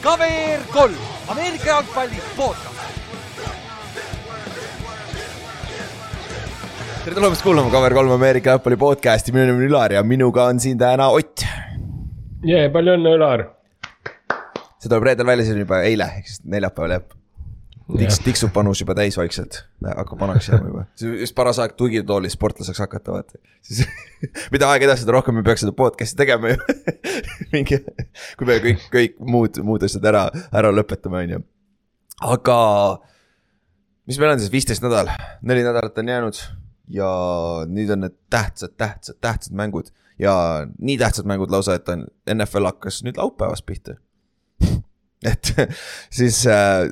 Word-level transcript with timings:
KVR 0.00 0.62
kolm, 0.72 0.94
Ameerika 1.28 1.66
jalgpalli 1.68 2.20
podcast. 2.36 2.80
tere 7.04 7.14
tulemast 7.14 7.42
kuulama 7.42 7.68
KVR3 7.72 8.14
Ameerika 8.14 8.50
jalgpalli 8.54 8.76
podcast'i, 8.80 9.32
minu 9.32 9.46
nimi 9.50 9.64
on 9.64 9.68
Ülar 9.68 9.92
ja 9.92 10.02
minuga 10.02 10.44
on 10.48 10.60
siin 10.60 10.78
täna 10.80 11.10
Ott. 11.12 11.44
jee, 12.44 12.66
palju 12.72 12.96
õnne, 12.96 13.14
Ülar. 13.18 13.44
see 14.80 14.88
tuleb 14.88 15.04
reedel 15.10 15.26
välja, 15.28 15.44
see 15.44 15.58
on 15.58 15.64
juba 15.66 15.82
eile, 15.84 16.08
ehk 16.16 16.28
siis 16.32 16.44
neljapäeval 16.44 16.96
jääb. 16.96 17.19
Tiks, 17.98 18.20
tiksub 18.24 18.52
panus 18.54 18.82
juba 18.82 18.94
täis 18.98 19.16
vaikselt, 19.18 19.62
hakkab 19.84 20.20
vanaks 20.20 20.50
jääma 20.50 20.70
juba, 20.70 20.84
just 21.22 21.34
paras 21.38 21.60
aeg 21.62 21.74
tugitoolis 21.78 22.36
sportlaseks 22.38 22.82
hakata, 22.84 23.16
vaata. 23.16 23.40
siis 23.66 23.84
mida 24.54 24.70
aeg 24.70 24.86
edasi, 24.86 25.04
seda 25.04 25.16
rohkem 25.18 25.38
me 25.38 25.44
peaks 25.46 25.64
seda 25.64 25.74
podcast'i 25.76 26.18
tegema 26.22 26.52
ju. 26.52 26.60
Mingi, 27.54 27.80
kui 28.38 28.48
me 28.48 28.58
kõik, 28.64 28.88
kõik 28.94 29.20
muud, 29.20 29.62
muud 29.66 29.86
asjad 29.86 30.06
ära, 30.12 30.26
ära 30.62 30.72
lõpetame, 30.74 31.24
on 31.24 31.36
ju. 31.36 31.44
aga 32.36 32.58
mis 34.10 34.18
meil 34.20 34.34
on 34.34 34.42
siis, 34.42 34.52
viisteist 34.52 34.84
nädal, 34.84 35.12
neli 35.46 35.64
nädalat 35.66 35.98
on 36.02 36.14
jäänud 36.14 36.42
ja 36.90 37.08
nüüd 37.70 37.90
on 37.94 38.04
need 38.04 38.16
tähtsad, 38.30 38.74
tähtsad, 38.80 39.20
tähtsad 39.22 39.56
mängud. 39.56 39.92
Ja 40.20 40.66
nii 40.78 40.98
tähtsad 41.00 41.28
mängud 41.28 41.50
lausa, 41.50 41.78
et 41.78 41.88
on 41.88 42.04
NFL 42.34 42.68
hakkas 42.68 43.00
nüüd 43.06 43.16
laupäevast 43.16 43.64
pihta. 43.66 43.96
Et 45.24 45.52
siis 46.10 46.42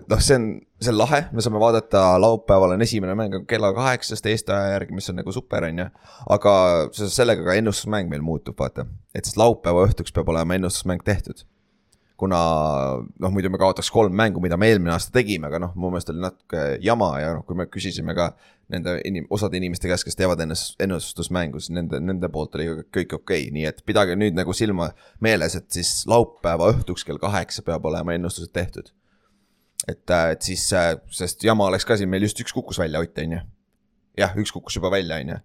noh, 0.09 0.23
see 0.23 0.37
on, 0.37 0.49
see 0.81 0.93
on 0.93 0.99
lahe, 0.99 1.25
me 1.33 1.43
saame 1.45 1.61
vaadata, 1.63 2.03
laupäeval 2.23 2.77
on 2.77 2.83
esimene 2.83 3.15
mäng 3.19 3.37
kella 3.51 3.73
kaheksast 3.75 4.27
Eesti 4.27 4.55
aja 4.55 4.73
järgi, 4.77 4.95
mis 4.95 5.11
on 5.11 5.19
nagu 5.19 5.33
super, 5.35 5.67
on 5.67 5.85
ju. 5.85 5.87
aga 6.31 6.55
seoses 6.93 7.17
sellega 7.19 7.45
ka 7.45 7.59
ennustusmäng 7.59 8.11
meil 8.11 8.23
muutub, 8.23 8.59
vaata, 8.59 8.87
et 9.15 9.27
siis 9.27 9.39
laupäeva 9.41 9.87
õhtuks 9.89 10.15
peab 10.15 10.31
olema 10.35 10.59
ennustusmäng 10.59 11.03
tehtud 11.07 11.47
kuna 12.19 12.39
noh, 12.99 13.31
muidu 13.31 13.51
me 13.51 13.61
kaotaks 13.63 13.93
kolm 13.95 14.15
mängu, 14.19 14.41
mida 14.43 14.57
me 14.59 14.67
eelmine 14.73 14.91
aasta 14.91 15.13
tegime, 15.15 15.47
aga 15.47 15.61
noh, 15.63 15.75
mu 15.79 15.93
meelest 15.93 16.11
oli 16.11 16.23
natuke 16.25 16.63
jama 16.83 17.13
ja 17.23 17.29
noh, 17.37 17.45
kui 17.47 17.59
me 17.59 17.69
küsisime 17.71 18.15
ka 18.19 18.33
nende 18.75 18.97
inim-, 19.07 19.29
osade 19.35 19.57
inimeste 19.61 19.87
käest, 19.91 20.07
kes 20.07 20.19
teevad 20.19 20.43
ennast, 20.43 20.75
ennustusmängu, 20.83 21.63
siis 21.63 21.77
nende, 21.77 22.01
nende 22.03 22.31
poolt 22.35 22.59
oli 22.59 22.67
kõik 22.83 23.15
okei 23.21 23.47
okay., 23.47 23.53
nii 23.55 23.69
et 23.71 23.85
pidage 23.87 24.19
nüüd 24.19 24.35
nagu 24.35 24.55
silma 24.57 24.91
meeles, 25.25 25.55
et 25.61 25.71
siis 25.79 25.93
laupäeva 26.11 26.73
õhtuks 26.75 27.07
kell 27.07 27.23
kaheksa 27.23 27.63
peab 27.67 27.87
olema 27.87 28.19
ennustused 28.19 28.51
tehtud. 28.51 28.91
Et, 29.87 30.03
et 30.11 30.43
siis, 30.43 30.65
sest 31.21 31.45
jama 31.45 31.69
oleks 31.71 31.87
ka 31.87 31.97
siin, 31.97 32.11
meil 32.11 32.27
just 32.27 32.41
üks 32.43 32.55
kukkus 32.57 32.81
välja, 32.81 33.01
Ott, 33.05 33.19
on 33.23 33.39
ju. 33.39 33.45
jah, 34.19 34.35
üks 34.37 34.53
kukkus 34.55 34.81
juba 34.81 34.91
välja, 34.95 35.21
on 35.23 35.35
ju. 35.35 35.39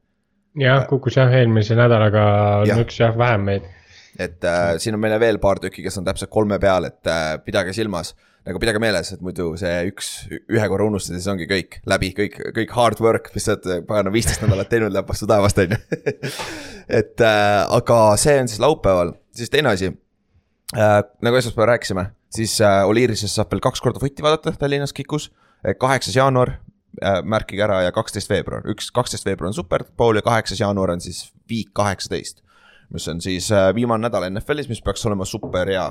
jah, 0.65 0.83
kukkus 0.89 1.19
jah, 1.21 1.31
eelmise 1.41 1.77
nädalaga 1.77 2.27
on 2.63 2.83
üks 2.85 2.99
jah 3.03 3.15
vähem 3.17 3.49
meid 3.51 3.71
et 4.19 4.45
äh, 4.45 4.75
siin 4.81 4.95
on 4.95 5.01
meile 5.01 5.17
veel 5.21 5.39
paar 5.41 5.61
tükki, 5.61 5.83
kes 5.85 5.97
on 5.99 6.05
täpselt 6.05 6.31
kolme 6.33 6.59
peal, 6.61 6.87
et 6.89 7.09
äh, 7.09 7.33
pidage 7.45 7.73
silmas. 7.75 8.13
nagu 8.43 8.59
pidage 8.59 8.79
meeles, 8.83 9.07
et 9.15 9.21
muidu 9.23 9.53
see 9.55 9.71
üks, 9.87 10.07
ühe 10.51 10.65
korra 10.67 10.83
unustad 10.89 11.15
ja 11.15 11.21
siis 11.21 11.29
ongi 11.31 11.45
kõik 11.47 11.77
läbi, 11.87 12.09
kõik, 12.17 12.33
kõik 12.57 12.73
hard 12.75 12.99
work, 12.99 13.29
mis 13.31 13.47
sa 13.47 13.55
oled 13.55 13.85
pagana 13.87 14.11
viisteist 14.11 14.43
nädalat 14.43 14.67
teinud, 14.67 14.91
läheb 14.91 15.07
vastu 15.07 15.29
taevast, 15.31 15.61
on 15.63 15.71
ju. 15.71 15.79
et 16.99 17.23
äh, 17.23 17.61
aga 17.77 17.99
see 18.19 18.35
on 18.41 18.51
siis 18.51 18.59
laupäeval, 18.59 19.13
siis 19.31 19.53
teine 19.53 19.71
asi 19.71 19.93
äh,. 20.75 20.99
nagu 21.23 21.39
esmaspäeval 21.39 21.71
rääkisime, 21.71 22.05
siis 22.35 22.59
äh, 22.61 22.83
Oliirises 22.89 23.35
saab 23.35 23.51
veel 23.53 23.63
kaks 23.63 23.81
korda 23.81 24.01
fotti 24.01 24.25
vaadata 24.25 24.55
Tallinnas 24.59 24.93
Kikus. 24.93 25.31
kaheksas 25.79 26.15
jaanuar 26.15 26.49
äh, 27.01 27.21
märkige 27.23 27.63
ära 27.63 27.81
ja 27.85 27.91
kaksteist 27.91 28.29
veebruar, 28.29 28.65
üks, 28.67 28.91
kaksteist 28.91 29.25
veebruar 29.25 29.51
on 29.51 29.57
Superbowl 29.57 30.19
ja 30.19 30.25
kaheksas 30.25 30.59
jaanuar 30.59 30.91
on 30.91 31.01
siis 31.01 31.31
Week 31.49 31.69
kaheksateist 31.73 32.43
mis 32.93 33.07
on 33.07 33.21
siis 33.21 33.51
äh, 33.51 33.71
viimane 33.75 34.05
nädal 34.05 34.27
NFL-is, 34.29 34.69
mis 34.69 34.81
peaks 34.85 35.05
olema 35.09 35.25
super 35.25 35.69
hea 35.69 35.85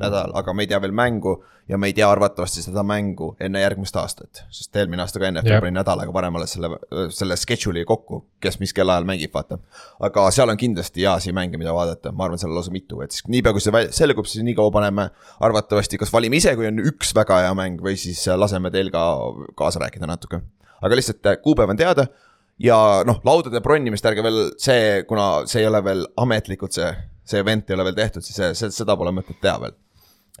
nädal, 0.00 0.32
aga 0.36 0.54
me 0.56 0.64
ei 0.64 0.70
tea 0.70 0.80
veel 0.80 0.94
mängu 0.96 1.36
ja 1.68 1.78
me 1.78 1.90
ei 1.90 1.94
tea 1.96 2.08
arvatavasti 2.10 2.62
seda 2.64 2.82
mängu 2.86 3.30
enne 3.40 3.60
järgmist 3.60 3.96
aastat. 3.96 4.42
sest 4.50 4.76
eelmine 4.76 5.02
aasta 5.04 5.20
ka 5.20 5.30
NFL 5.30 5.60
pani 5.64 5.76
nädal 5.76 6.00
aega 6.00 6.14
varem 6.16 6.38
alles 6.38 6.56
selle, 6.56 6.70
selle 7.14 7.36
schedule'i 7.36 7.84
kokku, 7.88 8.22
kes 8.40 8.60
mis 8.60 8.72
kellaajal 8.76 9.08
mängib, 9.08 9.32
vaata. 9.34 9.58
aga 10.08 10.26
seal 10.34 10.52
on 10.52 10.60
kindlasti 10.60 11.04
heasi 11.04 11.32
mänge, 11.36 11.60
mida 11.60 11.74
vaadata, 11.76 12.12
ma 12.12 12.28
arvan, 12.28 12.40
seal 12.40 12.52
on 12.52 12.60
lausa 12.60 12.74
mitu, 12.74 13.00
et 13.04 13.16
siis 13.16 13.26
niipea 13.32 13.52
kui 13.56 13.64
see 13.64 13.86
selgub, 14.00 14.28
siis 14.30 14.44
nii 14.46 14.56
kaua 14.58 14.72
paneme 14.74 15.08
arvatavasti, 15.48 16.00
kas 16.00 16.12
valime 16.12 16.40
ise, 16.40 16.56
kui 16.56 16.68
on 16.68 16.80
üks 16.92 17.12
väga 17.16 17.42
hea 17.46 17.56
mäng 17.58 17.82
või 17.84 17.98
siis 18.00 18.24
laseme 18.36 18.72
teil 18.74 18.92
ka 18.94 19.06
kaasa 19.58 19.84
rääkida 19.84 20.08
natuke. 20.08 20.40
aga 20.80 20.96
lihtsalt 20.96 21.26
äh, 21.26 21.40
kuupäev 21.42 21.72
on 21.72 21.78
teada 21.80 22.06
ja 22.62 22.78
noh, 23.06 23.20
laudade 23.26 23.60
bronnimist 23.64 24.06
ärge 24.08 24.24
veel 24.24 24.40
see, 24.60 25.02
kuna 25.08 25.44
see 25.48 25.62
ei 25.62 25.68
ole 25.70 25.82
veel 25.84 26.04
ametlikult 26.22 26.76
see, 26.76 26.88
see 27.26 27.42
event 27.42 27.70
ei 27.70 27.76
ole 27.76 27.88
veel 27.90 27.98
tehtud, 27.98 28.24
siis 28.24 28.40
see, 28.58 28.70
seda 28.72 28.96
pole 28.98 29.12
mõtet 29.16 29.38
teha 29.42 29.58
veel. 29.62 29.76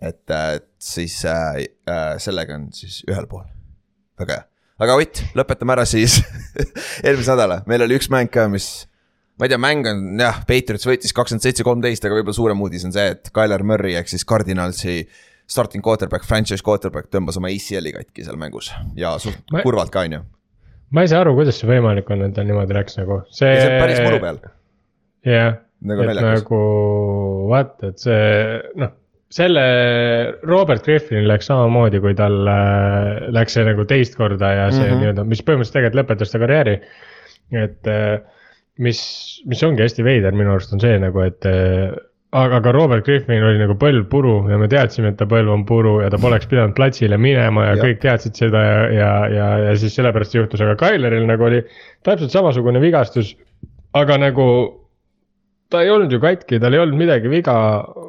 et, 0.00 0.36
siis 0.82 1.18
äh, 1.28 1.62
äh, 1.88 2.10
sellega 2.22 2.56
on 2.56 2.68
siis 2.76 3.02
ühel 3.08 3.28
pool, 3.30 3.46
väga 4.20 4.40
hea. 4.40 4.48
aga 4.84 4.98
Ott, 5.00 5.22
lõpetame 5.36 5.76
ära 5.76 5.86
siis 5.88 6.20
eelmise 7.06 7.32
nädala, 7.32 7.62
meil 7.68 7.84
oli 7.86 7.98
üks 8.00 8.10
mäng 8.12 8.32
ka, 8.32 8.48
mis 8.52 8.86
ma 9.36 9.48
ei 9.48 9.52
tea, 9.52 9.60
mäng 9.60 9.88
on 9.88 10.04
jah, 10.20 10.42
Patriots 10.48 10.88
võitis 10.88 11.16
kakskümmend 11.16 11.44
seitse, 11.44 11.64
kolmteist, 11.66 12.04
aga 12.04 12.16
võib-olla 12.16 12.40
suurem 12.40 12.62
uudis 12.64 12.86
on 12.88 12.96
see, 12.96 13.10
et 13.16 13.32
Tyler 13.32 13.64
Murray 13.64 13.98
ehk 14.00 14.12
siis 14.12 14.24
Cardinalsi 14.28 15.02
starting 15.46 15.84
quarterback, 15.84 16.24
franchise 16.26 16.64
quarterback 16.64 17.12
tõmbas 17.12 17.36
oma 17.38 17.52
ACL-i 17.52 17.92
katki 17.94 18.24
seal 18.26 18.40
mängus 18.40 18.72
ja 18.98 19.14
suht 19.22 19.44
ma... 19.52 19.60
kurvalt 19.62 19.92
ka, 19.94 20.06
on 20.08 20.16
ju 20.16 20.22
ma 20.94 21.04
ei 21.04 21.10
saa 21.10 21.24
aru, 21.24 21.34
kuidas 21.38 21.58
see 21.60 21.70
võimalik 21.70 22.10
on, 22.14 22.26
et 22.26 22.36
ta 22.36 22.44
niimoodi 22.46 22.76
läks 22.76 23.00
nagu, 23.00 23.22
see. 23.30 23.56
see 23.58 23.72
on 23.72 23.80
päris 23.82 24.04
muru 24.04 24.20
peal. 24.22 24.38
jah, 25.26 25.58
nagu 25.90 26.06
et 26.06 26.22
nagu 26.22 26.60
vaata, 27.50 27.90
et 27.90 28.04
see 28.04 28.22
noh, 28.82 28.94
selle 29.36 29.66
Robert 30.46 30.86
Griffinil 30.86 31.26
läks 31.30 31.50
samamoodi, 31.50 32.00
kui 32.04 32.14
tal 32.18 32.38
äh, 32.50 33.26
läks 33.34 33.58
see 33.58 33.66
nagu 33.66 33.86
teist 33.90 34.14
korda 34.18 34.52
ja 34.54 34.70
see 34.70 34.84
mm 34.84 34.88
-hmm. 34.92 35.02
nii-öelda, 35.02 35.26
mis 35.26 35.42
põhimõtteliselt 35.42 35.80
tegelikult 35.80 36.02
lõpetas 36.02 36.32
ta 36.32 36.42
karjääri. 36.42 36.80
et 37.52 37.90
äh, 37.90 38.20
mis, 38.78 39.00
mis 39.46 39.62
ongi 39.62 39.82
hästi 39.82 40.04
veider 40.04 40.34
minu 40.36 40.52
arust 40.54 40.72
on 40.74 40.80
see 40.82 40.98
nagu, 41.00 41.20
et 41.24 41.46
äh, 42.36 42.44
aga 42.44 42.60
ka 42.62 42.72
Robert 42.76 43.06
Griffin 43.06 43.44
oli 43.44 43.60
nagu 43.60 43.76
põlv 43.80 44.06
puru 44.12 44.36
ja 44.50 44.58
me 44.60 44.68
teadsime, 44.70 45.12
et 45.12 45.18
ta 45.20 45.28
põlv 45.30 45.52
on 45.54 45.66
puru 45.68 45.98
ja 46.04 46.10
ta 46.12 46.20
poleks 46.20 46.48
pidanud 46.50 46.76
platsile 46.76 47.18
minema 47.20 47.70
ja, 47.70 47.74
ja. 47.76 47.82
kõik 47.84 48.02
teadsid 48.04 48.38
seda 48.38 48.64
ja, 48.64 48.80
ja, 48.92 49.12
ja, 49.32 49.46
ja 49.68 49.76
siis 49.80 49.96
sellepärast 49.96 50.36
juhtus, 50.36 50.64
aga 50.64 50.76
Tyleril 50.82 51.24
nagu 51.28 51.48
oli 51.48 51.62
täpselt 52.06 52.34
samasugune 52.34 52.82
vigastus. 52.82 53.34
aga 53.96 54.18
nagu 54.20 54.46
ta 55.72 55.82
ei 55.82 55.90
olnud 55.90 56.12
ju 56.12 56.20
katki, 56.22 56.60
tal 56.62 56.76
ei 56.76 56.82
olnud 56.82 56.98
midagi 56.98 57.30
viga. 57.30 57.56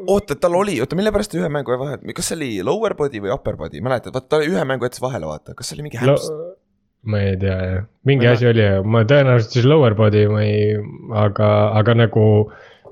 oota, 0.08 0.36
tal 0.36 0.56
oli, 0.60 0.78
oota, 0.84 0.98
mille 1.00 1.12
pärast 1.16 1.34
ühe 1.38 1.50
mängu 1.50 1.78
vahel, 1.80 2.04
kas 2.16 2.32
see 2.32 2.38
oli 2.38 2.52
lower 2.66 2.96
body 3.00 3.24
või 3.24 3.34
upper 3.34 3.58
body, 3.60 3.82
mäletad, 3.86 4.14
vaata 4.16 4.38
ta 4.38 4.44
ühe 4.46 4.64
mängu 4.68 4.88
jättis 4.88 5.04
vahele, 5.04 5.30
vaata, 5.30 5.56
kas 5.58 5.70
see 5.70 5.80
oli 5.80 5.88
mingi 5.88 6.02
hämst 6.02 6.32
Lo? 6.32 6.54
ma 7.08 7.22
ei 7.24 7.38
tea 7.40 7.58
jah, 7.64 7.84
mingi 8.08 8.28
ma 8.28 8.34
asi 8.36 8.50
oli, 8.50 8.66
ma 8.84 9.04
tõenäoliselt 9.08 9.56
siis 9.56 9.68
lower 9.70 9.96
body, 9.98 10.26
ma 10.32 10.44
ei, 10.44 10.76
aga, 11.26 11.52
aga 11.80 11.96
nagu 12.04 12.26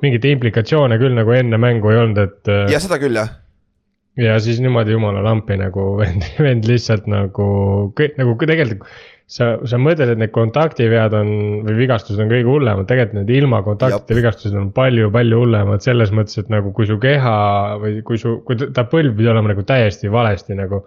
mingeid 0.04 0.28
implikatsioone 0.34 1.00
küll 1.02 1.16
nagu 1.18 1.36
enne 1.36 1.60
mängu 1.62 1.92
ei 1.94 2.02
olnud, 2.04 2.22
et. 2.22 2.40
Äh, 2.52 2.68
ja 2.74 2.82
seda 2.84 3.00
küll, 3.02 3.18
jah. 3.18 3.34
ja 4.20 4.38
siis 4.44 4.62
niimoodi 4.64 4.96
jumala 4.96 5.24
lampi 5.26 5.60
nagu 5.60 5.92
vend, 6.02 6.28
vend 6.40 6.70
lihtsalt 6.70 7.10
nagu, 7.12 7.50
nagu 8.20 8.40
tegelikult 8.44 8.88
sa, 9.26 9.56
sa 9.66 9.80
mõtled, 9.82 10.12
et 10.14 10.22
need 10.22 10.34
kontaktivead 10.36 11.16
on 11.18 11.32
või 11.66 11.80
vigastused 11.80 12.22
on 12.22 12.30
kõige 12.30 12.50
hullemad, 12.50 12.86
tegelikult 12.90 13.20
need 13.22 13.34
ilma 13.40 13.62
kontaktita 13.66 14.18
vigastused 14.18 14.58
on 14.60 14.70
palju-palju 14.76 15.42
hullemad 15.42 15.86
selles 15.86 16.14
mõttes, 16.16 16.38
et 16.42 16.52
nagu 16.54 16.74
kui 16.76 16.88
su 16.90 17.00
keha 17.02 17.36
või 17.82 18.00
kui 18.06 18.22
su, 18.22 18.38
kui 18.46 18.60
ta 18.60 18.86
põlv 18.92 19.18
pidi 19.18 19.32
olema 19.32 19.54
nagu 19.54 19.66
täiesti 19.66 20.12
valesti 20.14 20.58
nagu 20.58 20.84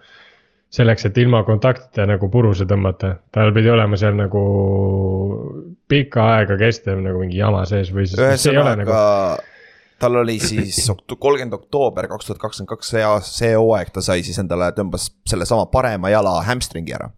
selleks, 0.75 1.09
et 1.09 1.19
ilma 1.19 1.43
kontaktita 1.49 2.07
nagu 2.09 2.31
puruse 2.31 2.69
tõmmata, 2.69 3.17
tal 3.35 3.53
pidi 3.57 3.73
olema 3.73 3.99
seal 3.99 4.17
nagu 4.19 4.43
pikka 5.89 6.25
aega 6.37 6.59
kestev 6.61 7.01
nagu 7.05 7.23
mingi 7.23 7.41
jama 7.41 7.65
sees 7.69 7.93
või 7.95 8.07
siis. 8.09 8.19
ühesõnaga 8.21 8.75
nagu... 8.83 8.99
tal 10.03 10.19
oli 10.23 10.39
siis 10.43 10.83
kolmkümmend 11.25 11.57
oktoober 11.59 12.11
kaks 12.11 12.29
tuhat 12.29 12.43
kakskümmend 12.43 12.73
kaks 12.75 12.93
see, 12.95 13.07
see 13.29 13.55
hooaeg 13.55 13.95
ta 13.95 14.05
sai 14.05 14.25
siis 14.27 14.41
endale, 14.43 14.71
tõmbas 14.77 15.11
sellesama 15.29 15.69
parema 15.73 16.13
jala 16.13 16.39
hamstringi 16.49 16.97
ära. 16.99 17.11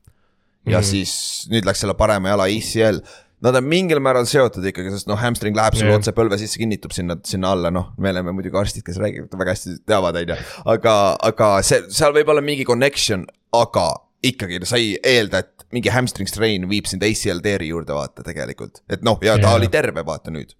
ja 0.69 0.79
mm. 0.79 0.87
siis 0.87 1.17
nüüd 1.51 1.67
läks 1.69 1.83
selle 1.85 1.99
parema 1.99 2.35
jala 2.35 2.49
ACL 2.51 3.05
Nad 3.41 3.57
on 3.57 3.65
mingil 3.65 3.97
määral 4.05 4.27
seotud 4.29 4.67
ikkagi, 4.69 4.91
sest 4.93 5.09
noh, 5.09 5.17
hamstring 5.17 5.57
läheb 5.57 5.73
sulle 5.73 5.89
yeah. 5.89 6.01
otse 6.03 6.13
põlve 6.13 6.37
sisse, 6.37 6.59
kinnitub 6.61 6.93
sinna, 6.93 7.17
sinna 7.25 7.55
alla, 7.55 7.71
noh, 7.73 7.87
me 7.97 8.11
oleme 8.13 8.35
muidugi 8.37 8.59
arstid, 8.61 8.85
kes 8.85 8.99
räägivad, 9.01 9.33
väga 9.41 9.55
hästi 9.55 9.77
teavad, 9.89 10.19
on 10.21 10.33
ju. 10.35 10.37
aga, 10.75 10.97
aga 11.31 11.49
see, 11.65 11.87
seal 11.97 12.13
võib 12.13 12.29
olla 12.35 12.45
mingi 12.45 12.67
connection, 12.69 13.25
aga 13.57 13.87
ikkagi 14.23 14.61
sa 14.69 14.81
ei 14.81 14.97
eelda, 15.07 15.45
et 15.45 15.67
mingi 15.75 15.93
hamstring 15.93 16.29
strain 16.29 16.67
viib 16.71 16.89
sind 16.91 17.05
ACL 17.07 17.43
teeri 17.45 17.71
juurde, 17.71 17.95
vaata 17.97 18.25
tegelikult. 18.27 18.83
et 18.91 19.05
noh, 19.07 19.19
ja 19.23 19.39
ta 19.39 19.51
yeah. 19.51 19.61
oli 19.61 19.71
terve, 19.73 20.05
vaata 20.07 20.35
nüüd 20.35 20.55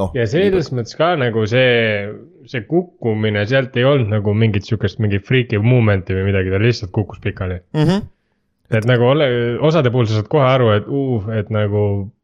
noh. 0.00 0.14
ja 0.16 0.26
selles 0.30 0.70
mõttes 0.74 0.96
ka 0.98 1.12
nagu 1.20 1.44
see, 1.50 2.06
see 2.50 2.64
kukkumine, 2.68 3.42
sealt 3.50 3.76
ei 3.80 3.86
olnud 3.88 4.12
nagu 4.12 4.34
mingit 4.36 4.68
sihukest 4.68 5.02
mingit 5.02 5.26
freaky 5.26 5.60
movement'i 5.62 6.16
või 6.16 6.30
midagi, 6.30 6.52
ta 6.52 6.62
lihtsalt 6.62 6.94
kukkus 6.96 7.22
pikali 7.24 7.60
mm. 7.60 7.84
-hmm 7.84 8.08
et 8.70 8.86
nagu 8.86 9.02
ole, 9.02 9.26
osade 9.66 9.90
puhul 9.90 10.06
sa 10.06 10.20
saad 10.20 10.28
kohe 10.30 10.46
aru, 10.46 10.68
et 10.76 10.84
uh, 10.86 11.24
et 11.34 11.48
nagu 11.50 11.80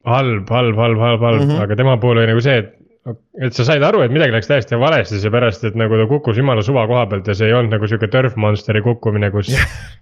halb, 0.07 0.51
halb, 0.55 0.77
halb, 0.79 1.01
halb, 1.03 1.25
halb 1.25 1.41
mm, 1.41 1.49
-hmm. 1.49 1.63
aga 1.65 1.77
tema 1.77 1.97
puhul 1.99 2.21
oli 2.23 2.29
nagu 2.31 2.43
see, 2.45 2.61
et 2.63 2.69
et 3.07 3.55
sa 3.55 3.65
said 3.67 3.85
aru, 3.87 4.01
et 4.03 4.11
midagi 4.11 4.35
läks 4.35 4.49
täiesti 4.51 4.79
valesti, 4.81 5.21
seepärast 5.23 5.63
et 5.69 5.77
nagu 5.79 5.99
ta 6.01 6.07
kukkus 6.11 6.39
jumala 6.41 6.65
suva 6.67 6.87
koha 6.91 7.05
pealt 7.11 7.29
ja 7.31 7.37
see 7.39 7.51
ei 7.51 7.55
olnud 7.55 7.77
nagu 7.77 7.87
sihuke 7.87 8.09
Turf 8.11 8.35
Monsteri 8.41 8.83
kukkumine, 8.83 9.31
kus 9.35 9.53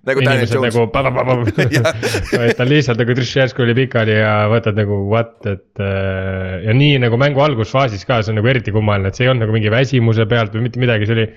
nagu 0.08 0.22
inimesed 0.24 0.62
nagu 0.62 0.86
vaid 2.38 2.54
ta 2.56 2.68
lihtsalt 2.68 3.02
nagu 3.02 3.16
trš 3.18 3.34
järsku 3.42 3.66
oli 3.66 3.76
pikali 3.82 4.16
ja 4.16 4.36
võtad 4.52 4.78
nagu 4.80 5.02
what, 5.10 5.36
et 5.50 5.84
äh, 5.84 6.62
ja 6.64 6.76
nii 6.76 7.02
nagu 7.04 7.20
mängu 7.20 7.44
algusfaasis 7.44 8.06
ka, 8.08 8.22
see 8.22 8.32
on 8.32 8.40
nagu 8.40 8.52
eriti 8.54 8.72
kummaline, 8.72 9.12
et 9.12 9.20
see 9.20 9.28
ei 9.28 9.34
olnud 9.34 9.44
nagu 9.44 9.58
mingi 9.58 9.74
väsimuse 9.74 10.28
pealt 10.30 10.56
või 10.56 10.68
mitte 10.68 10.80
midagi, 10.80 11.10
see 11.10 11.18
oli 11.18 11.28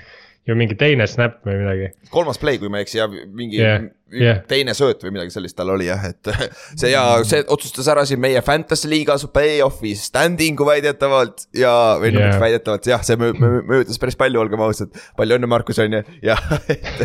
ju 0.47 0.55
mingi 0.55 0.77
teine 0.79 1.07
snap 1.09 1.41
või 1.45 1.59
midagi. 1.59 1.91
kolmas 2.11 2.39
play, 2.39 2.59
kui 2.61 2.71
ma 2.71 2.79
ei 2.79 2.85
eksi 2.88 2.99
ja 2.99 3.07
mingi 3.09 3.59
yeah, 3.59 3.81
yeah. 4.13 4.39
teine 4.47 4.75
sööt 4.77 5.01
või 5.03 5.17
midagi 5.17 5.33
sellist 5.35 5.57
tal 5.57 5.73
oli 5.73 5.89
jah, 5.89 6.05
et 6.07 6.29
see 6.79 6.91
ja 6.94 7.03
see 7.27 7.44
otsustas 7.53 7.89
ära 7.91 8.05
siin 8.07 8.21
meie 8.23 8.41
fantasy 8.45 8.89
liigas 8.91 9.27
play-off'i 9.33 9.94
standing'u 9.99 10.67
väidetavalt 10.67 11.49
ja, 11.57 11.73
või 12.01 12.13
noh 12.15 12.23
yeah., 12.23 12.39
väidetavalt 12.41 12.88
jah, 12.88 13.03
see 13.03 13.19
mõjutas 13.19 13.99
päris 13.99 14.19
palju, 14.19 14.39
olgem 14.44 14.63
ausad. 14.63 14.94
palju 15.19 15.39
õnne, 15.39 15.49
Markus 15.51 15.81
on 15.83 15.99
ju, 15.99 16.03
ja 16.29 16.38
et, 16.71 17.03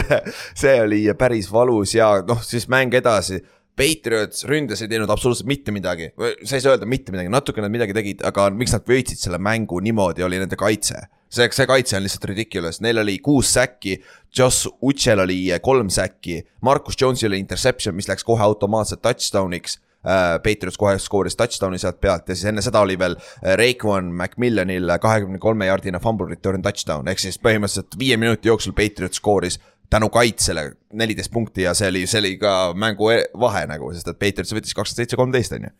et 0.00 0.32
see 0.56 0.78
oli 0.86 1.04
päris 1.18 1.50
valus 1.52 1.92
ja 1.98 2.14
noh, 2.26 2.40
siis 2.44 2.68
mäng 2.72 2.96
edasi 2.96 3.42
Patriots 3.76 4.46
ründes 4.48 4.80
ei 4.80 4.88
teinud 4.88 5.10
absoluutselt 5.12 5.50
mitte 5.50 5.72
midagi, 5.74 6.08
sa 6.16 6.56
ei 6.56 6.62
saa 6.64 6.72
öelda 6.72 6.88
mitte 6.88 7.12
midagi, 7.12 7.28
natuke 7.28 7.60
nad 7.60 7.74
midagi 7.74 7.92
tegid, 7.92 8.24
aga 8.24 8.48
miks 8.56 8.72
nad 8.72 8.86
võitsid 8.88 9.20
selle 9.20 9.36
mängu 9.42 9.82
niimoodi, 9.84 10.24
oli 10.24 10.40
nende 10.40 10.56
kaitse 10.56 11.02
see, 11.28 11.48
see 11.52 11.66
kaitse 11.68 11.96
on 11.96 12.04
lihtsalt 12.04 12.28
ridiculous, 12.30 12.80
neil 12.84 13.02
oli 13.02 13.18
kuus 13.24 13.52
säkki, 13.56 13.98
Josh 14.36 14.68
Utsel 14.82 15.24
oli 15.24 15.40
kolm 15.62 15.90
säkki, 15.92 16.42
Marcus 16.60 16.98
Jones'il 17.02 17.32
oli 17.32 17.40
interception, 17.42 17.94
mis 17.96 18.08
läks 18.08 18.24
kohe 18.24 18.42
automaatselt 18.42 19.02
touchdown'iks 19.02 19.78
äh,. 20.06 20.36
Patriots 20.42 20.78
kohe 20.78 20.98
skooris 21.02 21.36
touchdown'i 21.36 21.80
sealt 21.82 22.00
pealt 22.00 22.28
ja 22.28 22.34
siis 22.36 22.46
enne 22.52 22.62
seda 22.62 22.80
oli 22.84 22.98
veel 22.98 23.16
äh, 23.18 23.56
Raekwon 23.58 24.12
McMillanil 24.14 24.92
kahekümne 25.02 25.40
kolme 25.42 25.66
jaardine 25.66 25.98
fumble 26.02 26.28
return 26.30 26.62
touchdown, 26.62 27.08
ehk 27.10 27.22
siis 27.22 27.40
põhimõtteliselt 27.42 27.98
viie 27.98 28.18
minuti 28.20 28.52
jooksul 28.52 28.76
Patriots 28.76 29.18
skooris 29.22 29.58
tänu 29.90 30.08
kaitsele 30.10 30.72
neliteist 30.92 31.32
punkti 31.32 31.62
ja 31.66 31.74
see 31.74 31.88
oli, 31.88 32.04
see 32.10 32.20
oli 32.22 32.36
ka 32.38 32.52
mängu 32.74 33.10
e-, 33.14 33.26
vahe 33.38 33.66
nagu, 33.70 33.90
sest 33.94 34.08
et 34.10 34.18
Patriots 34.18 34.54
võttis 34.54 34.74
kakskümmend 34.74 35.02
seitse, 35.02 35.18
kolmteist 35.18 35.58
on 35.58 35.68
ju. 35.68 35.74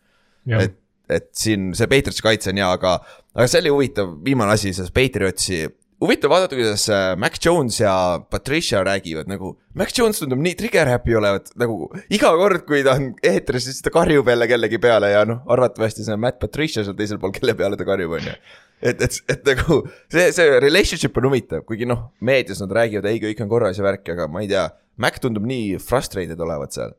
et 0.59 0.77
et 1.09 1.29
siin 1.37 1.71
see 1.77 1.89
Patriotsi 1.91 2.23
kaitse 2.25 2.53
on 2.53 2.61
hea, 2.61 2.69
aga, 2.77 2.97
aga 3.35 3.49
see 3.49 3.61
oli 3.63 3.73
huvitav, 3.73 4.15
viimane 4.25 4.55
asi, 4.55 4.73
selles 4.75 4.93
Patriotsi. 4.95 5.65
huvitav 6.03 6.29
vaadata, 6.29 6.57
kuidas 6.57 6.83
äh, 6.93 7.15
Mac 7.17 7.39
Jones 7.43 7.79
ja 7.79 7.93
Patricia 8.29 8.83
räägivad 8.85 9.29
nagu. 9.31 9.55
Mac 9.73 9.95
Jones 9.97 10.19
tundub 10.21 10.41
nii 10.43 10.53
trigger 10.59 10.89
happy 10.91 11.15
olevat, 11.17 11.49
nagu 11.57 11.89
iga 12.13 12.31
kord, 12.37 12.65
kui 12.69 12.83
ta 12.85 12.97
on 12.99 13.11
eetris, 13.25 13.69
siis 13.69 13.81
ta 13.81 13.93
karjub 13.93 14.29
jälle 14.29 14.47
kellegi 14.47 14.81
peale 14.83 15.11
ja 15.15 15.25
noh, 15.25 15.41
arvatavasti 15.49 16.05
see 16.05 16.13
on 16.13 16.21
Matt 16.21 16.39
Patricia 16.43 16.85
seal 16.85 16.97
teisel 16.97 17.21
pool, 17.21 17.33
kelle 17.35 17.57
peale 17.57 17.79
ta 17.79 17.87
karjub, 17.87 18.17
on 18.19 18.29
ju 18.29 18.35
et, 18.81 19.01
et, 19.01 19.17
et 19.33 19.47
nagu 19.47 19.79
see, 20.13 20.27
see 20.35 20.59
relationship 20.61 21.17
on 21.17 21.31
huvitav, 21.31 21.65
kuigi 21.65 21.87
noh, 21.89 22.11
meedias 22.21 22.61
nad 22.61 22.75
räägivad, 22.77 23.09
ei, 23.09 23.21
kõik 23.23 23.41
on 23.45 23.49
korras 23.49 23.79
ja 23.79 23.85
värk, 23.87 24.05
aga 24.13 24.29
ma 24.29 24.43
ei 24.43 24.51
tea. 24.51 24.67
Mac 25.01 25.19
tundub 25.21 25.45
nii 25.45 25.77
frustrated 25.81 26.39
olevat 26.41 26.73
seal 26.73 26.93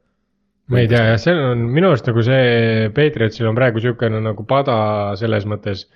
ma 0.69 0.82
ei 0.82 0.88
tea 0.88 1.05
jah, 1.12 1.20
see 1.20 1.35
on 1.35 1.65
minu 1.73 1.93
arust 1.93 2.09
nagu 2.11 2.23
see 2.25 2.88
Patriotsil 2.97 3.49
on 3.49 3.56
praegu 3.56 3.81
sihukene 3.82 4.20
nagu 4.25 4.44
pada 4.49 4.79
selles 5.20 5.47
mõttes 5.49 5.87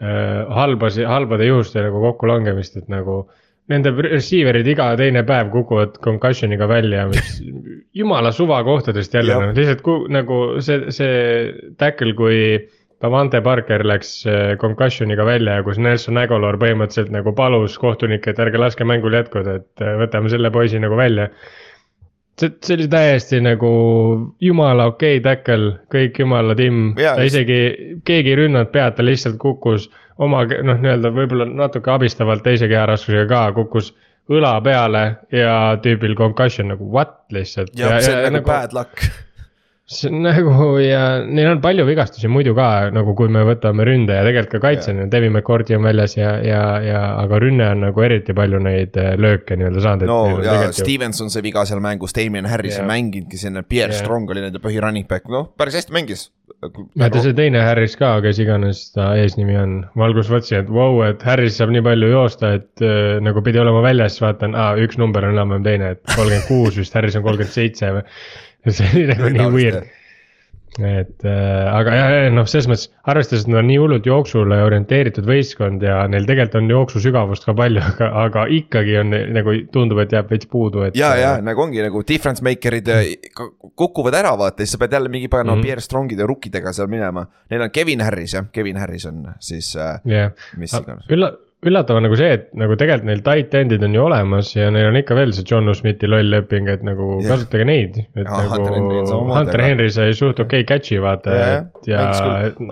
äh, 0.00 0.44
halbasi, 0.58 1.04
halbade 1.08 1.48
juhuste 1.50 1.84
nagu 1.84 2.02
kokkulangemist, 2.08 2.80
et 2.80 2.92
nagu. 2.92 3.24
Nende 3.72 3.94
receiver'id 3.96 4.66
iga 4.68 4.90
teine 5.00 5.22
päev 5.24 5.48
kukuvad 5.48 5.94
concussion'iga 6.04 6.66
välja, 6.68 7.06
mis 7.08 7.38
jumala 8.00 8.28
suva 8.36 8.58
kohtadest 8.66 9.14
jälle 9.16 9.38
nagu 9.40 9.54
lihtsalt 9.56 10.10
nagu 10.12 10.40
see, 10.64 10.92
see 10.92 11.20
tackle, 11.80 12.16
kui. 12.18 12.40
Davante 13.04 13.40
Parker 13.44 13.82
läks 13.84 14.10
äh, 14.30 14.54
concussion'iga 14.56 15.26
välja 15.28 15.58
ja 15.58 15.64
kus 15.66 15.76
Nelson 15.82 16.16
Aguilar 16.16 16.56
põhimõtteliselt 16.56 17.10
nagu 17.12 17.34
palus 17.36 17.74
kohtunikke, 17.76 18.32
et 18.32 18.38
ärge 18.40 18.60
laske 18.62 18.86
mängul 18.88 19.12
jätkuda, 19.18 19.58
et 19.60 19.82
äh, 19.84 19.98
võtame 20.00 20.30
selle 20.32 20.48
poisi 20.54 20.80
nagu 20.80 20.96
välja 20.96 21.26
see, 22.40 22.52
see 22.62 22.78
oli 22.78 22.88
täiesti 22.90 23.40
nagu 23.44 23.72
jumala 24.40 24.88
okei 24.92 25.18
okay 25.18 25.24
tackle, 25.24 25.74
kõik 25.92 26.18
jumala 26.24 26.56
timm, 26.58 26.94
ta 26.98 27.22
isegi, 27.26 27.60
keegi 28.04 28.34
ei 28.34 28.40
rünnanud 28.44 28.72
pead, 28.74 28.96
ta 28.96 29.06
lihtsalt 29.06 29.38
kukkus 29.42 29.90
oma 30.22 30.44
noh, 30.46 30.80
nii-öelda 30.80 31.12
võib-olla 31.14 31.48
natuke 31.50 31.90
abistavalt 31.94 32.44
teise 32.46 32.68
keharaskusega 32.70 33.26
ka, 33.30 33.44
kukkus 33.58 33.92
õla 34.32 34.56
peale 34.64 35.04
ja 35.34 35.76
tüübil 35.84 36.16
concussion 36.16 36.70
nagu 36.72 36.88
what 36.90 37.18
lihtsalt. 37.34 37.74
ja, 37.78 37.96
ja 37.96 38.02
see 38.04 38.16
on 38.16 38.38
nagu, 38.38 38.40
nagu 38.40 38.52
bad 38.52 38.76
luck 38.76 39.08
see 39.84 40.08
on 40.08 40.22
nagu 40.28 40.78
ja 40.80 41.00
neil 41.28 41.50
on 41.50 41.60
palju 41.64 41.84
vigastusi 41.84 42.28
muidu 42.32 42.54
ka, 42.56 42.68
nagu 42.94 43.14
kui 43.16 43.28
me 43.32 43.42
võtame 43.44 43.84
ründe 43.84 44.16
ja 44.16 44.24
tegelikult 44.24 44.54
ka 44.56 44.60
kaitse, 44.62 44.94
Devin 45.12 45.34
McCourty 45.34 45.76
on 45.76 45.84
väljas 45.84 46.16
ja, 46.16 46.30
ja, 46.44 46.62
ja 46.84 47.00
aga 47.20 47.40
rünne 47.42 47.66
on 47.74 47.84
nagu 47.88 48.04
eriti 48.06 48.36
palju 48.36 48.62
neid 48.64 48.96
äh, 49.00 49.12
lööke 49.20 49.58
nii-öelda 49.60 49.84
saanud. 49.84 50.08
no 50.08 50.40
ja 50.44 50.70
Stevenson 50.72 51.28
sai 51.32 51.44
viga 51.44 51.66
seal 51.68 51.82
mängus, 51.84 52.16
Damien 52.16 52.48
Harris 52.48 52.78
ei 52.80 52.86
mänginudki 52.88 53.40
sinna, 53.40 53.64
Pierre 53.66 53.92
yeah. 53.92 54.00
Strong 54.00 54.32
oli 54.32 54.46
nende 54.46 54.62
põhi 54.64 54.80
running 54.80 55.08
back, 55.10 55.28
noh 55.28 55.50
päris 55.60 55.76
hästi 55.82 55.96
mängis. 55.96 56.30
ja 56.96 57.10
ta 57.12 57.20
see 57.20 57.36
teine 57.36 57.60
Harris 57.66 57.98
ka, 58.00 58.14
kes 58.24 58.40
iganes 58.40 58.86
ta 58.96 59.10
eesnimi 59.20 59.58
on, 59.60 59.76
ma 60.00 60.08
alguses 60.08 60.32
mõtlesin, 60.32 60.64
et 60.64 60.72
vau 60.72 60.94
wow,, 60.96 61.10
et 61.10 61.28
Harris 61.28 61.60
saab 61.60 61.74
nii 61.76 61.84
palju 61.84 62.08
joosta, 62.14 62.54
et 62.56 62.84
äh, 62.84 63.20
nagu 63.24 63.44
pidi 63.44 63.60
olema 63.60 63.84
väljas, 63.84 64.16
vaatan, 64.24 64.56
aa 64.56 64.80
üks 64.80 64.96
number 65.00 65.28
on 65.28 65.36
enam-vähem 65.36 65.68
teine, 65.68 65.92
et 65.98 66.02
kolmkümmend 66.14 66.48
kuus 66.48 66.80
vist, 66.80 66.96
Harris 66.96 67.20
on 67.20 67.26
kolmkümmend 67.28 67.52
seitse 67.52 67.92
või 67.98 68.08
see 68.76 68.88
oli 68.94 69.06
nagu 69.12 69.34
nii 69.36 69.50
weird 69.54 69.92
et 70.82 71.22
äh, 71.22 71.66
aga 71.70 71.94
jah, 71.94 72.14
noh, 72.34 72.46
selles 72.50 72.66
mõttes 72.66 72.88
arvestades, 73.10 73.44
et 73.44 73.50
nad 73.52 73.60
on 73.60 73.68
nii 73.68 73.78
hullult 73.78 74.08
jooksule 74.08 74.58
orienteeritud 74.64 75.26
võistkond 75.28 75.84
ja 75.86 76.00
neil 76.10 76.26
tegelikult 76.26 76.58
on 76.58 76.72
jooksusügavust 76.72 77.46
ka 77.46 77.54
palju, 77.58 77.82
aga, 77.92 78.10
aga 78.24 78.46
ikkagi 78.58 78.98
on 79.02 79.14
nagu 79.36 79.54
tundub, 79.74 80.02
et 80.02 80.16
jääb 80.16 80.32
veits 80.34 80.50
puudu, 80.50 80.84
et. 80.88 80.98
ja, 80.98 81.12
ja 81.20 81.36
nagu 81.44 81.66
ongi 81.66 81.82
nagu 81.84 82.02
difference 82.06 82.44
maker'id 82.44 82.90
äh, 82.90 83.14
kukuvad 83.78 84.18
ära, 84.18 84.34
vaata, 84.40 84.64
siis 84.64 84.74
sa 84.74 84.82
pead 84.82 84.98
jälle 84.98 85.12
mingi 85.12 85.30
pagan 85.30 85.52
mm 85.52 85.60
-hmm. 85.60 85.68
Pierre 85.68 85.84
Strongide 85.84 86.26
ja 86.26 86.30
rukkidega 86.30 86.72
seal 86.72 86.90
minema. 86.90 87.26
Neil 87.50 87.62
on 87.62 87.70
Kevin 87.70 88.00
Harris 88.00 88.34
jah, 88.34 88.46
Kevin 88.52 88.76
Harris 88.76 89.06
on 89.06 89.28
siis 89.38 89.76
äh, 89.76 90.00
yeah., 90.06 90.32
mis 90.56 90.74
iganes. 90.74 91.06
Ülla-, 91.64 91.84
üllatav 91.84 92.00
on 92.00 92.06
nagu 92.08 92.18
see, 92.18 92.32
et 92.38 92.50
nagu 92.58 92.76
tegelikult 92.80 93.08
neil 93.10 93.24
tight 93.26 93.56
end'id 93.60 93.84
on 93.86 93.96
ju 93.96 94.04
olemas 94.04 94.52
ja 94.56 94.70
neil 94.74 94.90
on 94.90 95.00
ikka 95.00 95.16
veel 95.18 95.34
see 95.36 95.46
John 95.48 95.72
Smithi 95.74 96.10
loll 96.10 96.30
leping, 96.32 96.68
et 96.72 96.84
nagu 96.86 97.16
yeah. 97.20 97.30
kasutage 97.32 97.68
neid. 97.68 97.98
et 98.14 98.22
ja, 98.24 98.44
nagu 98.52 98.68
Hunter 98.68 99.54
Hunter 99.54 99.64
Henry 99.64 99.90
sai 99.94 100.12
suht 100.16 100.40
okei 100.40 100.64
okay 100.64 100.68
catch'i 100.68 101.00
vaata 101.02 101.34
yeah,, 101.34 101.58
et 101.64 101.90
ja. 101.90 102.06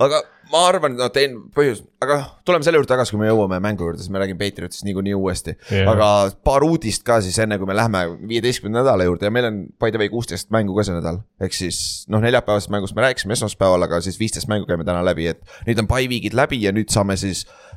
aga 0.02 0.22
ma 0.52 0.66
arvan, 0.68 0.96
no 0.98 1.06
teen 1.12 1.38
põhjus, 1.54 1.80
aga 2.04 2.18
tuleme 2.44 2.66
selle 2.66 2.76
juurde 2.76 2.90
tagasi, 2.90 3.14
kui 3.14 3.22
me 3.22 3.30
jõuame 3.30 3.56
mängu 3.64 3.86
juurde, 3.86 4.02
siis 4.02 4.12
me 4.12 4.20
räägime 4.20 4.40
Patriotist 4.42 4.84
niikuinii 4.84 5.14
uuesti 5.16 5.54
yeah.. 5.70 5.88
aga 5.88 6.08
paar 6.44 6.66
uudist 6.66 7.06
ka 7.08 7.22
siis 7.24 7.38
enne, 7.40 7.56
kui 7.60 7.68
me 7.68 7.76
läheme 7.78 8.04
viieteistkümnenda 8.28 8.82
nädala 8.82 9.06
juurde 9.08 9.28
ja 9.28 9.32
meil 9.32 9.48
on 9.48 9.62
by 9.80 9.92
the 9.94 10.02
way 10.02 10.12
kuusteist 10.12 10.52
mängu 10.52 10.76
ka 10.76 10.84
see 10.88 10.98
nädal. 10.98 11.22
ehk 11.40 11.56
siis 11.56 11.80
noh, 12.12 12.20
neljapäevasest 12.24 12.72
mängust 12.74 12.96
me 12.98 13.06
rääkisime 13.06 13.36
esmaspäeval, 13.38 13.88
aga 13.88 14.02
siis 14.04 14.20
viisteist 14.20 14.50
mängu 14.52 14.68
käime 14.68 14.84
täna 14.88 15.00
läbi, 15.06 15.30
et 15.32 15.40
nüüd 15.68 15.80
on 15.80 15.88
by 15.88 16.04
week'id 16.04 16.36
läbi 16.36 16.60
ja 16.66 16.74
nüüd 16.76 16.92
saame 16.92 17.16
siis 17.20 17.46
äh, 17.48 17.71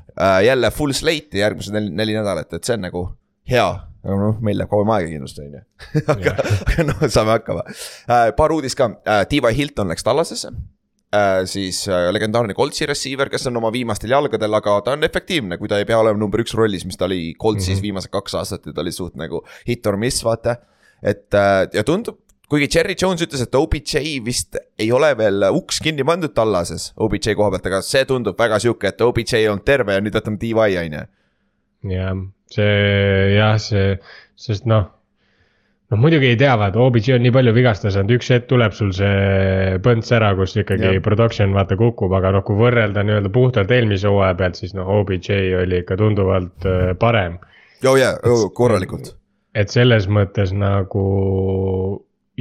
jälle 0.46 0.72
full 0.72 0.96
slate'i 0.96 1.42
järgmised 1.42 1.74
neli, 1.76 1.92
neli 1.92 2.16
nädalat, 2.16 2.54
et 2.54 2.64
see 2.64 2.78
on 2.78 2.88
nagu 2.88 3.04
hea 3.50 3.68
aga 4.06 4.16
noh, 4.22 4.40
meil 4.46 4.60
läheb 4.60 4.72
kauem 4.72 4.92
aega 4.96 5.10
kindlasti, 5.10 5.48
on 5.48 5.58
ju. 5.58 5.64
aga, 6.14 6.36
aga 6.70 6.88
noh, 6.92 7.04
saame 7.10 7.36
hakkama 7.40 7.66
äh,. 7.66 8.32
paar 8.38 8.54
uudist 8.56 8.78
ka 8.78 8.92
äh,, 9.02 9.24
T.Y. 9.32 9.54
Hilton 9.58 9.90
läks 9.92 10.06
Tallasesse 10.06 10.52
äh,. 10.54 11.42
siis 11.50 11.82
äh, 11.90 12.10
legendaarne 12.14 12.56
Coltsi 12.58 12.88
receiver, 12.90 13.32
kes 13.34 13.50
on 13.50 13.58
oma 13.62 13.72
viimastel 13.74 14.14
jalgadel, 14.14 14.60
aga 14.60 14.78
ta 14.86 14.96
on 14.96 15.08
efektiivne, 15.08 15.58
kui 15.62 15.72
ta 15.72 15.82
ei 15.82 15.90
pea 15.90 16.00
olema 16.04 16.22
number 16.22 16.44
üks 16.46 16.54
rollis, 16.58 16.86
mis 16.88 17.00
ta 17.02 17.10
oli 17.10 17.34
Coltsis 17.42 17.74
mm 17.74 17.80
-hmm. 17.80 17.88
viimased 17.90 18.14
kaks 18.14 18.38
aastat 18.42 18.70
ja 18.70 18.76
ta 18.76 18.86
oli 18.86 18.94
suht 18.94 19.18
nagu 19.20 19.42
hit 19.68 19.88
or 19.88 19.98
miss, 19.98 20.24
vaata. 20.26 20.58
et 21.04 21.34
äh, 21.34 21.66
ja 21.74 21.84
tundub, 21.84 22.22
kuigi 22.50 22.70
Cherry 22.72 22.96
Jones 23.02 23.24
ütles, 23.26 23.44
et 23.46 23.56
OBJ 23.58 24.02
vist 24.26 24.58
ei 24.80 24.92
ole 24.94 25.12
veel 25.18 25.48
uks 25.56 25.82
kinni 25.84 26.06
pandud 26.08 26.34
tallases 26.36 26.92
OBJ 27.02 27.36
koha 27.38 27.54
pealt, 27.56 27.70
aga 27.72 27.82
see 27.86 28.06
tundub 28.10 28.40
väga 28.40 28.60
sihuke, 28.64 28.92
et 28.92 29.02
OBJ 29.02 29.40
ei 29.40 29.48
olnud 29.52 29.66
terve 29.68 29.96
ja 29.96 30.04
nüüd 30.04 30.18
võtame 30.18 30.42
DY 30.42 30.54
on 30.82 31.00
ju. 31.00 31.06
jah, 31.96 32.20
see 32.54 32.76
jah, 33.36 33.58
see, 33.62 33.96
sest 34.48 34.70
noh. 34.70 34.88
noh 35.92 36.02
muidugi 36.02 36.32
ei 36.34 36.40
tea, 36.40 36.54
vaata 36.62 36.82
OBJ 36.86 37.18
on 37.18 37.26
nii 37.26 37.34
palju 37.36 37.56
vigastada 37.58 37.96
saanud, 37.98 38.16
üks 38.20 38.32
hetk 38.34 38.48
tuleb 38.54 38.78
sul 38.78 38.94
see 38.96 39.76
põnts 39.86 40.14
ära, 40.16 40.32
kus 40.38 40.58
ikkagi 40.62 40.96
ja. 41.00 41.04
production 41.06 41.54
vaata 41.58 41.78
kukub, 41.82 42.14
aga 42.18 42.38
noh, 42.38 42.46
kui 42.46 42.58
võrrelda 42.62 43.06
nii-öelda 43.06 43.34
puhtalt 43.34 43.74
eelmise 43.74 44.10
hooaja 44.12 44.38
pealt, 44.40 44.62
siis 44.62 44.78
noh, 44.78 44.90
OBJ 45.02 45.60
oli 45.66 45.84
ikka 45.84 45.98
tunduvalt 46.02 46.70
äh, 46.70 46.90
parem. 47.02 47.38
oo 47.86 47.98
jaa, 48.00 48.18
korralikult 48.54 49.16
et 49.56 49.72
selles 49.72 50.10
mõttes 50.12 50.52
nagu 50.56 51.06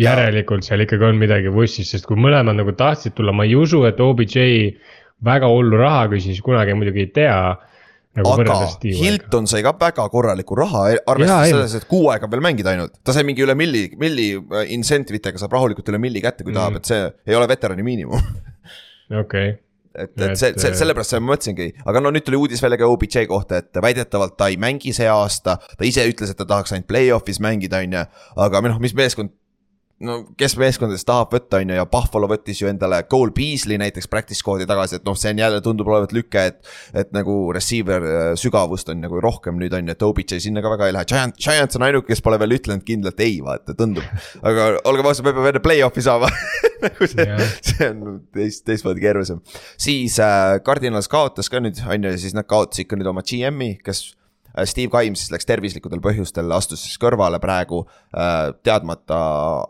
järelikult 0.01 0.67
seal 0.67 0.83
ikkagi 0.85 1.07
on 1.07 1.21
midagi 1.21 1.53
vussis, 1.55 1.93
sest 1.95 2.09
kui 2.09 2.19
mõlemad 2.19 2.57
nagu 2.59 2.75
tahtsid 2.77 3.15
tulla, 3.17 3.35
ma 3.37 3.47
ei 3.47 3.55
usu, 3.59 3.85
et 3.89 4.01
OBJ 4.03 4.43
väga 5.25 5.51
hullu 5.51 5.79
raha 5.81 6.09
küsis, 6.13 6.43
kunagi 6.45 6.77
muidugi 6.77 7.07
ei 7.07 7.13
tea. 7.15 7.39
Nagu 8.15 8.31
aga 8.31 8.57
Hilton 8.85 9.49
sai 9.51 9.65
ka 9.67 9.73
väga 9.79 10.05
korralikku 10.11 10.55
raha, 10.59 10.85
arvestades 11.11 11.51
selles, 11.51 11.73
et 11.81 11.87
kuu 11.91 12.13
aega 12.13 12.29
veel 12.31 12.45
mängida 12.47 12.71
ainult. 12.71 13.01
ta 13.03 13.15
sai 13.15 13.27
mingi 13.27 13.43
üle 13.43 13.57
milli, 13.59 13.89
milli 13.99 14.29
äh, 14.39 14.71
incentive 14.77 15.19
itega 15.19 15.41
saab 15.43 15.57
rahulikult 15.57 15.91
üle 15.91 15.99
milli 16.03 16.23
kätte, 16.23 16.47
kui 16.47 16.55
mm. 16.55 16.61
tahab, 16.61 16.79
et 16.79 16.93
see 16.93 17.01
ei 17.27 17.35
ole 17.35 17.51
veterani 17.51 17.87
miinimum 17.87 18.23
okei 19.23 19.25
okay 19.25 19.53
et, 19.95 20.11
et 20.15 20.39
see, 20.39 20.53
see 20.59 20.75
sellepärast 20.79 21.17
ma 21.19 21.33
mõtlesingi, 21.33 21.69
aga 21.87 22.03
no 22.03 22.11
nüüd 22.15 22.25
tuli 22.27 22.39
uudis 22.39 22.63
välja 22.63 22.79
ka 22.81 22.89
OBJ 22.91 23.27
kohta, 23.31 23.61
et 23.63 23.83
väidetavalt 23.83 24.35
ta 24.39 24.49
ei 24.51 24.59
mängi 24.61 24.95
see 24.95 25.07
aasta. 25.11 25.57
ta 25.79 25.87
ise 25.87 26.07
ütles, 26.11 26.33
et 26.33 26.39
ta 26.39 26.47
tahaks 26.51 26.75
ainult 26.75 26.89
play-off'is 26.91 27.39
mängida, 27.43 27.83
on 27.85 27.95
ju, 27.99 28.05
aga 28.47 28.63
noh, 28.67 28.81
mis 28.83 28.95
meeskond 28.99 29.31
no 30.03 30.17
kes 30.39 30.57
meeskondadest 30.59 31.07
tahab 31.07 31.33
võtta, 31.35 31.61
on 31.63 31.71
ju, 31.71 31.77
ja 31.79 31.85
Buffalo 31.91 32.27
võttis 32.31 32.59
ju 32.61 32.69
endale 32.71 33.01
Cole 33.11 33.31
Beasley 33.35 33.79
näiteks 33.79 34.09
practice 34.11 34.41
squad'i 34.41 34.67
tagasi, 34.69 34.99
et 34.99 35.07
noh, 35.07 35.17
see 35.19 35.31
on 35.35 35.43
jälle 35.45 35.61
tundub 35.65 35.91
olevat 35.91 36.15
lüke, 36.17 36.47
et. 36.51 36.73
et 36.95 37.13
nagu 37.15 37.37
receiver 37.55 38.07
äh, 38.09 38.25
sügavust 38.39 38.91
on 38.91 39.01
nagu 39.05 39.21
rohkem 39.23 39.59
nüüd 39.61 39.75
on 39.77 39.87
ju, 39.87 39.95
et 39.95 40.07
OBJ 40.07 40.41
sinna 40.43 40.65
ka 40.65 40.73
väga 40.75 40.91
ei 40.91 40.97
lähe, 40.97 41.09
Giant, 41.11 41.39
Giants 41.39 41.79
on 41.79 41.87
ainuke, 41.87 42.09
kes 42.11 42.25
pole 42.25 42.41
veel 42.43 42.57
ütlenud 42.59 42.87
kindlalt 42.87 43.23
ei, 43.23 43.39
vaata, 43.45 43.77
tundub. 43.79 44.05
aga 44.43 44.73
olgem 44.91 45.11
ausad, 45.11 45.27
me 45.27 45.35
peame 45.37 45.55
enne 45.55 45.63
play-off'i 45.65 46.05
saama 46.05 46.31
nagu 46.85 47.09
see 47.11 47.23
yeah., 47.29 47.55
see 47.63 47.89
on 47.93 48.19
teist, 48.35 48.65
teistmoodi 48.67 49.05
keerulisem. 49.05 49.41
siis 49.79 50.19
äh, 50.23 50.59
Cardinals 50.67 51.11
kaotas 51.13 51.51
ka 51.53 51.63
nüüd, 51.63 51.79
on 51.87 52.11
ju, 52.11 52.15
ja 52.17 52.21
siis 52.21 52.37
nad 52.37 52.51
kaotasid 52.51 52.91
ka 52.91 52.99
nüüd 52.99 53.11
oma 53.15 53.25
GM-i, 53.27 53.77
kes 53.85 54.09
Steve 54.65 54.91
Kaim 54.93 55.17
siis 55.19 55.33
läks 55.35 55.49
tervislikutel 55.49 56.03
põhjustel, 56.05 56.53
astus 56.55 56.85
siis 56.87 57.01
kõrvale 57.03 57.41
praegu 57.43 57.83
äh, 58.15 58.53
teadmata 58.63 59.19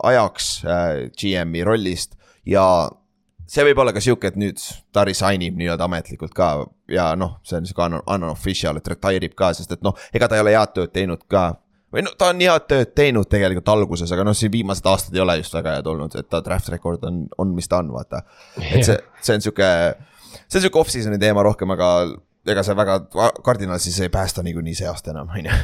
ajaks 0.05 0.51
äh, 0.65 0.85
GM-i 1.17 1.65
rollist 1.65 2.13
ja 2.45 2.65
see 3.49 3.65
võib 3.67 3.81
olla 3.81 3.93
ka 3.93 4.01
sihuke, 4.03 4.29
et 4.31 4.39
nüüd 4.39 4.61
ta 4.93 5.05
resign 5.07 5.43
ib 5.45 5.57
nii-öelda 5.59 5.85
ametlikult 5.89 6.33
ka 6.37 6.49
ja 6.91 7.11
noh, 7.19 7.39
see 7.45 7.59
on 7.59 7.69
sihuke 7.69 8.01
unofficial, 8.01 8.79
et 8.79 8.89
retire 8.93 9.29
ib 9.29 9.37
ka, 9.37 9.53
sest 9.57 9.75
et 9.75 9.85
noh, 9.85 9.97
ega 10.13 10.29
ta 10.29 10.37
ei 10.37 10.45
ole 10.45 10.55
head 10.55 10.75
tööd 10.75 10.93
teinud 10.95 11.25
ka 11.31 11.47
või 11.93 12.03
no 12.05 12.13
ta 12.17 12.31
on 12.33 12.41
head 12.43 12.67
tööd 12.69 12.93
teinud 12.97 13.29
tegelikult 13.31 13.69
alguses, 13.71 14.11
aga 14.11 14.25
noh, 14.27 14.35
siin 14.37 14.53
viimased 14.53 14.85
aastad 14.91 15.15
ei 15.15 15.23
ole 15.23 15.37
just 15.39 15.55
väga 15.55 15.77
head 15.77 15.89
olnud, 15.91 16.17
et 16.19 16.29
ta 16.29 16.41
draft 16.45 16.69
record 16.73 17.05
on, 17.07 17.23
on, 17.41 17.53
mis 17.55 17.69
ta 17.71 17.79
on, 17.83 17.93
vaata. 17.95 18.25
et 18.61 18.85
see, 18.85 18.97
see 19.21 19.37
on 19.37 19.45
sihuke, 19.45 19.69
see 20.45 20.59
on 20.59 20.65
sihuke 20.65 20.81
off-season'i 20.81 21.21
teema 21.21 21.45
rohkem, 21.45 21.71
aga 21.77 21.91
ega 22.51 22.63
see 22.65 22.77
väga, 22.77 22.99
kardinal 23.45 23.81
siis 23.81 23.97
ei 24.03 24.11
päästa 24.13 24.43
niikuinii 24.45 24.75
see 24.77 24.87
aasta 24.89 25.11
enam, 25.13 25.31
on 25.33 25.49
ju. 25.49 25.57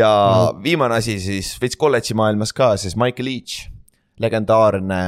ja 0.00 0.10
mm. 0.10 0.62
viimane 0.62 0.98
asi 1.00 1.18
siis 1.20 1.54
veits 1.62 1.76
kolledži 1.76 2.16
maailmas 2.18 2.52
ka, 2.56 2.74
siis 2.80 2.96
Michael 2.96 3.28
Leach, 3.28 3.68
legendaarne 4.20 5.00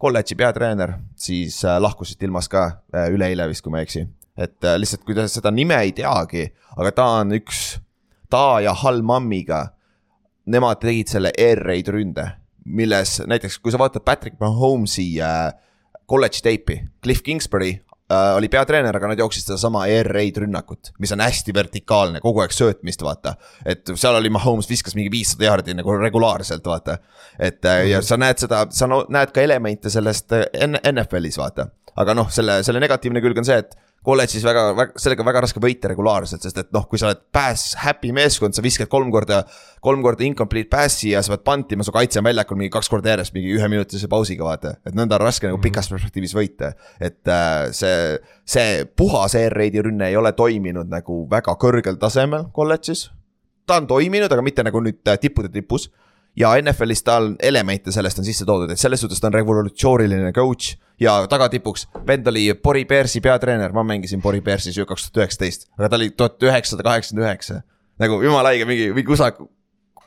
kolledži 0.00 0.36
peatreener, 0.36 0.96
siis 1.16 1.62
äh, 1.64 1.78
lahkus 1.80 2.12
siit 2.12 2.22
ilmast 2.26 2.52
ka 2.52 2.64
äh, 2.94 3.08
üleeile 3.12 3.48
vist, 3.48 3.64
kui 3.64 3.72
ma 3.72 3.80
ei 3.80 3.88
eksi. 3.88 4.06
et 4.36 4.64
äh, 4.64 4.78
lihtsalt, 4.80 5.04
kui 5.06 5.14
te 5.16 5.26
seda 5.30 5.52
nime 5.54 5.76
ei 5.80 5.92
teagi, 5.96 6.48
aga 6.76 6.92
ta 6.92 7.08
on 7.20 7.36
üks, 7.36 7.78
ta 8.30 8.60
ja 8.64 8.74
Hal 8.82 9.02
Mammiga, 9.06 9.68
nemad 10.50 10.80
tegid 10.82 11.12
selle 11.12 11.32
air 11.38 11.62
raid 11.64 11.88
ründe, 11.88 12.26
milles 12.64 13.20
näiteks, 13.28 13.60
kui 13.60 13.72
sa 13.72 13.80
vaatad 13.80 14.04
Patrick 14.04 14.40
Mahomes'i 14.40 15.06
äh, 15.22 15.52
kolledži 16.10 16.42
teipi, 16.44 16.80
Cliff 17.04 17.22
Kingsbury 17.24 17.78
äh, 18.12 18.36
oli 18.38 18.48
peatreener, 18.52 18.96
aga 18.96 19.10
nad 19.12 19.22
jooksid 19.22 19.46
sedasama 19.46 19.84
air 19.88 20.08
raid 20.12 20.40
rünnakut, 20.44 20.92
mis 21.02 21.12
on 21.14 21.22
hästi 21.24 21.54
vertikaalne, 21.56 22.22
kogu 22.24 22.42
aeg 22.44 22.54
söötmist, 22.54 23.04
vaata. 23.04 23.36
et 23.66 23.94
seal 23.94 24.18
oli 24.18 24.32
Mahomes 24.32 24.68
viskas 24.70 24.96
mingi 24.98 25.12
viissada 25.12 25.48
jaardi 25.48 25.76
nagu 25.78 25.96
regulaarselt, 26.00 26.66
vaata. 26.66 26.98
et 27.38 27.62
mm 27.62 27.70
-hmm. 27.70 27.92
ja 27.92 28.02
sa 28.02 28.16
näed 28.16 28.38
seda, 28.38 28.66
sa 28.70 28.88
näed 28.88 29.32
ka 29.32 29.40
elemente 29.40 29.90
sellest 29.90 30.32
äh, 30.32 30.44
NFL-is, 30.92 31.38
vaata. 31.38 31.68
aga 31.96 32.14
noh, 32.14 32.30
selle, 32.30 32.62
selle 32.62 32.80
negatiivne 32.80 33.20
külg 33.20 33.38
on 33.38 33.44
see, 33.44 33.58
et 33.58 33.76
kolledžis 34.04 34.44
väga, 34.44 34.64
väga, 34.76 35.00
sellega 35.00 35.24
on 35.24 35.28
väga 35.28 35.42
raske 35.46 35.60
võita 35.62 35.88
regulaarselt, 35.88 36.44
sest 36.44 36.58
et 36.60 36.70
noh, 36.76 36.84
kui 36.90 37.00
sa 37.00 37.08
oled 37.08 37.22
pass 37.32 37.72
happy 37.80 38.12
meeskond, 38.16 38.56
sa 38.56 38.64
viskad 38.64 38.90
kolm 38.92 39.08
korda, 39.14 39.40
kolm 39.84 40.04
korda 40.04 40.26
incomplete 40.26 40.68
pass'i 40.72 41.14
ja 41.14 41.22
sa 41.24 41.34
pead 41.34 41.44
pantima, 41.46 41.86
su 41.86 41.94
kaitse 41.94 42.20
on 42.20 42.28
väljakul 42.28 42.60
mingi 42.60 42.72
kaks 42.74 42.90
korda 42.92 43.14
järjest 43.14 43.34
mingi 43.36 43.54
üheminutilise 43.56 44.10
pausiga, 44.12 44.44
vaata. 44.50 44.76
et 44.84 44.96
nõnda 44.96 45.16
on 45.16 45.24
raske 45.24 45.48
nagu 45.48 45.56
mhm. 45.56 45.64
pikas 45.64 45.88
perspektiivis 45.92 46.36
võita, 46.36 46.74
et 47.00 47.32
äh, 47.32 47.72
see, 47.76 48.20
see 48.56 48.84
puhas 48.96 49.36
air 49.40 49.56
raid'i 49.56 49.84
rünne 49.84 50.12
ei 50.12 50.20
ole 50.20 50.34
toiminud 50.36 50.92
nagu 50.92 51.24
väga 51.30 51.56
kõrgel 51.60 51.96
tasemel 52.00 52.50
kolledžis. 52.52 53.08
ta 53.64 53.80
on 53.80 53.88
toiminud, 53.88 54.32
aga 54.32 54.44
mitte 54.44 54.66
nagu 54.66 54.84
nüüd 54.84 55.00
äh, 55.08 55.20
tippude 55.20 55.48
tipus 55.48 55.88
ja 56.36 56.54
NFL-is 56.58 57.04
tal 57.06 57.32
elemente 57.42 57.92
sellest 57.94 58.18
on 58.18 58.26
sisse 58.26 58.46
toodud, 58.48 58.70
et 58.72 58.80
selles 58.80 59.02
suhtes 59.04 59.20
ta 59.22 59.30
on 59.30 59.36
revolutsiooniline 59.36 60.32
coach. 60.36 60.74
ja 61.00 61.16
tagatipuks, 61.30 61.88
vend 62.06 62.26
oli 62.30 62.46
Bori 62.62 62.84
Bearsi 62.86 63.20
peatreener, 63.20 63.72
ma 63.74 63.82
mängisin 63.82 64.22
Bori 64.22 64.40
Bearsis 64.40 64.76
ju 64.78 64.86
kaks 64.86 65.08
tuhat 65.08 65.24
üheksateist, 65.24 65.68
aga 65.78 65.88
ta 65.90 65.98
oli 65.98 66.10
tuhat 66.10 66.42
üheksasada 66.42 66.86
kaheksakümmend 66.86 67.26
üheksa. 67.26 67.60
nagu 67.98 68.22
jumala 68.22 68.52
haige, 68.54 68.66
mingi, 68.68 68.92
mingi 68.94 69.12
usaku 69.14 69.48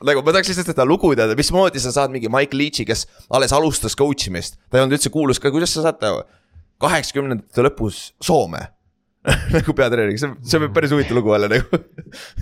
nagu 0.04 0.22
ma 0.22 0.32
tahaks 0.32 0.52
lihtsalt 0.52 0.72
seda 0.72 0.86
lugu 0.86 1.10
teada, 1.18 1.36
mismoodi 1.38 1.82
sa 1.82 1.92
saad 1.94 2.12
mingi 2.14 2.30
Mike 2.32 2.56
Leach'i, 2.56 2.86
kes 2.88 3.06
alles 3.34 3.52
alustas 3.52 3.96
coach 3.98 4.28
imist, 4.30 4.60
ta 4.70 4.78
ei 4.78 4.84
olnud 4.84 4.96
üldse 4.98 5.12
kuulus 5.12 5.40
ka, 5.42 5.52
kuidas 5.54 5.74
sa 5.74 5.88
saad 5.88 6.02
kaheksakümnendate 6.78 7.64
lõpus 7.66 8.12
Soome 8.22 8.68
nagu 9.54 9.74
peatreeneriga, 9.76 10.20
see, 10.22 10.36
see 10.46 10.60
võib 10.62 10.74
päris 10.76 10.92
huvitav 10.94 11.18
lugu 11.18 11.32
olla 11.34 11.50
nagu. 11.50 11.80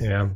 jah, 0.03 0.29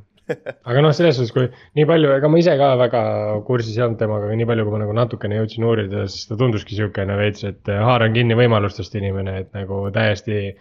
aga 0.69 0.83
noh, 0.85 0.93
selles 0.97 1.19
suhtes, 1.19 1.33
kui 1.35 1.49
nii 1.79 1.87
palju, 1.89 2.13
ega 2.17 2.31
ma 2.31 2.41
ise 2.41 2.55
ka 2.61 2.71
väga 2.81 3.03
kursis 3.47 3.79
ei 3.79 3.85
olnud 3.87 4.01
temaga, 4.01 4.29
aga 4.29 4.39
nii 4.39 4.49
palju, 4.51 4.67
kui 4.67 4.75
ma 4.75 4.83
nagu 4.83 4.97
natukene 4.97 5.41
jõudsin 5.41 5.67
uurida, 5.69 6.05
siis 6.11 6.29
ta 6.31 6.39
tunduski 6.41 6.77
sihukene 6.79 7.17
veits, 7.21 7.45
et 7.49 7.73
haaran 7.89 8.15
kinni 8.17 8.39
võimalustest 8.39 8.95
inimene, 9.01 9.39
et 9.45 9.51
nagu 9.57 9.83
täiesti 9.95 10.55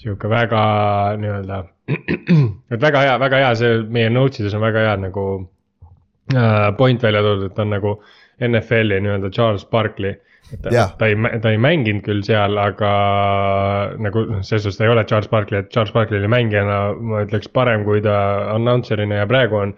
sihuke 0.00 0.30
väga 0.32 0.62
nii-öelda. 1.20 1.60
et 2.72 2.80
väga 2.80 3.04
hea, 3.06 3.18
väga 3.20 3.44
hea, 3.44 3.52
see 3.60 3.82
meie 3.92 4.10
notes 4.12 4.42
ides 4.42 4.56
on 4.56 4.64
väga 4.64 4.86
hea 4.86 4.96
nagu 5.04 5.26
äh, 6.32 6.70
point 6.78 7.02
välja 7.04 7.22
toodud, 7.26 7.50
et 7.50 7.56
ta 7.56 7.66
on 7.66 7.74
nagu 7.76 7.96
NFL-i 8.40 9.02
nii-öelda 9.04 9.32
Charles 9.36 9.66
Barkley 9.68 10.16
ta, 10.62 10.86
ta 10.98 11.08
ei, 11.08 11.16
ta 11.42 11.52
ei 11.52 11.58
mänginud 11.60 12.04
küll 12.06 12.22
seal, 12.26 12.58
aga 12.60 12.90
nagu 14.02 14.24
selles 14.40 14.64
suhtes 14.64 14.78
ta 14.80 14.86
ei 14.86 14.92
ole 14.92 15.04
Charles 15.08 15.30
Barkley, 15.32 15.62
et 15.62 15.70
Charles 15.74 15.92
Barkley 15.94 16.20
oli 16.20 16.30
mängijana, 16.32 16.78
ma 16.96 17.24
ütleks 17.26 17.50
parem, 17.54 17.84
kui 17.88 18.02
ta 18.04 18.16
announcer'ina 18.56 19.22
ja 19.22 19.28
praegu 19.30 19.60
on. 19.64 19.74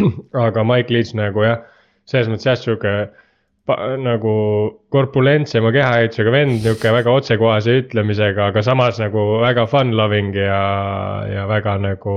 aga 0.46 0.66
Mike 0.66 0.94
Leach 0.94 1.14
nagu 1.18 1.46
jah, 1.46 1.62
selles 2.10 2.30
mõttes 2.32 2.48
jah, 2.50 2.60
sihuke 2.60 2.94
nagu 3.64 4.32
korpulentsema 4.92 5.70
kehaehitusega 5.72 6.32
vend, 6.34 6.58
nihuke 6.60 6.90
väga 6.92 7.12
otsekohase 7.16 7.78
ütlemisega, 7.80 8.50
aga 8.52 8.60
samas 8.64 8.98
nagu 9.00 9.22
väga 9.40 9.64
fun 9.70 9.94
loving 9.96 10.36
ja, 10.36 10.58
ja 11.30 11.46
väga 11.48 11.78
nagu. 11.80 12.16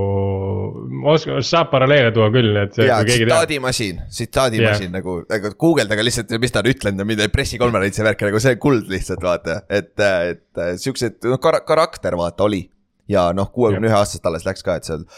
saab 1.40 1.70
paralleele 1.72 2.12
tuua 2.12 2.28
küll, 2.34 2.52
et. 2.60 2.76
ja 2.84 3.00
tsitaadimasin, 3.04 4.02
tsitaadimasin 4.12 4.90
yeah. 4.90 4.96
nagu, 4.98 5.22
nagu 5.30 5.54
guugeldage 5.56 6.04
lihtsalt, 6.04 6.36
mis 6.42 6.52
ta 6.52 6.60
on 6.60 6.68
ütlenud 6.74 7.00
ja 7.00 7.08
mida 7.08 7.30
pressikonverentsi 7.32 8.04
värk 8.04 8.28
nagu 8.28 8.44
see 8.44 8.60
kuld 8.60 8.92
lihtsalt 8.92 9.24
vaata, 9.24 9.62
et, 9.72 9.94
et 10.04 10.62
siuksed 10.84 11.24
noh 11.32 11.40
kar, 11.40 11.62
karakter 11.64 12.18
vaata 12.20 12.44
oli. 12.44 12.66
ja 13.08 13.30
noh, 13.32 13.48
kuuekümne 13.48 13.88
ühe 13.88 13.96
aastaselt 13.96 14.28
alles 14.28 14.44
läks 14.44 14.60
ka, 14.60 14.76
et 14.76 14.84
seal 14.84 15.08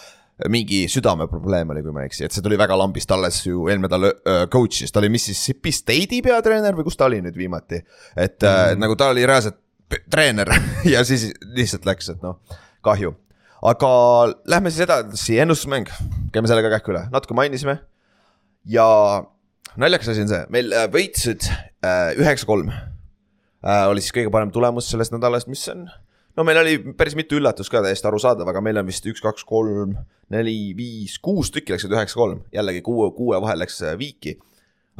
mingi 0.49 0.85
südameprobleem 0.88 1.73
oli, 1.75 1.82
kui 1.85 1.92
ma 1.92 2.04
ei 2.04 2.11
eksi, 2.11 2.25
et 2.25 2.35
see 2.35 2.44
tuli 2.44 2.59
väga 2.61 2.76
lambist 2.78 3.11
alles 3.12 3.42
ju 3.47 3.66
eelmine 3.68 3.90
nädal 3.90 4.47
coach'is, 4.52 4.92
ta 4.92 5.02
oli 5.02 5.11
Mississippi 5.12 5.73
State'i 5.75 6.23
peatreener 6.25 6.76
või 6.78 6.87
kus 6.87 6.97
ta 6.97 7.09
oli 7.11 7.20
nüüd 7.25 7.37
viimati. 7.37 7.82
et 8.16 8.40
mm 8.40 8.49
-hmm. 8.49 8.80
nagu 8.80 8.97
ta 8.97 9.11
oli 9.14 9.26
reaalselt 9.26 9.59
treener 10.11 10.49
ja 10.94 11.04
siis 11.04 11.30
lihtsalt 11.42 11.87
läks, 11.88 12.09
et 12.14 12.23
noh, 12.23 12.38
kahju. 12.82 13.14
aga 13.62 13.90
lähme 14.47 14.70
siis 14.70 14.87
edasi, 14.87 15.38
ennustusmäng, 15.38 15.90
käime 16.32 16.49
selle 16.49 16.62
ka 16.62 16.70
kähku 16.76 16.94
üle, 16.94 17.06
natuke 17.12 17.35
mainisime. 17.35 17.78
ja 18.64 19.25
naljakas 19.76 20.09
asi 20.09 20.25
on 20.25 20.28
see, 20.28 20.44
meil 20.49 20.73
võitsid 20.92 21.50
üheksa-kolm 22.20 22.70
uh, 22.70 23.88
oli 23.90 24.00
siis 24.04 24.14
kõige 24.16 24.32
parem 24.32 24.52
tulemus 24.54 24.90
sellest 24.90 25.14
nädalast, 25.14 25.50
mis 25.50 25.66
on 25.73 25.88
no 26.40 26.47
meil 26.49 26.59
oli 26.62 26.78
päris 26.97 27.14
mitu 27.18 27.37
üllatust 27.37 27.73
ka 27.73 27.82
täiesti 27.85 28.09
arusaadav, 28.09 28.49
aga 28.49 28.62
meil 28.64 28.80
on 28.80 28.88
vist 28.88 29.04
üks, 29.11 29.20
kaks, 29.20 29.44
kolm, 29.49 29.92
neli, 30.32 30.73
viis, 30.76 31.18
kuus 31.20 31.52
tükki 31.52 31.75
läksid 31.75 31.92
üheksa-kolm, 31.92 32.40
jällegi 32.54 32.80
kuue, 32.87 33.11
kuue 33.16 33.40
vahel 33.44 33.61
läks 33.61 33.82
äh, 33.85 33.97
viiki. 34.00 34.38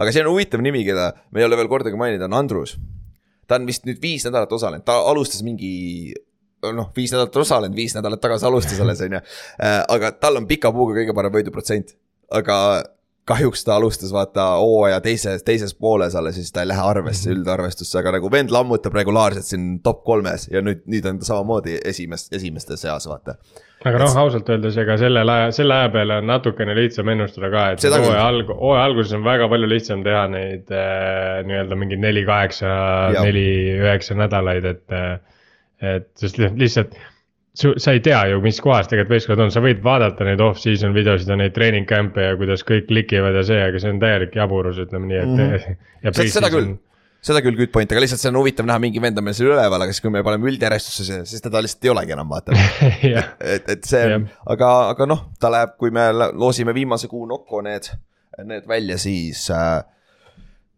aga 0.01 0.13
see 0.13 0.25
on 0.25 0.31
huvitav 0.35 0.61
nimi, 0.65 0.85
keda 0.85 1.11
me 1.33 1.41
ei 1.41 1.49
ole 1.49 1.57
veel 1.61 1.71
kordagi 1.73 1.97
maininud, 1.97 2.27
on 2.29 2.37
Andrus. 2.37 2.77
ta 3.49 3.57
on 3.57 3.65
vist 3.67 3.89
nüüd 3.89 4.03
viis 4.03 4.27
nädalat 4.29 4.53
osalenud, 4.53 4.85
ta 4.85 4.99
alustas 5.11 5.41
mingi 5.47 6.13
noh, 6.77 6.93
viis 6.97 7.15
nädalat 7.15 7.41
osalenud, 7.41 7.77
viis 7.77 7.97
nädalat 7.97 8.21
tagasi 8.21 8.47
alustas 8.47 8.85
alles, 8.85 9.01
on 9.07 9.17
ju. 9.17 9.25
Äh, 9.65 9.81
aga 9.97 10.13
tal 10.21 10.37
on 10.43 10.49
pika 10.51 10.75
puuga 10.77 10.99
kõige 11.01 11.17
parem 11.17 11.41
võiduprotsent. 11.41 11.97
aga 12.31 12.57
kahjuks 13.29 13.65
ta 13.65 13.77
alustas 13.77 14.13
vaata 14.13 14.45
hooaja 14.59 15.01
teises, 15.01 15.43
teises 15.45 15.75
pooles 15.75 16.15
alles, 16.17 16.35
siis 16.35 16.53
ta 16.53 16.65
ei 16.65 16.69
lähe 16.69 16.83
arvesse 16.83 17.31
-hmm. 17.31 17.39
üldarvestusse, 17.39 17.99
aga 17.99 18.13
nagu 18.17 18.31
vend 18.33 18.51
lammutab 18.51 18.95
regulaarselt 18.95 19.45
siin 19.45 19.67
top 19.83 20.05
kolmes 20.05 20.49
ja 20.49 20.63
nüüd, 20.63 20.83
nüüd 20.87 21.09
on 21.09 21.19
ta 21.19 21.29
samamoodi 21.29 21.79
esimest, 21.85 22.33
esimeste 22.35 22.77
seas, 22.77 23.09
vaata. 23.09 23.35
aga 23.85 23.99
noh, 23.99 24.17
ausalt 24.25 24.49
öeldes, 24.49 24.77
ega 24.77 24.97
sellel 24.97 25.29
aja, 25.29 25.51
selle 25.53 25.75
aja 25.75 25.89
peale 25.89 26.17
on 26.23 26.27
natukene 26.27 26.75
lihtsam 26.77 27.09
ennustada 27.09 27.51
ka, 27.51 27.71
et 27.71 27.85
hooaja 27.85 28.27
alg-, 28.27 28.55
hooaja 28.61 28.85
alguses 28.85 29.13
on 29.13 29.25
väga 29.25 29.49
palju 29.49 29.69
lihtsam 29.69 30.05
teha 30.05 30.27
neid 30.29 30.73
äh, 30.73 31.41
nii-öelda 31.47 31.77
mingeid 31.77 32.01
neli, 32.01 32.25
kaheksa, 32.25 32.69
neli, 33.23 33.49
üheksa 33.81 34.15
nädalaid, 34.15 34.65
et. 34.65 34.87
Äh, 34.93 35.19
et 35.81 36.11
sest 36.21 36.37
lihtsalt 36.37 36.93
su, 37.55 37.73
sa 37.77 37.95
ei 37.95 38.01
tea 38.05 38.21
ju, 38.31 38.41
mis 38.45 38.61
kohas 38.63 38.89
tegelikult 38.91 39.17
võistkond 39.17 39.45
on, 39.47 39.55
sa 39.55 39.63
võid 39.65 39.83
vaadata 39.85 40.27
neid 40.27 40.43
off-season 40.45 40.95
videosid 40.97 41.31
ja 41.31 41.39
neid 41.39 41.55
treening 41.57 41.89
camp'e 41.89 42.29
ja 42.29 42.37
kuidas 42.39 42.63
kõik 42.67 42.87
klikivad 42.91 43.37
ja 43.37 43.43
see, 43.47 43.59
aga 43.65 43.83
see 43.83 43.95
on 43.95 43.99
täielik 44.03 44.37
jaburus, 44.39 44.79
ütleme 44.83 45.11
nii, 45.11 45.19
et 45.25 45.35
mm. 45.41 45.75
-hmm. 46.07 46.31
seda 46.31 46.51
küll, 46.53 46.75
seda 47.27 47.43
küll 47.45 47.59
good 47.59 47.73
point, 47.75 47.91
aga 47.91 48.05
lihtsalt 48.05 48.23
see 48.23 48.31
on 48.33 48.39
huvitav 48.41 48.69
näha, 48.69 48.83
mingi 48.83 49.03
vend 49.03 49.19
on 49.19 49.27
meil 49.27 49.37
seal 49.39 49.51
üleval, 49.51 49.87
aga 49.87 49.95
siis, 49.95 50.05
kui 50.05 50.15
me 50.15 50.23
paneme 50.27 50.51
üldjärjestusse, 50.53 51.23
siis 51.33 51.43
teda 51.45 51.63
lihtsalt 51.65 51.89
ei 51.89 51.95
olegi 51.95 52.17
enam 52.17 52.31
vaata 52.31 52.55
et, 53.57 53.67
et 53.67 53.89
see 53.89 54.05
on, 54.15 54.29
aga, 54.55 54.71
aga 54.95 55.11
noh, 55.11 55.27
ta 55.43 55.51
läheb, 55.53 55.75
kui 55.81 55.91
me 55.95 56.11
loosime 56.15 56.75
viimase 56.77 57.11
kuu 57.11 57.27
nokku 57.31 57.65
need, 57.67 57.91
need 58.45 58.71
välja, 58.71 58.99
siis 58.99 59.49
äh,. 59.51 59.83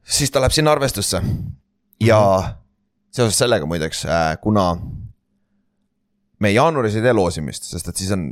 siis 0.03 0.33
ta 0.33 0.41
läheb 0.41 0.57
sinna 0.57 0.73
arvestusse 0.73 1.21
ja 2.01 2.19
mm 2.19 2.49
-hmm. 2.49 2.59
seoses 3.11 3.39
sellega 3.39 3.67
muideks 3.67 4.07
äh,, 4.07 4.39
kuna 4.41 4.73
me 6.43 6.51
jaanuaris 6.51 6.97
ei 6.99 7.05
tee 7.05 7.15
loosimist, 7.17 7.69
sest 7.71 7.93
et 7.93 8.01
siis 8.03 8.13
on 8.15 8.31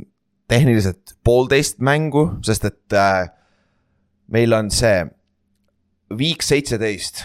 tehniliselt 0.51 1.15
poolteist 1.23 1.79
mängu, 1.79 2.27
sest 2.45 2.65
et 2.67 2.97
äh, 2.97 3.29
meil 4.31 4.53
on 4.57 4.71
see 4.73 5.05
week 6.19 6.43
seitseteist 6.43 7.23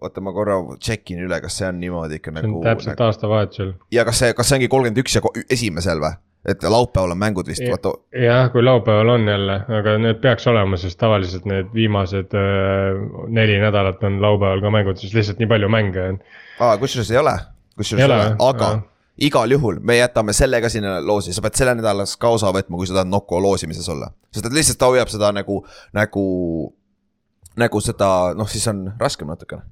oota, 0.00 0.22
ma 0.24 0.32
korra 0.32 0.56
check 0.80 1.12
in 1.12 1.22
üle, 1.26 1.38
kas 1.44 1.60
see 1.60 1.68
on 1.68 1.78
niimoodi 1.80 2.20
ikka 2.20 2.32
nagu. 2.34 2.62
täpselt 2.64 2.94
nagu... 2.94 3.06
aastavahetusel. 3.06 3.72
ja 3.92 4.04
kas 4.08 4.22
see, 4.22 4.34
kas 4.36 4.50
see 4.50 4.60
ongi 4.60 4.68
kolmkümmend 4.72 5.00
üks 5.02 5.16
ja 5.16 5.22
esimesel 5.52 6.02
või? 6.02 6.16
et 6.48 6.62
laupäeval 6.64 7.12
on 7.12 7.20
mängud 7.20 7.50
vist, 7.50 7.62
vaata. 7.68 7.92
jah, 8.16 8.48
kui 8.52 8.64
laupäeval 8.64 9.12
on 9.16 9.28
jälle, 9.28 9.58
aga 9.78 9.96
need 10.00 10.22
peaks 10.22 10.48
olema, 10.48 10.78
sest 10.80 10.98
tavaliselt 11.00 11.48
need 11.48 11.68
viimased 11.76 12.36
äh, 12.36 13.00
neli 13.28 13.58
nädalat 13.60 14.00
on 14.08 14.20
laupäeval 14.24 14.64
ka 14.64 14.72
mängud, 14.72 15.00
sest 15.00 15.16
lihtsalt 15.18 15.42
nii 15.42 15.50
palju 15.50 15.68
mänge 15.72 16.06
on. 16.14 16.22
aa, 16.58 16.78
kusjuures 16.80 17.12
ei 17.12 17.20
ole, 17.20 17.36
kusjuures 17.76 18.06
ei 18.06 18.08
ole, 18.08 18.22
aga 18.46 18.72
ja. 18.72 18.80
Igal 19.20 19.52
juhul 19.52 19.80
me 19.84 19.96
jätame 19.98 20.32
selle 20.32 20.60
ka 20.60 20.68
sinna 20.72 20.98
loosi, 21.04 21.34
sa 21.36 21.42
pead 21.44 21.58
selle 21.58 21.74
nädalas 21.78 22.16
ka 22.20 22.32
osa 22.36 22.52
võtma, 22.56 22.76
kui 22.76 22.88
sa 22.88 23.00
tahad 23.00 23.10
Nocco 23.12 23.40
loosimises 23.42 23.88
olla. 23.88 24.12
sest 24.32 24.46
et 24.46 24.56
lihtsalt 24.56 24.78
ta 24.78 24.88
hoiab 24.92 25.12
seda 25.12 25.32
nagu, 25.36 25.60
nagu, 25.96 26.24
nagu 27.60 27.84
seda, 27.84 28.10
noh, 28.36 28.48
siis 28.48 28.66
on 28.72 28.86
raskem 29.00 29.28
natukene 29.28 29.66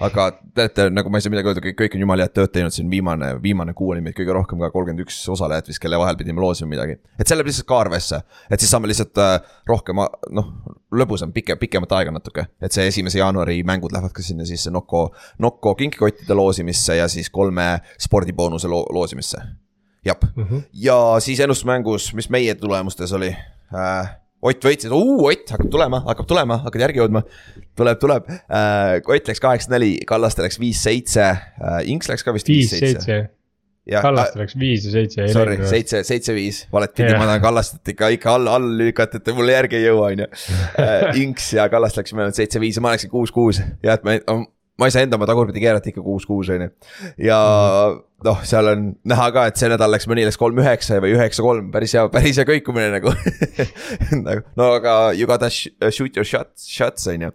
aga 0.00 0.26
teate, 0.56 0.88
nagu 0.92 1.10
ma 1.10 1.18
ei 1.18 1.24
saa 1.24 1.32
midagi 1.32 1.48
öelda, 1.50 1.62
kõik, 1.64 1.76
kõik 1.78 1.94
on 1.96 2.02
jumala 2.04 2.26
head 2.26 2.34
tööd 2.36 2.52
teinud, 2.52 2.74
siin 2.74 2.88
viimane, 2.92 3.30
viimane 3.42 3.72
kuu 3.76 3.94
oli 3.94 4.02
meid 4.04 4.16
kõige 4.18 4.34
rohkem 4.36 4.60
ka 4.60 4.68
kolmkümmend 4.74 5.04
üks 5.06 5.18
osalejat 5.32 5.70
vist, 5.70 5.80
kelle 5.80 5.98
vahel 6.00 6.18
pidime 6.20 6.42
loosima 6.42 6.68
midagi. 6.74 6.98
et 7.16 7.24
see 7.24 7.36
läheb 7.36 7.48
lihtsalt 7.48 7.68
ka 7.70 7.78
arvesse, 7.86 8.20
et 8.52 8.60
siis 8.60 8.72
saame 8.74 8.90
lihtsalt 8.90 9.22
äh, 9.22 9.38
rohkem, 9.68 10.02
noh, 10.36 10.50
lõbusam, 10.92 11.32
pikem, 11.32 11.60
pikemat 11.60 11.96
aega 11.96 12.12
natuke. 12.12 12.46
et 12.60 12.76
see 12.76 12.84
esimese 12.90 13.22
jaanuari 13.22 13.62
mängud 13.66 13.94
lähevad 13.96 14.12
ka 14.16 14.24
sinna 14.24 14.44
siis 14.48 14.68
Nocco, 14.72 15.08
Nocco 15.38 15.74
kinkikottide 15.74 16.36
loosimisse 16.36 16.98
ja 17.00 17.08
siis 17.08 17.32
kolme 17.32 17.78
spordiboonuse 17.98 18.68
lo 18.68 18.84
loosimisse. 18.92 19.40
jah 20.04 20.16
mm, 20.34 20.44
-hmm. 20.44 20.62
ja 20.72 21.16
siis 21.20 21.40
ennustusmängus, 21.40 22.12
mis 22.14 22.30
meie 22.30 22.54
tulemustes 22.54 23.12
oli 23.12 23.32
äh, 23.72 24.16
Ott 24.46 24.66
võitis, 24.66 24.90
Ott 24.92 25.54
hakkab 25.54 25.70
tulema, 25.72 26.02
hakkab 26.06 26.28
tulema, 26.30 26.60
hakkad 26.66 26.86
järgi 26.86 27.02
jõudma. 27.02 27.24
tuleb, 27.76 27.98
tuleb 28.02 28.28
äh,, 28.30 28.98
Ott 29.02 29.30
läks 29.30 29.42
kaheksa-neli, 29.42 29.96
Kallaste 30.06 30.44
läks 30.46 30.60
viis-seitse 30.62 31.24
äh,, 31.30 31.80
Inks 31.90 32.12
läks 32.12 32.26
ka 32.26 32.34
vist 32.36 32.50
viis-seitse. 32.50 33.24
Kallaste 33.86 34.34
äh, 34.34 34.42
läks 34.42 34.56
viis 34.58 34.86
ja 34.88 34.92
seitse. 34.96 35.28
Sorry, 35.30 35.56
seitse, 35.70 36.00
seitse-viis, 36.06 36.64
valet 36.74 36.94
pidi, 36.96 37.12
ma 37.14 37.28
tahan 37.28 37.42
Kallastet 37.44 37.92
ikka, 37.92 38.08
ikka 38.16 38.32
all, 38.34 38.50
all 38.50 38.66
lükata, 38.80 39.20
et 39.20 39.30
mulle 39.36 39.54
järgi 39.54 39.78
ei 39.78 39.86
jõua, 39.86 40.10
on 40.10 40.24
ju. 40.24 40.28
Äh, 40.82 41.06
Inks 41.22 41.52
ja 41.54 41.68
Kallaste 41.70 42.02
läksime 42.02 42.24
ainult 42.24 42.38
seitse-viis 42.38 42.80
ja 42.80 42.82
ma 42.82 42.96
läksin 42.96 43.12
kuus-kuus 43.12 43.62
ja 43.86 43.94
et 43.94 44.06
me, 44.06 44.18
ma 44.76 44.88
ei 44.88 44.94
saa 44.94 45.06
enda 45.06 45.16
oma 45.18 45.28
tagurpidi 45.28 45.62
keerata 45.62 45.90
ikka 45.90 46.04
kuus-kuus, 46.04 46.50
on 46.52 46.66
ju. 46.66 46.70
ja 47.26 47.38
mm. 47.38 48.00
noh, 48.28 48.42
seal 48.48 48.70
on 48.72 48.86
näha 49.08 49.28
ka, 49.34 49.46
et 49.50 49.60
see 49.60 49.70
nädal 49.72 49.92
läks, 49.92 50.08
mõni 50.10 50.26
läks 50.28 50.40
kolm 50.40 50.60
üheksa 50.62 51.00
või 51.04 51.14
üheksa 51.16 51.44
kolm, 51.46 51.70
päris 51.74 51.96
hea, 51.96 52.04
päris 52.12 52.40
hea 52.40 52.48
kõikumine 52.48 52.90
nagu 52.98 53.14
nagu. 54.26 54.44
no 54.58 54.74
aga 54.80 54.98
you 55.16 55.28
gotta 55.28 55.50
shoot 55.52 56.12
your 56.12 56.28
shots, 56.28 56.68
shots 56.68 57.08
on 57.12 57.28
ju. 57.28 57.32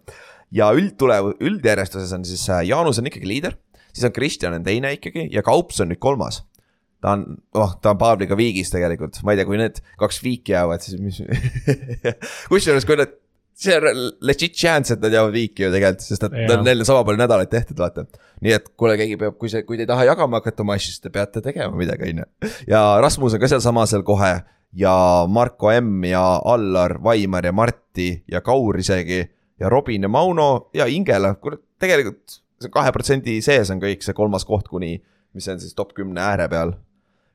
ja 0.61 0.69
üldtulev, 0.77 1.33
üldjärjestuses 1.41 2.13
on 2.17 2.27
siis 2.27 2.45
äh, 2.53 2.65
Jaanus 2.69 3.01
on 3.01 3.09
ikkagi 3.09 3.29
liider, 3.29 3.57
siis 3.91 4.05
on 4.07 4.15
Kristjan 4.15 4.59
on 4.59 4.67
teine 4.67 4.93
ikkagi 4.99 5.27
ja 5.33 5.45
Kaups 5.45 5.81
on 5.81 5.93
nüüd 5.93 6.01
kolmas 6.03 6.43
ta 7.01 7.15
on, 7.15 7.25
oh, 7.57 7.73
ta 7.81 7.95
on 7.95 7.97
Pavliga 7.97 8.37
viigis 8.37 8.69
tegelikult, 8.69 9.17
ma 9.25 9.33
ei 9.33 9.39
tea, 9.39 9.47
kui 9.49 9.57
need 9.57 9.81
kaks 9.97 10.21
viiki 10.21 10.53
jäävad, 10.53 10.85
siis 10.85 11.01
mis 11.01 11.17
kusjuures, 12.51 12.85
kui 12.85 12.99
need 13.01 13.17
see 13.61 13.77
on 13.77 13.99
legit 14.25 14.55
chance, 14.57 14.93
et 14.93 15.03
nad 15.03 15.13
jäävad 15.13 15.33
viiki 15.35 15.65
ju 15.65 15.71
tegelikult, 15.73 16.05
sest 16.05 16.25
et 16.27 16.37
ja. 16.43 16.57
neil 16.65 16.81
on 16.81 16.87
sama 16.87 17.03
palju 17.07 17.21
nädalaid 17.21 17.51
tehtud, 17.51 17.77
vaata. 17.81 18.05
nii 18.41 18.55
et 18.57 18.71
kuule, 18.79 18.95
keegi 18.99 19.17
peab, 19.21 19.37
kui 19.41 19.51
see, 19.53 19.63
kui 19.67 19.77
te 19.77 19.85
ei 19.85 19.89
taha 19.89 20.07
jagama 20.09 20.41
hakata 20.41 20.65
oma 20.65 20.77
asju, 20.77 20.95
siis 20.95 21.03
te 21.03 21.11
peate 21.13 21.43
tegema 21.45 21.77
midagi, 21.77 22.09
on 22.09 22.23
ju. 22.23 22.51
ja 22.71 22.81
Rasmus 23.03 23.37
on 23.37 23.43
ka 23.43 23.49
sealsamas 23.51 23.93
seal 23.93 24.05
kohe 24.07 24.31
ja 24.77 24.95
Marko 25.29 25.71
M 25.75 26.07
ja 26.09 26.23
Allar, 26.53 26.97
Vaimar 27.03 27.45
ja 27.45 27.53
Marti 27.53 28.11
ja 28.31 28.41
Kaur 28.41 28.79
isegi. 28.79 29.23
ja 29.59 29.69
Robin 29.69 30.01
ja 30.01 30.09
Mauno 30.09 30.69
ja 30.73 30.87
Ingela, 30.89 31.35
kurat, 31.35 31.61
tegelikult 31.79 32.39
see 32.61 32.73
kahe 32.73 32.93
protsendi 32.93 33.39
sees 33.45 33.69
on 33.73 33.81
kõik 33.81 34.01
see 34.05 34.17
kolmas 34.17 34.45
koht 34.45 34.69
kuni, 34.69 34.95
mis 35.33 35.47
on 35.49 35.61
siis 35.61 35.75
top 35.77 35.93
kümne 35.97 36.21
ääre 36.21 36.49
peal. 36.49 36.73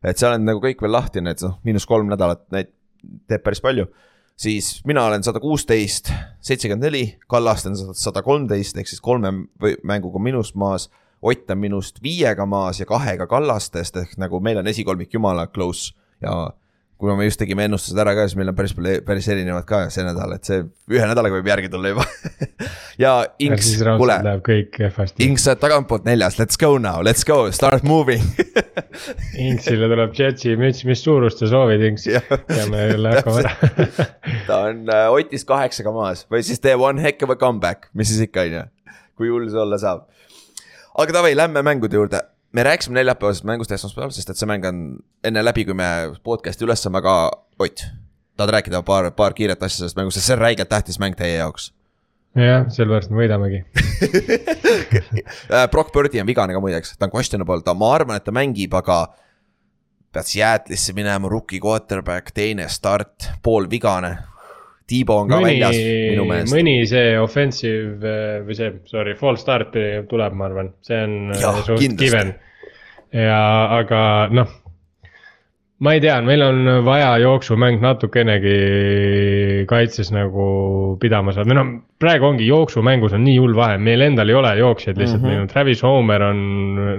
et 0.02 0.18
seal 0.18 0.34
on 0.34 0.44
nagu 0.46 0.60
kõik 0.62 0.82
veel 0.82 0.94
lahti, 0.94 1.22
need 1.22 1.38
noh, 1.42 1.58
miinus 1.66 1.86
kolm 1.86 2.10
nädalat, 2.10 2.42
neid 2.54 2.74
teeb 3.30 3.42
päris 3.46 3.62
palju 3.62 3.86
siis 4.36 4.80
mina 4.84 5.04
olen 5.04 5.24
sada 5.24 5.40
kuusteist, 5.40 6.12
seitsekümmend 6.40 6.84
neli, 6.84 7.04
Kallaste 7.28 7.72
on 7.72 7.94
sada 7.94 8.22
kolmteist 8.22 8.76
ehk 8.78 8.88
siis 8.88 9.00
kolme 9.00 9.32
mänguga 9.82 10.22
minust 10.22 10.54
maas. 10.54 10.90
Ott 11.22 11.50
on 11.50 11.58
minust 11.58 12.02
viiega 12.04 12.46
maas 12.46 12.80
ja 12.80 12.86
kahega 12.86 13.26
Kallastest 13.26 13.96
ehk 13.96 14.18
nagu 14.20 14.40
meil 14.40 14.60
on 14.60 14.66
esikolmik 14.68 15.14
jumala 15.14 15.46
close 15.46 15.94
ja 16.22 16.50
kuna 16.98 17.16
me 17.16 17.26
just 17.26 17.40
tegime 17.40 17.66
ennustused 17.68 17.98
ära 18.00 18.14
ka, 18.16 18.24
siis 18.28 18.38
meil 18.40 18.50
on 18.50 18.56
päris 18.56 18.72
palju, 18.76 19.02
päris 19.04 19.26
erinevad 19.32 19.66
ka 19.68 19.82
see 19.92 20.04
nädal, 20.06 20.32
et 20.36 20.48
see 20.48 20.62
ühe 20.64 21.04
nädalaga 21.08 21.36
võib 21.38 21.50
järgi 21.52 21.72
tulla 21.72 21.94
juba. 21.94 22.06
Ja 22.96 23.26
Inks, 23.44 23.74
kuule. 23.84 24.14
Inks, 25.20 25.42
sa 25.44 25.50
oled 25.52 25.60
tagantpoolt 25.60 26.06
neljas, 26.08 26.38
let's 26.40 26.56
go 26.56 26.78
now, 26.80 27.02
let's 27.04 27.26
go, 27.28 27.50
start 27.52 27.84
moving. 27.84 28.22
Inksile 29.46 29.90
tuleb 29.92 30.14
Jetsi 30.16 30.54
müts, 30.56 30.80
mis 30.88 31.02
suurust 31.04 31.42
sa 31.42 31.50
soovid, 31.50 31.84
Inks. 31.90 32.06
peame 32.48 32.86
jälle 32.86 33.12
hakkama 33.12 33.42
ära. 33.42 33.52
Ta 34.48 34.62
on 34.70 34.88
äh, 34.88 35.10
Otist 35.12 35.44
kaheksaga 35.50 35.92
maas. 35.92 36.24
Või 36.32 36.40
siis 36.48 36.62
teeb 36.64 36.80
one 36.80 37.04
heck 37.04 37.20
of 37.26 37.34
a 37.34 37.36
comeback, 37.36 37.90
mis 37.92 38.08
siis 38.14 38.24
ikka 38.30 38.46
on 38.48 38.56
ju, 38.56 38.64
kui 39.20 39.28
hull 39.34 39.52
see 39.52 39.60
olla 39.60 39.76
saab. 39.82 40.08
aga 40.96 41.18
davai, 41.18 41.36
lähme 41.36 41.60
mängude 41.68 42.00
juurde 42.00 42.24
me 42.56 42.62
rääkisime 42.62 42.94
neljapäevasest 42.94 43.44
mängust 43.44 43.72
esmaspäeval, 43.72 44.10
sest 44.16 44.30
et 44.32 44.40
see 44.40 44.48
mäng 44.48 44.64
on 44.64 44.82
enne 45.28 45.42
läbi, 45.44 45.66
kui 45.68 45.76
me 45.76 45.88
podcast'i 46.24 46.64
üles 46.64 46.80
saame, 46.82 47.02
aga 47.02 47.16
Ott, 47.60 47.82
tahad 48.36 48.52
rääkida 48.52 48.82
paar, 48.84 49.10
paar 49.16 49.34
kiiret 49.36 49.62
asja 49.64 49.82
sellest 49.82 49.96
mängust, 49.96 50.18
sest 50.18 50.30
see 50.30 50.36
on 50.36 50.42
räigelt 50.42 50.68
tähtis 50.72 50.98
mäng 51.00 51.16
teie 51.16 51.38
jaoks. 51.38 51.70
jah, 52.36 52.66
sellepärast 52.72 53.12
me 53.12 53.22
võidamegi 53.22 53.62
äh, 55.56 55.68
Brock 55.72 55.92
Birdi 55.92 56.20
on 56.20 56.28
vigane 56.28 56.56
ka 56.56 56.60
muideks, 56.60 56.96
ta 56.96 57.08
on 57.08 57.12
questionable, 57.14 57.64
ta, 57.64 57.76
ma 57.76 57.92
arvan, 57.96 58.20
et 58.20 58.24
ta 58.24 58.34
mängib, 58.36 58.76
aga 58.76 59.02
pead 60.16 60.28
Seattle'isse 60.32 60.96
minema, 60.96 61.28
rookie 61.32 61.60
quarterback, 61.60 62.32
teine 62.36 62.68
start, 62.72 63.30
poolvigane 63.44 64.16
Tiibo 64.86 65.16
on 65.24 65.30
ka 65.30 65.40
mõni, 65.42 65.56
väljas 65.56 65.78
minu 65.82 66.26
meelest. 66.28 66.52
mõni 66.54 66.74
see 66.86 67.16
offensive 67.18 68.06
eh, 68.06 68.36
või 68.46 68.58
see, 68.58 68.74
sorry, 68.86 69.16
false 69.18 69.42
start 69.42 69.74
tuleb, 70.10 70.36
ma 70.38 70.46
arvan, 70.46 70.70
see 70.86 71.00
on 71.02 71.16
eh, 71.34 71.48
suht 71.66 71.98
given. 71.98 72.36
ja, 73.10 73.40
aga 73.80 74.00
noh, 74.30 74.52
ma 75.82 75.96
ei 75.96 76.04
tea, 76.04 76.20
meil 76.22 76.44
on 76.46 76.70
vaja 76.86 77.16
jooksumäng 77.20 77.82
natukenegi 77.82 78.54
kaitses 79.68 80.12
nagu 80.14 80.46
pidama 81.02 81.34
saada, 81.34 81.50
või 81.50 81.58
noh, 81.58 81.74
praegu 81.98 82.30
ongi 82.30 82.46
jooksumängus 82.46 83.18
on 83.18 83.26
nii 83.26 83.42
hull 83.42 83.58
vahe, 83.58 83.82
meil 83.82 84.06
endal 84.06 84.30
ei 84.30 84.38
ole 84.38 84.54
jooksjaid 84.60 85.02
lihtsalt 85.02 85.18
mm, 85.18 85.26
-hmm. 85.26 85.34
meil 85.34 85.48
on 85.48 85.50
Travis 85.50 85.82
Homer 85.82 86.28
on 86.30 86.40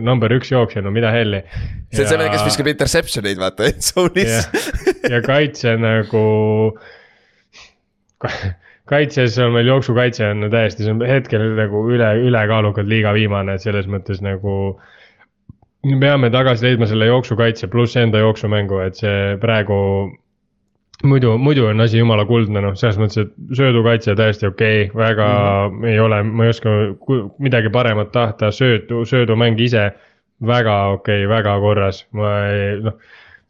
number 0.04 0.36
üks 0.36 0.52
jooksja, 0.52 0.84
no 0.84 0.92
mida 0.92 1.16
helli. 1.16 1.40
see 1.94 2.04
on 2.04 2.12
see, 2.12 2.30
kes 2.36 2.46
viskab 2.52 2.68
interception 2.76 3.32
eid 3.32 3.40
vaata, 3.40 3.66
end 3.72 3.88
zone'is. 3.94 4.52
ja 5.08 5.24
kaitse 5.24 5.78
nagu 5.80 6.28
kaitses 8.90 9.38
on 9.44 9.56
meil 9.56 9.68
jooksukaitse 9.68 10.30
on 10.32 10.48
täiesti, 10.52 10.86
see 10.86 10.94
on 10.94 11.02
hetkel 11.08 11.44
nagu 11.58 11.84
üle, 11.92 12.12
ülekaalukalt 12.28 12.88
liiga 12.90 13.14
viimane, 13.18 13.58
et 13.58 13.66
selles 13.66 13.90
mõttes 13.92 14.24
nagu. 14.26 14.54
me 15.88 16.00
peame 16.02 16.30
tagasi 16.34 16.66
leidma 16.66 16.88
selle 16.90 17.06
jooksukaitse 17.08 17.68
pluss 17.72 17.98
enda 18.00 18.24
jooksumängu, 18.24 18.80
et 18.86 18.96
see 18.96 19.36
praegu. 19.44 19.78
muidu, 21.04 21.36
muidu 21.38 21.68
on 21.70 21.82
asi 21.82 22.00
jumala 22.00 22.26
kuldne, 22.26 22.62
noh, 22.62 22.74
selles 22.76 22.98
mõttes, 22.98 23.28
et 23.28 23.58
söödukaitse 23.60 24.16
täiesti 24.16 24.48
okei 24.48 24.88
okay,, 24.88 24.98
väga 24.98 25.28
mm. 25.70 25.84
ei 25.92 26.00
ole, 26.00 26.24
ma 26.24 26.48
ei 26.48 26.56
oska 26.56 26.74
midagi 27.38 27.70
paremat 27.70 28.12
tahta, 28.12 28.52
söödu, 28.52 29.06
söödumäng 29.06 29.60
ise. 29.62 29.92
väga 30.48 30.74
okei 30.94 31.26
okay,, 31.26 31.30
väga 31.30 31.60
korras, 31.60 32.04
ma 32.14 32.34
ei, 32.50 32.82
noh 32.86 33.00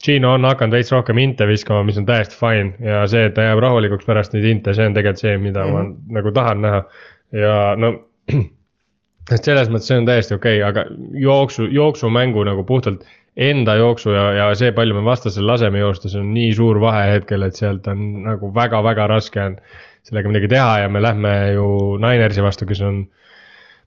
Gino 0.03 0.33
on 0.37 0.45
hakanud 0.45 0.77
veits 0.77 0.91
rohkem 0.93 1.17
inte 1.17 1.47
viskama, 1.49 1.81
mis 1.87 1.97
on 1.97 2.05
täiesti 2.05 2.37
fine 2.37 2.75
ja 2.85 3.01
see, 3.09 3.25
et 3.29 3.33
ta 3.33 3.47
jääb 3.47 3.61
rahulikuks 3.63 4.05
pärast 4.05 4.35
neid 4.35 4.45
inte, 4.45 4.75
see 4.77 4.85
on 4.85 4.97
tegelikult 4.97 5.23
see, 5.23 5.37
mida 5.41 5.65
mm 5.65 5.71
-hmm. 5.71 5.73
ma 5.73 5.83
mhm. 5.83 6.17
nagu 6.19 6.31
tahan 6.31 6.61
näha. 6.61 6.83
ja 7.31 7.75
no, 7.75 7.93
et 9.33 9.43
selles 9.43 9.69
mõttes 9.69 9.89
see 9.89 9.97
on 9.97 10.05
täiesti 10.05 10.35
okei 10.35 10.61
okay,, 10.61 10.69
aga 10.69 10.85
jooksu, 11.13 11.65
jooksumängu 11.65 12.43
nagu 12.43 12.63
puhtalt 12.63 13.07
enda 13.37 13.75
jooksu 13.75 14.11
ja, 14.11 14.31
ja 14.33 14.55
see, 14.55 14.71
palju 14.71 14.95
me 14.95 15.03
vastasel 15.05 15.47
laseme 15.47 15.79
joosta, 15.79 16.09
see 16.09 16.21
on 16.21 16.33
nii 16.33 16.53
suur 16.53 16.79
vahe 16.81 17.11
hetkel, 17.11 17.43
et 17.43 17.55
sealt 17.55 17.87
on 17.87 18.23
nagu 18.23 18.53
väga-väga 18.53 19.07
raske 19.07 19.41
on 19.41 19.57
sellega 20.03 20.29
midagi 20.29 20.47
teha 20.47 20.79
ja 20.79 20.89
me 20.89 21.01
lähme 21.01 21.33
ju 21.53 21.97
Ninersi 22.01 22.41
vastu, 22.41 22.65
kes 22.65 22.81
on 22.81 23.07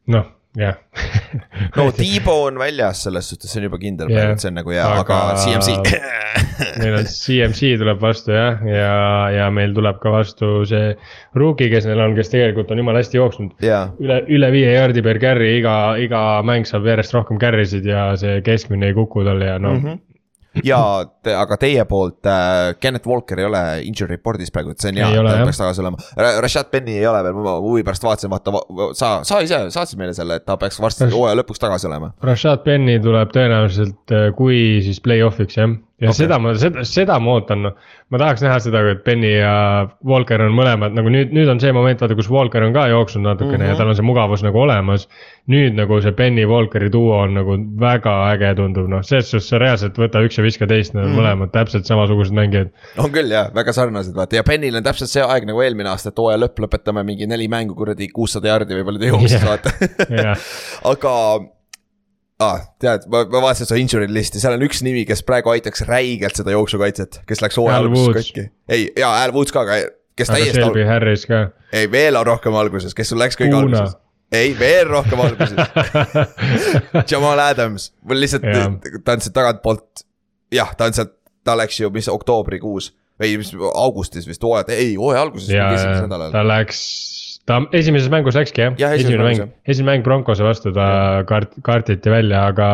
noh 0.06 0.26
jah 0.58 0.78
no 1.76 1.90
Tiibo 1.94 2.34
on 2.48 2.58
väljas 2.58 3.04
selles 3.06 3.28
suhtes, 3.30 3.52
see 3.52 3.60
on 3.60 3.68
juba 3.68 3.78
kindel 3.82 4.10
et 4.10 4.42
see 4.42 4.50
on 4.50 4.58
nagu 4.58 4.72
hea, 4.74 4.86
aga 5.02 5.20
CMC 5.38 5.76
meil 6.80 6.96
on 6.98 7.08
CMC 7.22 7.76
tuleb 7.80 8.02
vastu 8.02 8.34
jah, 8.34 8.60
ja, 8.66 8.90
ja 9.34 9.46
meil 9.54 9.74
tuleb 9.76 10.00
ka 10.02 10.12
vastu 10.14 10.50
see 10.68 10.92
rookie, 11.38 11.70
kes 11.72 11.86
neil 11.88 12.02
on, 12.02 12.16
kes 12.18 12.32
tegelikult 12.32 12.72
on 12.74 12.82
jumala 12.82 13.02
hästi 13.02 13.20
jooksnud. 13.20 13.54
jaa, 13.64 13.86
üle, 14.02 14.20
üle 14.38 14.52
viie 14.54 14.74
jaardi 14.74 15.04
per 15.06 15.20
carry, 15.22 15.52
iga, 15.60 15.76
iga 16.02 16.22
mäng 16.46 16.68
saab 16.68 16.88
järjest 16.90 17.16
rohkem 17.16 17.40
carry 17.42 17.66
sid 17.68 17.86
ja 17.88 18.10
see 18.20 18.40
keskmine 18.46 18.90
ei 18.90 18.96
kuku 18.96 19.24
tal 19.26 19.42
ja 19.44 19.58
no 19.58 19.74
mm. 19.76 19.84
-hmm. 19.84 20.06
ja 20.70 20.80
te, 21.22 21.34
aga 21.36 21.58
teie 21.60 21.84
poolt 21.88 22.26
äh, 22.26 22.72
Kenneth 22.82 23.08
Walker 23.08 23.38
ei 23.38 23.46
ole 23.46 23.62
injury 23.86 24.16
report'is 24.16 24.50
praegu, 24.54 24.74
et 24.74 24.82
see 24.82 24.92
on 24.94 25.00
hea, 25.00 25.10
ta 25.14 25.36
peaks 25.44 25.60
tagasi 25.62 25.84
olema. 25.84 26.00
Rashad 26.42 26.72
Penny 26.72 26.96
ei 26.98 27.06
ole 27.06 27.22
veel, 27.26 27.38
ma 27.44 27.56
huvi 27.62 27.84
pärast 27.86 28.06
vaatasin, 28.06 28.32
vaata, 28.32 28.64
sa, 28.98 29.12
sa 29.26 29.40
ise 29.44 29.62
saatsid 29.74 30.00
meile 30.00 30.14
selle, 30.16 30.40
et 30.40 30.46
ta 30.48 30.58
peaks 30.60 30.80
varsti 30.82 31.10
hooaja 31.12 31.38
lõpuks 31.40 31.62
tagasi 31.62 31.90
olema. 31.90 32.12
Rashad 32.26 32.64
Penny 32.66 32.98
tuleb 33.02 33.34
tõenäoliselt, 33.36 34.02
äh, 34.16 34.30
kui 34.38 34.80
siis 34.86 35.02
play-off'iks 35.04 35.60
jah. 35.60 35.78
Ja 36.00 36.08
okay. 36.08 36.16
seda 36.22 36.38
ma, 36.40 36.52
seda, 36.58 36.84
seda 36.88 37.16
ma 37.20 37.34
ootan, 37.36 37.64
noh. 37.66 37.74
ma 38.12 38.20
tahaks 38.22 38.44
näha 38.44 38.56
seda, 38.64 38.80
et 38.94 39.02
Penny 39.04 39.34
ja 39.34 39.52
Walker 40.06 40.40
on 40.46 40.54
mõlemad 40.56 40.96
nagu 40.96 41.12
nüüd, 41.12 41.34
nüüd 41.36 41.50
on 41.52 41.60
see 41.60 41.72
moment, 41.76 42.00
vaata, 42.00 42.16
kus 42.18 42.30
Walker 42.32 42.64
on 42.64 42.72
ka 42.76 42.86
jooksnud 42.90 43.26
natukene 43.26 43.58
mm 43.58 43.66
-hmm. 43.66 43.74
ja 43.74 43.78
tal 43.78 43.92
on 43.92 43.98
see 43.98 44.06
mugavus 44.06 44.44
nagu 44.46 44.62
olemas. 44.62 45.08
nüüd 45.50 45.76
nagu 45.76 46.00
see 46.00 46.12
Penny 46.16 46.46
Walkeri 46.46 46.90
duo 46.92 47.20
on 47.20 47.34
nagu 47.34 47.56
väga 47.80 48.14
äge 48.32 48.54
tundub, 48.56 48.88
noh, 48.88 49.02
selles 49.02 49.30
suhtes 49.30 49.52
reaalselt 49.52 49.98
võta 49.98 50.24
üks 50.24 50.38
ja 50.38 50.44
viska 50.44 50.66
teist, 50.66 50.94
need 50.94 51.04
on 51.04 51.10
mm 51.10 51.16
-hmm. 51.16 51.20
mõlemad 51.20 51.52
täpselt 51.52 51.86
samasugused 51.86 52.34
mängijad. 52.34 52.72
on 52.98 53.12
küll 53.12 53.30
jah, 53.30 53.52
väga 53.54 53.72
sarnased 53.72 54.16
vaata 54.16 54.36
ja 54.36 54.42
Pennil 54.42 54.76
on 54.76 54.82
täpselt 54.82 55.10
see 55.10 55.22
aeg 55.22 55.46
nagu 55.46 55.60
eelmine 55.60 55.88
aasta, 55.88 56.08
et 56.08 56.18
hooaja 56.18 56.38
lõpp 56.38 56.64
lõpetame 56.64 57.04
mingi 57.04 57.26
neli 57.26 57.48
mängu 57.48 57.74
kuradi 57.74 58.08
kuussada 58.08 58.48
jardi 58.48 58.74
või 58.74 58.84
palju 58.84 58.98
ta 58.98 59.06
jooksis 59.06 59.42
Jah. 59.42 59.48
vaata 59.48 59.70
aga 60.92 61.14
ah, 62.40 62.60
tead, 62.80 63.06
ma, 63.12 63.22
ma 63.30 63.42
vaatasin 63.44 63.68
su 63.68 63.78
injury 63.78 64.08
list'i, 64.10 64.40
seal 64.42 64.56
on 64.56 64.64
üks 64.66 64.82
nimi, 64.86 65.04
kes 65.08 65.22
praegu 65.26 65.52
aitaks 65.52 65.84
räigelt 65.88 66.40
seda 66.40 66.54
jooksukaitset, 66.54 67.22
kes 67.28 67.42
läks 67.44 67.58
hooaja 67.60 67.82
Woods. 67.86 68.30
katki. 68.30 68.46
ei, 68.68 68.86
jaa, 68.98 69.12
Al 69.22 69.34
Woods 69.36 69.54
ka, 69.54 69.64
aga 69.66 69.80
kes 70.18 70.30
aga 70.30 70.38
täiesti 70.38 70.60
Shelby 70.60 70.86
Harris 70.88 71.26
ka 71.28 71.42
ei, 71.72 71.90
veel 71.92 72.18
on 72.18 72.26
rohkem 72.28 72.56
alguses, 72.60 72.96
kes 72.96 73.12
sul 73.12 73.20
läks 73.20 73.38
kõige 73.40 73.52
Kuna. 73.54 73.64
alguses? 73.64 73.98
ei, 74.32 74.54
veel 74.58 74.88
rohkem 74.90 75.20
alguses 75.24 75.58
Jamal 77.10 77.44
Adams, 77.44 77.90
mul 78.06 78.22
lihtsalt 78.24 78.46
ta 78.46 78.66
on 79.16 79.24
sealt 79.26 79.36
tagantpoolt, 79.36 80.04
jah, 80.54 80.72
ta 80.78 80.90
on 80.90 80.96
sealt, 80.96 81.16
ta 81.46 81.56
läks 81.58 81.80
ju, 81.82 81.92
mis 81.94 82.08
oktoobrikuus 82.12 82.92
või 83.20 83.36
mis 83.42 83.52
augustis 83.74 84.28
vist 84.28 84.44
hooaja, 84.44 84.64
ei 84.72 84.94
hooaja 84.96 85.26
alguses, 85.26 85.50
ta 85.52 86.44
läks, 86.46 86.80
ta 87.48 87.60
esimeses 87.76 88.10
mängus 88.12 88.36
läkski 88.38 88.66
jah? 88.66 88.76
Ja, 88.80 88.92
esimene 88.96 89.24
mäng, 89.24 89.56
esimene 89.68 89.96
mäng 89.96 90.06
Broncose 90.06 90.44
vastu 90.46 90.72
ta 90.76 90.86
kart-, 91.28 91.56
kartiti 91.66 92.12
välja, 92.12 92.44
aga. 92.52 92.70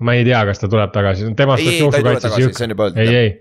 ma 0.00 0.16
ei 0.16 0.24
tea, 0.24 0.40
kas 0.48 0.62
ta 0.62 0.68
tuleb 0.72 0.92
tagasi, 0.94 1.28
temast 1.36 1.60
oleks 1.60 1.80
jooksukaitses 1.82 2.36
jõhk- 2.40 2.94
ei, 2.96 3.16
ei. 3.16 3.32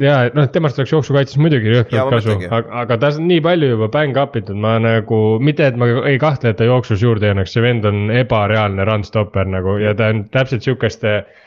ja 0.00 0.14
et 0.30 0.36
noh, 0.38 0.46
temast 0.48 0.78
oleks 0.80 0.94
jooksukaitses 0.94 1.36
muidugi 1.36 1.74
jõhkralt 1.74 2.14
kasu, 2.14 2.36
aga, 2.48 2.62
aga 2.84 2.96
ta 3.02 3.10
on 3.12 3.26
nii 3.28 3.42
palju 3.44 3.74
juba 3.74 3.90
bang 3.92 4.16
up 4.16 4.38
itud, 4.40 4.56
ma 4.56 4.78
nagu, 4.80 5.18
mitte 5.44 5.66
et 5.68 5.76
ma 5.76 5.90
ei 6.08 6.16
kahtle, 6.22 6.54
et 6.54 6.60
ta 6.60 6.64
jooksus 6.64 7.04
juurde 7.04 7.28
ei 7.28 7.36
annaks, 7.36 7.52
see 7.52 7.66
vend 7.66 7.84
on 7.90 8.08
ebareaalne 8.16 8.88
run 8.88 9.04
stopper 9.04 9.50
nagu 9.52 9.76
ja 9.82 9.92
ta 9.98 10.08
on 10.14 10.24
täpselt 10.32 10.64
sihukeste 10.64 11.14
äh, 11.18 11.44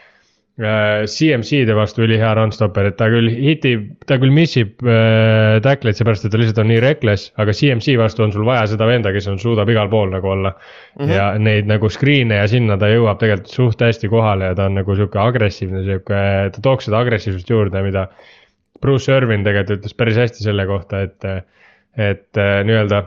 CMC-de 0.61 1.73
vastu 1.73 2.03
ülihea 2.05 2.31
run 2.37 2.51
stopper, 2.53 2.91
et 2.91 2.97
ta 2.99 3.07
küll 3.09 3.29
hitib, 3.31 3.87
ta 4.09 4.17
küll 4.21 4.33
missib 4.33 4.81
äh, 4.85 5.57
tackleid 5.65 5.97
seepärast, 5.97 6.27
et 6.27 6.33
ta 6.33 6.39
lihtsalt 6.41 6.59
on 6.61 6.69
nii 6.69 6.81
reckless, 6.83 7.31
aga 7.41 7.55
CMC 7.57 7.95
vastu 7.97 8.25
on 8.25 8.33
sul 8.35 8.45
vaja 8.45 8.67
seda 8.69 8.85
venda, 8.89 9.13
kes 9.15 9.29
on, 9.31 9.39
suudab 9.41 9.71
igal 9.73 9.89
pool 9.89 10.11
nagu 10.13 10.29
olla 10.33 10.51
mm. 10.53 10.99
-hmm. 10.99 11.13
ja 11.15 11.29
neid 11.41 11.69
nagu 11.71 11.89
screen'e 11.89 12.41
ja 12.41 12.49
sinna 12.51 12.77
ta 12.77 12.91
jõuab 12.91 13.21
tegelikult 13.21 13.53
suht 13.55 13.81
hästi 13.81 14.11
kohale 14.11 14.51
ja 14.51 14.57
ta 14.59 14.67
on 14.69 14.77
nagu 14.77 14.95
sihuke 14.95 15.19
agressiivne, 15.19 15.81
sihuke, 15.87 16.19
ta 16.53 16.61
tooks 16.61 16.89
seda 16.89 17.01
agressiivsust 17.01 17.49
juurde, 17.49 17.81
mida. 17.81 18.07
Bruce 18.81 19.13
Irvin 19.13 19.43
tegelikult 19.45 19.79
ütles 19.79 19.93
päris 19.93 20.17
hästi 20.17 20.43
selle 20.43 20.65
kohta, 20.65 21.01
et, 21.05 21.25
et 21.97 22.37
äh, 22.37 22.61
nii-öelda 22.65 23.03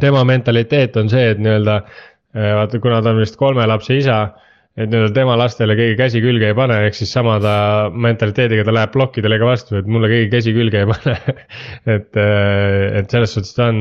tema 0.00 0.24
mentaliteet 0.24 0.96
on 0.96 1.10
see, 1.10 1.30
et 1.30 1.38
nii-öelda 1.42 1.76
äh, 1.82 2.52
vaata, 2.58 2.78
kuna 2.82 3.02
ta 3.02 3.10
on 3.14 3.22
vist 3.22 3.36
kolme 3.36 3.66
lapse 3.66 3.96
isa, 3.98 4.20
et 4.76 4.90
nii-öelda 4.92 5.14
tema 5.16 5.36
lastele 5.40 5.76
keegi 5.78 5.96
käsi 5.96 6.20
külge 6.24 6.50
ei 6.50 6.56
pane, 6.56 6.76
ehk 6.88 6.96
siis 6.98 7.12
sama 7.16 7.38
ta 7.40 7.56
mentaliteediga 7.92 8.66
ta 8.66 8.74
läheb 8.76 8.92
plokkidele 8.92 9.38
ka 9.40 9.48
vastu, 9.48 9.78
et 9.80 9.88
mulle 9.88 10.10
keegi 10.12 10.28
käsi 10.34 10.52
külge 10.56 10.82
ei 10.82 10.88
pane. 10.90 11.14
et, 11.96 12.20
et 13.00 13.14
selles 13.14 13.36
suhtes 13.36 13.56
ta 13.56 13.70
on, 13.72 13.80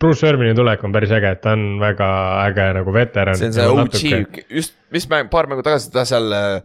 Bruce 0.00 0.26
Irvini 0.30 0.54
tulek 0.58 0.84
on 0.86 0.94
päris 0.94 1.14
äge, 1.18 1.34
et 1.34 1.42
ta 1.42 1.56
on 1.58 1.80
väga 1.82 2.10
äge 2.46 2.68
nagu 2.78 2.94
veteran. 2.94 3.40
see 3.40 3.50
on 3.50 3.56
see 3.90 4.12
OG, 4.14 4.44
just, 4.60 4.76
mis 4.94 5.08
mäng, 5.10 5.32
paar 5.32 5.50
mängu 5.50 5.66
tagasi 5.66 5.90
ta 5.94 6.06
seal 6.08 6.30
äh, 6.36 6.60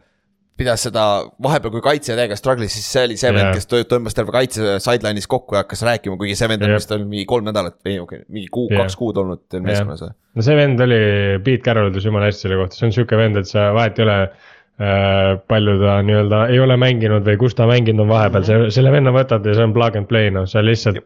pidas 0.56 0.86
seda 0.88 1.04
vahepeal, 1.44 1.74
kui 1.74 1.84
kaitsja 1.84 2.16
täiega 2.16 2.38
struggle'is, 2.40 2.76
siis 2.78 2.88
see 2.94 3.04
oli 3.10 3.18
see 3.20 3.32
vend 3.36 3.50
Jaa. 3.50 3.56
kes 3.58 3.68
tõ- 3.72 3.84
tõmbas 3.92 4.16
terve 4.16 4.32
kaitse 4.36 4.78
sideline'is 4.84 5.28
kokku 5.32 5.58
ja 5.58 5.64
hakkas 5.66 5.84
rääkima, 5.88 6.16
kuigi 6.22 6.38
see 6.40 6.48
vend 6.52 6.64
on 6.64 6.72
Jep. 6.72 6.80
vist 6.80 6.94
olnud 6.96 7.12
mingi 7.12 7.26
kolm 7.30 7.48
nädalat 7.50 7.76
või 7.86 7.98
okay,, 8.04 8.24
mingi 8.32 8.48
kuu, 8.54 8.70
Jah. 8.72 8.86
kaks 8.86 8.96
kuud 9.00 9.20
olnud 9.20 9.44
teil 9.52 9.66
meeskonnas 9.66 10.06
no 10.08 10.46
see 10.48 10.56
vend 10.56 10.80
oli, 10.86 11.00
Pete 11.44 11.64
Carroll 11.66 11.92
ütles 11.92 12.08
jumala 12.08 12.30
hästi 12.32 12.48
selle 12.48 12.60
kohta, 12.62 12.80
see 12.80 12.88
on 12.88 12.96
sihuke 12.96 13.20
vend, 13.20 13.42
et 13.42 13.52
sa 13.52 13.68
vahet 13.76 14.00
ei 14.00 14.08
ole 14.08 14.18
äh, 14.24 15.36
palju 15.52 15.76
ta 15.84 15.98
nii-öelda 16.08 16.42
ei 16.56 16.60
ole 16.64 16.80
mänginud 16.80 17.28
või 17.28 17.38
kus 17.44 17.56
ta 17.60 17.68
mänginud 17.70 18.06
on 18.06 18.14
vahepeal, 18.14 18.48
see, 18.48 18.72
selle 18.76 18.96
venna 18.96 19.12
võtad 19.16 19.44
ja 19.48 19.58
see 19.60 19.68
on 19.68 19.76
plug 19.76 20.00
and 20.00 20.08
play, 20.12 20.32
noh, 20.32 20.48
sa 20.48 20.64
lihtsalt. 20.64 21.04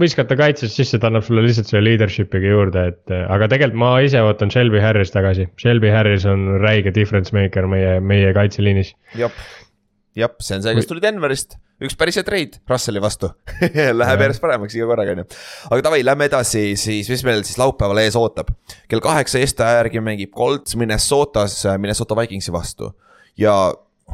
Viskad 0.00 0.28
ta 0.30 0.36
kaitsest 0.38 0.78
sisse, 0.78 0.98
ta 1.00 1.10
annab 1.10 1.24
sulle 1.26 1.44
lihtsalt 1.44 1.70
selle 1.70 1.84
leadership'iga 1.86 2.54
juurde, 2.54 2.86
et 2.92 3.14
äh, 3.14 3.26
aga 3.30 3.48
tegelikult 3.52 3.80
ma 3.84 3.90
ise 4.04 4.22
ootan 4.24 4.52
Shelby 4.52 4.80
Harris 4.82 5.12
tagasi. 5.14 5.48
Shelby 5.60 5.92
Harris 5.94 6.26
on 6.28 6.46
räige 6.62 6.94
difference 6.94 7.34
maker 7.36 7.68
meie, 7.70 7.98
meie 8.02 8.32
kaitseliinis. 8.36 8.94
jah, 9.18 9.32
jah, 10.18 10.32
see 10.42 10.58
on 10.58 10.64
see, 10.64 10.74
kes 10.78 10.90
tuli 10.90 11.04
Denverist, 11.04 11.56
üks 11.84 11.96
päris 11.98 12.18
hea 12.18 12.26
treid 12.26 12.58
Russelli 12.70 13.02
vastu 13.02 13.30
Läheb 14.00 14.24
järjest 14.26 14.42
paremaks 14.42 14.76
iga 14.78 14.88
korraga, 14.90 15.14
on 15.14 15.22
ju. 15.22 15.26
aga 15.70 15.86
davai, 15.88 16.00
lähme 16.06 16.28
edasi 16.30 16.62
siis, 16.80 17.10
mis 17.10 17.24
meil 17.26 17.40
siis 17.46 17.58
laupäeval 17.60 18.02
ees 18.02 18.18
ootab. 18.18 18.48
kell 18.90 19.02
kaheksa 19.04 19.42
Eesti 19.42 19.66
aja 19.66 19.76
järgi 19.82 19.98
mängib 20.04 20.30
Colts 20.34 20.72
Minnesotas 20.80 21.54
äh, 21.66 21.78
Minnesota 21.82 22.18
Vikingsi 22.18 22.54
vastu 22.54 22.84
ja. 23.38 23.54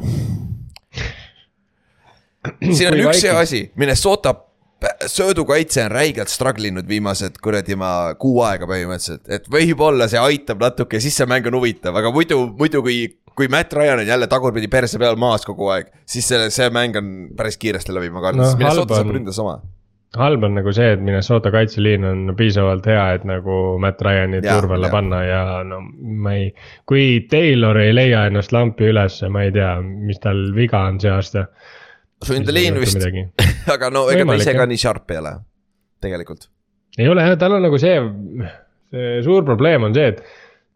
siin 2.60 2.92
on 2.92 2.96
Kui 2.96 3.08
üks 3.08 3.24
hea 3.24 3.36
asi, 3.40 3.60
Minnesota 3.80 4.36
söödukaitse 5.06 5.84
on 5.84 5.90
räigelt 5.94 6.28
struggle 6.28 6.68
inud 6.68 6.88
viimased 6.88 7.38
kuradi 7.42 7.76
ma 7.78 8.14
kuu 8.20 8.42
aega 8.44 8.66
põhimõtteliselt, 8.68 9.24
et 9.32 9.48
võib-olla 9.52 10.08
see 10.10 10.20
aitab 10.20 10.60
natuke, 10.60 11.00
siis 11.00 11.16
see 11.16 11.26
mäng 11.30 11.46
on 11.48 11.56
huvitav, 11.60 11.96
aga 11.96 12.12
muidu, 12.12 12.42
muidu 12.58 12.82
kui. 12.86 13.00
kui 13.40 13.46
Matt 13.48 13.72
Ryan 13.72 14.00
on 14.02 14.06
jälle 14.06 14.26
tagurpidi 14.28 14.68
perse 14.68 14.98
peal 14.98 15.16
maas 15.16 15.46
kogu 15.46 15.68
aeg, 15.72 15.86
siis 16.04 16.26
see, 16.28 16.48
see 16.52 16.66
mäng 16.74 16.96
on 16.98 17.06
päris 17.38 17.56
kiiresti 17.56 17.94
läbi, 17.94 18.10
ma 18.12 18.20
kardan 18.20 18.42
No, 18.42 18.48
sest 18.50 18.58
Minnesota 18.58 18.80
halb 18.82 18.98
saab 18.98 19.06
on- 19.08 19.14
ründas 19.16 19.38
oma. 19.40 19.54
halb 20.18 20.42
on 20.44 20.54
nagu 20.58 20.72
see, 20.76 20.88
et 20.92 21.00
Minnesota 21.00 21.50
kaitseliin 21.54 22.04
on 22.04 22.34
piisavalt 22.36 22.84
hea, 22.90 23.04
et 23.14 23.24
nagu 23.24 23.78
Matt 23.80 24.02
Ryan'i 24.02 24.42
Jaa, 24.44 24.58
turva 24.60 24.74
alla 24.76 24.90
panna 24.92 25.22
ja 25.24 25.40
no 25.64 25.78
ma 26.26 26.34
ei. 26.34 26.50
kui 26.84 27.06
Taylor 27.30 27.78
ei 27.80 27.94
leia 27.94 28.26
ennast 28.28 28.52
lampi 28.52 28.90
ülesse, 28.90 29.30
ma 29.32 29.46
ei 29.46 29.52
tea, 29.56 29.70
mis 29.80 30.18
tal 30.20 30.50
viga 30.58 30.82
on 30.90 31.00
see 31.00 31.10
aasta. 31.14 31.46
Sundeliin 32.26 32.76
vist, 32.80 33.00
aga 33.74 33.90
no 33.92 34.06
ega 34.12 34.26
ta 34.28 34.36
ise 34.40 34.54
ka 34.56 34.66
nii 34.68 34.80
sharp 34.80 35.14
ei 35.14 35.20
ole, 35.22 35.32
tegelikult. 36.04 36.50
ei 36.98 37.08
ole 37.08 37.24
jah, 37.24 37.38
tal 37.40 37.56
on 37.56 37.64
nagu 37.64 37.80
see, 37.80 37.96
see 38.92 39.16
suur 39.24 39.46
probleem 39.48 39.88
on 39.88 39.96
see, 39.96 40.12
et 40.12 40.22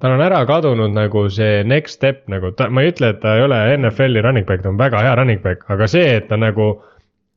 tal 0.01 0.17
on 0.17 0.25
ära 0.25 0.41
kadunud 0.49 0.95
nagu 0.97 1.27
see 1.33 1.63
next 1.69 2.01
step 2.01 2.25
nagu 2.33 2.55
ta, 2.57 2.71
ma 2.73 2.85
ei 2.85 2.95
ütle, 2.95 3.13
et 3.15 3.21
ta 3.23 3.37
ei 3.39 3.45
ole 3.45 3.61
NFL-i 3.77 4.25
running 4.25 4.49
back, 4.49 4.65
ta 4.65 4.73
on 4.73 4.81
väga 4.81 5.05
hea 5.05 5.15
running 5.21 5.45
back, 5.45 5.65
aga 5.73 5.89
see, 5.91 6.19
et 6.23 6.29
ta 6.33 6.41
nagu. 6.41 6.75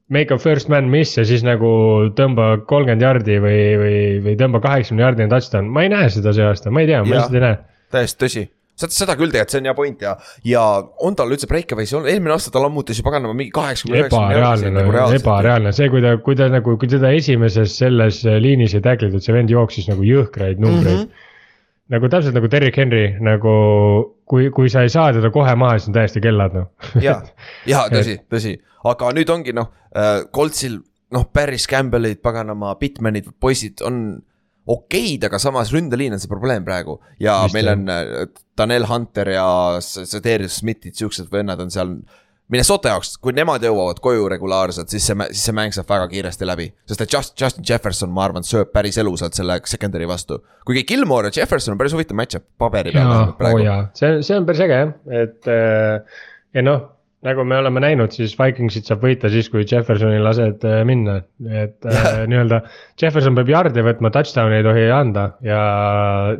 Make 0.07 0.31
a 0.31 0.37
first 0.39 0.69
man 0.71 0.85
miss 0.87 1.17
ja 1.17 1.25
siis 1.27 1.41
nagu 1.43 1.67
tõmba 2.15 2.61
kolmkümmend 2.63 3.01
jardi 3.03 3.41
või, 3.43 3.57
või, 3.75 3.97
või 4.23 4.35
tõmba 4.39 4.61
kaheksakümne 4.63 5.03
jardini 5.03 5.27
touchdown, 5.33 5.67
ma 5.67 5.83
ei 5.83 5.91
näe 5.91 6.07
seda 6.13 6.31
see 6.31 6.45
aasta, 6.47 6.71
ma 6.71 6.79
ei 6.79 6.87
tea, 6.87 7.01
ma 7.03 7.11
lihtsalt 7.11 7.35
ei 7.35 7.43
näe. 7.43 7.57
täiesti 7.91 8.21
tõsi, 8.23 8.43
seda, 8.77 8.93
seda 8.93 9.15
küll 9.19 9.33
tegelikult, 9.33 9.53
see 9.53 9.61
on 9.61 9.69
hea 9.69 9.75
point 9.77 10.03
ja, 10.05 10.13
ja 10.47 10.63
on 11.05 11.17
tal 11.17 11.33
üldse 11.33 11.49
breakaways 11.49 11.93
olnud, 11.97 12.11
eelmine 12.11 12.35
aasta 12.35 12.53
ta 12.53 12.61
lammutas 12.63 12.99
ju 12.99 13.05
paganama 13.05 13.35
mingi 13.37 13.53
kaheksakümne 13.55 14.03
ebareaalne, 14.05 14.73
nagu 14.75 14.97
ebareaalne, 15.17 15.73
see, 15.75 15.89
kui 15.93 16.03
ta, 16.05 16.15
kui 16.23 16.37
ta 16.39 16.49
nagu, 16.53 16.77
kui 16.81 16.91
teda 16.91 17.11
esimeses 17.17 17.77
selles 17.81 18.21
liinis 18.43 18.77
ei 18.77 18.83
tacklitud, 18.85 19.23
see 19.23 19.35
vend 19.35 19.53
jooksis 19.53 19.89
nagu 19.91 20.05
jõhkraid 20.07 20.61
numbreid 20.63 21.03
mm. 21.03 21.07
-hmm. 21.07 21.31
nagu 21.95 22.11
täpselt 22.13 22.37
nagu 22.37 22.51
Derrick 22.51 22.77
Henry 22.77 23.07
nagu, 23.23 23.55
kui, 24.29 24.51
kui 24.55 24.69
sa 24.73 24.85
ei 24.85 24.93
saa 24.93 25.13
teda 25.15 25.31
kohe 25.33 25.55
maha, 25.55 25.79
siis 25.79 25.91
on 25.91 25.97
täiesti 25.97 26.23
kellad 26.23 26.57
noh. 26.57 26.69
ja, 27.01 27.21
ja 27.69 27.87
tõsi, 27.93 28.19
tõsi, 28.29 28.57
aga 28.85 29.15
nüüd 29.17 29.33
ongi 29.33 29.57
noh 29.57 29.73
äh,, 29.95 30.27
Coltsil 30.33 30.81
noh, 31.13 31.27
Barry 31.33 31.57
Campbellid, 31.57 32.19
paganama, 32.23 32.75
Bitmanid, 32.79 33.29
poisid 33.39 33.83
on 33.85 34.19
okeid, 34.67 35.23
aga 35.27 35.39
samas 35.41 35.71
ründeliin 35.73 36.15
on 36.15 36.21
see 36.21 36.31
probleem 36.31 36.65
praegu 36.67 36.97
ja 37.23 37.39
Just 37.45 37.57
meil 37.57 37.71
on 37.71 37.89
äh, 37.91 38.13
Daniel 38.57 38.87
Hunter 38.89 39.31
ja 39.31 39.49
Cedarius 39.81 40.61
Smithid, 40.61 40.97
siuksed 40.99 41.31
vennad 41.31 41.61
on 41.63 41.71
seal 41.73 41.97
Minnesota 42.47 42.93
jaoks, 42.93 43.17
kui 43.19 43.35
nemad 43.35 43.63
jõuavad 43.63 43.99
koju 43.99 44.29
regulaarselt, 44.31 44.87
siis 44.91 45.03
see, 45.09 45.15
siis 45.33 45.49
see 45.49 45.55
mäng 45.55 45.75
saab 45.75 45.89
väga 45.91 46.05
kiiresti 46.13 46.47
läbi. 46.47 46.69
sest 46.87 47.03
et 47.03 47.13
Just, 47.13 47.33
Justin 47.41 47.65
Jefferson, 47.67 48.11
ma 48.15 48.23
arvan, 48.23 48.45
sööb 48.47 48.71
päris 48.71 48.99
elusalt 49.03 49.35
selle 49.35 49.59
secondary 49.67 50.07
vastu. 50.07 50.39
kuigi 50.67 50.85
Gilmore 50.87 51.27
ja 51.27 51.41
Jefferson 51.41 51.75
on 51.75 51.81
päris 51.81 51.95
huvitav 51.95 52.15
match-up 52.19 52.47
paberi 52.57 52.95
peal 52.95 53.11
oh. 53.11 53.89
see, 53.93 54.21
see 54.23 54.39
on 54.39 54.47
päris 54.47 54.63
äge 54.63 54.79
jah, 54.79 54.93
et 55.23 55.51
äh, 55.51 56.23
ja 56.55 56.63
noh 56.63 56.85
nagu 57.27 57.45
me 57.47 57.59
oleme 57.59 57.83
näinud, 57.83 58.15
siis 58.15 58.33
Vikingsit 58.39 58.89
saab 58.89 59.03
võita 59.05 59.29
siis, 59.33 59.51
kui 59.53 59.65
Jeffersoni 59.67 60.17
lased 60.23 60.65
äh, 60.67 60.81
minna, 60.87 61.19
et 61.51 61.85
äh, 61.85 62.09
nii-öelda. 62.31 62.63
Jefferson 63.01 63.37
peab 63.37 63.51
yard'e 63.53 63.85
võtma, 63.85 64.11
touchdown'i 64.15 64.61
ei 64.61 64.67
tohi 64.67 64.89
anda 64.93 65.29
ja 65.45 65.61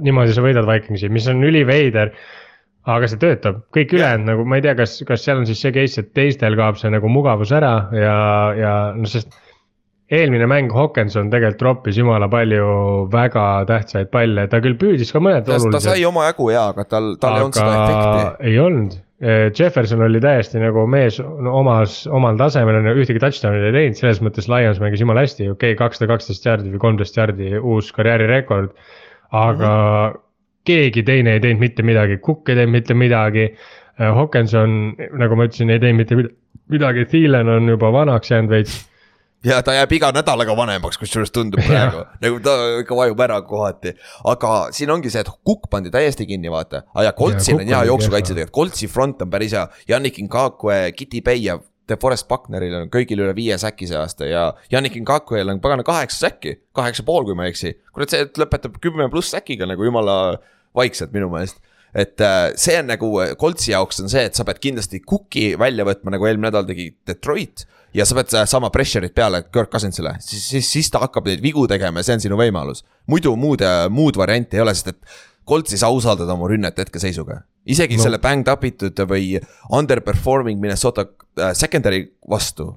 niimoodi 0.01 0.35
sa 0.35 0.45
võidad 0.45 0.67
Vikingsi, 0.69 1.11
mis 1.13 1.29
on 1.31 1.43
üliveider 1.47 2.15
aga 2.87 3.09
see 3.11 3.19
töötab, 3.19 3.59
kõik 3.75 3.91
ülejäänud 3.97 4.29
nagu 4.31 4.45
ma 4.47 4.59
ei 4.59 4.63
tea, 4.63 4.75
kas, 4.79 4.95
kas 5.07 5.25
seal 5.25 5.41
on 5.41 5.49
siis 5.49 5.59
see 5.63 5.73
case, 5.75 5.99
et 6.01 6.13
teistel 6.15 6.55
kaob 6.59 6.79
see 6.79 6.91
nagu 6.93 7.11
mugavus 7.11 7.51
ära 7.55 7.73
ja, 7.95 8.15
ja 8.55 8.73
noh, 8.95 9.09
sest. 9.11 9.35
eelmine 10.07 10.47
mäng 10.47 10.71
Hawkinson 10.71 11.27
tegelikult 11.33 11.59
troppis 11.59 11.97
jumala 11.99 12.29
palju 12.31 12.69
väga 13.11 13.43
tähtsaid 13.67 14.11
palle, 14.13 14.47
ta 14.47 14.61
küll 14.63 14.79
püüdis 14.79 15.11
ka 15.11 15.19
mõned 15.19 15.49
ta 15.49 15.83
sai 15.83 16.05
omajagu 16.07 16.47
ja, 16.53 16.69
aga 16.71 16.87
tal, 16.87 17.11
tal 17.19 17.35
aga 17.35 17.41
ei 17.41 17.43
olnud 17.43 17.59
seda 17.59 17.75
efekti. 17.81 18.47
ei 18.47 18.61
olnud, 18.63 18.97
Jefferson 19.17 20.03
oli 20.05 20.19
täiesti 20.21 20.59
nagu 20.61 20.83
mees 20.85 21.15
omas, 21.19 22.03
omal 22.13 22.37
tasemel 22.37 22.75
on 22.77 22.91
ju, 22.91 22.91
ühtegi 23.01 23.21
touchdown'i 23.23 23.65
ei 23.65 23.73
teinud, 23.73 23.97
selles 23.97 24.19
mõttes 24.21 24.45
Lions 24.51 24.77
mängis 24.83 25.01
jumala 25.01 25.23
hästi, 25.25 25.47
okei 25.55 25.73
okay,, 25.73 25.79
kakssada 25.79 26.11
kaksteist 26.11 26.45
jaardi 26.45 26.69
või 26.75 26.83
kolmteist 26.83 27.17
jaardi, 27.17 27.49
uus 27.57 27.89
karjäärirekord. 27.97 28.77
aga 29.31 29.71
mm 29.71 30.13
-hmm 30.13 30.23
keegi 30.67 31.03
teine 31.07 31.37
ei 31.37 31.43
teinud 31.43 31.63
mitte 31.63 31.85
midagi, 31.85 32.19
Cook 32.23 32.49
ei 32.51 32.59
teinud 32.59 32.75
mitte 32.75 32.97
midagi. 32.97 33.47
Äh, 33.97 34.11
Hawkinson, 34.13 34.93
nagu 35.17 35.37
ma 35.39 35.47
ütlesin, 35.47 35.71
ei 35.73 35.81
teinud 35.81 36.03
mitte 36.03 36.19
midagi, 36.73 37.07
Thielen 37.11 37.49
on 37.51 37.71
juba 37.71 37.91
vanaks 37.95 38.31
jäänud 38.33 38.51
veits 38.51 38.77
ja 39.45 39.61
ta 39.65 39.75
jääb 39.75 39.93
iga 39.97 40.09
nädalaga 40.15 40.55
vanemaks, 40.57 40.97
kusjuures 41.01 41.31
tundub 41.33 41.61
praegu, 41.65 42.03
nagu 42.23 42.41
ta 42.43 42.55
ikka 42.81 42.97
vajub 42.97 43.23
ära 43.27 43.39
kohati. 43.45 43.93
aga 44.25 44.53
siin 44.75 44.91
ongi 44.93 45.11
see, 45.13 45.21
et 45.25 45.31
Cook 45.45 45.69
pandi 45.71 45.93
täiesti 45.93 46.25
kinni, 46.29 46.51
vaata. 46.51 46.83
ja 47.03 47.13
Coltsil 47.13 47.59
on 47.61 47.67
hea 47.67 47.83
jooksukaitse 47.91 48.33
tegelikult, 48.33 48.55
Coltsi 48.55 48.87
front 48.91 49.21
on 49.21 49.29
päris 49.33 49.53
hea, 49.53 49.67
Yannick 49.89 50.21
Ngakwe, 50.25 50.93
Bay 51.23 51.43
ja 51.43 51.59
DeForest 51.87 52.27
Buckneril 52.27 52.73
on 52.81 52.89
kõigil 52.91 53.21
üle 53.23 53.33
viie 53.35 53.55
säki 53.61 53.87
see 53.87 53.97
aasta 53.99 54.27
ja 54.27 54.49
Yannick 54.73 54.97
Ngakuel 54.99 55.53
on 55.53 55.61
pagana 55.63 55.85
kaheksa 55.87 56.27
säki, 56.27 56.57
kaheksa 56.75 57.05
pool, 57.07 57.23
kui 57.27 57.37
ma 57.37 57.47
ei 57.47 57.53
eksi. 57.53 57.77
kurat, 57.95 58.11
see 58.11 58.27
lõpetab 58.41 58.75
kümme 58.83 59.07
pluss 59.13 59.31
säkiga 59.31 59.69
nagu 59.69 59.87
jumala 59.87 60.37
vaikselt 60.75 61.13
minu 61.15 61.31
meelest 61.31 61.61
et 61.97 62.21
äh, 62.21 62.51
see 62.59 62.77
on 62.77 62.91
nagu 62.91 63.09
Coltsi 63.41 63.71
jaoks 63.73 64.03
on 64.03 64.11
see, 64.11 64.27
et 64.29 64.37
sa 64.37 64.45
pead 64.47 64.61
kindlasti 64.63 65.01
Cooki 65.01 65.49
välja 65.59 65.85
võtma, 65.87 66.13
nagu 66.13 66.29
eelmine 66.29 66.51
nädal 66.51 66.67
tegi 66.69 66.91
Detroit. 67.07 67.65
ja 67.95 68.05
sa 68.05 68.17
pead 68.19 68.35
sama 68.45 68.69
pressure'it 68.69 69.15
peale 69.15 69.45
Kirk 69.47 69.71
Cousinsile, 69.73 70.17
siis, 70.21 70.43
siis, 70.51 70.67
siis 70.69 70.91
ta 70.93 71.01
hakkab 71.01 71.25
neid 71.29 71.41
vigu 71.41 71.65
tegema 71.67 72.03
ja 72.03 72.09
see 72.09 72.19
on 72.19 72.25
sinu 72.27 72.37
võimalus. 72.39 72.83
muidu 73.09 73.35
muud, 73.35 73.63
muud 73.89 74.19
varianti 74.19 74.59
ei 74.59 74.65
ole, 74.65 74.75
sest 74.77 74.93
et 74.93 75.01
Colts 75.47 75.71
ei 75.71 75.79
saa 75.79 75.93
usaldada 75.95 76.33
oma 76.35 76.49
rünnet 76.51 76.77
hetkeseisuga. 76.77 77.41
isegi 77.65 77.97
no. 77.97 78.03
selle 78.03 78.19
banged 78.23 78.51
up 78.51 78.65
itud 78.67 78.99
või 79.09 79.37
underperforming 79.73 80.59
Minnesota 80.59 81.07
äh, 81.07 81.53
secondary 81.55 82.03
vastu 82.29 82.73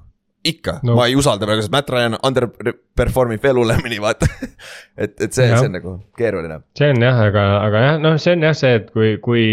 ikka 0.47 0.79
no., 0.83 0.95
ma 0.97 1.05
ei 1.09 1.15
usalda 1.17 1.45
praegu, 1.45 1.61
sest 1.63 1.73
Matt 1.73 1.89
Ryan 1.93 2.17
underperform 2.25 3.35
ib 3.35 3.43
veel 3.45 3.59
hullemini, 3.61 3.99
vaata 4.01 4.27
et, 5.03 5.13
et 5.13 5.29
see, 5.29 5.45
see 5.45 5.67
on 5.67 5.75
nagu 5.77 5.93
keeruline. 6.17 6.61
see 6.77 6.89
on 6.93 7.05
jah, 7.05 7.21
aga, 7.27 7.45
aga 7.67 7.83
jah, 7.85 7.99
noh, 8.01 8.17
see 8.21 8.35
on 8.37 8.45
jah 8.47 8.57
see, 8.57 8.73
et 8.79 8.89
kui, 8.95 9.13
kui 9.23 9.45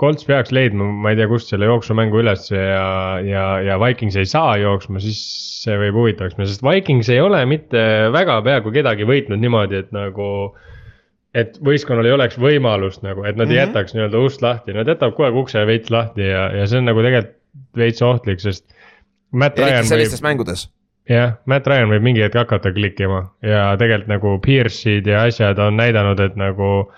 Colts 0.00 0.26
peaks 0.28 0.54
leidma, 0.54 0.86
ma 0.86 1.12
ei 1.12 1.18
tea, 1.18 1.28
kust 1.30 1.50
selle 1.50 1.68
jooksumängu 1.70 2.22
üles 2.22 2.46
ja, 2.52 3.18
ja, 3.26 3.44
ja 3.66 3.78
Vikings 3.82 4.18
ei 4.20 4.28
saa 4.30 4.54
jooksma, 4.62 5.02
siis 5.02 5.20
see 5.64 5.76
võib 5.82 5.98
huvitavaks 6.00 6.38
minna, 6.38 6.50
sest 6.52 6.64
Vikings 6.66 7.10
ei 7.12 7.22
ole 7.22 7.42
mitte 7.50 7.84
väga 8.14 8.40
peaaegu 8.46 8.74
kedagi 8.74 9.08
võitnud 9.08 9.42
niimoodi, 9.42 9.82
et 9.82 9.90
nagu 9.96 10.30
et 11.36 11.58
võistkonnal 11.62 12.06
ei 12.08 12.14
oleks 12.14 12.38
võimalust 12.42 13.04
nagu, 13.06 13.22
et 13.22 13.36
nad 13.36 13.46
mm 13.46 13.50
-hmm. 13.50 13.58
ei 13.58 13.66
mhm. 13.66 13.68
jätaks 13.68 13.94
nii-öelda 13.94 14.22
ust 14.26 14.42
lahti, 14.42 14.74
nad 14.74 14.88
jätavad 14.88 15.14
kogu 15.14 15.28
aeg 15.28 15.42
ukse 15.44 15.66
veits 15.66 15.90
lahti 15.90 16.26
ja, 16.26 16.48
ja 16.54 16.66
see 16.66 16.78
on 16.82 16.90
nagu 16.90 17.02
tegelikult 17.02 17.36
veits 17.78 18.02
ohtlik, 18.02 18.40
sest 18.42 18.64
eriti 19.32 19.88
sellistes 19.88 20.20
võib, 20.20 20.28
mängudes. 20.28 20.66
jah, 21.08 21.38
Matt 21.50 21.66
Ryan 21.70 21.92
võib 21.92 22.06
mingi 22.06 22.24
hetk 22.24 22.38
hakata 22.40 22.72
klikkima 22.76 23.22
ja 23.46 23.70
tegelikult 23.80 24.12
nagu 24.12 24.34
Pierce'id 24.44 25.08
ja 25.10 25.24
asjad 25.28 25.58
on 25.62 25.78
näidanud, 25.80 26.20
et 26.20 26.36
nagu. 26.40 26.90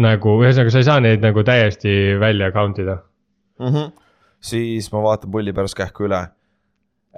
nagu 0.00 0.36
ühesõnaga, 0.40 0.70
sa 0.70 0.80
ei 0.80 0.86
saa 0.86 1.00
neid 1.02 1.24
nagu 1.24 1.42
täiesti 1.44 2.16
välja 2.20 2.52
count 2.54 2.78
ida 2.78 3.00
mm. 3.58 3.66
-hmm. 3.66 3.90
siis 4.40 4.92
ma 4.92 5.02
vaatan 5.02 5.30
pulli 5.30 5.52
pärast 5.52 5.76
kähku 5.76 6.06
üle 6.08 6.20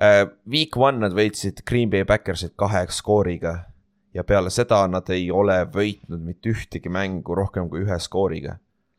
uh,. 0.01 0.31
Week 0.51 0.77
one 0.77 0.99
nad 0.99 1.13
võitsid 1.13 1.63
Green 1.69 1.91
Bay 1.91 2.05
Backersit 2.05 2.55
kahe 2.57 2.87
skooriga 2.89 3.73
ja 4.15 4.25
peale 4.25 4.51
seda 4.51 4.87
nad 4.91 5.09
ei 5.11 5.31
ole 5.31 5.63
võitnud 5.75 6.21
mitte 6.21 6.53
ühtegi 6.53 6.89
mängu 6.93 7.35
rohkem 7.35 7.69
kui 7.69 7.85
ühe 7.85 7.99
skooriga. 7.99 8.57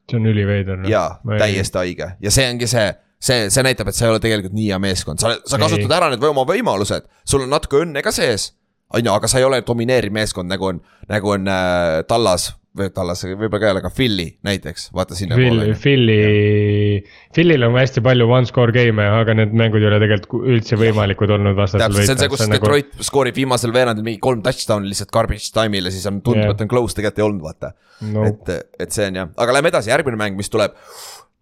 see 0.09 0.19
on 0.19 0.25
üliveider. 0.27 0.77
Noh. 0.77 0.89
jaa, 0.89 1.19
täiesti 1.37 1.77
haige 1.77 2.11
ja 2.21 2.31
see 2.31 2.49
ongi 2.49 2.67
see 2.67 2.93
see, 3.23 3.51
see 3.53 3.65
näitab, 3.65 3.91
et 3.91 3.97
sa 3.97 4.07
ei 4.07 4.15
ole 4.15 4.23
tegelikult 4.23 4.57
nii 4.57 4.71
hea 4.71 4.81
meeskond, 4.83 5.21
sa, 5.23 5.35
sa 5.47 5.61
kasutad 5.61 5.87
ei. 5.87 5.99
ära 5.99 6.11
need 6.13 6.23
või 6.23 6.33
oma 6.33 6.47
võimalused, 6.49 7.07
sul 7.27 7.45
on 7.45 7.53
natuke 7.53 7.83
õnne 7.83 8.03
ka 8.05 8.13
sees. 8.15 8.51
on 8.93 9.05
ju, 9.05 9.13
aga 9.13 9.29
sa 9.29 9.39
ei 9.39 9.47
ole 9.47 9.63
domineeriv 9.65 10.13
meeskond, 10.13 10.51
nagu 10.51 10.69
on, 10.69 10.83
nagu 11.09 11.31
on 11.33 11.47
äh, 11.49 12.03
Tallas 12.09 12.51
või 12.77 12.89
Tallas, 12.93 13.21
võib-olla 13.25 13.59
ka 13.61 13.67
ei 13.67 13.73
ole, 13.73 13.81
aga 13.83 13.89
Philly 13.93 14.25
näiteks, 14.45 14.87
vaata 14.97 15.17
sinna 15.17 15.37
Phil, 15.37 15.51
poole. 15.51 15.75
Philly, 15.77 17.03
Philly'l 17.33 17.67
on 17.67 17.77
hästi 17.77 18.01
palju 18.05 18.25
one 18.25 18.49
score 18.49 18.73
game'e, 18.73 19.05
aga 19.21 19.35
need 19.37 19.53
mängud 19.57 19.81
ei 19.81 19.89
ole 19.91 19.99
tegelikult 20.01 20.47
üldse 20.55 20.79
võimalikud 20.81 21.33
olnud 21.35 21.57
vastasel 21.57 21.93
võita. 21.93 22.07
see 22.07 22.15
on 22.15 22.23
see, 22.23 22.31
kus 22.33 22.45
Detroit 22.49 22.89
nagu... 22.89 23.07
skoorib 23.09 23.37
viimasel 23.37 23.75
veerandil 23.75 24.05
mingi 24.05 24.21
kolm 24.25 24.41
touchdown'i 24.45 24.89
lihtsalt 24.89 25.13
garbage 25.13 25.53
time'il 25.53 25.89
ja 25.89 25.93
siis 25.93 26.09
on 26.09 26.21
tundub 26.25 26.47
yeah., 26.47 26.57
et 26.57 26.65
on 26.65 26.71
close, 26.73 26.97
tegelikult 26.97 27.21
ei 27.21 27.27
olnud, 27.27 27.45
vaata 27.45 27.73
no.. 28.09 28.25
et, 28.31 28.55
et 28.81 28.97
see 28.97 29.09
on 29.11 29.21
jah, 29.21 29.29
aga 29.45 29.57
lähme 29.59 29.73
edasi, 29.73 29.93
järgmine 29.93 30.21
mäng, 30.25 30.41
mis 30.41 30.49
tuleb 30.53 30.73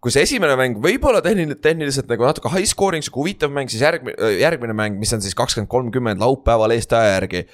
kui 0.02 0.10
see 0.10 0.24
esimene 0.26 0.56
mäng 0.58 0.80
võib 0.82 1.04
olla 1.06 1.22
tehniline, 1.22 1.54
tehniliselt 1.62 2.08
nagu 2.10 2.26
natuke 2.26 2.50
high 2.50 2.66
scoring, 2.66 3.04
sihuke 3.06 3.20
huvitav 3.22 3.52
mäng, 3.54 3.70
siis 3.70 3.84
järgmine, 3.84 4.32
järgmine 4.40 4.74
mäng, 4.74 4.98
mis 4.98 5.14
on 5.14 5.22
siis 5.22 5.36
kakskümmend 5.38 5.70
kolmkümmend 5.70 6.22
laupäeval 6.22 6.74
Eesti 6.74 6.98
aja 6.98 7.18
järgi. 7.20 7.44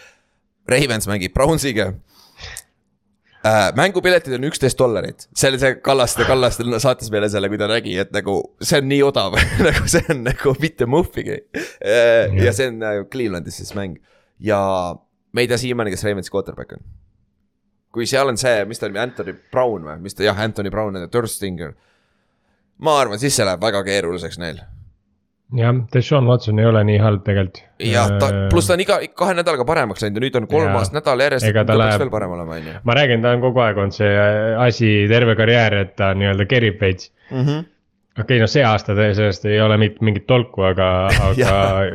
Ravens 0.69 1.09
mängib 1.09 1.33
Brownsiga 1.37 1.93
äh,. 3.47 3.73
mängupiletid 3.77 4.35
on 4.37 4.45
üksteist 4.49 4.79
dollarit, 4.81 5.29
see 5.37 5.49
oli 5.53 5.61
see 5.63 5.79
Kallaste, 5.85 6.27
Kallaste 6.29 6.67
saatis 6.83 7.13
meile 7.15 7.31
selle, 7.33 7.49
kui 7.49 7.61
ta 7.61 7.69
nägi, 7.71 7.95
et 8.03 8.13
nagu 8.13 8.39
see 8.61 8.81
on 8.83 8.89
nii 8.91 9.01
odav 9.07 9.37
nagu 9.67 9.89
see 9.89 10.05
on 10.13 10.25
nagu 10.27 10.55
mitte 10.61 10.89
muhvigi 10.91 11.39
äh,. 11.39 12.37
ja 12.45 12.53
see 12.57 12.69
on 12.73 12.85
äh, 12.85 13.03
Clevelandis 13.13 13.61
siis 13.63 13.73
mäng 13.79 13.97
ja 14.41 14.61
me 15.33 15.45
ei 15.45 15.51
tea 15.51 15.61
siiamaani, 15.61 15.93
kes 15.95 16.05
Ravensi 16.05 16.33
quarterback 16.35 16.77
on. 16.77 16.85
kui 17.95 18.07
seal 18.07 18.29
on 18.29 18.41
see, 18.41 18.65
mis 18.69 18.81
ta 18.81 18.89
oli, 18.89 19.01
Anthony 19.01 19.37
Brown 19.53 19.87
või, 19.89 20.01
mis 20.05 20.17
ta, 20.17 20.27
jah, 20.27 20.45
Anthony 20.45 20.73
Brown 20.75 21.01
ja 21.01 21.09
Durstinger 21.13 21.73
ma 22.85 22.99
arvan, 23.03 23.21
siis 23.21 23.37
see 23.39 23.47
läheb 23.47 23.63
väga 23.63 23.85
keeruliseks 23.87 24.39
neil. 24.43 24.61
jah, 25.59 25.73
Deshaun 25.95 26.29
Watson 26.29 26.61
ei 26.61 26.69
ole 26.69 26.83
nii 26.91 26.99
halb 27.03 27.25
tegelikult. 27.27 27.63
jah, 27.83 28.13
ta, 28.21 28.29
äh, 28.29 28.45
pluss 28.53 28.69
ta 28.69 28.77
on 28.77 28.85
iga, 28.85 29.01
kahe 29.23 29.39
nädalaga 29.39 29.67
paremaks 29.69 30.05
läinud 30.05 30.21
ja 30.21 30.27
nüüd 30.27 30.37
on 30.43 30.51
kolmas 30.51 30.93
ja, 30.93 30.99
nädal 30.99 31.25
järjest, 31.25 31.49
ta 31.49 31.65
peaks 31.65 31.83
läheb... 31.85 32.05
veel 32.05 32.13
parem 32.13 32.37
olema, 32.37 32.61
on 32.61 32.69
ju. 32.73 32.77
ma 32.85 33.01
räägin, 33.01 33.25
ta 33.25 33.33
on 33.37 33.43
kogu 33.47 33.65
aeg 33.65 33.81
olnud 33.81 33.97
see 33.97 34.13
asi, 34.69 34.93
terve 35.11 35.39
karjäär, 35.41 35.81
et 35.87 35.97
ta 35.99 36.13
nii-öelda 36.19 36.49
kerib 36.51 36.81
veits 36.85 37.13
mm. 37.31 37.43
-hmm 37.43 37.67
okei 38.19 38.37
okay,, 38.37 38.43
noh, 38.43 38.51
see 38.51 38.65
aasta 38.67 38.97
sellest 38.99 39.45
ei 39.47 39.61
ole 39.63 39.77
mitte 39.79 40.03
mingit 40.05 40.27
tolku, 40.27 40.65
aga, 40.67 40.89
aga 41.23 41.53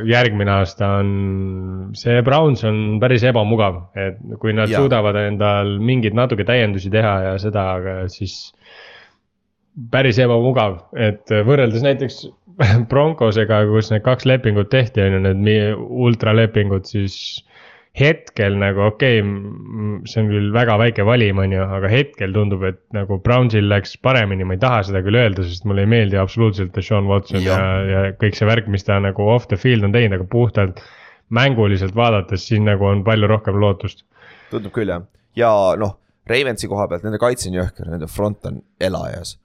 järgmine 0.07 0.53
aasta 0.55 0.93
on, 1.01 1.09
see 1.99 2.21
Browns 2.25 2.63
on 2.67 2.99
päris 3.03 3.25
ebamugav, 3.27 3.81
et 3.99 4.19
kui 4.39 4.55
nad 4.55 4.71
ja. 4.71 4.79
suudavad 4.79 5.19
endal 5.25 5.77
mingeid 5.83 6.15
natuke 6.17 6.45
täiendusi 6.47 6.91
teha 6.93 7.15
ja 7.27 7.33
seda, 7.41 7.67
aga 7.79 7.97
siis 8.11 8.53
päris 9.93 10.19
ebamugav, 10.21 10.77
et 10.99 11.33
võrreldes 11.47 11.83
näiteks 11.85 12.23
Broncosega, 12.91 13.63
kus 13.71 13.89
need 13.93 14.03
kaks 14.05 14.27
lepingut 14.29 14.69
tehti, 14.73 15.01
on 15.01 15.17
ju, 15.17 15.33
need 15.33 15.81
ultralepingud, 16.03 16.85
siis 16.89 17.15
hetkel 17.97 18.55
nagu 18.57 18.87
okei 18.87 19.19
okay,, 19.21 20.07
see 20.09 20.23
on 20.23 20.29
küll 20.31 20.49
väga 20.53 20.79
väike 20.81 21.05
valim, 21.05 21.41
on 21.43 21.53
ju, 21.53 21.61
aga 21.77 21.91
hetkel 21.91 22.33
tundub, 22.33 22.65
et 22.65 22.79
nagu 22.95 23.19
Brownsil 23.21 23.67
läks 23.69 23.95
paremini, 24.01 24.45
ma 24.49 24.57
ei 24.57 24.63
taha 24.63 24.81
seda 24.87 25.03
küll 25.05 25.19
öelda, 25.19 25.45
sest 25.45 25.67
mulle 25.69 25.85
ei 25.85 25.91
meeldi 25.93 26.17
absoluutselt 26.17 26.77
Sean 26.81 27.09
Watson 27.09 27.45
ja, 27.45 27.59
ja, 27.59 28.05
ja 28.07 28.15
kõik 28.17 28.37
see 28.37 28.49
värk, 28.49 28.69
mis 28.73 28.85
ta 28.87 28.97
nagu 29.01 29.29
off 29.29 29.49
the 29.51 29.59
field 29.61 29.85
on 29.85 29.93
teinud, 29.93 30.17
aga 30.17 30.29
puhtalt 30.29 30.81
mänguliselt 31.33 31.93
vaadates 31.97 32.47
siin 32.49 32.65
nagu 32.69 32.89
on 32.89 33.05
palju 33.05 33.29
rohkem 33.29 33.61
lootust. 33.61 34.05
tundub 34.53 34.73
küll 34.73 34.89
jah, 34.93 35.05
ja 35.37 35.53
noh, 35.77 35.97
Ravensi 36.29 36.69
koha 36.71 36.87
pealt, 36.87 37.05
nende 37.05 37.21
kaitse 37.21 37.49
on 37.49 37.57
jõhker, 37.59 37.89
nende 37.93 38.09
front 38.09 38.45
on 38.49 38.61
elajas 38.81 39.37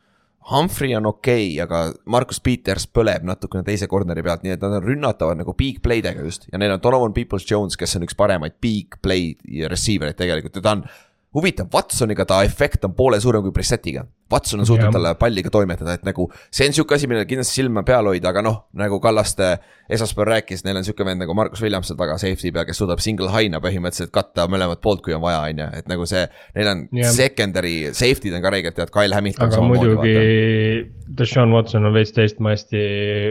Humphrey 0.48 0.94
on 0.96 1.06
okei 1.06 1.50
okay,, 1.50 1.60
aga 1.60 1.80
Markus 2.08 2.40
Peters 2.40 2.86
põleb 2.88 3.26
natukene 3.28 3.66
teise 3.66 3.88
corner'i 3.90 4.24
pealt, 4.24 4.44
nii 4.46 4.54
et 4.56 4.62
nad 4.64 4.78
on 4.78 4.86
rünnatavad 4.86 5.40
nagu 5.42 5.52
big 5.58 5.82
play 5.84 6.00
dega 6.04 6.24
just 6.24 6.48
ja 6.48 6.60
neil 6.60 6.72
on 6.76 6.82
Donovan 6.84 7.12
Peoples-Jones, 7.16 7.76
kes 7.76 7.98
on 7.98 8.06
üks 8.08 8.16
paremaid 8.16 8.56
big 8.64 8.96
play 9.04 9.34
receiver 9.68 10.08
eid 10.08 10.20
tegelikult 10.20 10.56
ja 10.56 10.64
ta 10.64 10.76
on 10.78 10.86
huvitav, 11.36 11.68
Watsoniga 11.74 12.24
ta 12.28 12.40
efekt 12.46 12.86
on 12.88 12.96
poole 12.96 13.20
suurem 13.20 13.44
kui 13.44 13.52
Brissettiga. 13.52 14.06
Watson 14.32 14.60
on 14.60 14.68
suutnud 14.68 14.92
talle 14.92 15.14
palliga 15.20 15.50
toimetada, 15.52 15.94
et 15.96 16.04
nagu 16.06 16.28
see 16.52 16.68
on 16.68 16.76
sihuke 16.76 16.96
asi, 16.98 17.08
millele 17.08 17.28
kindlasti 17.28 17.62
silma 17.62 17.82
peal 17.86 18.10
hoida, 18.10 18.28
aga 18.32 18.42
noh, 18.44 18.58
nagu 18.76 19.00
Kallaste 19.00 19.54
esmaspäeval 19.88 20.34
rääkis, 20.34 20.64
neil 20.66 20.76
on 20.76 20.84
sihuke 20.84 21.06
vend 21.08 21.22
nagu 21.22 21.34
Markus 21.36 21.62
Williams 21.64 21.88
seal 21.88 21.96
taga 22.00 22.18
safety 22.20 22.52
peal, 22.52 22.66
kes 22.68 22.76
suudab 22.82 23.00
single 23.00 23.30
high'na 23.32 23.60
põhimõtteliselt 23.64 24.12
katta 24.12 24.44
mõlemat 24.52 24.82
poolt, 24.84 25.00
kui 25.04 25.16
on 25.16 25.22
vaja, 25.24 25.40
on 25.48 25.62
ju, 25.62 25.68
et 25.80 25.88
nagu 25.88 26.08
see, 26.10 26.26
neil 26.58 26.68
on 26.74 26.82
Jah. 26.98 27.14
secondary 27.16 27.76
safety'd 27.96 28.36
on 28.36 28.44
ka 28.44 28.52
räigelt 28.52 28.80
head, 28.82 28.92
Kyle 28.92 29.16
Hamilton 29.16 29.48
aga 29.48 29.62
muidugi 29.64 30.14
Deshaun 31.18 31.54
Watson 31.56 31.88
on 31.88 31.94
veits 31.96 32.12
teistmoodi. 32.12 32.82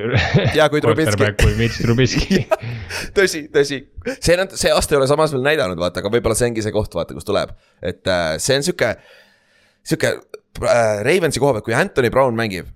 Jaa, 0.58 0.66
kui 0.74 0.82
Trubisky. 0.82 1.30
kui 1.38 1.54
Mitch 1.60 1.84
Trubisky 1.84 2.42
tõsi, 3.18 3.46
tõsi, 3.54 3.84
see 4.18 4.34
on, 4.34 4.50
see 4.58 4.74
aasta 4.74 4.96
ei 4.96 5.02
ole 5.02 5.10
samas 5.10 5.36
veel 5.36 5.46
näidanud, 5.46 5.78
vaata, 5.78 6.02
aga 6.02 6.12
võib-olla 6.14 6.38
see 6.40 6.50
ongi 6.50 6.66
see 6.66 6.74
koht, 6.74 6.98
vaata, 6.98 7.14
kus 7.18 7.28
tuleb. 7.28 7.54
et 7.86 8.02
äh, 8.10 8.34
see 8.42 8.58
on 8.58 8.66
sihuke, 8.66 8.96
sihuke 9.86 10.16
Ravensi 10.62 11.42
koha 11.42 11.58
pealt, 11.58 11.66
kui 11.68 11.78
Anthony 11.78 12.12
Brown 12.14 12.38
mängib. 12.38 12.74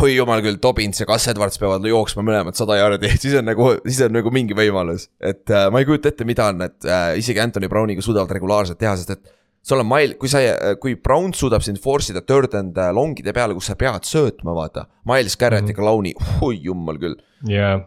oi 0.00 0.14
jumal 0.14 0.40
küll, 0.44 0.56
Dobbins 0.62 1.02
ja 1.02 1.06
Gus 1.08 1.26
Edwards 1.28 1.58
peavad 1.60 1.84
jooksma 1.84 2.22
mõlemad 2.24 2.56
sada 2.56 2.78
jaardi, 2.78 3.10
siis 3.22 3.34
on 3.40 3.48
nagu, 3.50 3.68
siis 3.84 4.00
on 4.06 4.14
nagu 4.14 4.32
mingi 4.32 4.56
võimalus. 4.56 5.08
et 5.20 5.50
äh, 5.50 5.68
ma 5.72 5.82
ei 5.82 5.88
kujuta 5.88 6.12
ette, 6.12 6.26
mida 6.28 6.48
need 6.56 6.88
äh, 6.88 7.12
isegi 7.20 7.42
Anthony 7.42 7.68
Browniga 7.68 8.04
suudavad 8.04 8.32
regulaarselt 8.32 8.80
teha, 8.80 8.94
sest 9.00 9.16
et 9.16 9.32
sul 9.62 9.82
on 9.82 9.86
mail, 9.86 10.16
kui 10.18 10.30
sa, 10.30 10.42
kui 10.82 10.96
Brown 10.98 11.34
suudab 11.36 11.62
sind 11.66 11.78
force 11.82 12.10
ida 12.14 12.22
third 12.24 12.54
and 12.58 12.78
äh, 12.78 12.90
long'ide 12.94 13.34
peale, 13.34 13.54
kus 13.58 13.70
sa 13.70 13.78
pead 13.78 14.06
söötma, 14.08 14.54
vaata. 14.56 14.88
Miles 15.08 15.38
Garrett 15.38 15.70
ja 15.70 15.76
Clowney, 15.76 16.14
oi 16.42 16.58
jumal 16.64 16.98
küll. 17.02 17.18
jaa, 17.50 17.78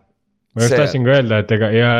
ma 0.55 0.65
just 0.65 0.77
tahtsin 0.77 1.07
ka 1.07 1.17
öelda, 1.19 1.43
et 1.43 1.55
ega 1.55 1.71
ja 1.75 1.93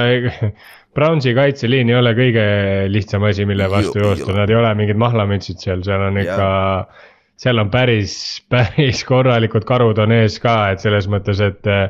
Brownsi 0.95 1.34
kaitseliin 1.36 1.89
ei 1.91 1.97
ole 1.97 2.13
kõige 2.15 2.43
lihtsam 2.88 3.25
asi, 3.27 3.43
mille 3.47 3.67
vastu 3.71 3.99
joosta, 3.99 4.31
nad 4.38 4.51
ei 4.51 4.55
ole 4.55 4.69
mingid 4.79 4.99
mahlamütsid 4.99 5.60
seal, 5.60 5.84
seal 5.84 6.08
on 6.08 6.21
ikka. 6.21 6.47
Seal 7.38 7.60
on 7.60 7.69
päris, 7.74 8.13
päris 8.54 9.04
korralikud 9.08 9.65
karud 9.67 10.00
on 10.04 10.12
ees 10.15 10.38
ka, 10.43 10.71
et 10.76 10.84
selles 10.84 11.08
mõttes, 11.12 11.41
et 11.43 11.67
eh, 11.67 11.89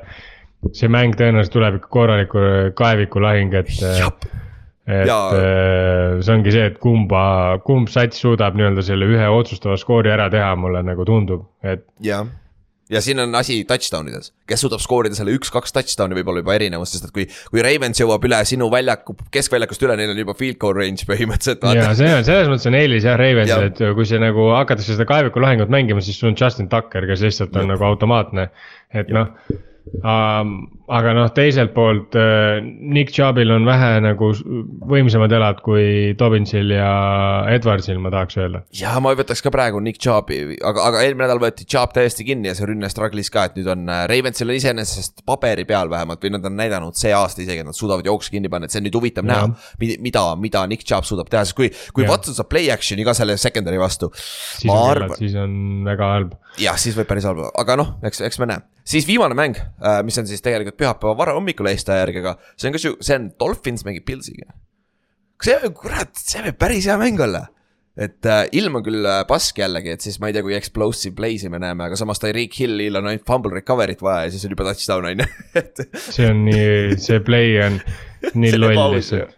see 0.73 0.89
mäng 0.89 1.13
tõenäoliselt 1.19 1.53
tuleb 1.53 1.77
ikka 1.81 1.91
korraliku 1.93 2.45
kaevikulahing, 2.79 3.53
et. 3.62 3.75
Jap. 3.99 4.25
et 4.86 5.08
Ja- 5.10 5.19
eh, 5.34 6.21
see 6.21 6.34
ongi 6.36 6.51
see, 6.53 6.65
et 6.71 6.79
kumba, 6.81 7.58
kumb 7.65 7.89
sats 7.89 8.19
suudab 8.21 8.53
nii-öelda 8.58 8.84
selle 8.86 9.05
ühe 9.10 9.27
otsustava 9.34 9.77
skoori 9.81 10.12
ära 10.13 10.27
teha, 10.29 10.51
mulle 10.62 10.84
nagu 10.86 11.05
tundub, 11.05 11.47
et 11.65 11.86
jah, 12.05 12.25
ja 12.89 13.02
siin 13.02 13.19
on 13.24 13.36
asi 13.36 13.58
touchdown 13.67 14.10
ides, 14.12 14.32
kes 14.50 14.62
suudab 14.62 14.82
skoorida 14.84 15.17
selle 15.17 15.34
üks-kaks 15.38 15.74
touchdown'i 15.76 16.17
võib-olla 16.19 16.43
juba 16.43 16.56
erinevus, 16.58 16.93
sest 16.93 17.08
et 17.08 17.13
kui, 17.15 17.26
kui 17.52 17.63
Ravens 17.65 18.02
jõuab 18.02 18.26
üle 18.30 18.41
sinu 18.48 18.69
väljaku, 18.74 19.17
keskväljakust 19.34 19.86
üle, 19.88 19.98
neil 20.00 20.13
on 20.13 20.21
juba 20.21 20.38
field 20.38 20.60
goal 20.62 20.78
range 20.78 21.08
põhimõtteliselt. 21.10 21.65
ja 21.78 21.91
see 21.98 22.12
on 22.13 22.28
selles 22.28 22.52
mõttes 22.52 22.69
on 22.69 22.78
eelis 22.78 23.08
jah 23.08 23.17
Ravensil, 23.19 23.69
et 23.71 23.86
kui 23.98 24.10
see 24.10 24.21
nagu 24.21 24.50
hakatakse 24.54 24.93
seda 24.98 25.08
kaeviku 25.10 25.41
lahingut 25.43 25.74
mängima, 25.74 26.04
siis 26.06 26.19
sul 26.21 26.32
on 26.34 26.38
Justin 26.39 26.69
Tucker, 26.71 27.08
kes 27.10 27.26
lihtsalt 27.26 27.56
on 27.56 27.65
Jah. 27.65 27.71
nagu 27.74 27.89
automaatne, 27.89 28.50
et 28.93 29.10
noh. 29.13 29.34
Aga 30.06 31.13
noh, 31.17 31.30
teiselt 31.34 31.74
poolt 31.76 32.15
uh, 32.17 32.58
Nick 32.62 33.13
Chubb'il 33.13 33.52
on 33.54 33.65
vähe 33.67 34.00
nagu 34.04 34.32
võimsamad 34.89 35.34
jalad 35.34 35.62
kui 35.65 36.13
Dobbinsil 36.17 36.74
ja 36.74 36.89
Edwardsil, 37.54 38.00
ma 38.02 38.12
tahaks 38.13 38.38
öelda. 38.41 38.63
ja 38.76 38.95
ma 39.02 39.13
võtaks 39.17 39.43
ka 39.45 39.54
praegu 39.54 39.82
Nick 39.84 40.02
Chubb'i, 40.02 40.58
aga, 40.58 40.88
aga 40.89 41.04
eelmine 41.06 41.28
nädal 41.28 41.41
võeti 41.41 41.67
Chubb 41.69 41.95
täiesti 41.95 42.26
kinni 42.28 42.50
ja 42.50 42.56
see 42.58 42.69
rünne 42.69 42.89
struggle'is 42.91 43.32
ka, 43.34 43.48
et 43.50 43.60
nüüd 43.60 43.69
on 43.71 43.86
äh, 43.89 44.04
Ravensil 44.12 44.50
on 44.50 44.60
iseenesest 44.60 45.26
paberi 45.28 45.67
peal 45.69 45.91
vähemalt 45.93 46.26
või 46.26 46.36
nad 46.36 46.50
on 46.50 46.58
näidanud 46.60 46.98
see 47.00 47.13
aasta 47.15 47.45
isegi, 47.45 47.63
et 47.63 47.69
nad 47.69 47.78
suudavad 47.78 48.06
jooksu 48.10 48.36
kinni 48.36 48.52
panna, 48.52 48.69
et 48.69 48.76
see 48.76 48.82
on 48.82 48.88
nüüd 48.89 49.00
huvitav 49.00 49.28
näha. 49.28 49.50
mida, 49.82 50.28
mida 50.41 50.65
Nick 50.69 50.86
Chubb 50.86 51.08
suudab 51.08 51.30
teha, 51.32 51.45
sest 51.45 51.58
kui, 51.58 51.71
kui. 51.93 52.06
Watson 52.10 52.38
saab 52.38 52.50
play 52.52 52.69
action'i 52.74 53.06
ka 53.06 53.15
selle 53.17 53.38
secondary 53.41 53.82
vastu. 53.82 54.12
siis 54.15 54.69
on 54.69 54.82
arvan 54.91 55.17
siis 55.17 55.38
on 55.39 55.58
väga 55.86 56.13
halb. 56.13 56.38
jah, 56.62 56.78
siis 56.80 56.98
võib 56.98 57.10
päris 57.10 57.26
halb 57.26 57.45
aga 57.54 57.78
noh, 57.80 57.95
eks, 58.06 58.21
eks 58.26 58.39
me 58.41 58.50
näe. 58.50 58.63
siis 58.88 59.08
viimane 59.08 59.38
mäng, 59.38 59.60
mis 60.05 60.17
on 60.21 60.27
siis 60.29 60.43
tegelikult 60.43 60.77
pühapäeva 60.79 61.17
varahommikul 61.19 61.67
Eesti 61.71 61.97
järgega, 61.99 62.38
see 62.55 62.69
on 62.69 62.77
ka 62.77 62.81
sihu-, 62.81 63.01
see 63.03 63.17
on 63.19 63.27
Dolphins 63.39 63.83
mängib 63.88 64.05
Pilsiga. 64.07 64.55
see, 65.43 65.57
kurat, 65.75 66.15
see 66.15 66.43
võib 66.47 66.57
päris 66.61 66.88
hea 66.89 66.97
mäng 67.01 67.19
olla. 67.21 67.45
et 67.95 68.27
äh, 68.27 68.41
ilm 68.59 68.79
on 68.79 68.83
küll 68.83 69.07
äh, 69.07 69.21
pask 69.27 69.59
jällegi, 69.59 69.93
et 69.95 70.03
siis 70.03 70.17
ma 70.19 70.27
ei 70.27 70.35
tea, 70.35 70.43
kui 70.43 70.55
explosive 70.55 71.15
play'si 71.15 71.51
me 71.51 71.61
näeme, 71.63 71.85
aga 71.88 71.95
samas 71.99 72.19
Tyreek 72.19 72.55
Hillil 72.59 72.99
on 72.99 73.07
ainult 73.07 73.23
fumble 73.27 73.55
recovery't 73.55 74.03
vaja 74.03 74.25
ja 74.25 74.33
siis 74.33 74.43
on 74.47 74.55
juba 74.55 74.67
touchdown 74.67 75.07
on 75.11 75.23
ju, 75.23 75.31
et. 75.61 75.83
see 75.95 76.27
on 76.27 76.43
nii, 76.47 76.99
see 76.99 77.23
play 77.23 77.55
on 77.63 77.79
nii 78.35 78.59
loll 78.59 78.97
lihtsalt. 78.97 79.35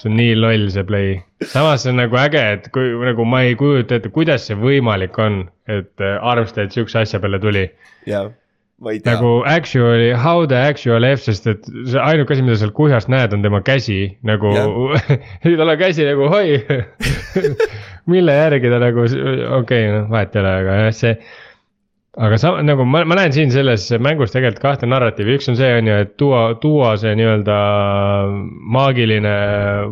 see 0.00 0.10
on 0.10 0.18
nii 0.18 0.34
loll, 0.38 0.66
see 0.74 0.86
play. 0.86 1.16
samas 1.54 1.86
see 1.86 1.94
on 1.94 2.02
nagu 2.02 2.18
äge, 2.22 2.42
et 2.58 2.70
kui 2.74 2.90
nagu 3.06 3.26
ma 3.26 3.44
ei 3.46 3.54
kujuta 3.58 3.98
ette, 3.98 4.10
kuidas 4.14 4.50
see 4.50 4.58
võimalik 4.58 5.18
on, 5.22 5.44
et 5.70 5.94
äh, 6.02 6.18
Armstead 6.18 6.74
siukse 6.74 7.02
asja 7.02 7.22
peale 7.22 7.42
tuli 7.42 7.68
tea 8.06 8.26
nagu 8.80 9.44
actually, 9.46 10.12
how 10.12 10.46
the 10.46 10.56
actual 10.56 11.04
F, 11.04 11.22
sest 11.22 11.46
et 11.46 11.68
see 11.86 12.00
ainuke 12.02 12.34
asi, 12.34 12.42
mida 12.42 12.58
seal 12.58 12.72
kuhjast 12.74 13.10
näed, 13.12 13.34
on 13.36 13.44
tema 13.44 13.62
käsi 13.62 14.16
nagu 14.26 14.50
tal 15.44 15.68
on 15.74 15.78
käsi 15.78 16.06
nagu 16.08 16.26
oi. 16.26 16.58
mille 18.12 18.34
järgi 18.34 18.72
ta 18.72 18.82
nagu, 18.82 19.06
okei 19.06 19.56
okay,, 19.60 19.88
noh 19.94 20.10
vahet 20.10 20.34
ei 20.36 20.42
ole, 20.42 20.54
aga 20.62 20.78
jah, 20.80 20.94
see. 20.98 21.12
aga 22.26 22.38
sa 22.42 22.50
nagu 22.66 22.84
ma, 22.84 23.04
ma 23.08 23.16
näen 23.20 23.32
siin 23.32 23.54
selles 23.54 23.86
mängus 24.02 24.34
tegelikult 24.34 24.64
kahte 24.64 24.88
narratiivi, 24.90 25.38
üks 25.38 25.46
on 25.52 25.60
see 25.60 25.70
on 25.78 25.92
ju, 25.92 26.00
et 26.06 26.16
tuua, 26.20 26.42
tuua 26.60 26.96
see 27.00 27.14
nii-öelda 27.20 27.60
maagiline 28.74 29.36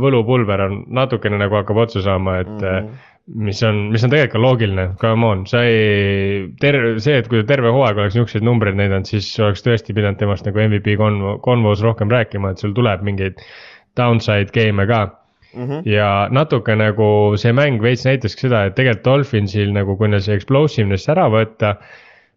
võlupulber 0.03 0.67
on 0.67 0.83
natukene 0.99 1.39
nagu 1.41 1.61
hakkab 1.61 1.87
otsa 1.87 2.03
saama, 2.05 2.41
et 2.43 2.57
mm. 2.57 2.67
-hmm 2.67 3.07
mis 3.35 3.63
on, 3.63 3.79
mis 3.95 4.03
on 4.05 4.11
tegelikult 4.11 4.35
ka 4.35 4.43
loogiline, 4.43 4.87
come 5.01 5.27
on, 5.27 5.45
sa 5.47 5.63
ei, 5.67 6.49
terve, 6.63 6.97
see, 7.03 7.21
et 7.21 7.29
kui 7.31 7.45
terve 7.47 7.71
hooaeg 7.75 8.01
oleks 8.01 8.17
niisuguseid 8.17 8.47
numbreid 8.47 8.79
näidanud, 8.79 9.07
siis 9.09 9.29
oleks 9.43 9.63
tõesti 9.67 9.95
pidanud 9.97 10.19
temast 10.21 10.49
nagu 10.49 10.63
MVP 10.65 10.97
konvo, 11.01 11.37
konvos 11.45 11.85
rohkem 11.87 12.11
rääkima, 12.13 12.53
et 12.53 12.63
sul 12.63 12.75
tuleb 12.77 13.05
mingeid 13.07 13.39
downside 13.99 14.51
game'e 14.55 14.87
ka 14.91 15.01
mm. 15.07 15.67
-hmm. 15.67 15.83
ja 15.89 16.29
natuke 16.31 16.77
nagu 16.77 17.37
see 17.41 17.53
mäng 17.57 17.83
veits 17.83 18.07
näitaski 18.09 18.49
seda, 18.49 18.65
et 18.67 18.79
tegelikult 18.79 19.07
Dolphinsil 19.07 19.75
nagu, 19.75 19.97
kui 19.97 20.09
neil 20.09 20.25
see 20.25 20.35
explosiveness 20.39 21.09
ära 21.09 21.29
võtta. 21.31 21.77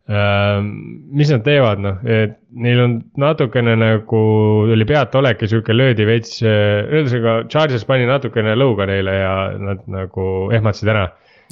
Mis 0.03 1.29
nad 1.31 1.45
teevad, 1.45 1.79
noh, 1.79 2.01
et 2.03 2.33
neil 2.59 2.81
on 2.83 2.97
natukene 3.23 3.77
nagu 3.79 4.23
oli 4.73 4.87
peataolek 4.87 5.45
ja 5.45 5.47
sihuke 5.47 5.75
löödi 5.75 6.03
veits, 6.09 6.41
ühesõnaga 6.43 7.37
Charges 7.47 7.87
pani 7.87 8.09
natukene 8.09 8.57
lõuga 8.59 8.87
neile 8.89 9.15
ja 9.15 9.33
nad 9.63 9.85
nagu 9.87 10.27
ehmatasid 10.51 10.91
ära, 10.91 11.05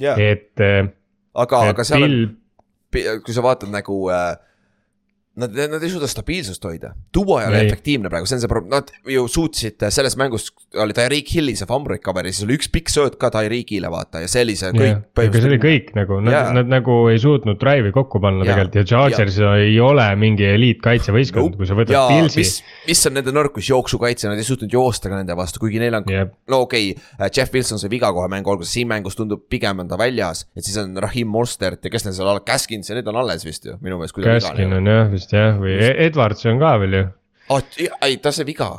jaa, 0.04 0.18
et. 0.20 0.60
aga, 0.60 1.64
aga 1.72 1.88
seal 1.88 2.04
on 2.10 2.18
Bill, 2.92 3.22
kui 3.24 3.36
sa 3.36 3.44
vaatad 3.46 3.72
nagu 3.72 3.98
äh, 4.12 4.34
Nad, 5.40 5.54
nad 5.56 5.80
ei 5.80 5.88
suuda 5.88 6.10
stabiilsust 6.12 6.66
hoida, 6.68 6.90
Duo 7.16 7.38
ei 7.40 7.46
ole 7.48 7.62
efektiivne 7.64 8.10
praegu, 8.12 8.28
see 8.28 8.36
on 8.36 8.42
see 8.44 8.50
probleem, 8.52 8.74
nad 8.74 8.90
ju 9.08 9.22
suutsid 9.32 9.86
äh, 9.88 9.92
selles 9.96 10.18
mängus 10.20 10.50
oli 10.76 10.92
Tyreek 10.92 11.30
Hilli 11.32 11.54
see 11.56 11.68
fumble 11.70 11.96
recovery, 11.96 12.34
siis 12.36 12.44
oli 12.44 12.58
üks 12.60 12.68
pikk 12.74 12.92
sööt 12.92 13.16
ka 13.20 13.30
Tyreekile 13.32 13.88
vaata 13.94 14.20
ja 14.26 14.28
see 14.28 14.44
oli 14.44 14.58
see 14.60 14.74
kõik. 14.76 15.06
aga 15.24 15.40
see 15.40 15.48
oli 15.48 15.60
kõik 15.64 15.94
nagu, 15.96 16.18
nad 16.26 16.52
nad 16.58 16.74
nagu 16.74 16.98
ei 17.14 17.22
suutnud 17.24 17.62
drive'i 17.62 17.94
kokku 17.96 18.20
panna 18.20 18.44
Jaa. 18.44 18.58
tegelikult 18.58 18.76
ja 18.82 18.84
Chargers 18.90 19.38
ei 19.54 19.78
ole 19.80 20.10
mingi 20.20 20.50
eliitkaitsevõistkond, 20.50 21.56
kui 21.62 21.70
sa 21.70 21.80
võtad 21.80 21.96
ja 21.96 22.04
Pilsi 22.12 22.44
mis, 22.44 22.52
mis 22.90 23.06
on 23.08 23.16
nende 23.22 23.36
nõrkus, 23.40 23.72
jooksukaitse, 23.72 24.28
nad 24.28 24.44
ei 24.44 24.50
suutnud 24.50 24.76
joosta 24.76 25.14
ka 25.14 25.22
nende 25.22 25.40
vastu, 25.40 25.64
kuigi 25.64 25.80
neil 25.80 25.96
on 26.02 26.12
no 26.12 26.62
okei 26.66 26.92
okay,, 26.92 27.32
Jeff 27.32 27.56
Wilson 27.56 27.80
sai 27.80 27.94
viga 27.96 28.12
kohe 28.12 28.28
mängu 28.28 28.52
alguses, 28.52 28.76
siin 28.76 28.92
mängus 28.92 29.16
tundub 29.16 29.48
pigem 29.48 29.80
on 29.86 29.88
ta 29.88 29.96
väljas, 30.02 30.44
et 30.60 30.68
siis 30.68 30.76
on 30.84 30.92
Rahim 31.00 31.32
Mostert 31.32 31.88
ja 31.88 31.96
kes 31.96 32.10
neil 32.10 32.20
seal 32.20 32.36
all, 32.36 32.44
Caskins 32.44 32.92
ja 32.92 33.00
need 33.00 33.08
on 33.08 33.24
alles 33.24 33.48
vist 33.48 33.64
ju 33.72 33.80
minu 33.80 33.96
meelest. 34.02 34.20
Käskin 34.22 34.76
on 34.76 34.92
jah 34.92 35.21
vist 35.22 35.34
jah, 35.38 35.56
või 35.62 35.78
E- 35.78 35.94
Edwards 36.10 36.46
on 36.50 36.60
ka 36.62 36.74
veel 36.82 36.98
ju. 37.00 37.04
oh,. 37.54 37.62
ei, 38.02 38.18
ta 38.18 38.32
sai 38.36 38.46
viga, 38.50 38.70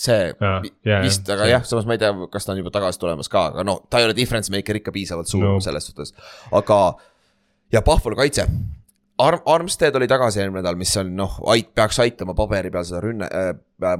see 0.00 0.32
vi- 0.64 0.72
jaa, 0.88 1.02
vist, 1.04 1.22
jah, 1.28 1.36
aga 1.36 1.44
see- 1.46 1.52
jah, 1.54 1.64
samas 1.70 1.86
ma 1.86 1.94
ei 1.98 2.02
tea, 2.02 2.10
kas 2.32 2.48
ta 2.48 2.52
on 2.56 2.58
juba 2.64 2.72
tagasi 2.74 2.98
tulemas 3.04 3.28
ka, 3.30 3.46
aga 3.52 3.64
no 3.68 3.78
ta 3.90 4.00
ei 4.00 4.08
ole 4.08 4.16
difference 4.16 4.50
maker 4.52 4.80
ikka 4.80 4.92
piisavalt 4.96 5.28
suur 5.30 5.44
no. 5.44 5.56
Selles 5.64 5.86
suhtes, 5.90 6.14
aga. 6.52 6.80
ja 7.72 7.82
Pahvol 7.86 8.16
kaitse. 8.18 8.48
Arm, 9.20 9.40
Armstead 9.46 9.96
oli 9.96 10.08
tagasi 10.08 10.40
eelmine 10.40 10.62
nädal, 10.62 10.78
mis 10.80 10.92
on 11.00 11.10
noh, 11.16 11.36
ait-, 11.52 11.70
peaks 11.76 12.00
aitama 12.02 12.34
paberi 12.36 12.70
peal 12.72 12.86
seda 12.88 13.02
rünne 13.04 13.28
äh,, 13.28 13.50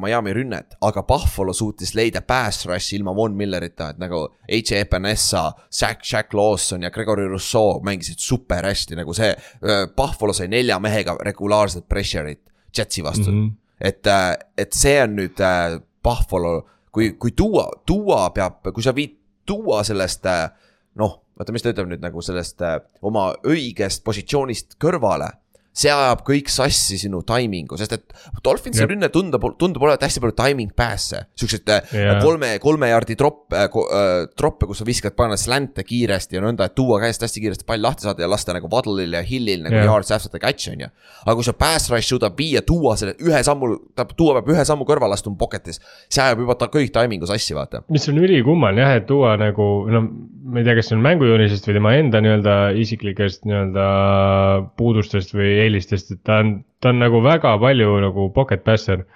Miami 0.00 0.33
rünnet, 0.37 0.76
aga 0.85 1.02
Buffalo 1.09 1.54
suutis 1.56 1.94
leida 1.96 2.20
pass 2.26 2.66
rush'i 2.68 2.99
ilma 2.99 3.14
Von 3.16 3.36
Millerita, 3.36 3.90
et 3.94 4.01
nagu 4.01 4.26
H. 4.49 4.76
Epenessa, 4.76 5.47
Zack, 5.72 6.05
Jack 6.05 6.34
Lawson 6.36 6.84
ja 6.84 6.90
Gregory 6.92 7.28
Rousseau 7.28 7.80
mängisid 7.84 8.20
super 8.20 8.68
hästi, 8.68 8.99
nagu 9.01 9.16
see 9.16 9.32
äh,. 9.32 9.86
Buffalo 9.97 10.32
sai 10.36 10.49
nelja 10.49 10.78
mehega 10.80 11.16
regulaarset 11.24 11.88
pressure'it 11.88 12.42
Jetsi 12.76 13.03
vastu 13.05 13.30
mm. 13.30 13.47
-hmm. 13.47 13.53
et, 13.80 14.07
et 14.59 14.72
see 14.72 15.03
on 15.03 15.16
nüüd 15.16 15.40
äh, 15.40 15.80
Buffalo, 16.05 16.68
kui, 16.92 17.12
kui 17.12 17.32
tuua, 17.36 17.68
tuua 17.86 18.30
peab, 18.30 18.72
kui 18.74 18.82
sa 18.82 18.94
viid 18.94 19.16
tuua 19.47 19.82
sellest 19.84 20.26
äh, 20.26 20.51
noh, 20.94 21.20
oota, 21.41 21.55
mis 21.57 21.64
ta 21.64 21.72
ütleb 21.72 21.88
nüüd 21.91 22.05
nagu 22.05 22.22
sellest 22.24 22.62
äh, 22.64 22.78
oma 23.07 23.30
õigest 23.49 24.05
positsioonist 24.07 24.76
kõrvale 24.82 25.32
see 25.70 25.90
ajab 25.92 26.24
kõik 26.26 26.50
sassi 26.50 26.98
sinu 26.98 27.20
taimingu, 27.26 27.78
sest 27.78 27.94
et 27.94 28.14
Dolphinsi 28.44 28.86
rünne 28.88 29.10
tundub, 29.12 29.44
tundub 29.60 29.84
olevat 29.86 30.02
hästi 30.06 30.22
palju 30.22 30.34
timing 30.38 30.72
pass'e. 30.76 31.22
Siukseid. 31.38 31.70
Jaa. 31.94 32.16
kolme, 32.22 32.52
kolme 32.62 32.88
jaardi 32.90 33.14
troppe 33.18 33.58
äh,, 33.58 34.26
troppe, 34.38 34.66
kus 34.66 34.80
sa 34.82 34.86
viskad, 34.88 35.14
paned 35.18 35.38
slänt'e 35.40 35.84
kiiresti 35.86 36.38
ja 36.38 36.42
nõnda, 36.44 36.66
et 36.66 36.74
tuua 36.78 36.98
käest 37.02 37.22
hästi 37.24 37.44
kiiresti 37.44 37.68
pall 37.68 37.82
lahti 37.84 38.06
saada 38.06 38.24
ja 38.24 38.30
lasta 38.30 38.54
nagu 38.56 38.70
Waddle'il 38.72 39.14
ja 39.14 39.22
Hillil 39.26 39.62
nagu 39.66 39.84
yards 39.84 40.10
after 40.14 40.42
catch 40.42 40.72
on 40.72 40.84
ju. 40.86 40.90
aga 41.24 41.36
kui 41.38 41.46
see 41.46 41.58
pass 41.60 41.90
rush 41.92 42.14
suudab 42.14 42.38
viia, 42.38 42.64
tuua 42.66 42.96
selle 42.98 43.14
ühe 43.22 43.42
sammu, 43.46 43.70
tähendab 43.94 44.16
tuua 44.18 44.40
peab 44.40 44.50
ühe 44.56 44.66
sammu 44.66 44.88
kõrvale 44.88 45.16
astuma 45.18 45.38
pocket'is, 45.40 45.80
see 46.08 46.24
ajab 46.24 46.44
juba 46.44 46.58
ta 46.58 46.70
kõik 46.72 46.92
taimingu 46.96 47.28
sassi, 47.30 47.54
vaata. 47.56 47.84
mis 47.92 48.08
on 48.10 48.18
ülikummaline 48.22 48.84
jah, 48.84 48.98
et 48.98 49.08
tuua 49.10 49.36
nagu 49.40 49.70
no 49.92 50.04
ma 50.50 50.60
ei 50.60 50.66
tea, 50.66 50.74
kas 50.78 50.90
see 50.90 50.96
on 50.96 51.04
mängujuunisest 51.04 51.68
või 51.68 51.76
tema 51.76 51.92
enda 51.98 52.20
nii-öelda 52.24 52.54
isiklikest 52.80 53.44
nii-öelda 53.46 53.86
puudustest 54.80 55.34
või 55.36 55.59
eelistest, 55.64 56.14
et 56.16 56.22
ta 56.26 56.40
on, 56.44 56.58
ta 56.82 56.92
on 56.92 57.02
nagu 57.02 57.22
väga 57.24 57.56
palju 57.62 57.98
nagu 58.06 58.28
pocket 58.36 58.64
passer. 58.66 59.06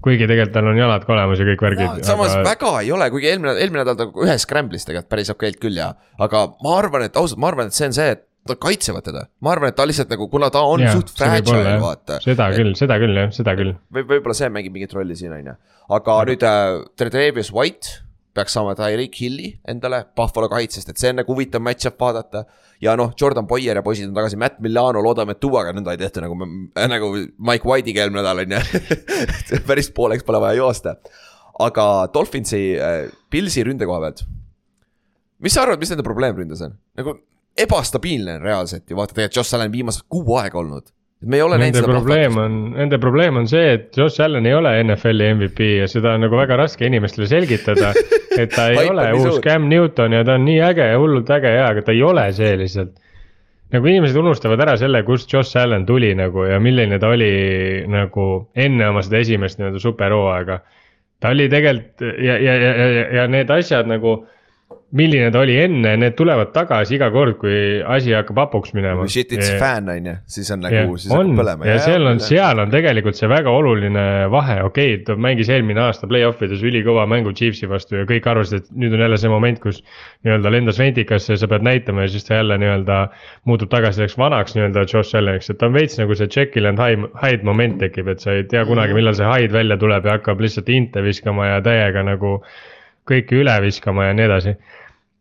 kuigi 0.00 0.24
tegelikult 0.24 0.54
tal 0.54 0.68
on 0.70 0.78
jalad 0.80 1.02
ka 1.04 1.12
olemas 1.12 1.40
ja 1.42 1.44
kõik 1.44 1.62
värgid. 1.66 2.04
samas 2.08 2.32
aga... 2.32 2.44
väga 2.46 2.72
ei 2.80 2.92
ole, 2.96 3.10
kuigi 3.12 3.28
eelmine, 3.34 3.52
eelmine 3.60 3.82
nädal 3.82 3.98
ta 3.98 4.06
ühes 4.24 4.46
scramble'is 4.46 4.88
tegelikult 4.88 5.10
päris 5.12 5.30
okeilt 5.34 5.60
küll 5.60 5.76
ja, 5.76 5.92
aga 6.18 6.46
ma 6.64 6.76
arvan, 6.78 7.04
et 7.04 7.16
ausalt, 7.20 7.40
ma 7.42 7.50
arvan, 7.52 7.68
et 7.68 7.76
see 7.76 7.90
on 7.90 7.96
see, 7.98 8.14
et 8.16 8.24
nad 8.48 8.56
kaitsevad 8.62 9.04
teda, 9.04 9.26
ma 9.44 9.52
arvan, 9.52 9.68
et 9.68 9.76
ta 9.76 9.84
lihtsalt 9.84 10.12
nagu, 10.14 10.28
kuna 10.32 10.48
ta 10.52 10.62
on 10.64 10.80
Jaa, 10.80 10.94
suht 10.96 11.12
võib 11.12 11.20
fragile, 11.20 11.74
vaata. 11.82 12.20
seda 12.24 12.48
küll, 12.56 12.72
seda 12.78 12.96
küll 13.02 13.20
jah, 13.20 13.34
seda 13.36 13.56
küll. 13.58 13.74
või 13.92 14.06
võib-olla 14.14 14.36
see 14.38 14.48
mängib 14.52 14.78
mingit 14.78 14.96
rolli 14.96 15.18
siin, 15.18 15.34
on 15.36 15.52
ju. 15.52 15.56
aga 15.98 16.16
nüüd 16.30 16.46
äh, 16.48 16.78
Tredavious 16.96 17.52
White 17.52 18.00
peaks 18.36 18.54
saama 18.56 18.74
Tyreek 18.78 19.16
Hilli 19.20 19.52
endale 19.68 20.04
Buffalo 20.16 20.48
kaitsest, 20.50 20.92
et 20.92 21.00
see 21.00 21.12
on 21.12 21.20
nagu 21.20 21.34
huvitav 21.34 21.62
match-up 21.64 21.98
vaadata. 22.00 22.44
Ja 22.80 22.94
noh, 22.96 23.12
Jordan 23.20 23.46
Boyer 23.48 23.80
ja 23.80 23.84
poisid 23.84 24.08
on 24.08 24.16
tagasi, 24.16 24.38
Matt 24.40 24.60
Milano, 24.64 25.02
loodame, 25.04 25.36
et 25.36 25.40
tuuaga 25.42 25.74
nõnda 25.76 25.94
ei 25.94 26.00
tehta 26.00 26.22
nagu, 26.24 26.36
nagu 26.94 27.10
Mike 27.36 27.68
White'iga 27.68 28.04
eelmine 28.04 28.22
nädal 28.22 28.44
on 28.44 28.54
ju. 28.56 28.82
päris 29.68 29.90
pooleks 29.94 30.24
pole 30.26 30.40
vaja 30.42 30.60
joosta. 30.60 30.96
aga 31.60 31.86
Dolphinsi 32.14 32.62
äh,, 32.80 33.02
Pilsi 33.30 33.64
ründe 33.66 33.88
koha 33.88 34.00
pealt. 34.06 34.24
mis 35.40 35.54
sa 35.54 35.66
arvad, 35.66 35.80
mis 35.80 35.92
nende 35.92 36.06
probleem 36.06 36.36
ründes 36.36 36.62
on? 36.64 36.78
nagu 36.96 37.18
ebastabiilne 37.58 38.38
on 38.38 38.46
reaalselt 38.46 38.88
ju, 38.88 38.96
vaata 38.96 39.14
tegelikult 39.14 39.36
Josh 39.36 39.54
Allan 39.54 39.72
viimased 39.72 40.06
kuu 40.08 40.36
aega 40.40 40.58
olnud. 40.58 40.88
Me 41.20 41.36
ei 41.36 41.42
ole 41.42 41.58
näinud 41.60 41.76
Nende 41.76 41.82
seda 41.82 41.92
probleem 41.98 42.38
on, 42.40 42.54
nende 42.76 42.98
probleem 43.00 43.36
on 43.42 43.48
see, 43.50 43.74
et 43.76 43.96
Josh 43.96 44.22
Allan 44.24 44.46
ei 44.48 44.54
ole 44.56 44.72
NFL-i 44.86 45.34
MVP 45.34 45.66
ja 45.82 45.88
seda 45.90 46.14
on 46.16 46.24
nagu 46.24 46.38
väga 46.38 46.56
raske 46.62 46.88
inimestele 46.88 47.28
selgitada. 47.28 47.92
et 48.40 48.54
ta 48.54 48.70
ei 48.72 48.88
ole 48.88 49.04
uus 49.18 49.26
suur. 49.26 49.42
Cam 49.44 49.68
Newton 49.68 50.16
ja 50.16 50.24
ta 50.24 50.38
on 50.38 50.46
nii 50.48 50.58
äge 50.70 50.88
ja 50.92 50.98
hullult 51.00 51.30
äge 51.36 51.52
ja, 51.58 51.68
aga 51.74 51.84
ta 51.84 51.92
ei 51.92 52.02
ole 52.06 52.24
see 52.36 52.56
lihtsalt. 52.62 52.96
nagu 53.70 53.86
inimesed 53.86 54.16
unustavad 54.18 54.64
ära 54.64 54.72
selle, 54.80 55.02
kust 55.06 55.30
Josh 55.30 55.58
Allan 55.60 55.84
tuli 55.86 56.14
nagu 56.18 56.42
ja 56.48 56.58
milline 56.58 56.98
ta 56.98 57.12
oli 57.12 57.30
nagu 57.86 58.26
enne 58.56 58.88
oma 58.88 59.02
seda 59.06 59.20
esimest 59.20 59.60
nii-öelda 59.60 59.82
superhooaega. 59.82 60.60
ta 61.20 61.34
oli 61.36 61.48
tegelikult 61.52 62.06
ja, 62.16 62.38
ja, 62.40 62.54
ja, 62.56 62.74
ja, 62.74 63.06
ja 63.20 63.26
need 63.28 63.50
asjad 63.50 63.86
nagu 63.90 64.22
milline 64.96 65.30
ta 65.30 65.42
oli 65.44 65.54
enne, 65.62 65.92
need 66.00 66.16
tulevad 66.18 66.50
tagasi 66.54 66.96
iga 66.96 67.10
kord, 67.14 67.36
kui 67.38 67.78
asi 67.94 68.10
hakkab 68.16 68.40
hapuks 68.42 68.72
minema. 68.74 69.04
kui 69.04 69.12
shit 69.12 69.30
it's 69.36 69.52
fan 69.60 69.88
on 69.92 70.08
ju, 70.08 70.14
siis 70.34 70.50
on 70.50 70.64
nagu, 70.64 70.96
siis 70.98 71.12
on 71.14 71.30
hakkab 71.30 71.42
põlema. 71.42 71.68
ja 71.68 71.76
seal 71.84 72.08
on, 72.10 72.22
seal 72.24 72.62
on 72.64 72.72
tegelikult 72.72 73.18
see 73.18 73.30
väga 73.30 73.52
oluline 73.54 74.04
vahe, 74.32 74.56
okei 74.66 74.96
okay,, 74.96 75.04
ta 75.06 75.14
mängis 75.14 75.52
eelmine 75.52 75.84
aasta 75.84 76.10
play-off 76.10 76.42
ides 76.42 76.64
ülikõva 76.66 77.06
mängu 77.10 77.34
Chiefsi 77.38 77.70
vastu 77.70 78.00
ja 78.00 78.06
kõik 78.08 78.26
arvasid, 78.32 78.64
et 78.64 78.80
nüüd 78.82 78.96
on 78.96 79.04
jälle 79.06 79.20
see 79.20 79.30
moment, 79.30 79.60
kus. 79.62 79.78
nii-öelda 80.26 80.50
lendas 80.52 80.80
ventikasse 80.80 81.32
ja 81.32 81.40
sa 81.40 81.48
pead 81.48 81.62
näitama 81.64 82.04
ja 82.04 82.10
siis 82.12 82.26
ta 82.26 82.40
jälle 82.40 82.58
nii-öelda 82.60 82.98
muutub 83.48 83.70
tagasi 83.72 84.00
selleks 84.00 84.18
vanaks 84.20 84.56
nii-öelda 84.56 84.84
Josh 84.90 85.16
Alleniks, 85.16 85.52
et 85.52 85.60
ta 85.60 85.70
on 85.70 85.78
veits 85.78 85.96
nagu 86.02 86.18
see 86.18 86.28
Jekyll 86.28 86.68
and 86.68 86.82
Hyde, 86.82 87.08
Hyde 87.22 87.46
moment 87.46 87.78
tekib, 87.80 88.10
et 88.10 88.20
sa 88.20 88.34
ei 88.34 88.44
tea 88.50 88.66
kunagi, 88.68 88.96
millal 88.98 89.14
see 89.16 89.30
Hyde 89.30 89.54
välja 89.54 89.78
tuleb 89.80 90.10
ja 90.10 90.18
hakkab 90.18 90.42
lihtsalt 90.42 90.68
inte 90.74 91.04
viskama 91.06 91.46
ja 91.54 91.62
täiega 91.64 92.04
nagu 92.04 92.40
kõike 93.10 93.40
üle 93.40 93.56
viskama 93.64 94.10
ja 94.10 94.16
nii 94.16 94.26
edasi. 94.28 94.54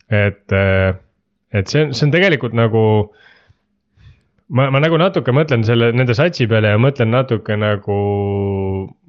et, 0.10 0.54
et 0.54 1.70
see 1.70 1.84
on, 1.86 1.94
see 1.94 2.06
on 2.08 2.14
tegelikult 2.14 2.56
nagu 2.58 2.84
ma, 4.50 4.70
ma 4.74 4.80
nagu 4.82 4.98
natuke 4.98 5.34
mõtlen 5.36 5.64
selle, 5.68 5.92
nende 5.94 6.16
satsi 6.18 6.48
peale 6.50 6.72
ja 6.74 6.80
mõtlen 6.82 7.12
natuke 7.14 7.58
nagu. 7.60 7.98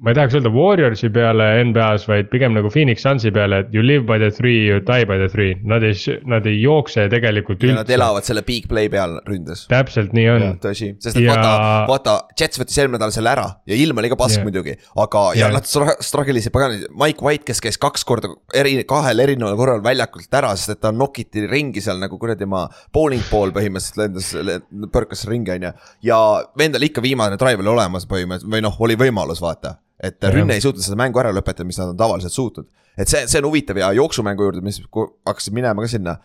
ma 0.01 0.09
ei 0.11 0.15
tahaks 0.17 0.33
öelda 0.33 0.49
Warriorsi 0.49 1.11
peale 1.13 1.45
NBA-s, 1.67 2.07
vaid 2.09 2.29
pigem 2.31 2.55
nagu 2.57 2.71
Phoenix 2.73 3.03
Sunsi 3.05 3.29
peale, 3.33 3.59
et 3.61 3.73
you 3.75 3.83
live 3.85 4.01
by 4.09 4.17
the 4.17 4.31
three, 4.33 4.63
you 4.65 4.79
die 4.81 5.05
by 5.05 5.17
the 5.21 5.27
three. 5.29 5.51
Nad 5.67 5.83
ei, 5.85 5.93
nad 6.25 6.45
ei 6.49 6.55
jookse 6.61 7.05
tegelikult 7.11 7.61
ja 7.61 7.75
nad 7.75 7.85
üldse. 7.85 7.93
elavad 7.99 8.25
selle 8.25 8.41
big 8.47 8.65
play 8.69 8.89
peal 8.89 9.19
ründes. 9.29 9.67
täpselt 9.69 10.13
nii 10.17 10.25
on. 10.33 10.45
tõsi, 10.63 10.95
sest 11.01 11.17
et 11.17 11.23
Ja- 11.23 11.35
vaata, 11.35 11.85
vaata, 11.91 12.15
Jets 12.39 12.57
võttis 12.61 12.77
eelmine 12.81 12.97
nädal 12.97 13.13
selle 13.13 13.29
ära 13.29 13.45
ja 13.69 13.77
ilm 13.77 13.97
oli 14.01 14.09
ka 14.09 14.17
pask 14.17 14.39
Jah. 14.39 14.45
muidugi, 14.47 14.73
aga 14.97 15.21
ja 15.37 15.45
Jah. 15.45 15.53
nad 15.53 15.69
stra- 15.69 15.97
struggle 16.01 16.37
isid 16.41 16.51
pagani, 16.55 16.81
Mike 16.97 17.21
White, 17.21 17.45
kes 17.45 17.61
käis 17.61 17.77
kaks 17.81 18.03
korda 18.03 18.33
eri, 18.57 18.83
kahel 18.89 19.19
erineval 19.21 19.55
korral 19.59 19.81
väljakult 19.85 20.33
ära, 20.33 20.49
sest 20.57 20.69
et 20.77 20.81
ta 20.81 20.91
nokiti 20.91 21.45
ringi 21.47 21.81
seal 21.81 22.01
nagu 22.01 22.17
kuradi 22.17 22.47
ma 22.49 22.65
bowling 22.93 23.21
ball 23.31 23.53
põhimõtteliselt 23.53 24.01
lendas, 24.01 24.33
põrkas 24.91 25.27
ringi, 25.31 25.55
on 25.55 25.69
ju. 25.69 25.71
ja 26.09 26.17
vendal 26.59 26.83
ikka 26.87 27.03
viimane 27.03 27.39
drive 27.41 27.63
oli 27.63 27.73
olemas 27.73 28.07
põhimõtteliselt 28.09 28.53
või 28.53 28.61
noh, 28.67 28.77
oli 28.79 28.99
võimalus 28.99 29.41
vaata. 29.43 29.77
et 30.01 30.17
Jah. 30.21 30.33
rünne 30.33 30.57
ei 30.57 30.61
suutnud 30.63 30.83
seda 30.83 30.97
mängu 30.97 31.19
ära 31.21 31.31
lõpetada, 31.33 31.65
mis 31.67 31.77
nad 31.81 31.93
on 31.93 31.97
tavaliselt 31.97 32.33
suutnud. 32.33 32.67
et 32.97 33.07
see, 33.07 33.25
see 33.27 33.39
on 33.41 33.49
huvitav 33.49 33.77
ja 33.77 33.91
jooksumängu 33.97 34.43
juurde, 34.49 34.61
mis 34.65 34.81
hakkasid 34.91 35.53
minema 35.57 35.81
ka 35.81 35.87
sinna 35.91 36.17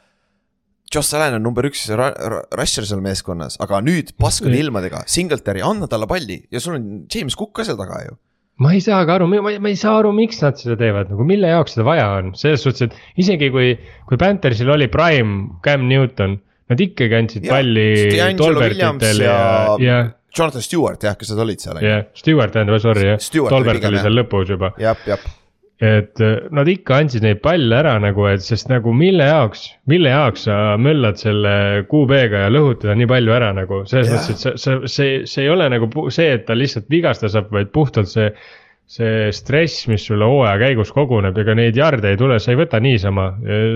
Josh 0.94 1.14
Allan 1.16 1.34
on 1.34 1.42
number 1.42 1.66
üks 1.66 1.82
ra- 1.98 2.12
ra- 2.14 2.44
rusher 2.60 2.86
seal 2.86 3.00
meeskonnas, 3.02 3.56
aga 3.62 3.80
nüüd 3.82 4.12
paskade 4.22 4.54
ilmadega, 4.60 5.02
Singletary, 5.10 5.64
anna 5.66 5.88
talle 5.90 6.06
palli 6.10 6.38
ja 6.52 6.62
sul 6.62 6.76
on 6.78 6.86
James 7.10 7.34
Cook 7.38 7.56
ka 7.58 7.66
seal 7.66 7.78
taga 7.80 8.04
ju. 8.04 8.14
ma 8.62 8.70
ei 8.72 8.80
saa 8.80 9.02
ka 9.04 9.18
aru, 9.18 9.26
ma, 9.28 9.42
ma 9.42 9.68
ei 9.68 9.76
saa 9.76 9.98
aru, 9.98 10.14
miks 10.16 10.38
nad 10.44 10.56
seda 10.56 10.78
teevad, 10.80 11.10
nagu 11.12 11.26
mille 11.28 11.50
jaoks 11.50 11.74
seda 11.74 11.84
vaja 11.84 12.06
on, 12.20 12.30
selles 12.38 12.62
suhtes, 12.64 12.86
et 12.86 13.20
isegi 13.20 13.50
kui, 13.52 13.74
kui 14.08 14.16
Panthersil 14.20 14.70
oli 14.72 14.86
prime 14.88 15.58
Cam 15.66 15.84
Newton, 15.90 16.38
nad 16.70 16.82
ikkagi 16.82 17.18
andsid 17.20 17.46
Jah, 17.46 17.56
palli 17.56 18.36
Tolbertitele 18.38 19.26
ja 19.26 19.34
ja, 19.36 19.80
ja, 19.82 19.98
Jonathan 20.36 20.64
Stewart 20.64 21.02
jah, 21.06 21.16
kes 21.18 21.32
nad 21.32 21.42
olid 21.46 21.62
seal 21.62 21.78
on 21.78 21.84
ju, 21.84 21.90
ja 21.90 22.04
Stewart 22.18 22.54
tähendab, 22.54 22.80
sorry 22.82 23.10
jah, 23.12 23.18
Tolbert 23.50 23.84
oli 23.88 24.00
jah. 24.00 24.06
seal 24.06 24.18
lõpus 24.18 24.52
juba. 24.52 24.72
jah, 24.82 24.98
jah. 25.08 25.22
et 25.86 26.22
äh, 26.24 26.34
nad 26.56 26.68
ikka 26.72 27.00
andsid 27.04 27.24
neid 27.26 27.40
palle 27.44 27.78
ära 27.78 27.96
nagu, 28.02 28.26
et 28.30 28.44
sest 28.44 28.70
nagu 28.72 28.92
mille 28.96 29.28
jaoks, 29.28 29.66
mille 29.92 30.12
jaoks 30.12 30.46
sa 30.48 30.58
möllad 30.80 31.20
selle 31.20 31.56
QB-ga 31.90 32.46
ja 32.46 32.52
lõhutad 32.52 32.90
ta 32.90 32.98
nii 32.98 33.10
palju 33.14 33.36
ära 33.38 33.50
nagu 33.56 33.82
selles 33.88 34.12
Jah. 34.12 34.20
mõttes, 34.20 34.30
et 34.34 34.44
see, 34.44 34.60
see, 34.62 34.92
see, 34.96 35.16
see 35.32 35.46
ei 35.46 35.52
ole 35.54 35.68
nagu 35.72 35.90
see, 36.10 36.30
et 36.38 36.46
ta 36.48 36.56
lihtsalt 36.58 36.88
vigastada 36.92 37.32
saab, 37.36 37.52
vaid 37.54 37.72
puhtalt 37.74 38.10
see. 38.12 38.30
See 38.86 39.32
stress, 39.34 39.88
mis 39.90 40.04
sulle 40.06 40.26
hooaja 40.30 40.60
käigus 40.62 40.92
koguneb, 40.94 41.34
ega 41.42 41.56
neid 41.58 41.76
jarde 41.76 42.12
ei 42.12 42.18
tule, 42.20 42.38
sa 42.42 42.52
ei 42.52 42.60
võta 42.60 42.78
niisama, 42.82 43.26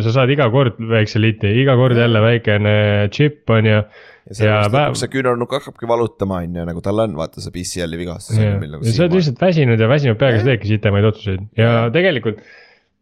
sa 0.05 0.15
saad 0.15 0.31
iga 0.31 0.47
kord 0.55 0.79
väikse 0.93 1.19
liti, 1.23 1.51
iga 1.65 1.75
kord 1.79 1.99
jälle 1.99 2.23
väikene 2.23 2.75
chip 3.15 3.51
on 3.51 3.67
ju. 3.67 3.81
ja 3.81 4.37
sellepärast 4.39 4.77
lõpuks 4.77 5.03
see 5.03 5.13
küünarnukk 5.17 5.57
hakkabki 5.59 5.91
valutama 5.91 6.45
on 6.45 6.57
ju, 6.61 6.69
nagu 6.71 6.85
tal 6.85 7.03
on, 7.03 7.19
vaata 7.19 7.43
see 7.43 7.55
PCL-i 7.57 7.99
vigastus 7.99 8.39
on 8.39 8.47
ja 8.47 8.57
nagu 8.63 8.87
ja 8.87 8.95
sa 8.95 9.07
oled 9.09 9.19
lihtsalt 9.19 9.43
väsinud 9.43 9.83
ja 9.83 9.91
väsinud 9.91 10.21
peaga, 10.21 10.39
sa 10.39 10.51
teedki 10.53 10.71
sitemaid 10.71 11.11
otsuseid. 11.11 11.47
Ja 11.59 11.75
tegelikult. 11.95 12.43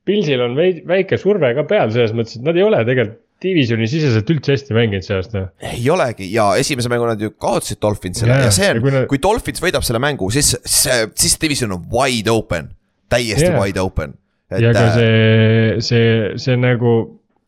Pilsil 0.08 0.40
on 0.40 0.54
veidi 0.56 0.86
väike 0.88 1.18
surve 1.20 1.52
ka 1.52 1.66
peal 1.68 1.92
selles 1.92 2.14
mõttes, 2.16 2.38
et 2.38 2.46
nad 2.46 2.56
ei 2.56 2.64
ole 2.64 2.80
tegelikult 2.88 3.20
divisjoni 3.42 3.86
siseselt 3.90 4.30
üldse 4.34 4.54
hästi 4.56 4.74
mänginud 4.74 5.04
see 5.06 5.14
aasta. 5.18 5.44
ei 5.62 5.84
olegi 5.94 6.26
ja 6.32 6.48
esimese 6.58 6.90
mängu 6.90 7.06
nad 7.06 7.20
ju 7.22 7.30
kaotasid 7.38 7.78
Dolphinsile 7.82 8.32
Jaa, 8.34 8.48
ja 8.48 8.54
see 8.54 8.70
on 8.74 8.80
kui, 8.82 8.94
nad- 8.94 9.06
kui 9.10 9.20
Dolphins 9.22 9.62
võidab 9.62 9.86
selle 9.86 10.00
mängu, 10.02 10.30
siis, 10.34 10.56
siis, 10.64 11.12
siis 11.14 11.38
division 11.42 11.76
on 11.76 11.84
wide 11.92 12.32
open, 12.34 12.72
täiesti 13.12 13.46
Jaa. 13.50 13.60
wide 13.62 13.80
open. 13.84 14.16
ja 14.50 14.72
ka 14.74 14.84
see, 14.96 15.80
see, 15.84 16.12
see 16.40 16.56
nagu, 16.58 16.94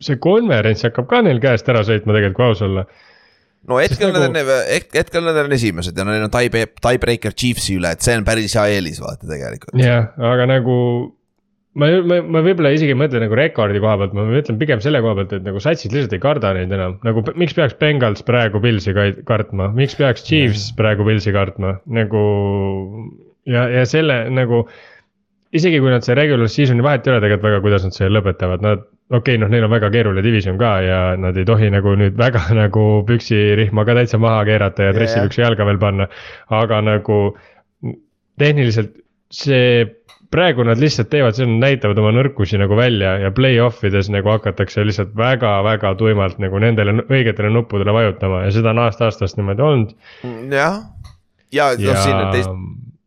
see 0.01 0.19
konverents 0.23 0.85
hakkab 0.87 1.09
ka 1.11 1.23
neil 1.27 1.41
käest 1.43 1.69
ära 1.73 1.83
sõitma 1.87 2.15
tegelikult, 2.17 2.39
kui 2.39 2.49
aus 2.53 2.63
olla. 2.69 2.87
no 3.69 3.79
hetkel 3.83 4.13
Sest 4.13 4.17
nad 4.17 4.29
on, 4.31 4.59
hetkel 4.95 5.25
nad 5.27 5.43
on 5.43 5.53
esimesed 5.59 5.99
ja 5.99 6.05
neil 6.07 6.27
on 6.29 6.33
tie, 6.33 6.67
tiebreaker 6.81 7.35
Chiefsi 7.35 7.81
üle, 7.81 7.91
et 7.97 8.05
see 8.07 8.15
on 8.21 8.25
päris 8.29 8.55
hea 8.57 8.69
eelis 8.79 9.03
vaata 9.03 9.27
tegelikult. 9.27 9.75
jah, 9.83 10.13
aga 10.17 10.47
nagu 10.55 10.77
ma, 11.79 11.89
ma, 12.03 12.19
ma 12.27 12.43
võib-olla 12.45 12.73
isegi 12.75 12.95
ei 12.95 12.99
mõtle 12.99 13.23
nagu 13.23 13.37
rekordi 13.39 13.81
koha 13.83 13.97
pealt, 14.01 14.15
ma 14.17 14.27
mõtlen 14.27 14.59
pigem 14.61 14.83
selle 14.83 15.03
koha 15.05 15.17
pealt, 15.21 15.35
et 15.39 15.47
nagu 15.47 15.63
satsid 15.63 15.95
lihtsalt 15.95 16.15
ei 16.17 16.23
karda 16.23 16.53
neid 16.57 16.73
enam, 16.75 16.97
nagu 17.07 17.23
miks 17.39 17.55
peaks 17.57 17.77
Bengals 17.81 18.25
praegu 18.27 18.63
Pilsi 18.63 18.95
kartma, 19.29 19.71
miks 19.77 19.99
peaks 19.99 20.25
Chiefs 20.27 20.71
praegu 20.79 21.07
Pilsi 21.07 21.35
kartma, 21.37 21.77
nagu. 21.91 22.23
ja, 23.49 23.69
ja 23.71 23.85
selle 23.89 24.25
nagu, 24.35 24.65
isegi 25.55 25.79
kui 25.83 25.93
nad 25.93 26.07
see 26.07 26.17
regular 26.19 26.51
season'i 26.51 26.85
vahet 26.87 27.07
ei 27.07 27.15
ole 27.15 27.23
tegelikult 27.23 27.47
väga, 27.49 27.61
kuidas 27.67 27.87
nad 27.87 27.97
selle 27.97 28.19
lõpetavad, 28.19 28.67
nad. 28.67 28.83
okei 29.11 29.37
okay,, 29.37 29.43
noh, 29.43 29.51
neil 29.51 29.67
on 29.67 29.75
väga 29.75 29.93
keeruline 29.95 30.23
division 30.27 30.59
ka 30.59 30.73
ja 30.87 30.99
nad 31.19 31.39
ei 31.39 31.47
tohi 31.47 31.71
nagu 31.71 31.95
nüüd 31.99 32.19
väga 32.19 32.49
nagu 32.63 32.89
püksirihma 33.07 33.87
ka 33.87 33.99
täitsa 33.99 34.19
maha 34.23 34.43
keerata 34.49 34.89
ja 34.89 34.91
Jaa, 34.91 34.99
dressipükse 34.99 35.47
jalga 35.47 35.67
veel 35.71 35.79
panna. 35.83 36.11
aga 36.51 36.83
nagu 36.87 37.21
tehniliselt 38.41 38.99
see 39.31 39.87
praegu 40.31 40.65
nad 40.67 40.79
lihtsalt 40.79 41.11
teevad 41.11 41.35
seda, 41.35 41.49
nad 41.51 41.65
näitavad 41.67 41.99
oma 42.03 42.13
nõrkusi 42.15 42.59
nagu 42.61 42.77
välja 42.79 43.17
ja 43.25 43.33
play-off 43.35 43.83
ides 43.87 44.11
nagu 44.13 44.31
hakatakse 44.31 44.85
lihtsalt 44.87 45.15
väga-väga 45.19 45.95
tuimalt 45.99 46.39
nagu 46.43 46.61
nendele 46.63 46.95
õigetele 47.09 47.51
nuppudele 47.55 47.95
vajutama 47.95 48.45
ja 48.47 48.53
seda 48.55 48.75
on 48.75 48.85
aasta-aastast 48.87 49.41
niimoodi 49.41 49.67
olnud. 49.67 49.97
jah, 50.55 50.83
ja 51.53 51.73
noh, 51.75 51.83
ja 51.87 51.97
siin 52.05 52.17
on 52.17 52.31
teis-, 52.37 52.53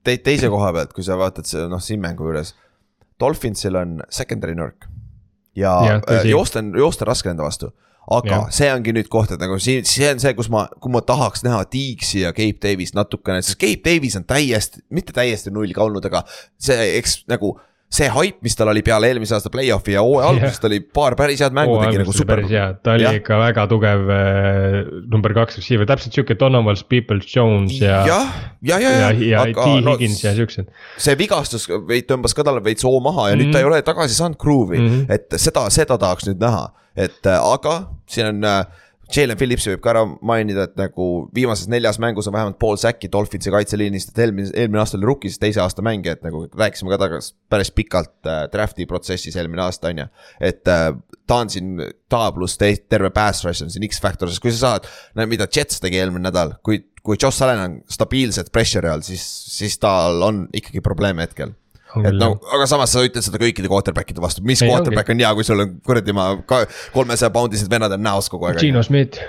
te, 0.03 0.17
teise 0.31 0.51
koha 0.51 0.73
pealt, 0.75 0.91
kui 0.95 1.05
sa 1.05 1.17
vaatad 1.19 1.47
see 1.47 1.63
noh, 1.71 1.81
siin 1.83 2.03
mängu 2.03 2.27
juures. 2.27 2.55
Dolphinsil 3.19 3.77
on 3.79 4.01
secondary 4.11 4.57
nõrk 4.57 4.89
ja, 5.55 5.73
ja 5.87 5.97
tõsi. 6.03 6.33
joosta 6.33 6.59
on, 6.63 6.73
joosta 6.77 7.05
on 7.05 7.11
raske 7.13 7.31
nende 7.31 7.45
vastu. 7.45 7.71
Aga 8.11 8.35
ja. 8.35 8.39
See 8.51 8.69
ongi 8.73 8.93
nüüd 8.95 9.09
koht, 9.11 9.31
et 9.31 9.41
nagu 9.41 9.57
siin, 9.63 9.85
see 9.87 10.09
on 10.11 10.19
see, 10.19 10.33
kus 10.37 10.49
ma, 10.53 10.65
kui 10.83 10.91
ma 10.91 11.01
tahaks 11.05 11.45
näha 11.45 11.63
Deaksi 11.71 12.25
ja 12.25 12.33
Cape 12.35 12.59
Davis 12.63 12.95
natukene, 12.97 13.41
sest 13.41 13.59
Cape 13.61 13.83
Davis 13.85 14.17
on 14.19 14.25
täiesti, 14.27 14.83
mitte 14.91 15.15
täiesti 15.15 15.53
null 15.53 15.71
ka 15.75 15.85
olnud, 15.85 16.05
aga 16.09 16.25
see, 16.59 16.97
eks 16.97 17.23
nagu 17.31 17.55
see 17.93 18.07
haip, 18.09 18.39
mis 18.41 18.55
tal 18.57 18.71
oli 18.71 18.81
peale 18.85 19.09
eelmise 19.11 19.35
aasta 19.37 19.51
play-off'i 19.53 19.93
ja 19.93 20.01
hooaja 20.01 20.25
Jah. 20.25 20.31
alguses, 20.33 20.59
ta 20.61 20.69
oli 20.69 20.79
paar 20.97 21.15
päris 21.17 21.43
head 21.43 21.53
mängu 21.53 21.75
tegi 21.83 21.99
nagu 22.01 22.15
super 22.15 22.41
ta 22.41 22.95
oli 22.95 23.05
Jah. 23.05 23.17
ikka 23.19 23.37
väga 23.37 23.65
tugev 23.69 24.09
äh, 24.15 24.77
number 25.13 25.35
kaks 25.37 25.59
receiver, 25.61 25.85
täpselt 25.89 26.17
sihuke 26.17 26.37
Donovan 26.39 26.79
Peoples 26.89 27.29
Jones 27.29 27.77
ja. 27.77 28.01
jah, 28.09 28.33
ja, 28.65 28.79
ja, 28.81 28.89
ja, 28.89 29.11
ja, 29.11 29.27
ja 29.29 29.43
aga 29.45 29.67
T 29.69 29.85
no, 29.85 29.97
ja 30.01 30.33
siuksed. 30.39 30.71
see 30.97 31.17
vigastus 31.19 31.69
veid 31.69 32.09
tõmbas 32.09 32.33
ka 32.33 32.45
talle 32.47 32.63
veits 32.65 32.85
hoo 32.87 32.97
maha 32.97 33.29
ja 33.29 33.35
mm 33.35 33.41
-hmm. 33.41 33.45
nüüd 33.45 33.53
ta 33.53 33.59
Mhm. 33.59 33.67
ei 33.67 33.69
ole 33.69 33.81
tagasi 33.85 34.17
saanud 34.17 34.37
groove'i 34.41 34.79
mm. 34.79 34.87
-hmm. 34.89 35.13
et 35.13 35.37
seda, 35.37 35.69
seda 35.69 35.97
tahaks 35.97 36.25
nüüd 36.31 36.41
näha, 36.41 36.71
et 36.95 37.29
äh, 37.29 37.39
aga 37.53 37.75
siin 38.09 38.29
on 38.29 38.47
äh, 38.47 38.65
Jalen 39.13 39.37
Phillipsi 39.37 39.73
võib 39.73 39.81
ka 39.83 39.91
ära 39.91 40.03
mainida, 40.25 40.65
et 40.65 40.77
nagu 40.79 41.07
viimases 41.35 41.67
neljas 41.69 41.99
mängus 42.01 42.27
on 42.29 42.33
vähemalt 42.33 42.57
pool 42.61 42.79
säkki 42.79 43.09
Dolphinsi 43.11 43.51
kaitseliinist, 43.53 44.13
et 44.13 44.21
eelmine, 44.25 44.49
eelmine 44.55 44.81
aasta 44.81 44.97
oli 44.97 45.09
rookie, 45.09 45.29
siis 45.29 45.41
teise 45.41 45.61
aasta 45.61 45.83
mängija, 45.85 46.15
et 46.17 46.23
nagu 46.25 46.45
rääkisime 46.49 46.93
ka 46.93 46.99
tagasi 47.03 47.33
päris 47.51 47.71
pikalt 47.75 48.29
äh, 48.29 48.45
draft'i 48.53 48.87
protsessis 48.89 49.37
eelmine 49.37 49.65
aasta 49.65 49.91
on 49.91 50.03
ju. 50.03 50.07
et 50.39 50.71
äh, 50.71 50.87
ta 51.27 51.41
on 51.43 51.51
siin, 51.51 51.75
ta 52.09 52.25
pluss 52.35 52.57
te- 52.57 52.75
terve 52.89 53.11
pass 53.13 53.45
rush 53.45 53.65
on 53.65 53.73
siin 53.73 53.85
X-Factor, 53.89 54.31
sest 54.31 54.43
kui 54.43 54.53
sa 54.55 54.63
saad, 54.67 54.89
no 55.15 55.27
mida 55.29 55.47
Jets 55.51 55.83
tegi 55.83 55.99
eelmine 56.01 56.29
nädal, 56.29 56.55
kui, 56.65 56.81
kui 57.03 57.19
Josh 57.19 57.43
Allan 57.43 57.65
on 57.67 57.81
stabiilselt 57.91 58.53
pressure'i 58.55 58.93
all, 58.93 59.05
siis, 59.05 59.25
siis 59.59 59.77
tal 59.83 60.23
on 60.25 60.47
ikkagi 60.55 60.81
probleeme 60.81 61.27
hetkel 61.27 61.53
et 62.01 62.15
no, 62.17 62.29
aga 62.55 62.65
samas 62.69 62.93
sa 62.93 63.03
ütled 63.05 63.25
seda 63.25 63.39
kõikide 63.41 63.69
quarterback'ide 63.71 64.21
vastu, 64.23 64.43
mis 64.47 64.61
Ei, 64.63 64.69
quarterback 64.71 65.11
on 65.13 65.21
hea, 65.21 65.31
kui 65.37 65.45
sul 65.45 65.61
on 65.61 65.75
kuradi 65.85 66.15
ma 66.15 66.27
kolmesaja 66.47 67.29
poundised 67.33 67.69
vennad 67.71 67.93
on 67.93 68.03
näos 68.03 68.29
kogu 68.31 68.49
aeg. 68.49 68.59
Gino 68.63 68.81
Smith, 68.85 69.21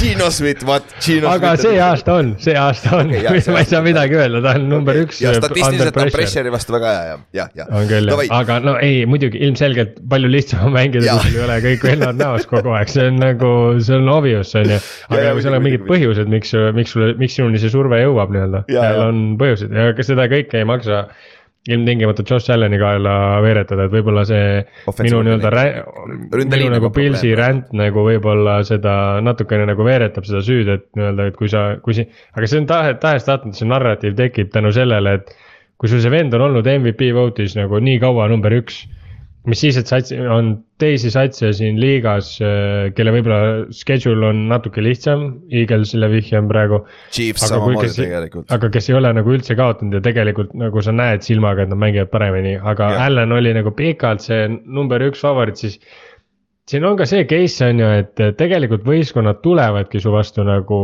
Gino 0.00 0.28
Smith, 0.34 0.66
vaat 0.68 0.94
Gino 1.04 1.30
aga 1.32 1.54
see 1.60 1.78
aasta 1.80 2.18
on, 2.20 2.34
see 2.42 2.56
aasta 2.58 2.98
on. 3.00 3.12
See 3.14 3.54
ma 3.54 3.62
ei 3.62 3.70
saa 3.70 3.82
midagi 3.84 4.18
öelda, 4.18 4.42
ta 4.44 4.54
on 4.58 4.68
number 4.70 4.98
üks. 5.00 5.20
ja 5.24 5.34
statistiliselt 5.38 5.96
on 6.00 6.12
pressure'i 6.14 6.52
vastu 6.54 6.76
väga 6.76 6.94
hea 6.94 7.06
ja, 7.08 7.18
jah, 7.40 7.52
jah. 7.62 7.72
on 7.72 7.88
küll 7.90 8.12
jah, 8.12 8.24
aga 8.38 8.58
no 8.64 8.76
ei, 8.82 9.04
muidugi 9.08 9.40
ilmselgelt 9.46 10.00
palju 10.10 10.30
lihtsam 10.32 10.68
on 10.68 10.76
mängida, 10.76 11.16
kui 11.20 11.30
sul 11.30 11.40
ei 11.40 11.46
ole 11.46 11.60
kõik 11.68 11.88
vennad 11.88 12.20
näos 12.20 12.48
kogu 12.50 12.74
aeg, 12.76 12.92
see 12.92 13.08
on 13.10 13.20
nagu, 13.22 13.52
see 13.84 13.98
on 13.98 14.10
obvious 14.12 14.54
on 14.58 14.74
ju. 14.76 14.80
ja, 14.80 15.08
aga 15.08 15.22
muidugi, 15.22 15.46
seal 15.46 15.58
on 15.58 15.66
mingid 15.68 15.86
põhjused, 15.88 16.32
miks, 16.32 16.52
miks 16.76 16.96
sulle, 16.96 17.12
miks 17.20 17.38
sinuni 17.38 17.62
see 17.62 17.72
surve 17.72 18.00
jõuab 18.02 18.34
nii-öelda, 18.34 18.64
seal 18.70 19.00
on 19.06 19.22
põhjused 19.40 19.74
ja 19.74 19.92
seda 20.04 20.28
kõike 20.30 20.60
ei 20.60 20.68
maksa 20.68 21.06
ilmtingimata 21.68 22.24
Josh 22.28 22.52
Allan'i 22.52 22.78
kaela 22.80 23.14
veeretada, 23.44 23.86
et 23.86 23.94
võib-olla 23.94 24.24
see 24.28 24.48
Offensive 24.90 25.08
minu 25.08 25.22
nii-öelda 25.28 25.52
rä-, 25.54 25.84
minu 26.34 26.48
nagu 26.50 26.72
nagu 26.74 26.90
Pilsi 26.92 27.32
ränd 27.38 27.72
nagu 27.76 28.04
võib-olla 28.04 28.58
seda 28.68 28.96
natukene 29.24 29.64
nagu 29.70 29.86
veeretab 29.86 30.28
seda 30.28 30.42
süüd, 30.44 30.68
et 30.74 30.84
nii-öelda, 30.98 31.30
et 31.30 31.38
kui 31.38 31.48
sa, 31.52 31.64
kui 31.84 31.96
si-, 31.96 32.06
aga 32.36 32.50
see 32.50 32.60
on 32.60 32.68
tahe, 32.68 32.92
tahes-tahtmata 33.00 33.60
see 33.60 33.70
narratiiv 33.70 34.18
tekib 34.18 34.52
tänu 34.52 34.74
sellele, 34.76 35.16
et 35.20 35.32
kui 35.80 35.88
sul 35.90 36.04
see 36.04 36.12
vend 36.12 36.36
on 36.36 36.44
olnud 36.50 36.68
MVP 36.68 37.08
vote'is 37.16 37.56
nagu 37.56 37.80
nii 37.80 38.02
kaua 38.02 38.28
number 38.32 38.52
üks, 38.60 38.82
mis 39.50 39.60
siis, 39.60 39.76
et 39.76 39.90
sats-, 39.90 40.12
on 40.32 40.54
teisi 40.80 41.10
satse 41.12 41.50
siin 41.56 41.76
liigas, 41.80 42.30
kelle 42.96 43.12
võib-olla 43.14 43.66
schedule 43.76 44.30
on 44.30 44.44
natuke 44.50 44.82
lihtsam, 44.84 45.26
Eaglesile 45.52 46.08
vihjan 46.12 46.48
praegu. 46.50 46.80
Aga 48.54 48.70
kes, 48.74 48.88
ei 48.90 48.96
ole 48.98 49.12
nagu 49.16 49.36
üldse 49.36 49.56
kaotanud 49.58 49.98
ja 49.98 50.02
tegelikult 50.04 50.56
nagu 50.58 50.84
sa 50.84 50.94
näed 50.96 51.26
silmaga, 51.26 51.66
et 51.66 51.72
nad 51.72 51.80
mängivad 51.82 52.12
paremini, 52.14 52.56
aga 52.56 52.90
Jah. 52.94 53.06
Allan 53.10 53.36
oli 53.36 53.52
nagu 53.56 53.74
pikalt 53.76 54.24
see 54.24 54.48
number 54.48 55.04
üks 55.04 55.22
favoriit, 55.24 55.60
siis. 55.60 55.78
siin 56.70 56.84
on 56.88 56.96
ka 56.96 57.04
see 57.04 57.26
case 57.28 57.68
on 57.68 57.84
ju, 57.84 57.92
et 58.00 58.26
tegelikult 58.40 58.86
võistkonnad 58.88 59.42
tulevadki 59.44 60.00
su 60.00 60.12
vastu 60.14 60.44
nagu 60.48 60.78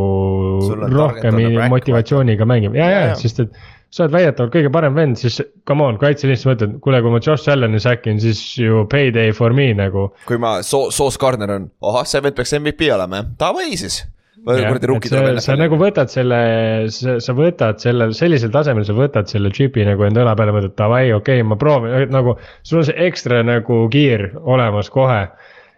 rohkem 0.93 1.39
motivatsiooniga 1.73 2.45
mängima 2.45 2.77
ja, 2.77 2.89
Ja, 2.89 2.91
ja 2.91 3.05
ja., 3.11 3.21
sest 3.25 3.47
et. 3.47 3.61
Sa 3.91 4.05
oled 4.05 4.13
väidetavalt 4.15 4.53
kõige 4.53 4.71
parem 4.71 4.95
vend, 4.95 5.19
siis 5.19 5.41
come 5.67 5.83
on, 5.83 5.99
kaitseliinist 5.99 6.47
mõtled, 6.47 6.77
kuule, 6.83 7.01
kui 7.03 7.11
ma 7.11 7.19
Josh 7.23 7.51
Allan'i 7.51 7.81
säkin, 7.83 8.21
siis 8.23 8.39
ju 8.59 8.85
payday 8.91 9.33
for 9.35 9.55
me 9.55 9.67
nagu. 9.75 10.07
kui 10.29 10.39
ma, 10.41 10.59
Sauce 10.63 11.19
Gardner 11.19 11.57
on, 11.57 11.67
ahah, 11.91 12.07
see 12.07 12.23
vend 12.23 12.37
peaks 12.37 12.55
MVP 12.55 12.87
olema 12.95 13.19
jah, 13.19 13.29
davai 13.43 13.67
siis. 13.75 14.01
kuradi 14.41 14.79
sa, 14.79 14.89
rukid 14.93 15.13
tuleb 15.13 15.41
sa 15.43 15.57
nagu 15.59 15.77
võtad 15.77 16.09
selle, 16.09 16.41
sa 16.89 17.35
võtad 17.37 17.83
sellel, 17.83 18.15
sellisel 18.17 18.53
tasemel 18.55 18.87
sa 18.87 18.95
võtad 18.97 19.27
selle 19.29 19.51
džipi 19.53 19.83
nagu 19.85 20.07
enda 20.07 20.23
õla 20.23 20.37
peale, 20.39 20.55
mõtled 20.55 20.77
davai, 20.79 21.03
okei 21.11 21.43
okay,, 21.43 21.47
ma 21.51 21.59
proovin, 21.59 22.07
nagu 22.15 22.37
sul 22.63 22.81
on 22.81 22.87
see 22.87 23.07
ekstra 23.09 23.43
nagu 23.45 23.83
kiir 23.91 24.29
olemas 24.39 24.89
kohe. 24.89 25.25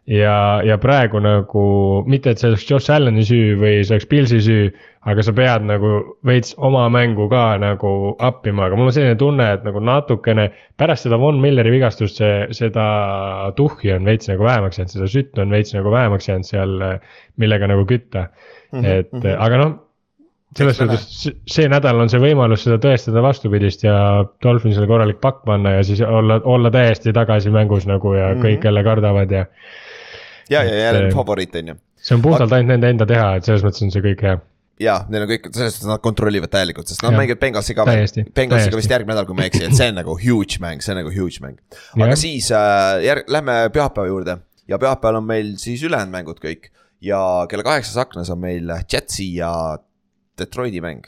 ja, 0.06 0.38
ja 0.68 0.78
praegu 0.78 1.18
nagu 1.24 1.66
mitte, 2.06 2.30
et 2.30 2.40
see 2.40 2.54
oleks 2.54 2.70
Josh 2.70 2.94
Allan'i 2.94 3.26
süü 3.26 3.58
või 3.58 3.78
see 3.82 3.96
oleks 3.96 4.10
Pilsi 4.12 4.42
süü, 4.44 4.66
aga 5.06 5.24
sa 5.26 5.34
pead 5.36 5.66
nagu 5.68 5.94
veits 6.26 6.54
oma 6.64 6.86
mängu 6.94 7.28
ka 7.32 7.58
nagu 7.62 8.16
appima, 8.24 8.68
aga 8.68 8.78
mul 8.80 8.88
on 8.88 8.96
selline 8.96 9.18
tunne, 9.20 9.48
et 9.58 9.64
nagu 9.68 9.82
natukene 9.84 10.50
pärast 10.80 11.08
seda 11.08 11.20
Von 11.20 11.42
Milleri 11.44 11.74
vigastust 11.74 12.22
see, 12.22 12.48
seda 12.56 12.86
tuhhi 13.58 13.92
on 13.98 14.08
veits 14.08 14.32
nagu 14.32 14.48
vähemaks 14.48 14.80
jäänud, 14.80 14.96
seda 14.96 15.10
sütt 15.12 15.42
on 15.44 15.52
veits 15.52 15.76
nagu 15.76 15.92
vähemaks 15.92 16.30
jäänud 16.30 16.48
seal, 16.48 16.78
millega 17.42 17.68
nagu 17.72 17.88
kütta 17.90 18.28
mm. 18.28 18.80
-hmm, 18.80 18.86
et 18.86 19.12
mm 19.12 19.20
-hmm. 19.20 19.36
aga 19.48 19.58
noh, 19.64 19.74
selles 20.58 20.78
suhtes 20.78 21.30
see- 21.50 21.70
nädal 21.70 22.00
on 22.00 22.10
see 22.10 22.22
võimalus 22.22 22.64
seda 22.64 22.78
tõestada 22.78 23.22
vastupidist 23.26 23.84
ja 23.84 23.96
Dolphinsile 24.44 24.88
korralik 24.88 25.20
pakk 25.22 25.44
panna 25.46 25.78
ja 25.80 25.84
siis 25.84 26.02
olla, 26.02 26.40
olla 26.44 26.72
täiesti 26.72 27.14
tagasi 27.14 27.50
mängus 27.50 27.88
nagu 27.88 28.14
ja 28.14 28.30
mm 28.30 28.40
-hmm. 28.40 28.46
kõik 28.46 28.66
jälle 28.70 28.84
kardavad 28.84 29.32
ja 29.32 29.46
ja, 30.50 30.64
ja 30.64 30.76
jälle 30.76 31.12
favoriit 31.12 31.56
on 31.56 31.68
ju. 31.68 31.76
see 31.96 32.16
on 32.16 32.22
puhtalt 32.22 32.52
ainult 32.52 32.68
nende 32.68 32.90
enda 32.90 33.06
teha, 33.06 33.36
et 33.36 33.44
selles 33.44 33.64
mõttes 33.64 33.84
on 33.84 33.92
see 33.92 34.02
kõik 34.02 34.22
hea. 34.22 34.38
Ja 34.84 34.98
neil 35.12 35.26
on 35.26 35.30
kõik, 35.32 35.50
selles 35.56 35.78
suhtes 35.78 35.90
nad 35.90 36.02
kontrollivad 36.04 36.52
täielikult, 36.54 36.90
sest 36.92 37.02
nad 37.06 37.14
Jah. 37.14 37.20
mängivad 37.22 37.42
Bengalsi 37.42 37.76
ka 37.78 37.86
veel, 37.88 38.06
Bengalsiga 38.36 38.80
vist 38.80 38.92
järgmine 38.92 39.16
nädal, 39.16 39.28
kui 39.30 39.38
ma 39.38 39.46
ei 39.46 39.52
eksi, 39.52 39.64
et 39.70 39.78
see 39.78 39.90
on 39.94 39.98
nagu 40.02 40.16
huge 40.20 40.60
mäng, 40.64 40.84
see 40.84 40.94
on 40.96 41.00
nagu 41.02 41.14
huge 41.16 41.42
mäng. 41.44 41.58
aga 41.96 42.10
Jah. 42.12 42.20
siis 42.20 42.52
äh, 42.52 43.00
järg-, 43.08 43.30
lähme 43.32 43.58
pühapäeva 43.76 44.08
juurde 44.12 44.38
ja 44.70 44.80
pühapäeval 44.82 45.22
on 45.22 45.28
meil 45.30 45.56
siis 45.62 45.84
ülejäänud 45.88 46.14
mängud 46.14 46.44
kõik. 46.44 46.70
ja 47.04 47.20
kella 47.52 47.64
kaheksas 47.68 47.98
aknas 48.00 48.30
on 48.32 48.40
meil 48.40 48.70
Jetsi 48.92 49.34
ja 49.36 49.50
Detroiti 50.40 50.80
mäng. 50.82 51.04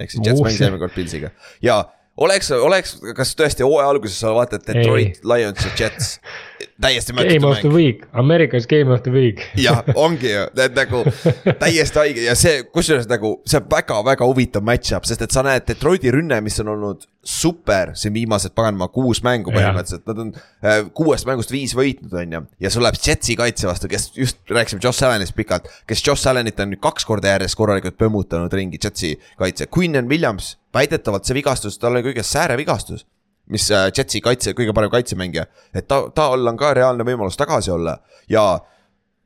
ehk 0.00 0.10
siis 0.10 0.22
Jets 0.26 0.40
Oh, 0.40 0.46
mängis 0.46 0.60
eelmine 0.62 0.80
kord 0.80 0.94
Pilsiga 0.94 1.30
ja 1.62 1.80
oleks, 2.20 2.50
oleks, 2.52 2.94
kas 3.16 3.34
tõesti 3.38 3.64
hooaja 3.66 3.88
alguses 3.90 4.18
sa 4.20 4.32
vaatad 4.36 4.62
Detroit, 4.66 5.20
Lions 5.24 5.64
ja 5.66 5.70
Jets, 5.78 6.14
täiesti 6.80 7.12
Game 7.12 7.46
of 7.46 7.60
the 7.60 7.68
mäng. 7.68 7.76
Week, 7.76 8.04
America's 8.12 8.66
game 8.68 8.92
of 8.92 9.02
the 9.02 9.12
week. 9.12 9.42
jah, 9.56 9.82
ongi 9.94 10.32
ju, 10.32 10.46
need 10.56 10.76
nagu 10.76 11.02
täiesti 11.62 11.98
haige. 11.98 12.24
Ja 12.24 12.34
see, 12.38 12.64
kusjuures 12.72 13.08
nagu 13.10 13.36
see 13.48 13.60
on 13.60 13.68
väga-väga 13.70 14.26
huvitav 14.28 14.64
match-up, 14.66 15.08
sest 15.08 15.24
et 15.26 15.34
sa 15.34 15.44
näed 15.46 15.66
Detroiti 15.68 16.12
rünne, 16.14 16.40
mis 16.44 16.58
on 16.62 16.72
olnud 16.74 17.06
super 17.26 17.92
siin 18.00 18.14
viimased 18.16 18.54
paganama 18.56 18.88
kuus 18.92 19.20
mängu 19.24 19.52
põhimõtteliselt, 19.52 20.06
nad 20.08 20.22
on 20.24 20.32
äh, 20.64 20.80
kuuest 20.96 21.28
mängust 21.28 21.52
viis 21.52 21.74
võitnud, 21.76 22.14
on 22.16 22.36
ju. 22.36 22.42
ja 22.64 22.72
sul 22.72 22.84
läheb 22.86 22.96
Jetsi 23.04 23.36
kaitse 23.36 23.68
vastu, 23.68 23.90
kes 23.92 24.10
just 24.16 24.40
rääkisime 24.50 24.80
Josh 24.84 25.04
Allanist 25.04 25.36
pikalt, 25.36 25.68
kes 25.88 26.04
Josh 26.06 26.30
Allanit 26.30 26.60
on 26.64 26.72
nüüd 26.72 26.80
kaks 26.82 27.04
korda 27.08 27.34
järjest 27.34 27.58
korralikult 27.60 28.00
põmmutanud 28.00 28.56
ringi 28.56 28.80
Jetsi 28.80 29.14
kaitse, 29.40 29.68
Quinnan 29.68 30.08
Williams, 30.08 30.54
väidetavalt 30.74 31.28
see 31.28 31.36
vigastus, 31.36 31.76
tal 31.78 31.92
oli 31.92 32.08
kõige 32.08 32.24
säärevigastus 32.24 33.04
mis 33.50 33.68
äh, 33.74 33.88
Jetsi 33.96 34.22
kaitse, 34.24 34.54
kõige 34.56 34.74
parem 34.76 34.92
kaitsemängija, 34.92 35.46
et 35.74 35.88
ta, 35.90 36.02
tal 36.14 36.46
on 36.48 36.58
ka 36.60 36.72
reaalne 36.76 37.06
võimalus 37.06 37.38
tagasi 37.38 37.72
olla 37.74 37.98
ja 38.30 38.44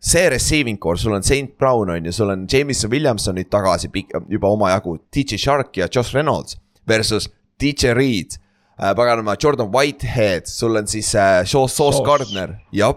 see 0.05 0.29
receiving 0.33 0.81
core, 0.81 1.01
sul 1.01 1.17
on 1.17 1.25
St 1.25 1.57
Brown 1.59 1.93
on 1.95 2.09
ju, 2.09 2.13
sul 2.13 2.33
on 2.35 2.47
Jameson 2.51 2.93
Williamson 2.93 3.39
nüüd 3.39 3.51
tagasi 3.53 3.91
juba 4.29 4.53
omajagu, 4.53 4.99
DJ 5.15 5.41
Shark 5.41 5.77
ja 5.81 5.89
Josh 5.89 6.15
Reynolds 6.17 6.59
versus 6.89 7.31
DJ 7.61 7.95
Reed 7.97 8.37
äh,. 8.81 8.95
paganama, 8.97 9.37
Jordan 9.43 9.73
Whitehead, 9.73 10.47
sul 10.47 10.77
on 10.77 10.87
siis 10.87 11.15
äh, 11.15 11.45
Sauce 11.45 11.75
Sauce 11.75 11.97
Sauce. 11.97 12.05
Gardner 12.05 12.59
ja 12.73 12.93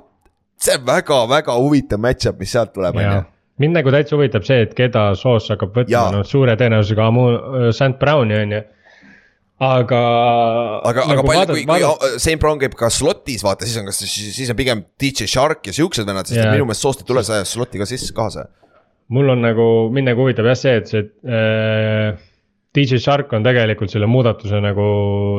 see 0.58 0.78
on 0.78 0.86
väga-väga 0.88 1.56
huvitav 1.58 2.02
match-up, 2.02 2.40
mis 2.40 2.52
sealt 2.52 2.74
tuleb, 2.74 2.96
on 2.96 3.04
ju. 3.04 3.22
mind 3.62 3.78
nagu 3.78 3.94
täitsa 3.94 4.18
huvitab 4.18 4.46
see, 4.48 4.64
et 4.66 4.74
keda 4.78 5.10
Soos 5.18 5.50
hakkab 5.54 5.76
võtma 5.76 5.94
Jaa., 5.94 6.12
no 6.14 6.24
suure 6.28 6.58
tõenäosusega 6.60 7.08
Amu-, 7.08 7.72
St 7.72 7.96
Browni 8.02 8.38
on 8.42 8.58
ju. 8.58 8.64
aga. 9.64 10.02
aga, 10.86 11.04
aga 11.04 11.06
nagu 11.16 11.26
palju, 11.28 11.56
kui, 11.56 11.66
kui 11.66 12.12
St 12.22 12.38
Brown 12.42 12.62
käib 12.62 12.78
ka 12.78 12.92
slot'is, 12.94 13.44
vaata, 13.46 13.68
siis 13.68 13.82
on 13.82 13.90
kas, 13.90 14.04
siis 14.06 14.54
on 14.54 14.60
pigem 14.60 14.86
DJ 15.02 15.30
Shark 15.32 15.66
ja 15.70 15.76
siuksed 15.76 16.08
vennad, 16.08 16.30
sest 16.30 16.44
Jaa. 16.44 16.54
minu 16.54 16.68
meelest 16.70 16.86
Sauce'it 16.86 17.14
üles 17.14 17.32
ajas 17.34 17.56
slot'i 17.58 17.82
ka 17.82 17.90
sisse 17.90 18.14
kaasa. 18.18 18.48
mul 19.14 19.34
on 19.34 19.42
nagu, 19.46 19.68
mind 19.94 20.12
nagu 20.12 20.26
huvitab 20.26 20.50
jah 20.52 20.60
see, 20.60 20.76
et 20.82 20.92
see 20.92 21.06
äh, 21.32 22.18
DJ 22.78 23.00
Shark 23.02 23.32
on 23.34 23.46
tegelikult 23.46 23.90
selle 23.94 24.10
muudatuse 24.12 24.60
nagu 24.62 24.88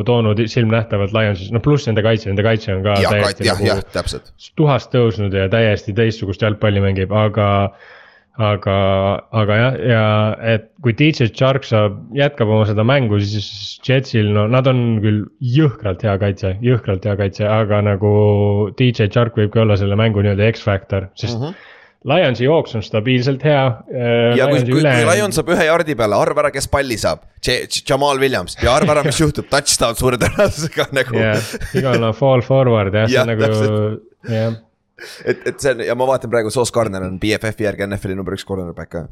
toonud 0.08 0.40
silmnähtavalt 0.50 1.14
Lionsis, 1.14 1.52
no 1.54 1.62
pluss 1.62 1.86
nende 1.86 2.02
kaitse, 2.02 2.30
nende 2.32 2.42
kaitse 2.46 2.72
on 2.74 2.82
ka 2.86 2.96
jah, 3.04 3.14
täiesti 3.14 3.46
jah, 3.46 3.62
jah 3.62 3.78
nagu, 3.78 3.92
täpselt. 3.94 4.32
tuhast 4.58 4.90
tõusnud 4.94 5.36
ja 5.36 5.46
täiesti 5.52 5.94
teistsugust 5.96 6.42
jalgpalli 6.42 6.82
mängib, 6.82 7.14
aga. 7.14 7.70
Aga, 8.38 8.74
aga 9.34 9.56
jah, 9.58 9.78
ja 9.82 10.02
et 10.54 10.68
kui 10.84 10.94
DJ 10.96 11.30
Chark 11.34 11.66
saab, 11.66 11.98
jätkab 12.16 12.50
oma 12.54 12.66
seda 12.68 12.84
mängu, 12.86 13.18
siis 13.22 13.78
Jetsil, 13.84 14.30
no 14.34 14.46
nad 14.50 14.68
on 14.70 15.00
küll 15.02 15.24
jõhkralt 15.42 16.04
hea 16.06 16.14
kaitse, 16.22 16.54
jõhkralt 16.64 17.08
hea 17.08 17.16
kaitse, 17.18 17.48
aga 17.50 17.82
nagu 17.86 18.12
DJ 18.78 19.10
Chark 19.14 19.38
võibki 19.38 19.64
olla 19.64 19.78
selle 19.80 19.98
mängu 19.98 20.22
nii-öelda 20.22 20.52
X-Factor, 20.54 21.10
sest 21.18 21.38
mm. 21.38 21.48
-hmm. 21.48 21.74
Lionsi 22.08 22.44
jooks 22.44 22.76
on 22.78 22.82
stabiilselt 22.86 23.42
hea. 23.42 23.62
Äh, 23.90 24.36
ja 24.38 24.46
kui, 24.46 24.60
kui, 24.62 24.78
üle... 24.78 24.92
kui 25.00 25.16
Lion 25.16 25.34
saab 25.34 25.50
ühe 25.50 25.64
jardi 25.66 25.96
peale, 25.98 26.14
arva 26.14 26.44
ära, 26.44 26.52
kes 26.54 26.70
palli 26.70 26.94
saab. 26.96 27.24
Jamal 27.42 28.22
Williams 28.22 28.54
ja 28.62 28.76
arva 28.78 28.94
ära, 28.94 29.02
mis 29.02 29.18
juhtub, 29.18 29.48
touchdown 29.50 29.98
suure 29.98 30.20
tõenäosusega 30.22 30.88
nagu. 30.94 31.18
jah, 31.18 31.50
igal 31.74 31.98
on 31.98 32.14
fall 32.14 32.46
forward 32.46 32.94
jah, 32.94 33.10
see 33.10 33.18
on 33.18 33.30
nagu, 33.34 33.50
jah 34.30 34.56
et, 35.24 35.46
et 35.46 35.54
see 35.60 35.74
on 35.74 35.84
ja 35.86 35.96
ma 35.98 36.08
vaatan 36.08 36.32
praegu 36.32 36.52
Sauce 36.54 36.74
Gardner 36.74 37.04
on 37.06 37.18
BFF-i 37.22 37.68
järgi 37.68 37.86
NFL-i 37.88 38.18
number 38.18 38.36
üks 38.36 38.46
cornerback 38.48 38.92
ka. 38.94 39.06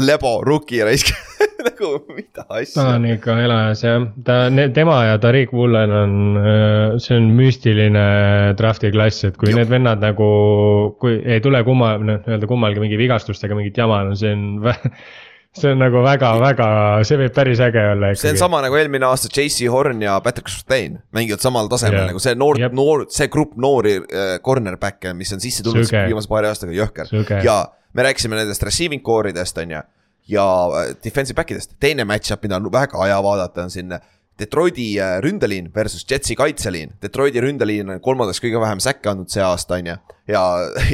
Lebo, 0.00 0.40
rookie 0.46 0.84
raisk 0.86 1.12
nagu 1.66 1.92
mida 2.16 2.44
asja. 2.48 2.74
ta 2.76 2.86
on 2.96 3.06
ikka 3.10 3.36
elajas 3.44 3.84
jah, 3.84 4.04
ta, 4.24 4.38
tema 4.76 5.00
ja 5.08 5.18
Tariq 5.22 5.52
Woolen 5.56 5.94
on, 5.96 6.14
äh, 6.40 6.98
see 7.02 7.18
on 7.20 7.30
müstiline 7.36 8.04
draft'i 8.58 8.92
klass, 8.94 9.24
et 9.28 9.36
kui 9.40 9.52
Juh. 9.52 9.60
need 9.60 9.72
vennad 9.72 10.02
nagu, 10.04 10.30
kui 11.00 11.18
ei 11.20 11.42
tule 11.44 11.62
kumma, 11.66 11.94
noh 11.98 12.20
nii-öelda 12.20 12.48
kummalgi 12.50 12.84
mingi 12.84 13.00
vigastustega 13.00 13.58
mingit 13.58 13.80
jama, 13.80 14.02
no 14.08 14.16
see 14.18 14.32
on 14.36 14.46
see 15.56 15.72
on 15.74 15.80
nagu 15.82 16.02
väga-väga, 16.04 16.66
see 17.06 17.18
võib 17.18 17.32
päris 17.34 17.60
äge 17.64 17.82
olla 17.92 18.12
ikkagi. 18.12 18.22
see 18.22 18.34
on 18.36 18.38
sama 18.38 18.60
nagu 18.62 18.76
eelmine 18.78 19.06
aasta 19.08 19.30
JC 19.32 19.66
Horn 19.72 20.02
ja 20.04 20.14
Patrick 20.22 20.50
Surtain 20.52 21.00
mängivad 21.16 21.42
samal 21.42 21.70
tasemel 21.72 21.98
yeah. 21.98 22.10
nagu 22.12 22.22
see 22.22 22.36
noor, 22.38 22.60
noor, 22.76 23.06
see 23.10 23.26
grupp 23.32 23.56
noori 23.58 23.96
äh, 23.98 24.36
cornerback'e, 24.46 25.14
mis 25.18 25.34
on 25.34 25.42
sisse 25.42 25.66
tulnud 25.66 25.90
viimase 25.90 26.30
paari 26.30 26.50
aastaga, 26.52 26.76
jõhker. 26.76 27.10
ja 27.46 27.64
me 27.98 28.06
rääkisime 28.06 28.38
nendest 28.38 28.62
receiving 28.62 29.02
core 29.02 29.34
idest, 29.34 29.58
on 29.58 29.74
ju. 29.74 29.82
ja 30.36 30.46
äh, 30.84 30.94
defensive 31.02 31.34
back 31.40 31.50
idest, 31.50 31.74
teine 31.82 32.06
match-up, 32.06 32.46
mida 32.46 32.60
on 32.60 32.70
väga 32.70 33.02
hea 33.02 33.18
vaadata, 33.26 33.66
on 33.66 33.74
siin 33.74 33.98
Detroiti 34.40 34.86
äh, 35.00 35.18
ründeliin 35.24 35.70
versus 35.74 36.06
Jetsi 36.10 36.36
kaitseliin. 36.38 36.96
Detroiti 37.02 37.42
ründeliin 37.44 37.94
on 37.94 38.00
kolmandaks 38.04 38.40
kõige 38.42 38.62
vähem 38.62 38.80
säkke 38.82 39.12
andnud 39.12 39.30
see 39.32 39.44
aasta, 39.44 39.78
on 39.78 39.92
ju. 39.92 39.96
ja, 40.30 40.42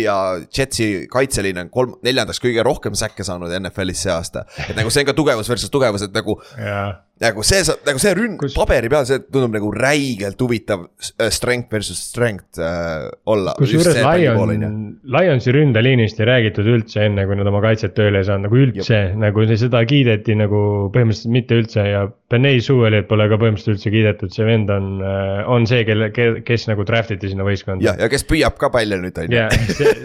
ja 0.01 0.17
Jetsi 0.59 1.07
kaitseliin 1.13 1.65
on 1.65 1.73
kolm, 1.73 1.97
neljandaks 2.07 2.43
kõige 2.43 2.65
rohkem 2.67 2.99
säkke 2.99 3.27
saanud 3.27 3.53
NFL-is 3.61 4.07
see 4.07 4.13
aasta. 4.15 4.47
et 4.69 4.77
nagu 4.79 4.91
see 4.91 5.07
on 5.07 5.11
ka 5.13 5.17
tugevus 5.17 5.51
versus 5.51 5.73
tugevus, 5.73 6.07
et 6.09 6.17
nagu 6.17 6.41
yeah 6.59 6.97
nagu 7.23 7.43
see, 7.47 7.63
nagu 7.87 8.01
see 8.01 8.13
ründ 8.17 8.37
Kus... 8.41 8.55
paberi 8.57 8.91
peal, 8.93 9.07
see 9.09 9.23
tundub 9.25 9.55
nagu 9.57 9.71
räigelt 9.73 10.41
huvitav 10.45 10.83
äh, 10.85 11.31
strength 11.33 11.73
versus 11.73 12.01
strength 12.11 12.61
äh, 12.61 13.07
olla. 13.33 13.55
kusjuures 13.57 13.97
Lion, 14.05 14.75
Lionsi 15.17 15.55
ründeliinist 15.57 16.21
ei 16.21 16.29
räägitud 16.29 16.69
üldse 16.69 17.07
enne, 17.09 17.25
kui 17.29 17.39
nad 17.39 17.49
oma 17.49 17.63
kaitset 17.65 17.95
tööle 17.97 18.21
ei 18.21 18.29
saanud, 18.29 18.51
nagu 18.51 18.61
üldse, 18.61 19.01
nagu 19.17 19.47
seda 19.57 19.81
kiideti 19.89 20.37
nagu 20.37 20.61
põhimõtteliselt 20.93 21.37
mitte 21.39 21.61
üldse 21.63 21.87
ja. 21.89 22.05
Benay 22.27 22.59
Sewellit 22.59 23.07
pole 23.07 23.29
ka 23.31 23.39
põhimõtteliselt 23.39 23.77
üldse 23.77 23.93
kiidetud, 23.95 24.33
see 24.35 24.49
vend 24.49 24.73
on, 24.75 24.91
äh, 25.01 25.41
on 25.53 25.69
see, 25.71 25.85
kelle, 25.89 26.11
kes 26.13 26.67
nagu 26.69 26.85
draft 26.89 27.15
iti 27.15 27.31
sinna 27.33 27.47
võistkonda. 27.47 27.87
ja, 27.87 27.97
ja 28.03 28.11
kes 28.13 28.27
püüab 28.29 28.59
ka 28.61 28.69
palju 28.75 29.01
nüüd 29.01 29.23
on 29.23 29.33
ju. 29.33 29.41
ja, 29.41 29.49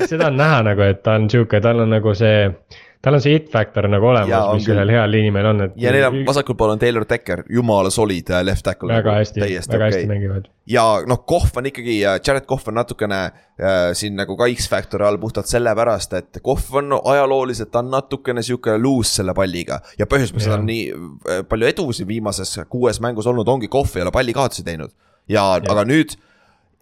seda 0.07 0.29
on 0.29 0.39
näha 0.39 0.61
nagu, 0.69 0.85
et 0.85 1.03
ta 1.03 1.17
on 1.19 1.27
sihuke, 1.33 1.59
tal 1.65 1.83
on 1.83 1.91
nagu 1.91 2.15
see 2.15 2.47
tal 3.01 3.17
on 3.17 3.21
see 3.21 3.35
it 3.35 3.49
factor 3.49 3.87
nagu 3.89 4.05
olemas, 4.11 4.43
mis 4.53 4.65
sellel 4.67 4.91
heal 4.93 5.15
inimesel 5.17 5.47
on, 5.51 5.61
et. 5.65 5.77
ja 5.81 5.93
neil 5.93 6.05
on 6.05 6.19
vasakul 6.27 6.55
pool 6.57 6.73
on 6.75 6.81
Taylor 6.81 7.05
Decker, 7.09 7.41
jumala 7.49 7.89
solid 7.93 8.29
äh, 8.29 8.43
left 8.45 8.65
tackle. 8.65 8.93
väga 8.93 9.15
hästi, 9.17 9.41
väga 9.41 9.61
okay. 9.63 9.85
hästi 9.87 10.09
mängivad. 10.09 10.49
ja 10.69 10.83
noh, 11.09 11.23
Kohv 11.27 11.57
on 11.57 11.69
ikkagi, 11.71 11.97
Jared 12.03 12.45
Kohv 12.49 12.69
on 12.69 12.77
natukene 12.77 13.21
äh, 13.25 13.79
siin 13.97 14.17
nagu 14.19 14.37
ka 14.37 14.49
X-Factori 14.53 15.07
all 15.07 15.17
puhtalt 15.21 15.49
sellepärast, 15.49 16.13
et 16.19 16.41
Kohv 16.45 16.77
on 16.77 16.97
ajalooliselt, 16.99 17.71
ta 17.73 17.81
on 17.81 17.89
natukene 17.95 18.45
sihuke 18.45 18.77
loose 18.81 19.21
selle 19.21 19.35
palliga. 19.37 19.81
ja 19.97 20.05
põhjus, 20.09 20.35
miks 20.35 20.45
tal 20.45 20.59
on 20.59 20.69
nii 20.69 20.85
äh, 20.93 21.41
palju 21.49 21.71
edu 21.71 21.87
siin 21.97 22.09
viimases 22.11 22.59
kuues 22.69 23.01
mängus 23.01 23.29
olnud, 23.31 23.49
ongi 23.49 23.71
Kohv 23.71 23.97
ei 23.97 24.05
ole 24.05 24.13
pallikaotusi 24.13 24.67
teinud. 24.67 24.93
ja, 25.25 25.47
ja., 25.57 25.73
aga 25.73 25.87
nüüd 25.89 26.13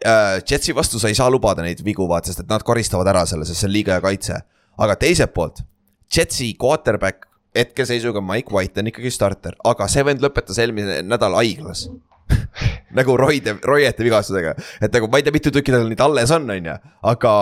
äh, 0.04 0.44
Jetsi 0.44 0.76
vastu 0.76 1.00
sa 1.00 1.08
ei 1.08 1.16
saa 1.16 1.32
lubada 1.32 1.64
neid 1.64 1.80
vigu, 1.86 2.12
vaata, 2.12 2.34
sest 2.34 2.44
et 2.44 2.52
nad 2.52 2.68
karistavad 2.68 3.08
ära 3.08 3.24
selle, 3.30 3.48
sest 3.48 3.64
see 3.64 3.72
on 3.72 3.78
liiga 3.80 3.96
hea 3.96 4.08
kaitse. 4.12 4.44
aga 4.80 5.00
teiselt 5.00 5.32
poolt 5.32 5.64
Jetsi 6.10 6.54
quarterback 6.58 7.30
hetkeseisuga 7.56 8.22
Mike 8.22 8.54
White 8.54 8.82
on 8.82 8.90
ikkagi 8.92 9.12
starter, 9.14 9.56
aga 9.66 9.88
see 9.90 10.04
vend 10.06 10.22
lõpetas 10.24 10.60
eelmine 10.62 11.02
nädal 11.06 11.36
haiglas 11.38 11.88
nagu 12.98 13.16
roide, 13.18 13.56
roiete 13.66 14.06
vigastusega, 14.06 14.54
et 14.82 14.94
nagu 14.94 15.10
ma 15.10 15.20
ei 15.20 15.26
tea, 15.26 15.34
mitu 15.34 15.54
tükki 15.54 15.74
tal 15.74 15.88
neid 15.90 16.02
alles 16.04 16.34
on, 16.36 16.46
on 16.50 16.70
ju, 16.70 16.76
aga 17.12 17.34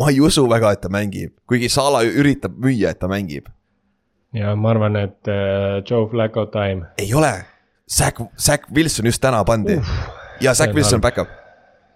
ma 0.00 0.08
ei 0.12 0.20
usu 0.24 0.46
väga, 0.48 0.72
et 0.76 0.82
ta 0.84 0.92
mängib, 0.92 1.34
kuigi 1.48 1.68
Sala 1.72 2.02
üritab 2.06 2.56
müüa, 2.60 2.92
et 2.92 3.00
ta 3.00 3.10
mängib. 3.12 3.50
ja 4.36 4.54
ma 4.56 4.72
arvan, 4.72 4.96
et 5.00 5.32
uh, 5.32 5.82
Joe 5.84 6.08
Flacco 6.12 6.46
time. 6.52 6.88
ei 7.00 7.12
ole, 7.16 7.32
Zack, 7.92 8.24
Zack 8.40 8.72
Wilson 8.74 9.12
just 9.12 9.22
täna 9.22 9.44
pandi 9.44 9.76
uh, 9.80 9.92
ja 10.40 10.54
Zack 10.54 10.74
Wilson 10.76 11.00
back-up. 11.04 11.28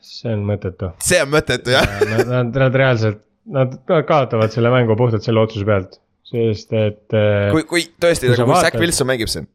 see 0.01 0.33
on 0.33 0.45
mõttetu. 0.49 0.93
see 1.01 1.21
on 1.25 1.33
mõttetu 1.33 1.73
jah 1.77 1.89
Nad, 2.05 2.29
nad, 2.29 2.55
nad 2.57 2.77
reaalselt 2.77 3.25
nad 3.55 3.79
kaotavad 3.87 4.53
selle 4.55 4.73
mängu 4.73 4.97
puhtalt 4.99 5.25
selle 5.27 5.43
otsuse 5.43 5.67
pealt, 5.69 5.97
sest 6.31 6.75
et. 6.77 7.07
Äh, 7.15 7.49
kui, 7.55 7.65
kui 7.69 7.87
tõesti, 8.03 8.31
nagu 8.35 8.59
Zack 8.61 8.79
Wilson 8.81 9.11
mängib 9.11 9.31
siin. 9.33 9.49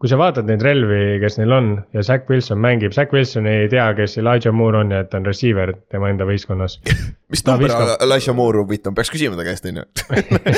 kui 0.00 0.08
sa 0.08 0.16
vaatad 0.16 0.48
neid 0.48 0.62
relvi, 0.64 1.18
kes 1.20 1.36
neil 1.36 1.52
on 1.52 1.70
ja 1.92 2.02
Zack 2.06 2.30
Wilson 2.32 2.60
mängib, 2.60 2.94
Zack 2.96 3.12
Wilson 3.12 3.48
ei 3.50 3.68
tea, 3.68 3.84
kes 3.98 4.16
Elijah 4.20 4.54
Moore 4.56 4.80
on 4.80 4.94
ja 4.94 5.02
et 5.04 5.10
ta 5.12 5.20
on 5.20 5.28
receiver 5.28 5.74
tema 5.92 6.08
enda 6.08 6.24
võistkonnas 6.28 6.78
mis 7.32 7.44
number 7.44 7.68
viskab... 7.68 7.96
Elijah 8.06 8.36
Moore 8.36 8.62
huvitav, 8.64 8.96
peaks 8.96 9.12
küsima 9.12 9.36
ta 9.36 9.44
käest, 9.44 9.68
on 9.68 9.82
ju. 9.82 9.88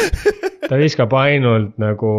ta 0.70 0.78
viskab 0.78 1.14
ainult 1.18 1.74
nagu 1.83 2.12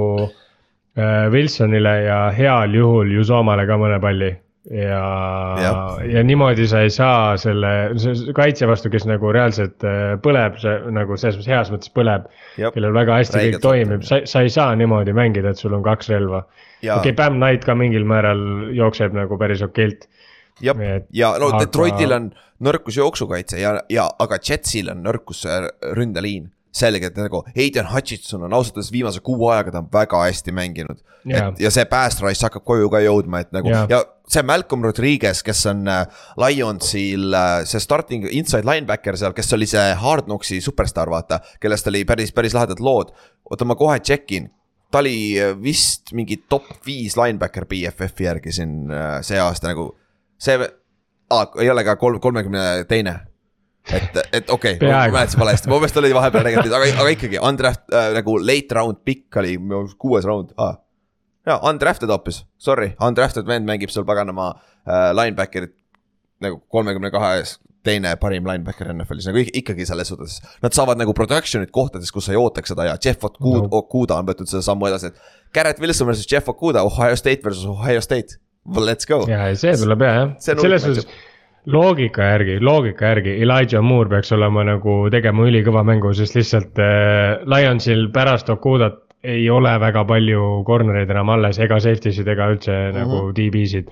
äh, 1.00 1.30
Wilsonile 1.32 1.96
ja 2.10 2.20
heal 2.36 2.76
juhul 2.76 3.16
Jusomale 3.16 3.68
ka 3.72 3.80
mõne 3.80 4.04
palli 4.04 4.34
ja, 4.72 5.58
ja., 5.62 5.74
ja 6.08 6.24
niimoodi 6.24 6.68
sa 6.68 6.84
ei 6.86 6.92
saa 6.94 7.36
selle, 7.38 7.72
kaitse 8.36 8.68
vastu, 8.68 8.92
kes 8.94 9.06
nagu 9.10 9.32
reaalselt 9.36 9.84
äh, 9.88 10.14
põleb, 10.24 10.56
see 10.62 10.76
nagu 10.96 11.18
selles 11.20 11.40
mõttes 11.40 11.52
heas 11.52 11.74
mõttes 11.74 11.94
põleb. 11.96 12.30
kellel 12.58 12.96
väga 12.96 13.20
hästi 13.20 13.40
Räigelt 13.40 13.60
kõik 13.60 13.66
toimib, 13.68 14.08
sa, 14.08 14.22
sa 14.30 14.46
ei 14.46 14.54
saa 14.54 14.72
niimoodi 14.80 15.16
mängida, 15.16 15.52
et 15.52 15.60
sul 15.60 15.76
on 15.76 15.84
kaks 15.86 16.12
relva. 16.14 16.46
okei 16.80 16.96
okay,, 16.96 17.18
Bam 17.18 17.40
Knight 17.42 17.68
ka 17.68 17.76
mingil 17.76 18.08
määral 18.08 18.72
jookseb 18.76 19.16
nagu 19.18 19.38
päris 19.42 19.64
okeilt. 19.66 20.08
jah, 20.64 20.80
ja 21.12 21.36
no 21.42 21.52
aga... 21.52 21.66
Detroitil 21.66 22.16
on 22.16 22.32
nõrkus 22.64 22.98
jooksukaitse 22.98 23.60
ja, 23.60 23.78
ja 23.92 24.08
aga 24.24 24.40
Jetsil 24.40 24.92
on 24.94 25.04
nõrkus 25.04 25.44
äh, 25.50 25.68
ründeliin 25.98 26.52
selgelt 26.74 27.18
nagu 27.20 27.44
Aiden 27.54 27.88
Hutchinson 27.92 28.48
on 28.48 28.54
ausalt 28.54 28.80
öeldes 28.80 28.92
viimase 28.92 29.22
kuu 29.22 29.48
ajaga 29.50 29.76
ta 29.76 29.84
on 29.84 29.90
väga 29.94 30.24
hästi 30.26 30.52
mänginud 30.56 31.04
yeah.. 31.30 31.52
et 31.52 31.62
ja 31.62 31.72
see 31.74 31.86
pass 31.90 32.22
rush 32.24 32.46
hakkab 32.46 32.66
koju 32.66 32.90
ka 32.90 33.02
jõudma, 33.04 33.44
et 33.44 33.52
nagu 33.56 33.70
yeah. 33.70 33.86
ja 33.92 34.02
see 34.34 34.44
Malcolm 34.48 34.84
Rodriguez, 34.86 35.44
kes 35.46 35.66
on 35.70 35.88
äh, 35.92 36.06
Lionsil 36.40 37.34
äh, 37.38 37.64
see 37.70 37.82
starting 37.84 38.26
inside 38.32 38.66
linebacker 38.68 39.18
seal, 39.20 39.36
kes 39.36 39.54
oli 39.58 39.68
see 39.70 39.84
Hard 40.00 40.30
Knocksi 40.30 40.62
superstaar, 40.64 41.12
vaata. 41.12 41.42
kellest 41.62 41.88
oli 41.92 42.04
päris, 42.08 42.32
päris 42.36 42.56
lahedad 42.56 42.82
lood. 42.84 43.14
oota, 43.50 43.68
ma 43.68 43.76
kohe 43.80 44.00
check 44.00 44.32
in. 44.32 44.50
ta 44.92 45.02
oli 45.04 45.36
äh, 45.42 45.54
vist 45.60 46.14
mingi 46.14 46.40
top 46.50 46.70
viis 46.86 47.18
linebacker 47.20 47.68
BFF-i 47.70 48.30
järgi 48.30 48.56
siin 48.56 48.80
see 49.22 49.40
aasta 49.42 49.74
nagu. 49.74 49.92
see 50.40 50.58
ah,, 51.30 51.46
ei 51.60 51.70
ole 51.70 51.84
ka 51.84 51.96
kolm, 52.02 52.20
kolmekümne 52.24 52.86
teine 52.90 53.20
et, 53.92 54.20
et 54.32 54.50
okei 54.50 54.78
okay,, 54.78 54.90
ma 54.90 55.04
mäletasin 55.12 55.42
valesti, 55.42 55.70
mu 55.72 55.80
meelest 55.82 56.00
oli 56.00 56.14
vahepeal 56.16 56.48
negatiivne, 56.48 56.80
aga, 56.80 57.02
aga 57.04 57.14
ikkagi 57.18 57.42
undraft 57.44 57.84
äh, 57.92 58.12
nagu 58.18 58.38
late 58.40 58.78
round 58.78 59.02
pick 59.04 59.42
oli 59.42 59.58
kuues 60.00 60.28
round 60.30 60.54
ah.. 60.62 60.78
jaa, 61.48 61.60
undrafted 61.70 62.12
hoopis, 62.14 62.44
sorry, 62.58 62.94
undrafted 63.04 63.48
vend 63.50 63.68
mängib 63.68 63.92
seal 63.94 64.08
paganama 64.08 64.54
äh, 64.54 65.12
linebacker'it 65.18 65.76
nagu 66.44 66.62
kolmekümne 66.72 67.12
kahes 67.14 67.58
teine 67.84 68.14
parim 68.20 68.48
linebacker 68.48 68.94
NFL-is 68.94 69.28
nagu 69.28 69.42
ikkagi 69.44 69.86
selles 69.88 70.08
suhtes. 70.12 70.38
Nad 70.64 70.76
saavad 70.76 71.00
nagu 71.02 71.12
production'it 71.16 71.72
kohtades, 71.76 72.14
kus 72.16 72.30
sa 72.30 72.36
ei 72.36 72.40
ootaks 72.40 72.72
seda 72.72 72.88
ja 72.88 72.96
Jeff 72.96 73.28
Okuda 73.28 73.66
no. 73.66 73.82
Okuda 73.82 74.22
on 74.22 74.30
võtnud 74.30 74.48
seda 74.48 74.64
sammu 74.64 74.88
edasi, 74.88 75.12
et. 75.12 75.36
Garrett 75.54 75.84
Wilson 75.84 76.08
versus 76.08 76.30
Jeff 76.32 76.48
Okuda, 76.50 76.86
Ohio 76.88 77.18
State 77.20 77.44
versus 77.44 77.68
Ohio 77.68 78.02
State, 78.02 78.40
let's 78.80 79.10
go. 79.10 79.26
ja, 79.28 79.50
see 79.60 79.76
tuleb 79.84 80.08
jah, 80.08 80.32
selles 80.42 80.88
suhtes 80.88 81.12
loogika 81.66 82.26
järgi, 82.34 82.58
loogika 82.60 83.14
järgi 83.14 83.38
Elijah 83.42 83.84
Moore 83.84 84.10
peaks 84.10 84.32
olema 84.36 84.66
nagu 84.68 84.98
tegema 85.12 85.46
ülikõva 85.48 85.84
mängu, 85.88 86.14
sest 86.18 86.36
lihtsalt 86.36 86.80
äh, 86.82 87.44
Lionsil 87.48 88.10
pärast 88.14 88.50
Okudat 88.50 89.00
ei 89.24 89.46
ole 89.50 89.72
väga 89.80 90.04
palju 90.04 90.64
corner'eid 90.68 91.12
enam 91.14 91.30
alles 91.32 91.60
ega 91.64 91.80
safety 91.80 92.12
sid 92.12 92.28
ega 92.28 92.50
üldse 92.52 92.74
mm 92.74 92.90
-hmm. 92.92 93.00
nagu 93.00 93.32
DB-sid 93.38 93.92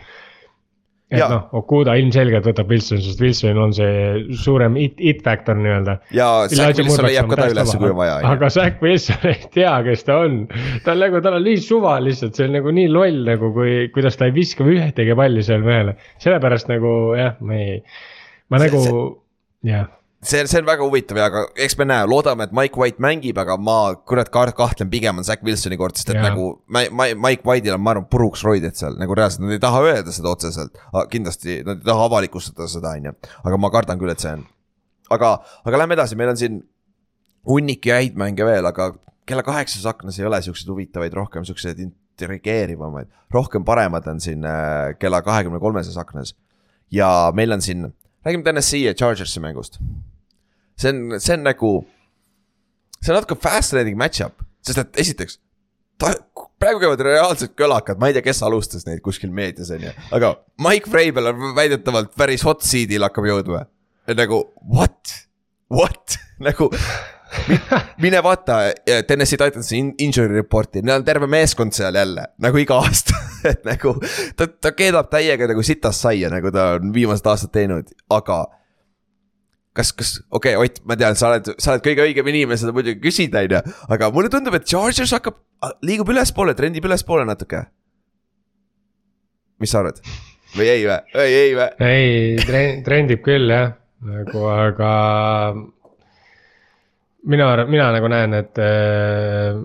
et 1.11 1.23
noh, 1.31 1.47
Okuda 1.59 1.95
ilmselgelt 1.99 2.45
võtab 2.47 2.71
Wilson, 2.71 3.01
sest 3.03 3.21
Wilson 3.23 3.59
on 3.59 3.73
see 3.75 4.35
suurem 4.43 4.77
it, 4.79 4.95
it 4.97 5.21
factor 5.25 5.57
nii-öelda. 5.59 5.97
ja 6.15 6.29
Zack 6.51 6.79
Wilson 6.79 7.07
leiab 7.09 7.29
ka 7.31 7.39
ta 7.41 7.47
üles, 7.51 7.73
kui 7.75 7.91
on 7.91 7.97
vaja. 7.99 8.19
aga 8.31 8.51
Zack 8.53 8.83
Wilson 8.83 9.27
ei 9.33 9.47
tea, 9.53 9.73
kes 9.87 10.07
ta 10.07 10.21
on. 10.25 10.43
ta 10.85 10.95
on 10.95 11.03
nagu, 11.03 11.23
tal 11.25 11.39
on 11.39 11.47
nii 11.47 11.61
suva 11.63 11.97
lihtsalt, 12.03 12.37
see 12.39 12.47
on 12.49 12.55
nagu 12.59 12.75
nii 12.75 12.91
loll 12.91 13.23
nagu, 13.27 13.51
kui, 13.55 13.87
kuidas 13.95 14.19
ta 14.19 14.29
ei 14.29 14.35
viska 14.35 14.67
ühtegi 14.67 15.17
palli 15.19 15.43
seal 15.45 15.65
mehele. 15.67 15.97
sellepärast 16.23 16.71
nagu 16.71 16.93
jah, 17.19 17.35
ma 17.43 17.59
ei, 17.59 17.81
ma 18.51 18.61
see, 18.61 18.71
nagu, 18.71 19.01
jah 19.67 19.89
see, 20.21 20.41
see 20.47 20.61
on 20.61 20.67
väga 20.67 20.85
huvitav 20.85 21.17
ja 21.17 21.27
aga 21.31 21.43
eks 21.65 21.75
me 21.79 21.87
näe, 21.89 22.05
loodame, 22.09 22.45
et 22.45 22.55
Mike 22.55 22.79
White 22.79 23.01
mängib, 23.03 23.39
aga 23.41 23.57
ma 23.57 23.77
kurat 24.07 24.29
ka 24.33 24.45
kahtlen 24.57 24.89
pigem 24.91 25.21
on 25.21 25.27
Zack 25.27 25.43
Wilsoni 25.45 25.77
kord, 25.81 25.97
sest 25.97 26.13
et 26.13 26.19
Jaa. 26.19 26.29
nagu 26.29 26.61
Mike 26.69 27.45
White'il 27.47 27.73
on, 27.75 27.81
ma 27.81 27.95
arvan, 27.95 28.07
puruks 28.11 28.43
roided 28.45 28.77
seal 28.77 28.99
nagu 29.01 29.17
reaalselt, 29.17 29.45
nad 29.45 29.57
ei 29.57 29.61
taha 29.61 29.81
öelda 29.87 30.13
seda 30.13 30.33
otseselt. 30.33 30.77
kindlasti 31.11 31.61
nad 31.67 31.81
ei 31.81 31.87
taha 31.87 32.09
avalikustada 32.09 32.69
seda, 32.71 32.93
on 32.99 33.09
ju, 33.09 33.15
aga 33.43 33.61
ma 33.61 33.71
kardan 33.73 34.01
küll, 34.01 34.13
et 34.13 34.21
see 34.21 34.35
on. 34.37 34.45
aga, 35.11 35.39
aga 35.65 35.81
lähme 35.83 35.97
edasi, 35.97 36.19
meil 36.19 36.33
on 36.33 36.39
siin 36.39 36.61
hunnik 37.49 37.89
ja 37.89 37.97
häid 37.97 38.19
mänge 38.19 38.45
veel, 38.45 38.69
aga 38.69 38.91
kella 39.25 39.43
kaheksas 39.45 39.87
aknas 39.89 40.19
ei 40.19 40.27
ole 40.29 40.41
siukseid 40.45 40.69
huvitavaid, 40.69 41.17
rohkem 41.17 41.45
siukseid 41.47 41.81
intrigeerivamaid, 41.81 43.09
rohkem 43.33 43.65
paremad 43.65 44.07
on 44.11 44.21
siin 44.21 44.45
äh, 44.45 44.93
kella 45.01 45.21
kahekümne 45.25 45.59
kolmeses 45.59 45.97
aknas. 45.97 46.35
ja 46.91 47.31
meil 47.33 47.51
on 47.51 47.61
siin, 47.61 47.89
räägime 48.25 48.43
TNS-i 48.43 48.83
ja 48.85 48.93
Chargersi 48.93 49.39
mängust. 49.39 49.79
See 50.81 50.91
on, 50.93 51.19
see 51.21 51.35
on 51.37 51.45
nagu, 51.45 51.71
see 53.01 53.11
on 53.13 53.19
natuke 53.21 53.37
fascinating 53.43 53.97
match-up, 53.99 54.41
sest 54.65 54.81
et 54.83 54.99
esiteks 55.05 55.37
ta, 56.01 56.13
praegu 56.61 56.81
käivad 56.81 57.01
reaalsed 57.05 57.53
kölakad, 57.57 57.99
ma 58.01 58.09
ei 58.09 58.15
tea, 58.17 58.25
kes 58.25 58.41
alustas 58.47 58.87
neid 58.87 59.01
kuskil 59.05 59.31
meedias 59.33 59.69
on 59.73 59.85
ju, 59.87 59.93
aga 60.17 60.33
Mike 60.65 60.89
Vrabel 60.93 61.31
on 61.33 61.51
väidetavalt 61.57 62.13
päris 62.17 62.45
hot 62.47 62.65
seat'il 62.65 63.05
hakkab 63.05 63.27
jõudma. 63.29 63.65
nagu 64.17 64.43
what, 64.65 65.15
what 65.71 66.17
nagu 66.47 66.69
mi- 67.47 67.59
mine 68.01 68.19
vaata 68.25 68.57
eh, 68.73 69.03
Tennessee 69.07 69.37
Titansi 69.39 69.77
in- 69.77 69.93
injury 70.03 70.33
report'i, 70.41 70.81
neil 70.83 70.99
on 70.99 71.05
terve 71.07 71.29
meeskond 71.31 71.73
seal 71.77 71.95
jälle 71.95 72.25
nagu 72.41 72.57
iga 72.61 72.79
aasta, 72.81 73.17
et 73.53 73.61
nagu 73.65 73.93
ta, 74.37 74.47
ta 74.49 74.73
keedab 74.77 75.09
täiega 75.13 75.47
nagu 75.53 75.63
sitast 75.65 76.01
saia, 76.07 76.29
nagu 76.33 76.51
ta 76.53 76.73
on 76.79 76.91
viimased 76.93 77.29
aastad 77.29 77.53
teinud, 77.55 77.93
aga 78.09 78.41
kas, 79.77 79.91
kas, 79.95 80.13
okei 80.29 80.55
okay,, 80.55 80.69
Ott, 80.69 80.81
ma 80.87 80.97
tean, 80.99 81.17
sa 81.19 81.31
oled, 81.31 81.51
sa 81.61 81.75
oled 81.75 81.85
kõige 81.85 82.05
õigem 82.07 82.31
inimene 82.33 82.59
seda 82.59 82.73
muidugi 82.75 83.01
küsida, 83.03 83.43
on 83.45 83.57
ju, 83.57 83.75
aga 83.95 84.09
mulle 84.15 84.31
tundub, 84.33 84.57
et 84.57 84.67
Chargers 84.67 85.13
hakkab, 85.15 85.39
liigub 85.87 86.11
ülespoole, 86.11 86.55
trendib 86.57 86.87
ülespoole 86.89 87.25
natuke. 87.27 87.65
mis 89.61 89.71
sa 89.71 89.83
arvad? 89.83 90.01
või 90.57 90.67
ei 90.67 90.87
või, 90.87 90.97
ei, 91.23 91.35
ei 91.41 91.53
või? 91.55 91.69
ei, 91.87 92.81
trendib 92.83 93.21
küll 93.23 93.53
jah, 93.53 93.71
nagu 94.07 94.47
aga. 94.51 94.91
mina, 97.23 97.53
mina 97.69 97.91
nagu 97.95 98.11
näen, 98.11 98.35
et 98.41 98.59
eh, 98.59 99.61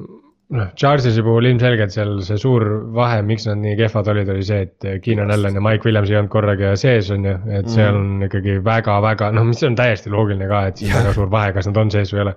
noh, 0.55 0.69
Charges'i 0.79 1.25
puhul 1.27 1.49
ilmselgelt 1.51 1.95
seal 1.95 2.21
see 2.27 2.39
suur 2.39 2.67
vahe, 2.95 3.23
miks 3.27 3.49
nad 3.49 3.59
nii 3.63 3.75
kehvad 3.81 4.13
olid, 4.13 4.31
oli 4.35 4.45
see, 4.47 4.69
et 4.69 5.03
Keenan 5.03 5.33
Allan 5.35 5.59
ja 5.59 5.65
Mike 5.65 5.89
Williams 5.89 6.13
ei 6.13 6.21
olnud 6.21 6.31
korraga 6.33 6.77
sees, 6.79 7.11
on 7.15 7.27
ju, 7.27 7.35
et 7.59 7.73
seal 7.73 7.99
on 7.99 8.29
ikkagi 8.29 8.61
väga-väga 8.67 9.33
noh, 9.35 9.49
mis 9.49 9.65
on 9.67 9.79
täiesti 9.79 10.13
loogiline 10.15 10.51
ka, 10.51 10.67
et 10.71 10.83
siin 10.83 10.95
on 10.95 11.03
väga 11.03 11.17
suur 11.19 11.33
vahe, 11.33 11.53
kas 11.57 11.71
nad 11.71 11.83
on 11.83 11.93
sees 11.95 12.15
või 12.15 12.23
ei 12.23 12.27
ole 12.29 12.37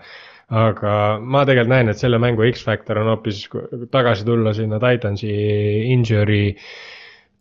aga 0.49 0.93
ma 1.21 1.43
tegelikult 1.45 1.73
näen, 1.75 1.91
et 1.91 2.01
selle 2.01 2.17
mängu 2.21 2.45
X-Factor 2.49 2.97
on 3.03 3.11
hoopis 3.11 3.43
tagasi 3.93 4.25
tulla 4.25 4.53
sinna 4.57 4.79
Titansi 4.81 5.29
injury 5.93 6.55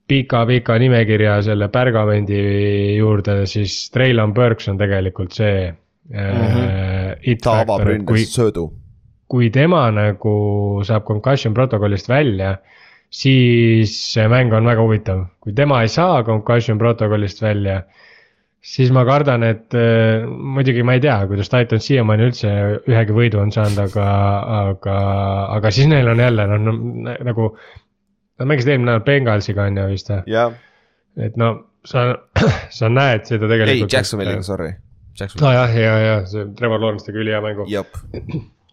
pika-pika 0.09 0.77
nimekirja 0.81 1.39
selle 1.45 1.69
pärgamendi 1.73 2.41
juurde, 2.99 3.43
siis 3.49 3.89
Traylon 3.93 4.35
Burks 4.37 4.69
on 4.69 4.81
tegelikult 4.81 5.37
see 5.37 5.69
mm. 5.69 6.45
-hmm. 6.45 7.41
ta 7.45 7.61
avab 7.65 7.85
kui 7.85 7.95
ründes, 7.95 8.35
söödu. 8.35 8.71
Kui 9.29 9.51
tema 9.53 9.87
nagu 9.93 10.35
saab 10.89 11.05
concussion 11.09 11.55
protokollist 11.57 12.09
välja, 12.09 12.57
siis 13.13 13.95
see 14.13 14.29
mäng 14.29 14.53
on 14.57 14.69
väga 14.69 14.85
huvitav, 14.85 15.25
kui 15.45 15.55
tema 15.57 15.83
ei 15.85 15.93
saa 15.93 16.23
concussion 16.25 16.81
protokollist 16.81 17.43
välja, 17.45 17.83
siis 18.65 18.93
ma 18.95 19.05
kardan, 19.09 19.45
et 19.47 19.77
äh, 19.77 20.25
muidugi 20.27 20.85
ma 20.85 20.97
ei 20.97 21.03
tea, 21.05 21.19
kuidas 21.31 21.53
Titan 21.53 21.83
siiamaani 21.83 22.29
üldse 22.29 22.55
ühegi 22.89 23.17
võidu 23.17 23.43
on 23.43 23.53
saanud, 23.55 23.81
aga, 23.85 24.09
aga, 24.63 24.97
aga 25.59 25.75
siis 25.75 25.89
neil 25.91 26.09
on 26.13 26.25
jälle 26.25 26.49
noh 26.53 26.65
no,, 26.65 26.79
nagu. 27.29 27.53
Nad 28.39 28.47
mängisid 28.47 28.71
eelmine 28.71 28.93
nädal 28.93 29.03
Bengalsiga 29.03 29.65
on 29.67 29.79
ju 29.81 29.85
vist 29.91 30.13
või, 30.13 30.21
jah, 30.31 30.53
et 31.19 31.35
no 31.41 31.49
sa, 31.83 32.05
sa 32.79 32.91
näed 32.93 33.25
seda 33.27 33.49
ei 33.49 33.55
tegelikult. 33.57 33.97
Jacksonville'iga, 33.97 34.45
sorry. 34.47 34.69
Jacksonville, 35.19 35.49
nojah, 35.49 35.75
ja, 35.75 35.97
ja 36.05 36.21
see 36.31 36.45
Trevor 36.59 36.85
Lawrence 36.85 37.09
tegi 37.09 37.19
ülihea 37.25 37.41
mängu. 37.43 37.67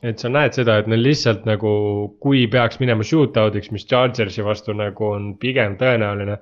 Et 0.04 0.20
sa 0.20 0.30
näed 0.30 0.58
seda, 0.58 0.80
et 0.82 0.90
neil 0.92 1.04
lihtsalt 1.06 1.46
nagu, 1.48 1.72
kui 2.22 2.46
peaks 2.52 2.80
minema 2.82 3.06
shootout'iks, 3.06 3.72
mis 3.74 3.88
Chargersi 3.90 4.44
vastu 4.46 4.76
nagu 4.78 5.10
on 5.12 5.34
pigem 5.42 5.78
tõenäoline. 5.80 6.40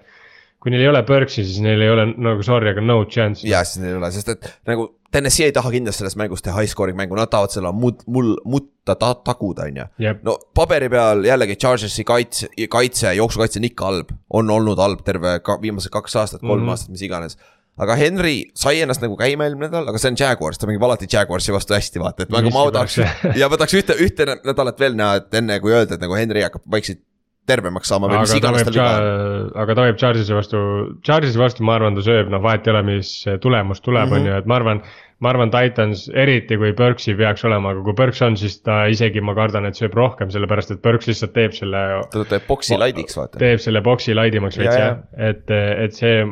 kui 0.64 0.72
neil 0.72 0.86
ei 0.86 0.88
ole 0.88 1.02
Burksi, 1.04 1.44
siis 1.44 1.60
neil 1.60 1.82
ei 1.84 1.90
ole 1.92 2.06
nagu 2.16 2.44
sorry, 2.44 2.70
aga 2.72 2.82
no 2.82 3.04
chance. 3.06 3.48
ja 3.48 3.64
siis 3.68 3.84
neil 3.84 3.96
ei 3.96 4.02
ole, 4.02 4.12
sest 4.16 4.30
et 4.30 4.52
nagu 4.68 4.94
TNS-i 5.14 5.44
ei 5.46 5.54
taha 5.54 5.70
kindlasti 5.70 6.02
selles 6.02 6.16
mängus 6.18 6.42
teha 6.42 6.56
high 6.58 6.72
scoring 6.72 6.98
mängu, 6.98 7.14
nad 7.18 7.30
tahavad 7.30 7.54
selle 7.54 7.70
mud-, 7.78 8.02
mul-, 8.10 8.40
mutta 8.50 8.96
ta, 8.98 9.12
taguda, 9.14 9.68
on 9.70 9.82
ju. 9.84 10.14
No 10.26 10.38
paberi 10.58 10.90
peal 10.90 11.22
jällegi 11.28 11.58
Chargersi 11.62 12.06
kaitse, 12.08 12.50
kaitse, 12.70 13.12
jooksukaitse 13.20 13.62
on 13.62 13.68
ikka 13.70 13.90
halb, 13.92 14.16
on 14.34 14.50
olnud 14.50 14.82
halb 14.82 15.04
terve 15.06 15.36
ka, 15.46 15.60
viimased 15.62 15.94
kaks 15.94 16.18
aastat, 16.24 16.42
kolm 16.42 16.64
mm. 16.64 16.66
-hmm. 16.66 16.74
aastat, 16.74 16.96
mis 16.96 17.06
iganes. 17.06 17.38
Aga 17.82 17.96
Henry 17.98 18.36
sai 18.58 18.82
ennast 18.84 19.02
nagu 19.04 19.16
käima 19.20 19.48
eelmine 19.48 19.70
nädal, 19.70 19.88
aga 19.90 20.02
see 20.02 20.12
on 20.14 20.20
Jaguars, 20.20 20.60
ta 20.62 20.70
mängib 20.70 20.84
alati 20.86 21.10
Jaguarsi 21.10 21.56
vastu 21.56 21.78
hästi, 21.78 22.02
vaata, 22.04 22.28
et 22.28 22.34
nagu 22.34 22.52
ma 22.54 22.68
tahaks 22.74 23.00
ja 23.40 23.50
ma 23.50 23.58
tahaks 23.58 23.80
ühte, 23.80 23.98
ühte 24.04 24.28
nädalat 24.34 24.84
veel 24.84 24.98
näha, 25.00 25.24
et 25.24 25.40
enne 25.42 25.58
kui 25.64 25.74
öelda, 25.74 25.98
et 25.98 26.04
nagu 26.04 26.18
Henry 26.20 26.46
hakkab 26.46 26.66
vaikselt 26.72 27.02
tervemaks 27.50 27.90
saama 27.92 28.08
või 28.08 28.22
mis 28.24 28.32
aga 28.32 28.40
ta 28.40 28.42
iganes 28.42 28.64
tal 28.68 28.74
viga 28.74 28.90
on. 28.98 29.48
aga 29.64 29.76
ta 29.76 29.88
võib 29.88 29.98
Chargersi 30.00 30.36
vastu, 30.38 30.60
Chargersi 31.04 31.40
vastu 31.42 31.64
ma 31.68 31.76
arvan, 31.80 31.98
ta 31.98 32.06
sööb, 32.06 32.30
noh 32.32 32.44
vahet 32.44 32.68
ei 32.68 32.72
ole, 32.76 32.84
mis 32.94 33.16
tulemus 33.44 33.82
tuleb, 33.84 34.08
Mhm. 34.10 34.20
on 34.20 34.26
ju, 34.30 34.38
et 34.44 34.46
ma 34.48 34.56
arvan. 34.62 34.84
ma 35.24 35.30
arvan, 35.30 35.52
Titans 35.54 36.10
eriti 36.20 36.58
kui 36.60 36.74
Burksi 36.76 37.14
peaks 37.16 37.46
olema, 37.48 37.70
aga 37.72 37.80
kui 37.86 37.94
Burks 37.96 38.20
on, 38.26 38.36
siis 38.36 38.58
ta 38.60 38.82
isegi 38.92 39.22
ma 39.24 39.32
kardan, 39.38 39.64
et 39.66 39.78
sööb 39.80 39.94
rohkem, 39.96 40.28
sellepärast 40.34 40.72
et 40.72 40.82
Burks 40.84 41.08
lihtsalt 41.08 41.32
teeb 41.34 41.54
selle 41.56 41.84
ta 42.12 42.24
teeb 42.28 42.44
boksi 42.48 42.76
laidiks, 42.76 43.16
vaata. 43.16 43.40
teeb 43.40 43.62
selle 43.64 43.80
boksi 43.86 44.14
laidimaks 44.18 44.58
veits 44.60 44.76
Ja, 44.76 44.82
jah, 44.82 44.98
et, 45.16 45.48
et 45.50 45.94
see, 45.96 46.26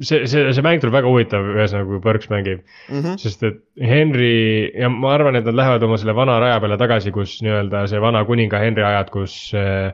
see, 0.00 0.22
see, 0.26 0.46
see 0.56 0.64
mäng 0.64 0.80
tuleb 0.80 0.96
väga 0.96 1.12
huvitav, 1.12 1.44
ühesõnaga 1.52 1.84
kui 1.90 2.00
Burks 2.00 2.30
mängib 2.32 2.62
mm. 2.88 3.02
-hmm. 3.02 3.18
sest 3.20 3.42
et 3.44 3.60
Henry 3.76 4.72
ja 4.72 4.88
ma 4.88 5.12
arvan, 5.18 5.36
et 5.36 5.44
nad 5.44 5.54
lähevad 5.60 5.82
oma 5.82 6.00
selle 6.00 6.14
vana 6.16 6.38
raja 6.40 6.60
peale 6.64 6.80
tagasi, 6.80 7.12
kus 7.12 7.42
nii-öelda 7.44 7.86
see 7.92 8.00
vana 8.00 8.24
kuninga 8.24 8.56
Henry 8.58 8.82
ajad, 8.88 9.10
kus 9.12 9.52
äh, 9.52 9.92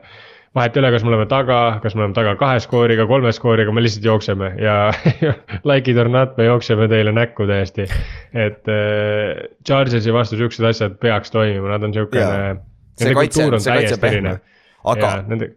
vahet 0.57 0.77
ei 0.77 0.81
ole, 0.81 0.91
kas 0.95 1.05
me 1.05 1.11
oleme 1.13 1.27
taga, 1.29 1.59
kas 1.83 1.95
me 1.95 2.03
oleme 2.03 2.17
taga 2.17 2.33
kahe 2.39 2.61
skooriga, 2.63 3.05
kolme 3.09 3.33
skooriga, 3.35 3.73
me 3.73 3.83
lihtsalt 3.85 4.07
jookseme 4.07 4.51
ja 4.61 4.77
like 5.69 5.91
it 5.91 6.01
or 6.01 6.09
not, 6.11 6.33
me 6.39 6.49
jookseme 6.49 6.89
teile 6.91 7.13
näkku 7.15 7.47
täiesti. 7.49 7.87
et 8.33 8.73
äh, 8.73 9.45
Chargersi 9.67 10.13
vastu 10.13 10.39
siuksed 10.39 10.65
asjad 10.67 10.97
peaks 11.03 11.33
toimima, 11.33 11.75
nad 11.75 11.87
on 11.87 11.95
siukene 11.95 12.57
see 12.97 13.15
kaitse 13.15 13.47
see 13.47 13.71
kaitse 13.71 14.01
pehme. 14.01 14.39
aga 14.83 15.13
ja 15.13 15.23
nende, 15.29 15.53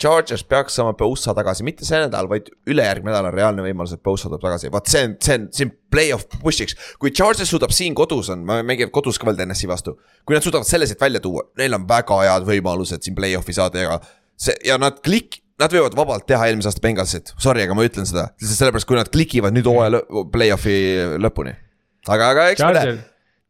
Chargers 0.00 0.42
peaks 0.44 0.74
saama 0.74 0.92
Bosa 0.98 1.34
tagasi, 1.36 1.62
mitte 1.66 1.86
see 1.86 1.98
nädal, 2.02 2.26
vaid 2.30 2.48
ülejärgmine 2.70 3.12
nädal 3.12 3.28
on 3.30 3.36
reaalne 3.36 3.62
võimalus, 3.62 3.94
et 3.94 4.02
Bosa 4.04 4.26
tuleb 4.26 4.42
tagasi, 4.42 4.70
vaat 4.74 4.90
see 4.90 5.04
on, 5.06 5.14
see 5.22 5.36
on, 5.38 5.46
see 5.54 5.68
on 5.68 5.72
play-off 5.94 6.26
push'iks. 6.42 6.74
kui 6.98 7.12
Chargers 7.14 7.52
suudab 7.54 7.72
siin 7.74 7.94
kodus 7.98 8.32
on, 8.34 8.42
mängivad 8.42 8.90
kodus 8.94 9.20
ka 9.20 9.28
veel 9.28 9.38
TNS-i 9.38 9.70
vastu, 9.70 9.94
kui 10.26 10.36
nad 10.36 10.44
suudavad 10.44 10.66
selle 10.68 10.88
siit 10.90 11.00
välja 11.00 11.22
tuua, 11.22 11.46
neil 11.60 11.78
on 11.78 11.86
väga 11.88 12.20
head 12.24 12.48
võimalused 12.48 13.06
siin 13.06 13.16
play-off'i 13.18 13.54
saada 13.54 13.86
ja 13.86 14.00
see 14.40 14.54
ja 14.66 14.78
nad 14.80 15.00
klik-, 15.04 15.40
nad 15.60 15.72
võivad 15.74 15.96
vabalt 15.98 16.26
teha 16.28 16.48
eelmise 16.50 16.70
aasta 16.70 16.82
Bengalsit, 16.84 17.34
sorry, 17.38 17.64
aga 17.66 17.76
ma 17.78 17.86
ütlen 17.86 18.08
seda, 18.08 18.28
lihtsalt 18.40 18.60
sellepärast, 18.60 18.88
kui 18.90 18.98
nad 18.98 19.10
klikivad 19.12 19.54
nüüd 19.54 19.68
hooaja 19.70 19.96
lõ- 19.96 20.24
play-off'i 20.34 20.78
lõpuni. 21.22 21.54
aga, 22.08 22.30
aga 22.34 22.48
eks 22.52 22.64
me 22.64 22.72
näe 22.74 22.84
Charger, 22.84 23.02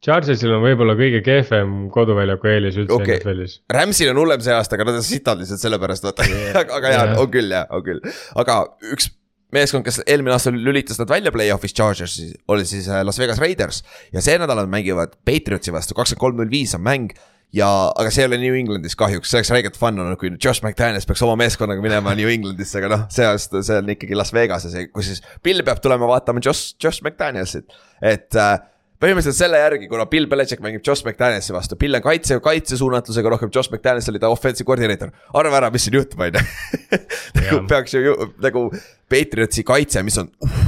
Chargersil 0.05 0.53
on 0.53 0.61
võib-olla 0.67 0.95
kõige 0.99 1.23
kehvem 1.25 1.75
koduväljaku 1.93 2.51
eelis 2.53 2.77
üldse 2.83 2.93
Okei. 2.93 3.17
NFL-is. 3.23 3.59
Ramsil 3.73 4.11
on 4.13 4.21
hullem 4.21 4.43
see 4.45 4.53
aasta, 4.53 4.77
aga 4.77 4.91
nad 4.91 5.01
on 5.01 5.07
sitad 5.07 5.41
lihtsalt 5.41 5.63
sellepärast, 5.65 6.05
vaata 6.05 6.27
yeah. 6.29 6.59
aga, 6.77 6.81
jaa 6.93 7.05
Jah., 7.09 7.21
on 7.23 7.31
küll 7.33 7.55
jah, 7.57 7.65
on 7.73 7.85
küll. 7.87 8.03
aga 8.37 8.59
üks 8.93 9.09
meeskond, 9.55 9.87
kes 9.87 10.03
eelmine 10.05 10.35
aasta 10.35 10.53
lülitas 10.53 10.99
nad 11.01 11.09
välja 11.09 11.33
play-off'is 11.33 11.73
Chargersi, 11.77 12.33
oli 12.53 12.67
siis 12.69 12.89
äh, 12.91 13.01
Las 13.07 13.21
Vegas 13.23 13.41
Raiders. 13.41 13.81
ja 14.13 14.21
see 14.25 14.37
nädal 14.41 14.61
nad 14.61 14.69
mängivad 14.69 15.17
Patriotsi 15.25 15.73
vastu, 15.73 15.97
kakskümmend 15.97 16.21
kolm, 16.27 16.43
null 16.43 16.53
viis 16.53 16.75
on 16.77 16.85
mäng 16.85 17.15
ja, 17.55 17.69
aga 17.95 18.11
see 18.13 18.25
ei 18.25 18.29
ole 18.31 18.39
New 18.43 18.57
Englandis 18.59 18.97
kahjuks, 18.99 19.31
see 19.31 19.41
oleks 19.41 19.53
räigelt 19.55 19.79
fun 19.79 19.99
olnud, 20.03 20.19
kui 20.21 20.33
Josh 20.35 20.65
McDaniels 20.65 21.07
peaks 21.09 21.23
oma 21.27 21.37
meeskonnaga 21.45 21.85
minema 21.85 22.15
New 22.19 22.31
Englandisse, 22.31 22.81
aga 22.81 22.91
noh, 22.91 23.03
see 23.15 23.27
aasta, 23.29 23.63
see 23.67 23.81
on 23.81 23.91
ikkagi 23.95 24.19
Las 24.19 24.33
Vegases, 24.35 24.77
kus 24.95 25.11
siis 25.13 25.23
Bill 25.45 25.63
peab 25.67 25.83
tulema 25.85 26.09
vaatama 26.11 26.43
Josh, 26.45 26.75
Josh 26.83 27.05
McDanielsit, 27.05 27.71
et 28.03 28.39
äh, 28.41 28.57
põhimõtteliselt 29.05 29.39
selle 29.39 29.61
järgi, 29.61 29.89
kuna 29.91 30.07
Bill 30.11 30.27
Belichik 30.31 30.63
mängib 30.65 30.83
Josh 30.87 31.05
McDanielsi 31.07 31.55
vastu, 31.55 31.79
Bill 31.81 31.99
on 31.99 32.05
kaitse, 32.05 32.39
kaitsesuunatlusega 32.43 33.35
rohkem, 33.37 33.53
Josh 33.55 33.71
McDaniels 33.73 34.09
oli 34.13 34.23
ta 34.23 34.33
offensive 34.33 34.67
koordineeter. 34.69 35.13
arva 35.37 35.61
ära, 35.61 35.71
mis 35.75 35.87
siin 35.87 35.99
juhtub, 35.99 36.25
on 36.25 36.35
ju. 36.35 36.45
nagu 37.39 37.63
peaks 37.71 37.95
ju 37.95 38.05
ju- 38.09 38.31
nagu 38.43 38.67
Patriotsi 39.13 39.67
kaitse, 39.67 40.03
mis 40.07 40.19
on 40.23 40.31
uh, 40.43 40.61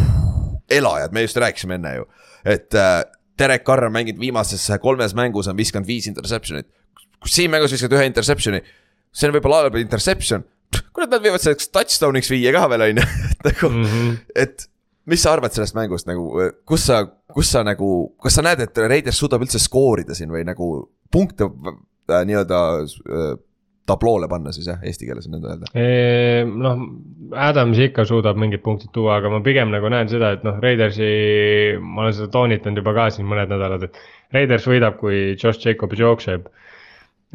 elajad, 0.71 1.15
me 1.17 1.25
just 1.27 1.39
rääkisime 1.43 1.81
enne 1.81 1.97
ju, 2.01 2.09
et 2.45 2.75
äh, 2.79 3.01
Derek 3.39 3.65
Carr 3.67 3.89
on 3.89 3.95
mänginud 3.95 4.21
viimases 4.21 4.67
kolmes 4.83 5.15
mängus 5.17 5.49
on 5.51 5.57
viskanud 5.57 5.89
viis 5.89 6.09
interception'it. 6.11 6.69
kui 7.21 7.33
siin 7.33 7.51
mängus 7.51 7.73
viskad 7.73 7.93
ühe 7.97 8.07
interception'i, 8.09 8.63
see 9.13 9.29
on 9.29 9.35
võib-olla 9.37 9.65
halb 9.65 9.77
interception, 9.81 10.45
kurat, 10.93 11.11
nad 11.11 11.25
võivad 11.25 11.43
selleks 11.43 11.71
touchdown'iks 11.73 12.31
viia 12.33 12.53
ka 12.55 12.67
veel, 12.73 12.85
on 12.87 13.01
ju, 13.01 13.07
et 13.33 13.47
nagu 13.51 13.71
mm. 13.71 13.85
-hmm. 13.85 14.17
et 14.35 14.69
mis 15.07 15.23
sa 15.23 15.33
arvad 15.33 15.55
sellest 15.55 15.77
mängust 15.79 16.09
nagu, 16.09 16.29
kus 16.69 16.87
sa, 16.91 17.05
kus 17.33 17.51
sa 17.53 17.63
nagu, 17.67 17.91
kas 18.23 18.39
sa 18.39 18.45
näed, 18.45 18.61
et 18.65 18.79
Raiders 18.79 19.19
suudab 19.23 19.45
üldse 19.47 19.61
skoorida 19.63 20.15
siin 20.19 20.33
või 20.33 20.45
nagu 20.47 20.71
punkte 21.13 21.47
äh, 21.47 22.23
nii-öelda 22.27 22.63
äh, 22.83 23.35
tabloole 23.87 24.29
panna 24.31 24.53
siis 24.55 24.67
jah, 24.71 24.81
eesti 24.87 25.09
keeles 25.09 25.29
on 25.29 25.37
nõnda 25.37 25.55
öelda. 25.55 26.51
Noh, 26.51 26.83
Adams 27.47 27.79
ikka 27.83 28.07
suudab 28.09 28.39
mingid 28.41 28.63
punktid 28.65 28.93
tuua, 28.95 29.21
aga 29.21 29.31
ma 29.33 29.41
pigem 29.47 29.73
nagu 29.75 29.91
näen 29.93 30.11
seda, 30.11 30.35
et 30.37 30.45
noh, 30.47 30.59
Raidersi, 30.63 31.09
ma 31.81 32.07
olen 32.07 32.17
seda 32.17 32.31
toonitanud 32.35 32.83
juba 32.83 32.95
ka 32.97 33.09
siin 33.15 33.29
mõned 33.31 33.53
nädalad, 33.53 33.87
et 33.89 33.99
Raiders 34.35 34.67
võidab, 34.69 34.99
kui 35.01 35.35
Josh 35.35 35.63
Jacobs 35.63 36.03
jookseb. 36.03 36.51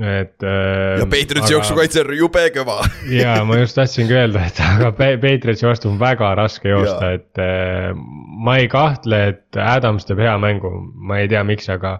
et. 0.01 0.43
ja 0.43 1.07
Patriotsi 1.11 1.53
jooksukaitse 1.55 2.03
on 2.03 2.13
jube 2.19 2.45
kõva. 2.55 2.79
ja 3.21 3.39
ma 3.47 3.59
just 3.61 3.79
tahtsingi 3.79 4.15
öelda, 4.17 4.45
et 4.51 4.61
aga 4.65 4.91
Pa- 4.97 5.17
Patriotsi 5.23 5.67
vastu 5.67 5.91
on 5.91 5.99
väga 6.01 6.33
raske 6.39 6.71
joosta, 6.71 7.13
et 7.19 7.43
äh, 7.43 7.91
ma 7.95 8.59
ei 8.59 8.67
kahtle, 8.71 9.23
et 9.33 9.61
Adams 9.63 10.07
teeb 10.07 10.23
hea 10.23 10.35
mängu, 10.41 10.73
ma 10.95 11.23
ei 11.23 11.31
tea, 11.31 11.43
miks, 11.47 11.69
aga. 11.71 11.99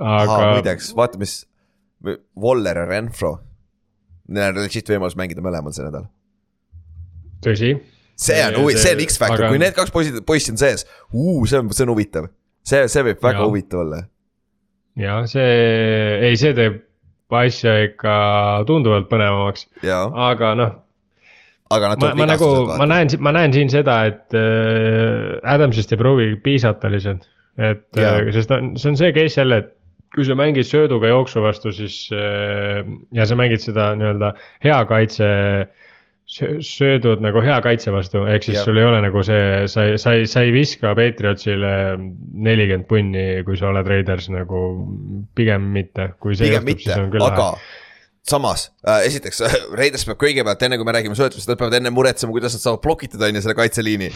aga 0.00 0.38
aga 0.38 0.54
muideks, 0.56 0.94
vaata, 0.96 1.20
mis 1.20 1.42
Waller 2.36 2.76
ja 2.82 2.84
Renfro. 2.88 3.34
Neil 4.28 4.54
on 4.56 4.64
legit 4.64 4.88
võimalus 4.88 5.16
mängida 5.20 5.42
mõlemal 5.44 5.74
see 5.76 5.84
nädal. 5.84 6.06
tõsi, 7.44 7.74
see 8.16 8.40
on 8.46 8.54
huvi, 8.62 8.76
see 8.80 8.94
on 8.96 9.02
X-Factor 9.04 9.44
aga- 9.44 9.50
kui 9.52 9.60
need 9.60 9.74
kaks 9.76 9.92
poissi, 9.92 10.22
poissi 10.24 10.54
on 10.54 10.60
sees, 10.60 10.86
see 11.12 11.58
on, 11.58 11.68
see 11.76 11.84
on 11.84 11.92
huvitav. 11.92 12.30
see, 12.64 12.86
see 12.88 13.02
võib 13.04 13.20
väga 13.20 13.42
Jaa. 13.42 13.48
huvitav 13.50 13.82
olla. 13.82 13.98
ja 14.96 15.18
see, 15.28 15.50
ei, 16.30 16.36
see 16.40 16.54
teeb 16.56 16.80
asja 17.34 17.74
ikka 17.88 18.14
tunduvalt 18.68 19.08
põnevamaks, 19.10 19.66
aga 19.82 20.54
noh, 20.54 20.74
aga 21.74 21.88
nad 21.92 22.02
ma, 22.04 22.10
ma 22.22 22.26
nagu, 22.30 22.50
ma. 22.78 22.86
näen, 22.88 23.10
ma 23.18 23.32
näen 23.34 23.52
siin 23.56 23.72
seda, 23.72 24.04
et 24.06 24.36
äh, 24.38 25.40
Adamsist 25.42 25.92
ei 25.92 25.98
pruugi 26.00 26.28
piisata 26.44 26.88
lihtsalt. 26.92 27.26
et 27.58 27.84
Jaa. 27.98 28.20
äh, 28.22 28.30
sest 28.32 28.50
on, 28.54 28.76
see 28.78 28.92
on 28.92 28.96
see 29.00 29.12
case 29.16 29.40
jälle, 29.40 29.58
et 29.64 29.72
kui 30.14 30.26
sa 30.26 30.36
mängid 30.38 30.68
sööduga 30.68 31.10
jooksu 31.10 31.42
vastu, 31.44 31.72
siis 31.74 32.08
äh, 32.14 32.84
ja 33.14 33.26
sa 33.26 33.38
mängid 33.38 33.64
seda 33.64 33.92
nii-öelda 33.98 34.34
hea 34.64 34.84
kaitse. 34.90 35.30
söödud 36.64 37.20
nagu 37.20 37.42
hea 37.44 37.58
kaitse 37.60 37.92
vastu, 37.92 38.22
ehk 38.24 38.46
siis 38.46 38.56
Jah. 38.56 38.64
sul 38.64 38.78
ei 38.80 38.86
ole 38.88 39.02
nagu 39.04 39.20
see, 39.22 39.66
sa 39.68 39.82
ei, 39.84 39.98
sa 40.00 40.14
ei, 40.16 40.24
sa 40.26 40.40
ei 40.40 40.54
viska 40.54 40.94
Patriotsile 40.96 41.98
nelikümmend 41.98 42.86
punni, 42.88 43.24
kui 43.44 43.58
sa 43.60 43.68
oled 43.68 43.86
Raiders 43.86 44.30
nagu 44.32 44.62
pigem 45.36 45.68
mitte, 45.74 46.14
pigem 46.24 46.64
juhtub, 46.64 47.10
mitte 47.12 47.20
aga 47.28 47.50
samas 48.24 48.70
äh,, 48.88 49.04
esiteks 49.08 49.42
Raiders 49.78 50.06
peab 50.08 50.20
kõigepealt, 50.22 50.64
enne 50.64 50.80
kui 50.80 50.88
me 50.88 50.96
räägime 50.96 51.18
söötlusest, 51.18 51.50
nad 51.50 51.60
peavad 51.60 51.76
enne 51.78 51.92
muretsema, 51.94 52.32
kuidas 52.32 52.56
nad 52.56 52.64
saavad 52.64 52.82
blokitada 52.84 53.28
on 53.28 53.38
ju 53.38 53.44
selle 53.44 53.56
kaitseliini. 53.58 54.10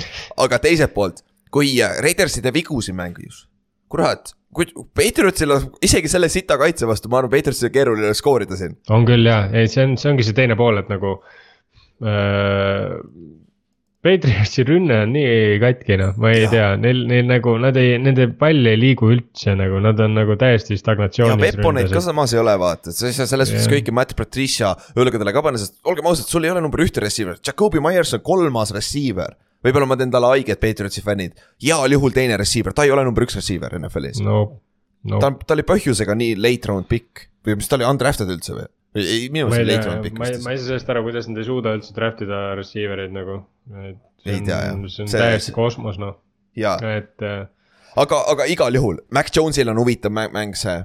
aga 0.44 0.60
teiselt 0.64 0.94
poolt, 0.96 1.22
kui 1.52 1.76
äh, 1.84 2.00
Raiders 2.04 2.38
ei 2.38 2.46
tee 2.46 2.54
vigu 2.56 2.80
siin 2.84 2.96
mängus, 2.98 3.44
kurat, 3.92 4.32
kui 4.54 4.68
Patriotsil 4.96 5.52
on 5.54 5.66
isegi 5.84 6.10
selle 6.12 6.30
sita 6.32 6.58
kaitse 6.60 6.88
vastu, 6.88 7.10
ma 7.12 7.22
arvan, 7.22 7.32
Patriotsil 7.34 7.70
on 7.70 7.74
keeruline 7.74 8.14
skoorida 8.16 8.58
siin. 8.60 8.78
on 8.94 9.08
küll 9.08 9.28
jah, 9.28 9.50
ei 9.56 9.68
see 9.70 9.84
on, 9.88 9.98
see 10.00 10.12
ongi 10.12 10.26
see 10.26 10.36
teine 10.38 10.58
pool, 10.58 10.80
et 10.82 10.92
nagu 10.92 11.18
äh,. 12.04 12.96
Patriotsi 13.98 14.62
rünne 14.62 14.94
on 15.02 15.10
nii 15.10 15.56
katki 15.58 15.96
noh, 15.98 16.12
ma 16.22 16.30
ei 16.30 16.44
Jaa. 16.44 16.50
tea, 16.52 16.66
neil, 16.78 17.00
neil 17.10 17.26
nagu 17.26 17.56
nad 17.58 17.76
ei, 17.80 17.96
nende 17.98 18.28
pall 18.38 18.70
ei 18.70 18.78
liigu 18.78 19.08
üldse 19.10 19.56
nagu, 19.58 19.80
nad 19.82 19.98
on 20.04 20.14
nagu 20.14 20.36
täiesti 20.38 20.76
ja 20.76 20.82
stagnatsioonis. 20.84 21.56
Veponeid 21.58 21.90
ka 21.90 22.02
samas 22.04 22.32
ei 22.36 22.38
ole, 22.38 22.54
vaata, 22.62 22.94
saa 22.94 23.26
selles 23.26 23.50
suhtes 23.50 23.66
Jah. 23.66 23.72
kõiki 23.74 23.94
Matt 23.98 24.14
Patricia 24.16 24.70
õlgadele 24.94 25.34
ka 25.34 25.42
panna, 25.42 25.58
sest 25.58 25.80
olgem 25.82 26.06
ausad, 26.06 26.30
sul 26.30 26.46
ei 26.46 26.54
ole 26.54 26.62
number 26.62 26.84
ühte 26.86 27.02
receiver, 27.02 27.40
Jakobi 27.42 27.82
Myers 27.82 28.14
on 28.14 28.22
kolmas 28.22 28.70
receiver. 28.76 29.34
Võib-olla 29.64 29.88
ma 29.90 29.98
teen 29.98 30.12
talle 30.14 30.32
haiget, 30.34 30.60
Patriotsi 30.62 31.02
fännid, 31.04 31.36
heal 31.64 31.94
juhul 31.96 32.14
teine 32.16 32.38
receiver, 32.40 32.74
ta 32.76 32.86
ei 32.86 32.94
ole 32.94 33.04
number 33.06 33.26
üks 33.26 33.38
receiver 33.38 33.74
NFL-is. 33.80 34.22
no, 34.24 34.40
no 35.08 35.22
ta 35.22 35.32
ta 35.44 35.56
oli 35.56 35.66
põhjusega 35.66 36.16
nii 36.18 36.36
late 36.38 36.70
round 36.70 36.88
pick 36.90 37.28
või 37.46 37.58
mis 37.60 37.70
ta 37.70 37.78
oli 37.78 37.88
undrafted 37.88 38.30
üldse 38.34 38.56
või? 38.56 38.68
ei, 38.98 39.28
minu 39.34 39.48
meelest 39.48 39.64
oli 39.64 39.72
late 39.72 39.90
round, 39.90 40.04
pick 40.06 40.18
ma 40.18 40.30
ei, 40.30 40.40
ma. 40.44 40.54
ei 40.54 40.60
saa 40.62 40.72
sellest 40.72 40.92
aru, 40.94 41.04
kuidas 41.08 41.28
nad 41.30 41.42
ei 41.42 41.48
suuda 41.48 41.74
üldse 41.78 41.94
draft 41.96 42.24
ida 42.24 42.42
receiver 42.58 43.04
eid 43.04 43.14
nagu. 43.14 43.42
Ei 44.26 44.40
tea, 44.42 44.58
jah. 44.70 44.74
see 44.90 45.04
on 45.04 45.10
See- 45.12 45.20
täiesti 45.20 45.54
kosmos 45.56 45.98
noh, 46.00 46.18
et 46.56 47.24
äh, 47.24 47.46
aga, 47.98 48.22
aga 48.32 48.46
igal 48.50 48.74
juhul, 48.74 49.02
Mac 49.14 49.30
Jones'il 49.34 49.70
on 49.70 49.80
huvitav 49.82 50.12
mäng 50.14 50.56
see. 50.58 50.80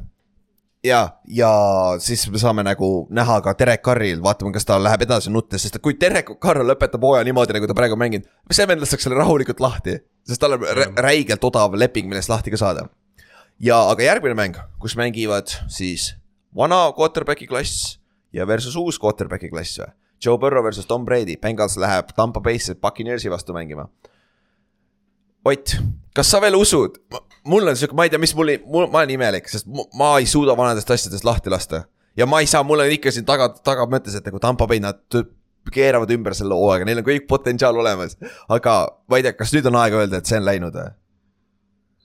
ja, 0.83 0.99
ja 1.27 1.49
siis 2.03 2.25
me 2.31 2.39
saame 2.41 2.63
nagu 2.65 3.07
näha 3.13 3.39
ka 3.45 3.53
Derek 3.59 3.83
Carril, 3.85 4.21
vaatame, 4.23 4.51
kas 4.55 4.65
ta 4.67 4.77
läheb 4.81 5.05
edasi 5.05 5.31
nuttes, 5.31 5.63
sest 5.63 5.79
kui 5.83 5.95
Derek 5.99 6.33
Carr 6.43 6.63
lõpetab 6.65 7.03
hooaja 7.03 7.23
niimoodi, 7.27 7.55
nagu 7.55 7.69
ta 7.69 7.77
praegu 7.77 7.97
on 7.97 8.03
mänginud, 8.03 8.27
see 8.51 8.67
vend 8.67 8.83
lastakse 8.83 9.13
rahulikult 9.13 9.63
lahti, 9.63 9.97
sest 10.27 10.43
tal 10.43 10.57
on 10.57 10.67
rä- 10.79 10.91
räigelt 11.07 11.43
odav 11.43 11.75
leping, 11.79 12.09
millest 12.11 12.31
lahti 12.31 12.53
ka 12.53 12.59
saada. 12.59 12.87
ja, 13.59 13.79
aga 13.89 14.03
järgmine 14.03 14.35
mäng, 14.35 14.59
kus 14.79 14.95
mängivad 14.99 15.51
siis 15.71 16.13
vana 16.55 16.91
quarterback'i 16.97 17.47
klass 17.47 17.99
ja 18.33 18.47
versus 18.47 18.75
uus 18.75 18.99
quarterback'i 18.99 19.49
klass 19.49 19.79
või? 19.79 19.91
Joe 20.23 20.37
Burrow 20.39 20.63
versus 20.63 20.85
Tom 20.87 21.03
Brady, 21.05 21.35
Bengals 21.35 21.75
läheb 21.77 22.13
Tampa 22.15 22.39
Bay'sse 22.39 22.75
Buccaneersi 22.79 23.29
vastu 23.31 23.53
mängima. 23.53 23.89
Ott, 25.43 25.75
kas 26.15 26.29
sa 26.31 26.39
veel 26.43 26.55
usud, 26.55 26.99
mul 27.49 27.67
on 27.67 27.75
sihuke, 27.75 27.95
ma 27.97 28.07
ei 28.07 28.13
tea, 28.13 28.21
mis 28.21 28.35
mul, 28.37 28.53
mul, 28.65 28.87
ma 28.91 29.01
olen 29.01 29.15
imelik, 29.17 29.49
sest 29.51 29.67
ma 29.99 30.13
ei 30.21 30.27
suuda 30.29 30.55
vanadest 30.57 30.91
asjadest 30.95 31.27
lahti 31.27 31.51
lasta. 31.51 31.83
ja 32.17 32.27
ma 32.29 32.39
ei 32.39 32.47
saa, 32.47 32.63
mul 32.63 32.83
on 32.83 32.91
ikka 32.93 33.11
siin 33.11 33.25
taga, 33.27 33.49
tagamõttes, 33.65 34.15
et 34.15 34.27
nagu 34.29 34.39
Tampa 34.39 34.67
Bay, 34.69 34.79
nad 34.83 35.01
keeravad 35.73 36.11
ümber 36.11 36.35
selle 36.37 36.55
hooaega, 36.57 36.87
neil 36.87 37.01
on 37.01 37.07
kõik 37.07 37.27
potentsiaal 37.27 37.77
olemas. 37.79 38.17
aga 38.49 38.75
ma 39.09 39.19
ei 39.19 39.25
tea, 39.25 39.35
kas 39.37 39.53
nüüd 39.55 39.67
on 39.71 39.79
aeg 39.81 39.97
öelda, 39.99 40.19
et 40.19 40.29
see 40.29 40.39
on 40.39 40.47
läinud 40.47 40.77
või? 40.77 40.93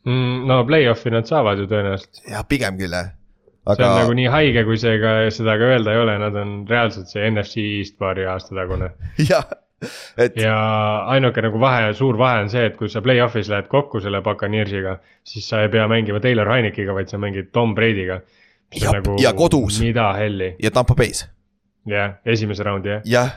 mm, 0.08 0.42
no 0.50 0.64
play-off'i 0.68 1.14
nad 1.14 1.30
saavad 1.30 1.62
ju 1.62 1.68
tõenäoliselt. 1.70 2.22
jah, 2.30 2.44
pigem 2.48 2.78
küll 2.80 2.94
jah. 2.94 3.12
see 3.68 3.84
on 3.84 3.86
aga 3.86 4.02
nagu 4.04 4.18
nii 4.18 4.28
haige, 4.34 4.64
kui 4.66 4.78
see 4.80 4.98
ka 5.02 5.14
seda 5.34 5.58
ka 5.60 5.72
öelda 5.74 5.94
ei 5.94 6.02
ole, 6.04 6.18
nad 6.24 6.38
on 6.42 6.58
reaalselt 6.70 7.10
see 7.12 7.26
NFC 7.30 7.64
East 7.78 7.98
paari 8.00 8.26
aasta 8.30 8.56
tagune. 8.56 8.92
jah, 9.30 9.46
et 10.24 10.36
ja 10.38 10.56
ainuke 11.14 11.42
nagu 11.44 11.60
vahe, 11.60 11.92
suur 11.94 12.18
vahe 12.18 12.42
on 12.44 12.50
see, 12.52 12.66
et 12.70 12.76
kui 12.78 12.90
sa 12.90 13.02
play-off'is 13.04 13.50
lähed 13.52 13.68
kokku 13.70 14.02
selle 14.02 14.20
Buccaneersiga, 14.24 14.98
siis 15.26 15.48
sa 15.48 15.62
ei 15.64 15.72
pea 15.72 15.86
mängima 15.90 16.20
Taylor 16.24 16.50
Heinekiga, 16.50 16.94
vaid 16.96 17.12
sa 17.12 17.20
mängid 17.20 17.52
Tom 17.52 17.74
Brady'ga. 17.78 18.20
Ja- 18.74 18.92
ja 19.22 19.32
kodus. 19.32 19.80
mida 19.80 20.10
helli, 20.12 20.54
ja 20.62 20.70
Tampa 20.70 20.94
Bay's, 20.94 21.22
jah, 21.88 22.18
esimese 22.26 22.66
raundi 22.66 22.90
jah, 22.90 23.06
jah, 23.08 23.30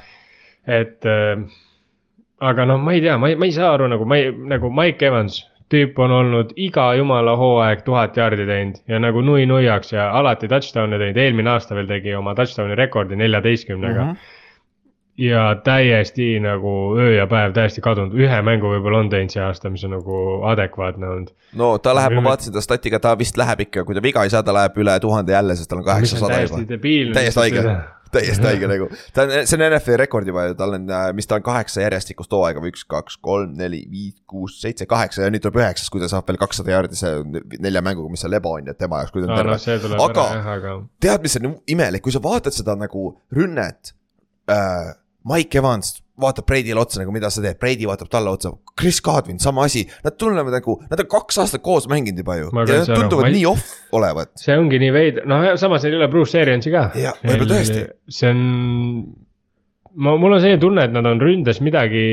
et 0.68 1.06
äh,. 1.08 1.46
aga 2.42 2.66
noh, 2.66 2.82
ma 2.84 2.98
ei 2.98 3.02
tea, 3.06 3.16
ma 3.18 3.30
ei, 3.32 3.38
ma 3.40 3.48
ei 3.48 3.54
saa 3.56 3.70
aru 3.78 3.88
nagu 3.88 4.06
ma 4.06 4.18
ei, 4.20 4.34
nagu 4.52 4.74
Mike 4.76 5.08
Evans, 5.08 5.38
tüüp 5.72 5.96
on 6.04 6.12
olnud 6.12 6.52
iga 6.60 6.90
jumala 7.00 7.38
hooaeg 7.40 7.86
tuhat 7.88 8.18
jaardi 8.20 8.44
teinud 8.50 8.82
ja 8.92 9.00
nagu 9.00 9.24
nui 9.24 9.46
nuiaks 9.48 9.94
ja 9.94 10.10
alati 10.20 10.52
touchdown'e 10.52 11.00
teinud, 11.00 11.22
eelmine 11.24 11.54
aasta 11.54 11.80
veel 11.80 11.88
tegi 11.88 12.18
oma 12.18 12.36
touchdown'i 12.36 12.76
rekordi 12.76 13.16
neljateistkümnega 13.24 14.04
mm. 14.04 14.12
-hmm 14.12 14.40
ja 15.18 15.56
täiesti 15.64 16.40
nagu 16.40 16.96
öö 16.98 17.12
ja 17.16 17.28
päev 17.28 17.54
täiesti 17.56 17.84
kadunud, 17.84 18.16
ühe 18.16 18.42
mängu 18.46 18.72
võib-olla 18.72 19.04
on 19.04 19.10
teinud 19.12 19.34
see 19.34 19.44
aasta, 19.44 19.70
mis 19.70 19.84
on 19.88 19.96
nagu 19.98 20.18
adekvaatne 20.54 21.08
olnud. 21.14 21.32
no 21.60 21.72
ta 21.84 21.96
läheb, 21.96 22.16
ma 22.18 22.32
vaatasin 22.32 22.56
ta 22.56 22.64
statiga, 22.64 23.00
ta 23.04 23.18
vist 23.20 23.40
läheb 23.40 23.68
ikka, 23.68 23.86
kui 23.88 23.98
ta 23.98 24.04
viga 24.04 24.24
ei 24.24 24.32
saa, 24.34 24.44
ta 24.44 24.56
läheb 24.56 24.78
üle 24.82 25.00
tuhande 25.04 25.36
jälle, 25.36 25.56
sest 25.60 25.70
tal 25.72 25.82
on 25.82 25.90
kaheksasada 25.90 26.40
juba. 26.46 26.62
täiesti 27.18 27.40
haige, 27.42 27.64
täiesti 28.12 28.48
haige 28.48 28.70
nagu, 28.72 28.88
ta 29.16 29.26
on, 29.28 29.34
see 29.44 29.60
on 29.60 29.66
NFL 29.68 30.00
rekord 30.02 30.32
juba 30.32 30.48
ju, 30.48 30.56
tal 30.64 30.78
on, 30.80 30.88
mis 31.18 31.28
ta 31.28 31.38
on 31.42 31.46
kaheksa 31.46 31.84
järjestikust 31.84 32.32
hooaega 32.32 32.64
või 32.64 32.72
üks, 32.72 32.88
kaks, 32.96 33.20
kolm, 33.22 33.54
neli, 33.60 33.82
viis, 33.92 34.16
kuus, 34.32 34.62
seitse, 34.64 34.88
kaheksa 34.90 35.28
ja 35.28 35.34
nüüd 35.34 35.44
tuleb 35.44 35.60
üheksas, 35.60 35.92
kui 35.92 36.02
ta 36.02 36.08
saab 36.12 36.30
veel 36.32 36.40
kakssada 36.42 36.72
jaardi. 36.72 36.98
See 36.98 37.44
nelja 37.60 37.84
mänguga, 37.84 38.10
mis 38.14 38.24
seal 38.24 38.32
lebo 38.32 38.56
on 38.56 38.66
ju, 38.66 38.74
et 38.74 38.80
tema 38.80 39.04
jaoks, 39.04 39.12
kui 39.12 39.26
ta 39.26 39.28
on 39.28 39.36
no, 39.36 39.60
terve. 39.60 39.96
no 39.98 40.08
aga 40.08 40.80
tead, 41.04 41.28
mis 41.28 41.38
on 41.42 41.54
imelik, 41.76 42.06
kui 42.06 42.16
sa 42.16 42.24
vaatad 42.24 42.56
seda 42.56 42.80
nagu 42.80 43.12
rünnet 43.36 43.94
äh,. 44.50 44.98
Mike 45.28 45.58
Evans 45.60 46.00
vaatab 46.22 46.46
Brady'le 46.50 46.82
otsa 46.82 47.02
nagu, 47.02 47.14
mida 47.14 47.30
sa 47.34 47.42
teed, 47.44 47.58
Brady 47.62 47.88
vaatab 47.90 48.10
talle 48.12 48.32
otsa, 48.34 48.52
Chris 48.78 49.02
Godwin, 49.04 49.40
sama 49.42 49.66
asi, 49.68 49.84
nad 50.06 50.18
tunnevad 50.20 50.54
nagu, 50.54 50.78
nad 50.90 51.02
on 51.04 51.10
kaks 51.10 51.40
aastat 51.44 51.64
koos 51.66 51.88
mänginud 51.92 52.22
juba 52.22 52.38
ju 52.40 52.50
ja 52.52 52.82
nad 52.82 52.92
tunduvad 52.92 53.28
ma 53.28 53.34
nii 53.34 53.48
off 53.50 53.96
olevat. 53.98 54.34
see 54.42 54.58
ongi 54.58 54.82
nii 54.82 54.94
veider, 54.96 55.28
noh 55.30 55.48
samas 55.62 55.86
neil 55.86 55.98
ei 55.98 56.02
ole 56.02 56.10
Bruce 56.14 56.42
Ariansi 56.42 56.74
ka. 56.74 56.86
Jah, 57.00 57.18
võib-olla 57.26 57.56
tõesti. 57.56 57.86
see 58.20 58.32
on, 58.34 58.44
ma, 59.96 60.16
mul 60.22 60.38
on 60.38 60.44
selline 60.44 60.62
tunne, 60.62 60.88
et 60.90 60.96
nad 60.96 61.10
on 61.10 61.22
ründes 61.24 61.62
midagi 61.66 62.06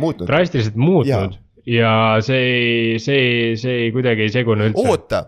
muutnud, 0.00 0.28
drastiliselt 0.30 0.78
muutnud 0.80 1.38
ja 1.68 1.92
see 2.24 2.40
ei, 2.48 2.96
see 3.02 3.20
ei, 3.20 3.52
see 3.60 3.84
ei 3.86 3.92
kuidagi 3.94 4.26
ei 4.26 4.32
segune 4.32 4.70
üldse. 4.70 4.88
oota. 4.88 5.22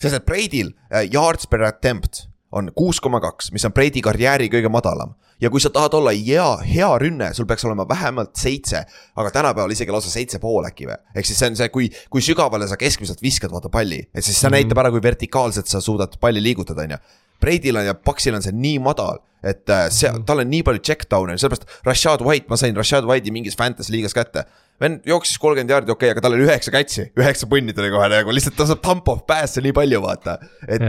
sest 0.00 0.20
et 0.20 0.26
Brady'l 0.26 0.72
äh, 0.90 1.06
yards 1.06 1.50
per 1.50 1.66
attempt 1.68 2.26
on 2.54 2.70
kuus 2.74 3.00
koma 3.02 3.18
kaks, 3.22 3.50
mis 3.54 3.66
on 3.66 3.74
Brady 3.74 4.02
karjääri 4.04 4.46
kõige 4.52 4.70
madalam. 4.70 5.16
Ja 5.40 5.50
kui 5.50 5.60
sa 5.60 5.70
tahad 5.74 5.94
olla 5.98 6.14
hea, 6.14 6.46
hea 6.68 6.90
rünne, 7.02 7.32
sul 7.34 7.48
peaks 7.50 7.64
olema 7.64 7.86
vähemalt 7.88 8.34
seitse, 8.38 8.84
aga 9.16 9.34
tänapäeval 9.34 9.74
isegi 9.74 9.92
lausa 9.94 10.10
seitse 10.12 10.38
pool 10.42 10.66
äkki 10.68 10.88
või. 10.90 10.98
ehk 11.14 11.26
siis 11.26 11.38
see 11.38 11.50
on 11.52 11.56
see, 11.56 11.68
kui, 11.74 11.90
kui 12.10 12.24
sügavale 12.24 12.68
sa 12.68 12.78
keskmiselt 12.80 13.22
viskad, 13.22 13.52
vaata 13.52 13.68
palli, 13.68 14.00
et 14.14 14.24
siis 14.24 14.38
see 14.38 14.48
Mhm. 14.48 14.56
näitab 14.58 14.84
ära, 14.84 14.90
kui 14.90 15.02
vertikaalselt 15.02 15.66
sa 15.66 15.80
suudad 15.80 16.18
palli 16.20 16.42
liigutada, 16.42 16.82
on 16.82 16.96
ju. 16.96 16.98
Brady'l 17.40 17.76
on 17.76 17.84
ja 17.84 17.94
Paxil 17.94 18.34
on 18.34 18.42
see 18.42 18.52
nii 18.52 18.78
madal 18.78 19.18
et 19.44 19.68
äh, 19.68 19.88
see, 19.92 20.10
tal 20.26 20.40
on 20.40 20.48
nii 20.50 20.64
palju 20.66 20.82
check 20.84 21.04
down'e, 21.10 21.36
sellepärast 21.40 21.66
Rashad 21.84 22.22
White, 22.24 22.48
ma 22.48 22.56
sain 22.56 22.76
Rashad 22.76 23.04
White'i 23.08 23.32
mingis 23.34 23.58
fantasy 23.60 23.92
liigas 23.92 24.16
kätte. 24.16 24.46
vend 24.80 25.04
jooksis 25.06 25.38
kolmkümmend 25.38 25.70
jaardi, 25.70 25.92
okei 25.92 26.08
okay,, 26.08 26.14
aga 26.16 26.22
tal 26.24 26.34
oli 26.34 26.46
üheksa 26.48 26.72
catch'i, 26.74 27.04
üheksa 27.20 27.46
punni 27.50 27.74
tuli 27.76 27.92
kohe 27.92 28.08
nagu 28.10 28.32
lihtsalt 28.34 28.56
ta 28.58 28.66
saab 28.66 28.80
dump 28.82 29.08
off 29.12 29.26
päässe 29.28 29.62
nii 29.62 29.74
palju, 29.76 30.00
vaata. 30.02 30.38
et, 30.66 30.82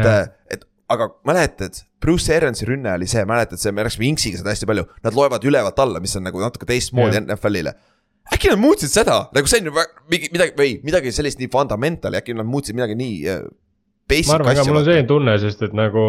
et 0.50 0.64
aga 0.92 1.10
mäletad, 1.26 1.82
Bruce 2.02 2.36
Aronsi 2.36 2.68
rünne 2.70 2.94
oli 2.94 3.08
see, 3.10 3.26
mäletad, 3.26 3.62
see, 3.62 3.74
me 3.74 3.86
rääkisime 3.86 4.10
Inksiga 4.12 4.42
seda 4.42 4.54
hästi 4.54 4.70
palju, 4.70 4.86
nad 5.06 5.18
loevad 5.18 5.46
ülevalt 5.48 5.80
alla, 5.82 6.02
mis 6.04 6.16
on 6.20 6.28
nagu 6.28 6.42
natuke 6.44 6.68
teistmoodi 6.70 7.24
NFL-ile 7.24 7.74
äkki 8.34 8.50
nad 8.50 8.62
muutsid 8.62 8.90
seda, 8.90 9.20
nagu 9.36 9.50
see 9.50 9.62
on 9.62 9.70
ju 9.70 9.86
mingi 10.12 10.32
midagi 10.34 10.56
või 10.58 10.78
midagi 10.86 11.14
sellist 11.14 11.42
nii 11.42 11.50
fundamentali, 11.54 12.18
äkki 12.18 12.34
nad 12.38 12.48
muutsid 12.50 12.78
midagi 12.78 12.98
nii 12.98 13.18
äh, 13.30 13.44
basic 14.10 14.32
ma 14.32 14.40
arvan, 14.40 14.54
aga 14.56 14.66
mul 14.70 14.80
on 14.82 14.88
selline 14.88 15.10
tunne, 15.10 15.36
sest 15.42 15.62
et 15.66 15.76
nagu 15.78 16.06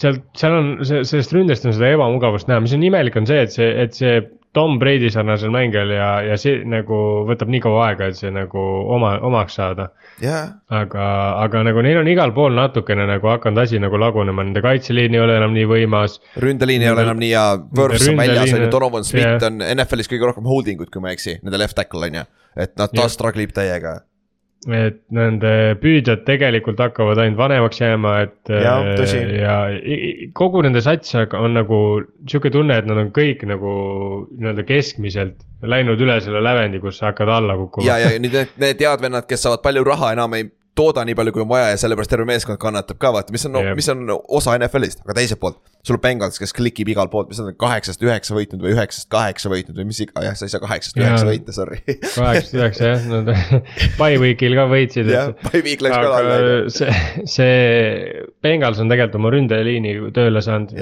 seal, 0.00 0.20
seal 0.38 0.56
on, 0.56 0.70
sellest 0.86 1.34
ründest 1.36 1.68
on 1.68 1.76
seda 1.76 1.92
ebamugavust 1.94 2.48
näha, 2.50 2.62
mis 2.64 2.74
on 2.76 2.86
imelik, 2.86 3.18
on 3.20 3.28
see, 3.28 3.44
et 3.44 3.54
see, 3.54 3.68
et 3.84 3.98
see 3.98 4.16
Tom 4.54 4.78
Brady 4.78 5.10
sarnasel 5.10 5.50
mängijal 5.54 5.90
ja, 5.90 6.08
ja 6.22 6.36
see 6.40 6.60
nagu 6.68 6.98
võtab 7.28 7.50
nii 7.50 7.62
kaua 7.64 7.88
aega, 7.88 8.08
et 8.10 8.18
see 8.18 8.30
nagu 8.34 8.62
oma, 8.94 9.16
omaks 9.26 9.58
saada 9.58 9.88
yeah.. 10.22 10.54
aga, 10.70 11.08
aga 11.42 11.64
nagu 11.68 11.82
neil 11.84 11.98
on 12.02 12.10
igal 12.10 12.34
pool 12.36 12.54
natukene 12.54 13.08
nagu 13.10 13.32
hakanud 13.32 13.64
asi 13.64 13.82
nagu 13.82 13.98
lagunema, 14.00 14.46
nende 14.46 14.62
kaitseliin 14.64 15.18
ei 15.18 15.24
ole 15.24 15.36
enam 15.40 15.56
nii 15.56 15.66
võimas. 15.70 16.20
ründeliin 16.40 16.86
ei 16.86 16.92
ole 16.94 17.06
enam 17.08 17.20
nii 17.22 17.34
hea, 17.34 17.44
Võrps 17.74 18.08
on 18.12 18.22
väljas, 18.22 18.54
on 18.54 18.66
ju, 18.66 18.72
Donovan 18.72 19.06
Smith 19.06 19.26
yeah. 19.26 19.46
on 19.50 19.60
NFL-is 19.74 20.10
kõige 20.12 20.30
rohkem 20.30 20.48
holding 20.48 20.86
ut, 20.86 20.92
kui 20.94 21.02
ma 21.02 21.10
ei 21.10 21.18
eksi, 21.18 21.38
nende 21.42 21.60
left 21.60 21.78
tackle 21.78 22.10
on 22.10 22.22
ju. 22.22 22.26
et 22.54 22.76
nad 22.78 22.94
taas 22.94 23.18
struggle 23.18 23.42
ib 23.42 23.54
täiega 23.56 23.98
et 24.72 25.00
nende 25.14 25.52
püüdjad 25.82 26.24
tegelikult 26.28 26.80
hakkavad 26.80 27.20
ainult 27.20 27.38
vanemaks 27.40 27.80
jääma, 27.82 28.14
et. 28.24 28.52
ja, 28.52 28.76
ja 29.36 29.56
kogu 30.36 30.62
nende 30.64 30.82
sats 30.84 31.14
on 31.18 31.56
nagu 31.58 31.80
sihuke 32.30 32.52
tunne, 32.54 32.78
et 32.80 32.88
nad 32.88 33.00
on 33.00 33.12
kõik 33.14 33.44
nagu 33.48 33.74
nii-öelda 34.32 34.66
keskmiselt 34.68 35.44
läinud 35.64 36.00
üle 36.00 36.18
selle 36.24 36.42
lävendi, 36.44 36.80
kus 36.82 37.00
sa 37.00 37.12
hakkad 37.12 37.32
alla 37.36 37.56
kukkuma. 37.60 37.86
ja, 37.88 38.00
ja 38.04 38.18
nüüd 38.18 38.36
need, 38.36 38.58
need 38.60 38.84
head 38.84 39.04
vennad, 39.04 39.28
kes 39.28 39.44
saavad 39.46 39.64
palju 39.64 39.84
raha, 39.86 40.14
enam 40.16 40.38
ei 40.38 40.48
tooda 40.78 41.04
nii 41.06 41.14
palju, 41.18 41.34
kui 41.34 41.44
on 41.44 41.50
vaja 41.50 41.70
ja 41.72 41.78
sellepärast 41.78 42.10
terve 42.10 42.26
meeskond 42.28 42.58
kannatab 42.62 42.98
ka 43.02 43.12
vaata, 43.14 43.32
mis 43.34 43.46
on 43.48 43.54
no,, 43.54 43.62
mis 43.78 43.88
on 43.92 44.02
osa 44.10 44.56
NFL-ist, 44.58 45.04
aga 45.04 45.16
teiselt 45.18 45.40
poolt. 45.42 45.60
sul 45.84 45.98
on 45.98 46.02
Bengals, 46.02 46.38
kes 46.40 46.54
klikib 46.56 46.88
igalt 46.90 47.12
poolt, 47.12 47.28
mis 47.30 47.40
on 47.42 47.50
kaheksast 47.60 48.02
üheksa 48.02 48.34
võitnud 48.36 48.62
või 48.64 48.72
üheksast 48.72 49.08
kaheksa 49.12 49.52
võitnud 49.52 49.78
või 49.78 49.88
mis 49.90 50.00
iga, 50.02 50.24
jah, 50.24 50.36
sa 50.38 50.48
ei 50.48 50.54
saa 50.54 50.62
kaheksast 50.64 50.98
üheksa 50.98 51.28
võita, 51.28 51.54
sorry. 51.56 51.80
kaheksast 51.86 52.56
üheksa 52.58 52.90
jah, 52.90 53.04
nad 53.12 53.30
by 54.00 54.18
week'il 54.22 54.56
ka 54.58 54.64
võitsid. 54.70 55.10
jah, 55.12 55.34
by 55.44 55.62
week 55.66 55.84
läks 55.84 55.98
ka 55.98 56.14
alla. 56.20 56.38
see, 56.72 56.96
see 57.36 58.24
Bengals 58.44 58.80
on 58.82 58.90
tegelikult 58.90 59.20
oma 59.20 59.34
ründeliini 59.36 59.94
tööle 60.16 60.42
saanud, 60.44 60.74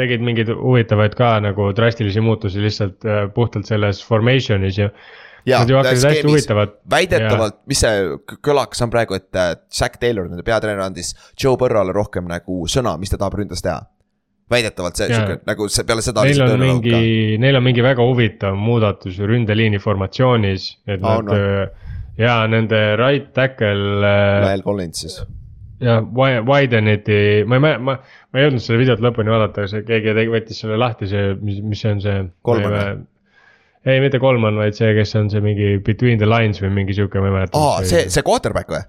tegid 0.00 0.24
mingeid 0.26 0.52
huvitavaid 0.52 1.16
ka 1.18 1.36
nagu 1.44 1.70
drastilisi 1.76 2.24
muutusi 2.24 2.60
lihtsalt 2.64 3.06
äh, 3.08 3.24
puhtalt 3.32 3.70
selles 3.70 4.02
formation'is 4.04 4.82
ju 4.82 4.92
Nad 5.46 5.70
ju 5.70 5.78
hakkasid 5.78 6.10
hästi 6.10 6.26
huvitavad. 6.26 6.74
väidetavalt, 6.90 7.60
mis 7.70 7.84
see 7.84 8.00
kõlakas 8.44 8.82
on 8.84 8.90
praegu, 8.92 9.16
et 9.16 9.38
äh, 9.38 9.54
Zack 9.72 10.00
Taylor, 10.02 10.26
nende 10.28 10.44
peatreener 10.46 10.82
andis 10.84 11.14
Joe 11.38 11.56
Burrow'le 11.60 11.94
rohkem 11.96 12.28
nagu 12.28 12.66
sõna, 12.68 12.96
mis 13.00 13.12
ta 13.12 13.20
tahab 13.20 13.38
ründes 13.38 13.64
teha 13.64 13.80
väidetavalt 14.50 14.96
see 14.96 15.08
sihuke 15.12 15.42
nagu 15.48 15.68
see 15.72 15.84
peale 15.88 16.04
seda. 16.04 16.24
Neil 16.24 16.44
on 16.46 16.62
mingi, 16.62 17.00
neil 17.40 17.58
on 17.58 17.64
mingi 17.66 17.84
väga 17.84 18.04
huvitav 18.04 18.56
muudatus 18.58 19.18
ründeliini 19.20 19.80
formatsioonis, 19.82 20.70
et 20.88 21.02
oh, 21.02 21.18
nad 21.20 21.28
no. 21.28 21.36
Äh, 21.36 21.90
ja 22.18 22.38
nende 22.50 22.80
right 23.00 23.32
tackle. 23.36 24.00
Äh, 24.02 24.46
Lyle 24.46 24.64
Collins 24.64 25.04
siis. 25.04 25.20
jah, 25.80 26.02
Wideniti, 26.48 27.44
ma 27.46 27.58
ei 27.58 27.62
mäleta, 27.62 27.84
ma, 27.86 27.98
ma 28.32 28.40
ei 28.40 28.48
jõudnud 28.48 28.64
seda 28.64 28.80
videot 28.80 29.04
lõpuni 29.04 29.30
vaadata, 29.30 29.68
see 29.70 29.84
keegi 29.86 30.16
tegi, 30.16 30.32
võttis 30.32 30.64
selle 30.64 30.80
lahti, 30.80 31.06
see, 31.10 31.36
mis, 31.44 31.60
mis 31.62 31.84
see 31.84 31.94
on 31.94 32.02
see. 32.02 32.24
kolmane 32.46 32.82
ei, 33.88 34.02
mitte 34.04 34.20
Kolman, 34.22 34.58
vaid 34.60 34.76
see, 34.78 34.92
kes 34.96 35.16
on 35.18 35.32
see 35.32 35.42
mingi 35.44 35.74
between 35.84 36.20
the 36.20 36.28
lines 36.28 36.62
või 36.62 36.72
mingi 36.82 36.96
sihuke, 36.96 37.20
ma 37.22 37.30
ei 37.30 37.36
mäleta. 37.40 37.58
aa, 37.60 37.82
see, 37.88 38.06
see 38.12 38.24
quarterback 38.26 38.72
või? 38.72 38.82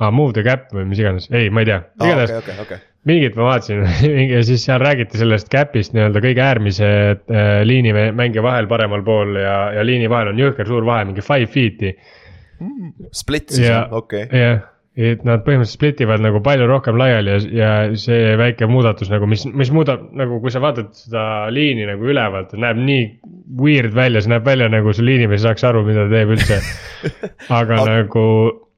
aa, 0.00 0.12
move 0.14 0.36
the 0.36 0.44
gap 0.46 0.68
või 0.74 0.86
mis 0.90 1.00
iganes, 1.02 1.30
ei, 1.32 1.48
ma 1.50 1.64
ei 1.64 1.70
tea, 1.70 1.80
igatahes 2.02 2.36
okay, 2.36 2.54
okay, 2.54 2.64
okay. 2.66 2.84
mingit 3.08 3.38
ma 3.38 3.50
vaatasin 3.50 3.84
ja 4.34 4.44
siis 4.46 4.66
seal 4.68 4.82
räägiti 4.82 5.20
sellest 5.22 5.50
cap'ist 5.52 5.96
nii-öelda 5.96 6.22
kõige 6.24 6.44
äärmise 6.44 6.92
äh, 7.16 7.50
liini 7.68 7.94
mängija 7.96 8.44
vahel 8.44 8.68
paremal 8.70 9.04
pool 9.06 9.38
ja, 9.40 9.58
ja 9.78 9.84
liini 9.86 10.10
vahel 10.12 10.34
on 10.34 10.40
jõhker 10.44 10.68
suur 10.68 10.88
vahe, 10.88 11.08
mingi 11.08 11.24
five 11.24 11.50
feet'i 11.52 11.92
mm,. 11.96 13.12
Split 13.12 13.54
siis, 13.56 13.70
okei 13.90 14.28
okay.. 14.28 14.42
jah 14.46 14.64
et 14.96 15.24
nad 15.28 15.42
põhimõtteliselt 15.44 15.76
split 15.76 15.98
ivad 16.00 16.22
nagu 16.24 16.40
palju 16.44 16.66
rohkem 16.70 16.96
laiali 16.96 17.34
ja, 17.34 17.40
ja 17.52 17.72
see 18.00 18.32
väike 18.40 18.64
muudatus 18.70 19.10
nagu, 19.12 19.28
mis, 19.28 19.42
mis 19.52 19.68
muudab 19.74 20.06
nagu, 20.16 20.38
kui 20.40 20.52
sa 20.52 20.62
vaatad 20.64 20.88
seda 20.96 21.24
liini 21.52 21.84
nagu 21.88 22.08
ülevalt, 22.08 22.54
näeb 22.56 22.80
nii 22.80 23.02
weird 23.60 23.92
välja, 23.96 24.24
see 24.24 24.32
näeb 24.32 24.48
välja 24.48 24.70
nagu 24.72 24.94
see 24.96 25.04
liinimees 25.04 25.42
ei 25.42 25.50
saaks 25.50 25.66
aru, 25.68 25.84
mida 25.84 26.06
ta 26.06 26.14
teeb 26.16 26.32
üldse. 26.32 26.58
aga 27.60 27.82
nagu, 27.84 28.24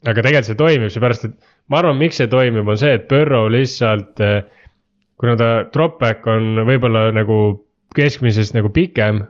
aga 0.02 0.26
tegelikult 0.26 0.50
see 0.50 0.58
toimib, 0.58 0.92
seepärast 0.96 1.30
et 1.30 1.38
ma 1.70 1.80
arvan, 1.84 2.02
miks 2.02 2.18
see 2.18 2.30
toimib, 2.34 2.66
on 2.66 2.82
see, 2.82 2.98
et 2.98 3.06
Burrow 3.10 3.46
lihtsalt. 3.54 4.18
kuna 5.18 5.38
ta 5.38 5.54
drop 5.74 5.98
back 6.02 6.26
on 6.30 6.64
võib-olla 6.66 7.08
nagu 7.14 7.40
keskmisest 7.94 8.58
nagu 8.58 8.74
pikem, 8.74 9.22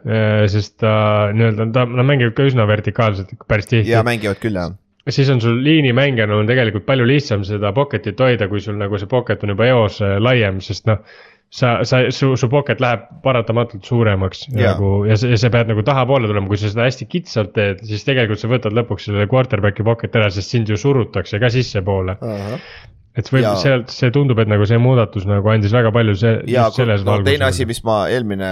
sest 0.49 0.81
ta 0.81 0.97
nii-öelda, 1.37 1.69
ta, 1.77 1.85
nad 1.85 2.09
mängivad 2.09 2.35
ka 2.37 2.49
üsna 2.49 2.65
vertikaalselt 2.69 3.37
päris 3.49 3.69
tihti. 3.69 3.93
ja 3.93 4.01
mängivad 4.05 4.41
küll 4.41 4.57
jah 4.57 4.73
siis 5.15 5.31
on 5.33 5.41
sul 5.41 5.63
liinimängijana 5.65 6.37
on 6.37 6.49
tegelikult 6.49 6.87
palju 6.89 7.07
lihtsam 7.09 7.45
seda 7.47 7.73
pocket'it 7.77 8.21
hoida, 8.21 8.49
kui 8.51 8.61
sul 8.65 8.79
nagu 8.81 9.01
see 9.01 9.11
pocket 9.11 9.43
on 9.45 9.55
juba 9.55 9.69
eos 9.71 10.01
äh, 10.05 10.17
laiem, 10.23 10.63
sest 10.65 10.89
noh. 10.91 11.03
sa, 11.49 11.79
sa, 11.89 12.03
su, 12.13 12.35
su 12.37 12.49
pocket 12.53 12.81
läheb 12.85 13.07
paratamatult 13.25 13.87
suuremaks 13.89 14.43
ja. 14.51 14.75
nagu 14.75 15.07
ja 15.09 15.17
sa, 15.17 15.31
ja 15.33 15.39
sa 15.41 15.49
pead 15.55 15.71
nagu 15.71 15.85
tahapoole 15.87 16.29
tulema, 16.29 16.51
kui 16.51 16.61
sa 16.61 16.69
seda 16.69 16.85
hästi 16.85 17.09
kitsalt 17.09 17.55
teed, 17.57 17.81
siis 17.89 18.05
tegelikult 18.05 18.43
sa 18.43 18.51
võtad 18.53 18.77
lõpuks 18.77 19.09
selle 19.09 19.25
quarterback'i 19.31 19.87
pocket 19.87 20.21
ära, 20.21 20.29
sest 20.35 20.53
sind 20.53 20.69
ju 20.69 20.77
surutakse 20.77 21.41
ka 21.41 21.51
sissepoole 21.53 22.19
uh. 22.21 22.37
-huh 22.37 22.87
et 23.19 23.27
võib 23.33 23.49
sealt, 23.59 23.89
see 23.91 24.13
tundub, 24.15 24.39
et 24.39 24.47
nagu 24.47 24.67
see 24.69 24.79
muudatus 24.79 25.25
nagu 25.27 25.51
andis 25.51 25.73
väga 25.75 25.91
palju 25.91 26.15
see. 26.15 26.37
ja, 26.53 26.69
no, 27.03 27.17
teine 27.27 27.49
asi, 27.49 27.67
mis 27.67 27.81
ma 27.83 28.05
eelmine 28.13 28.51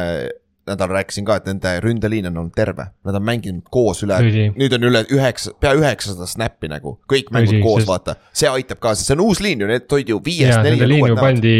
nädal 0.67 0.91
rääkisin 0.91 1.27
ka, 1.27 1.39
et 1.39 1.47
nende 1.47 1.73
ründeliin 1.83 2.27
on 2.31 2.41
olnud 2.43 2.55
terve, 2.57 2.89
nad 3.07 3.17
on 3.19 3.25
mänginud 3.27 3.69
koos 3.73 4.03
üle, 4.07 4.19
nüüd 4.57 4.75
on 4.75 4.87
üle 4.89 5.03
üheksa, 5.15 5.53
pea 5.63 5.75
üheksasada 5.79 6.27
snappi 6.31 6.71
nagu, 6.71 6.97
kõik 7.11 7.31
mängud 7.35 7.55
Tõsi, 7.55 7.63
koos 7.63 7.83
sest..., 7.85 7.91
vaata. 7.91 8.17
see 8.37 8.51
aitab 8.51 8.81
ka, 8.83 8.95
sest 8.99 9.11
see 9.11 9.17
on 9.17 9.23
uus 9.29 9.43
liin 9.45 9.63
ju, 9.63 9.69
need 9.71 9.87
olid 9.97 10.11
ju 10.11 10.19
viiest 10.27 10.63
neli. 10.67 10.81
Liin 10.87 11.11
ju 11.13 11.19
pandi, 11.19 11.57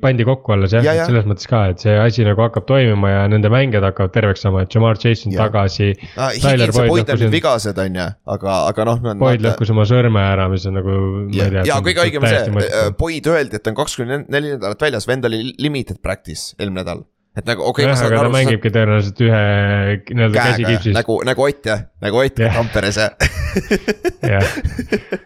pandi 0.00 0.26
kokku 0.28 0.56
alles 0.56 0.76
jah 0.76 0.86
ja, 0.86 0.94
ja., 1.00 1.08
selles 1.08 1.28
mõttes 1.28 1.50
ka, 1.50 1.62
et 1.72 1.84
see 1.84 1.96
asi 2.00 2.24
nagu 2.26 2.46
hakkab 2.46 2.68
toimima 2.68 3.12
ja 3.12 3.24
nende 3.32 3.50
mängijad 3.52 3.84
hakkavad 3.90 4.14
terveks 4.16 4.46
saama, 4.46 4.64
et 4.64 4.76
Jamar 4.76 5.00
Chase 5.00 5.28
on 5.28 5.36
ja. 5.36 5.46
tagasi 5.46 5.92
ah,. 6.16 6.32
Vigased, 7.36 7.76
on 7.82 7.98
ju, 8.00 8.06
aga, 8.36 8.54
aga 8.70 8.86
noh. 8.88 9.02
Boyd 9.20 9.44
lõhkus 9.44 9.72
oma 9.74 9.84
sõrme 9.88 10.22
ära, 10.22 10.48
mis 10.52 10.64
on 10.68 10.78
nagu, 10.80 10.96
ma 11.26 11.48
ei 11.48 11.52
tea. 11.58 11.66
ja 11.68 11.80
kõige 11.84 12.06
õigem 12.06 12.24
on 12.24 12.32
see, 12.32 12.86
Boyd 12.96 13.28
öeldi, 13.32 13.60
et 13.60 13.68
on 13.68 13.76
kakskümmend 13.76 14.32
neli 14.32 14.54
nädalat 14.54 14.88
väljas, 14.88 15.08
vend 15.10 15.28
oli 15.28 15.42
limited 15.60 16.00
practice 16.04 16.56
eelmine 16.56 16.80
nädal 16.80 17.04
et 17.36 17.44
nagu 17.44 17.66
okei 17.68 17.84
okay,. 17.84 17.92
jah, 17.92 18.06
aga 18.08 18.24
ta 18.24 18.32
mängibki 18.32 18.72
tõenäoliselt 18.72 19.22
ühe 19.26 19.44
nii-öelda 20.08 20.36
käsikipsis. 20.40 20.96
nagu, 20.96 21.20
nagu 21.28 21.46
Ott 21.46 21.68
jah, 21.68 21.86
nagu 22.04 22.24
Ott 22.24 22.42
yeah. 22.42 22.56
Tamperes 22.56 22.96
jah 23.00 24.44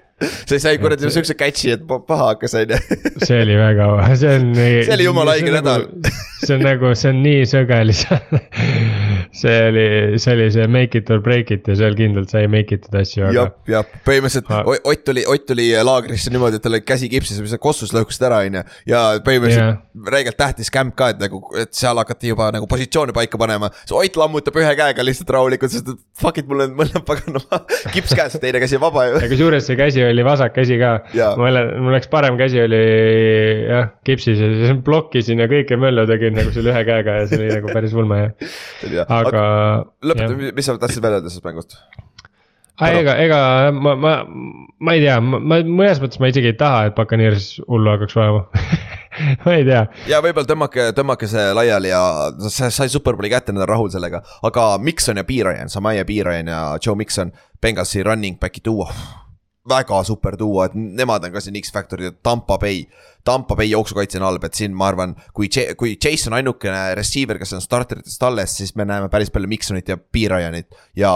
see 0.23 0.61
sai 0.62 0.77
kuradi 0.83 1.11
siukse 1.12 1.37
catch'i, 1.39 1.75
et 1.77 1.87
paha 1.89 2.33
hakkas 2.33 2.57
on 2.61 2.75
ju. 2.75 2.81
see 3.27 3.41
oli 3.45 3.59
väga, 3.61 3.91
see 4.21 4.35
on. 4.37 4.51
see 4.87 4.97
oli 4.97 5.09
jumala 5.09 5.39
õige 5.39 5.55
nädal. 5.57 5.87
see 6.45 6.57
on 6.57 6.66
nagu, 6.66 6.95
see 6.99 7.14
on 7.14 7.23
nii 7.27 7.47
sõge 7.51 7.83
lihtsalt 7.91 9.11
see 9.33 9.68
oli, 9.68 10.18
see 10.18 10.35
oli 10.35 10.51
see 10.51 10.66
make 10.66 10.99
it 10.99 11.11
or 11.11 11.21
break 11.23 11.51
it 11.55 11.68
ja 11.68 11.77
seal 11.79 11.95
kindlalt 11.99 12.33
sai 12.33 12.49
make 12.51 12.75
itud 12.75 12.95
asju, 12.99 13.25
aga. 13.29 13.35
jah, 13.37 13.53
jah, 13.71 13.93
põhimõtteliselt 14.07 14.51
ha. 14.51 14.62
Ott 14.91 15.05
tuli, 15.07 15.25
Ott 15.31 15.47
tuli 15.47 15.68
laagrisse 15.87 16.33
niimoodi, 16.35 16.59
et 16.59 16.64
tal 16.64 16.75
oli 16.75 16.83
käsi 16.87 17.11
kipsis, 17.12 17.39
mis 17.43 17.55
kossus 17.62 17.95
lõhkusid 17.95 18.27
ära, 18.27 18.41
on 18.47 18.59
ju. 18.61 18.64
ja 18.91 19.03
põhimõtteliselt 19.27 19.66
yeah. 19.66 20.11
räigelt 20.16 20.39
tähtis 20.41 20.73
camp 20.75 20.97
ka, 20.99 21.12
et 21.14 21.23
nagu, 21.23 21.43
et 21.61 21.73
seal 21.77 21.99
hakati 22.03 22.33
juba 22.33 22.51
nagu 22.55 22.66
positsioone 22.71 23.14
paika 23.16 23.39
panema. 23.41 23.71
see 23.85 23.99
Ott 24.01 24.18
lammutab 24.18 24.59
ühe 24.59 24.73
käega 24.79 25.07
lihtsalt 25.07 25.31
rahulikult, 25.37 25.75
sest 25.75 25.93
fuck 26.18 26.43
it, 26.43 26.49
mul 26.51 26.66
on 26.66 26.75
mõlemad 26.79 27.07
paganama 27.07 27.62
kips 27.95 28.16
käes, 28.16 28.39
teine 28.43 28.62
käsi 28.62 28.81
vaba 28.83 29.07
ju. 29.09 29.23
kusjuures 29.31 29.71
see 29.71 29.79
käsi 29.79 30.03
oli 30.05 30.09
vasak 30.26 30.54
käsi 30.56 30.78
ka. 30.80 30.92
mul, 31.40 31.61
mul 31.84 31.96
läks 31.96 32.11
parem 32.12 32.38
käsi 32.40 32.61
oli 32.64 32.82
jah, 33.68 33.90
kipsis 34.06 34.40
ja 34.40 34.50
siis 34.58 34.84
blokkisin 34.86 35.42
ja 35.42 35.48
kõike 35.50 35.78
möllu 35.80 36.06
tegin 36.11 36.36
nagu 36.38 36.52
selle 36.54 36.74
ühe 36.74 36.84
käega 36.88 37.20
ja 37.20 37.26
see 37.30 37.40
oli 37.40 37.50
nagu 37.56 37.74
päris 37.74 37.96
ulme 37.96 38.22
jah 38.90 39.16
aga. 39.20 39.42
lõpeta, 40.04 40.38
mis 40.56 40.70
sa 40.70 40.78
tahtsid 40.80 41.04
välja 41.04 41.20
öelda 41.20 41.32
sellest 41.32 41.48
mängust? 41.48 41.78
ega, 42.88 43.16
ega 43.20 43.40
ma, 43.76 43.94
ma, 43.98 44.14
ma 44.80 44.96
ei 44.96 45.04
tea, 45.04 45.18
ma, 45.24 45.40
ma 45.40 45.61
mõnes 45.66 46.00
mõttes 46.02 46.20
ma 46.22 46.30
isegi 46.32 46.52
ei 46.52 46.58
taha, 46.58 46.88
et 46.88 46.96
Buccaneers 46.96 47.52
hullu 47.68 47.92
hakkaks 47.92 48.16
vajama 48.16 48.46
ma 49.44 49.54
ei 49.54 49.64
tea. 49.66 49.82
ja 50.11 50.20
võib-olla 50.24 50.48
tõmmake, 50.48 50.90
tõmmake 50.96 51.28
see 51.30 51.46
laiali 51.56 51.92
ja 51.92 52.02
sa 52.48 52.70
sai 52.72 52.90
superbowli 52.92 53.32
kätte, 53.32 53.54
nad 53.54 53.66
on 53.66 53.72
rahul 53.72 53.90
sellega. 53.92 54.22
aga 54.46 54.70
Mikson 54.82 55.20
ja 55.20 55.26
Piirajan, 55.26 55.72
Samai 55.72 55.98
ja 55.98 56.06
Piirajan 56.08 56.50
ja 56.50 56.61
Joe 56.84 56.96
Mikson, 56.98 57.32
Bengalsi 57.61 58.04
running 58.06 58.40
back'i 58.40 58.64
duo. 58.64 58.88
Väga 59.68 60.00
super 60.04 60.36
duo, 60.38 60.62
et 60.64 60.74
nemad 60.74 61.24
on 61.26 61.32
ka 61.34 61.42
siin 61.44 61.58
X-Factorid 61.61 62.08
ja 62.08 62.12
Tampa 62.22 62.56
Bay. 62.58 62.84
Tampa 63.24 63.56
Bay 63.56 63.68
jooksukaitse 63.70 64.18
on 64.18 64.24
halb, 64.24 64.44
et 64.48 64.56
siin 64.56 64.74
ma 64.76 64.88
arvan, 64.88 65.14
kui, 65.36 65.50
kui 65.76 65.96
Chase 66.00 66.30
on 66.30 66.38
ainukene 66.38 66.94
receiver, 66.96 67.38
kes 67.38 67.52
on 67.58 67.64
starteritest 67.64 68.22
alles, 68.24 68.56
siis 68.56 68.74
me 68.80 68.86
näeme 68.88 69.11
päris 69.12 69.32
palju 69.32 69.48
Miksonit 69.50 69.88
ja 69.92 69.98
B 70.00 70.24
Ryanit 70.32 70.70
ja 70.96 71.12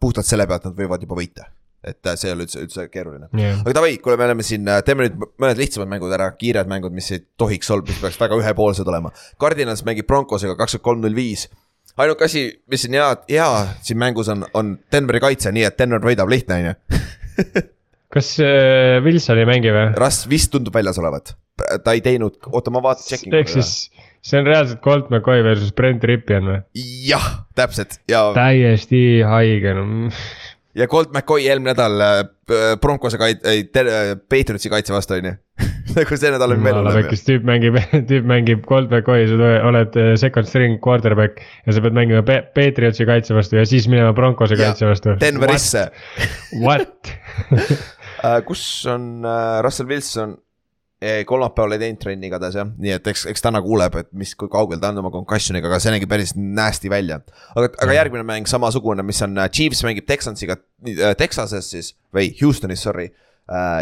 puhtalt 0.00 0.26
selle 0.28 0.46
pealt 0.46 0.68
nad 0.68 0.76
võivad 0.78 1.02
juba 1.02 1.18
võita. 1.18 1.50
et 1.88 2.06
äh, 2.06 2.16
see 2.18 2.26
ei 2.26 2.34
ole 2.34 2.42
üldse, 2.44 2.60
üldse 2.62 2.84
keeruline. 2.90 3.28
jah, 3.38 3.60
aga 3.62 3.74
davai, 3.74 3.96
kuule, 4.02 4.16
me 4.18 4.26
oleme 4.26 4.46
siin, 4.46 4.66
teeme 4.84 5.06
nüüd 5.06 5.18
mõned 5.38 5.60
lihtsamad 5.62 5.90
mängud 5.90 6.12
ära, 6.14 6.26
kiired 6.38 6.70
mängud, 6.70 6.94
mis 6.94 7.10
ei 7.14 7.22
tohiks 7.38 7.70
olla, 7.70 7.86
mis 7.86 8.00
peaks 8.02 8.18
väga 8.20 8.38
ühepoolsed 8.38 8.90
olema. 8.90 9.12
Cardinals 9.40 9.84
mängib 9.86 10.06
Broncosega 10.10 10.58
kakskümmend 10.58 10.84
kolm, 10.84 11.02
null 11.06 11.18
viis. 11.18 11.48
ainuke 11.96 12.26
asi, 12.26 12.44
mis 12.70 12.82
siin 12.82 12.98
hea, 12.98 13.08
hea 13.30 13.48
siin 13.82 13.98
mängus 13.98 14.30
on, 14.34 14.46
on 14.54 14.76
Denveri 14.92 15.22
kaitse, 15.22 15.54
nii 15.54 15.66
et 15.70 15.78
Denver 15.78 16.02
võidab, 16.02 16.30
lihtne 16.30 16.58
on 16.58 16.70
ju. 16.70 17.02
kas 18.14 18.34
äh, 18.42 18.98
Wilson 19.04 19.42
ei 19.42 19.48
mängi 19.48 19.72
või? 19.74 19.86
Russ 19.98 20.28
vist 20.30 20.52
tundub 20.54 20.76
väljas 20.76 21.00
olevat, 21.00 21.34
ta 21.84 21.96
ei 21.96 22.04
teinud, 22.04 22.38
oota, 22.52 22.72
ma 22.74 22.82
vaatan 22.84 23.06
checking. 23.08 23.36
ehk 23.38 23.52
siis 23.52 23.90
see 24.24 24.40
on 24.40 24.48
reaalselt 24.48 24.82
Colt 24.84 25.10
McCoy 25.12 25.44
versus 25.46 25.72
Brent 25.76 26.04
Ripien 26.08 26.48
või? 26.48 26.60
jah, 27.08 27.28
täpselt 27.58 28.00
ja, 28.10 28.28
täiesti 28.36 29.02
haige, 29.26 29.74
no 29.76 30.12
ja 30.78 30.86
Colt 30.86 31.12
McCoy 31.12 31.46
eelmine 31.48 31.72
nädal 31.72 32.00
äh, 32.04 32.22
Broncose 32.80 33.18
kait-, 33.20 33.44
ei, 33.48 33.64
Patriotsi 34.30 34.70
kaitse 34.72 34.94
vastu 34.94 35.16
on 35.18 35.30
ju. 35.30 35.34
nagu 35.96 36.18
see 36.20 36.30
nädal 36.30 36.54
on 36.54 36.62
veel 36.64 36.76
hullem 36.78 36.94
ju. 36.94 37.02
pekkis, 37.02 37.24
tüüp 37.26 37.46
mängib, 37.48 37.78
tüüp 38.10 38.28
mängib 38.28 38.64
Colt 38.68 38.92
McCoy, 38.92 39.26
sa 39.30 39.52
oled 39.68 39.98
äh, 39.98 40.12
second 40.20 40.48
string 40.50 40.78
quarterback 40.84 41.42
ja 41.66 41.74
sa 41.74 41.84
peed 41.84 41.96
mängima 41.98 42.22
Pe- 42.26 42.44
Patriotsi 42.56 43.08
kaitse 43.08 43.36
vastu 43.36 43.58
ja 43.58 43.66
siis 43.68 43.88
minema 43.90 44.14
Broncose 44.16 44.58
kaitse 44.60 44.88
vastu. 44.88 45.16
Denverisse. 45.20 45.88
What? 46.62 47.14
Äh, 48.24 48.42
kus 48.46 48.62
on 48.90 49.24
äh, 49.24 49.62
Russell 49.64 49.88
Wilson? 49.88 50.38
kolmapäeval 50.98 51.76
ei 51.76 51.78
teinud 51.78 52.00
trenni 52.02 52.26
igatahes 52.26 52.56
jah, 52.58 52.70
nii 52.74 52.90
et 52.96 53.04
eks, 53.06 53.20
eks 53.30 53.44
täna 53.44 53.60
kuuleb, 53.62 53.94
et 54.00 54.08
mis, 54.18 54.32
kui 54.34 54.50
kaugel 54.50 54.80
ta 54.82 54.88
on 54.90 54.96
oma 54.98 55.12
concussion'iga, 55.14 55.68
aga 55.70 55.78
see 55.78 55.92
nägi 55.94 56.08
päris 56.10 56.32
nasty 56.34 56.90
välja. 56.90 57.20
aga, 57.54 57.68
aga 57.84 57.94
järgmine 57.94 58.24
mäng 58.26 58.50
samasugune, 58.50 59.04
mis 59.06 59.22
on 59.22 59.38
äh, 59.38 59.46
Chiefs 59.54 59.84
mängib 59.86 60.08
Texansiga 60.10 60.56
äh, 60.58 61.14
Texases 61.14 61.70
siis 61.70 61.92
või 62.10 62.32
Houstonis, 62.40 62.82
sorry. 62.82 63.12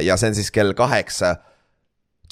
ja 0.05 0.15
see 0.21 0.29
on 0.29 0.37
siis 0.37 0.53
kell 0.53 0.77
kaheksa. 0.77 1.39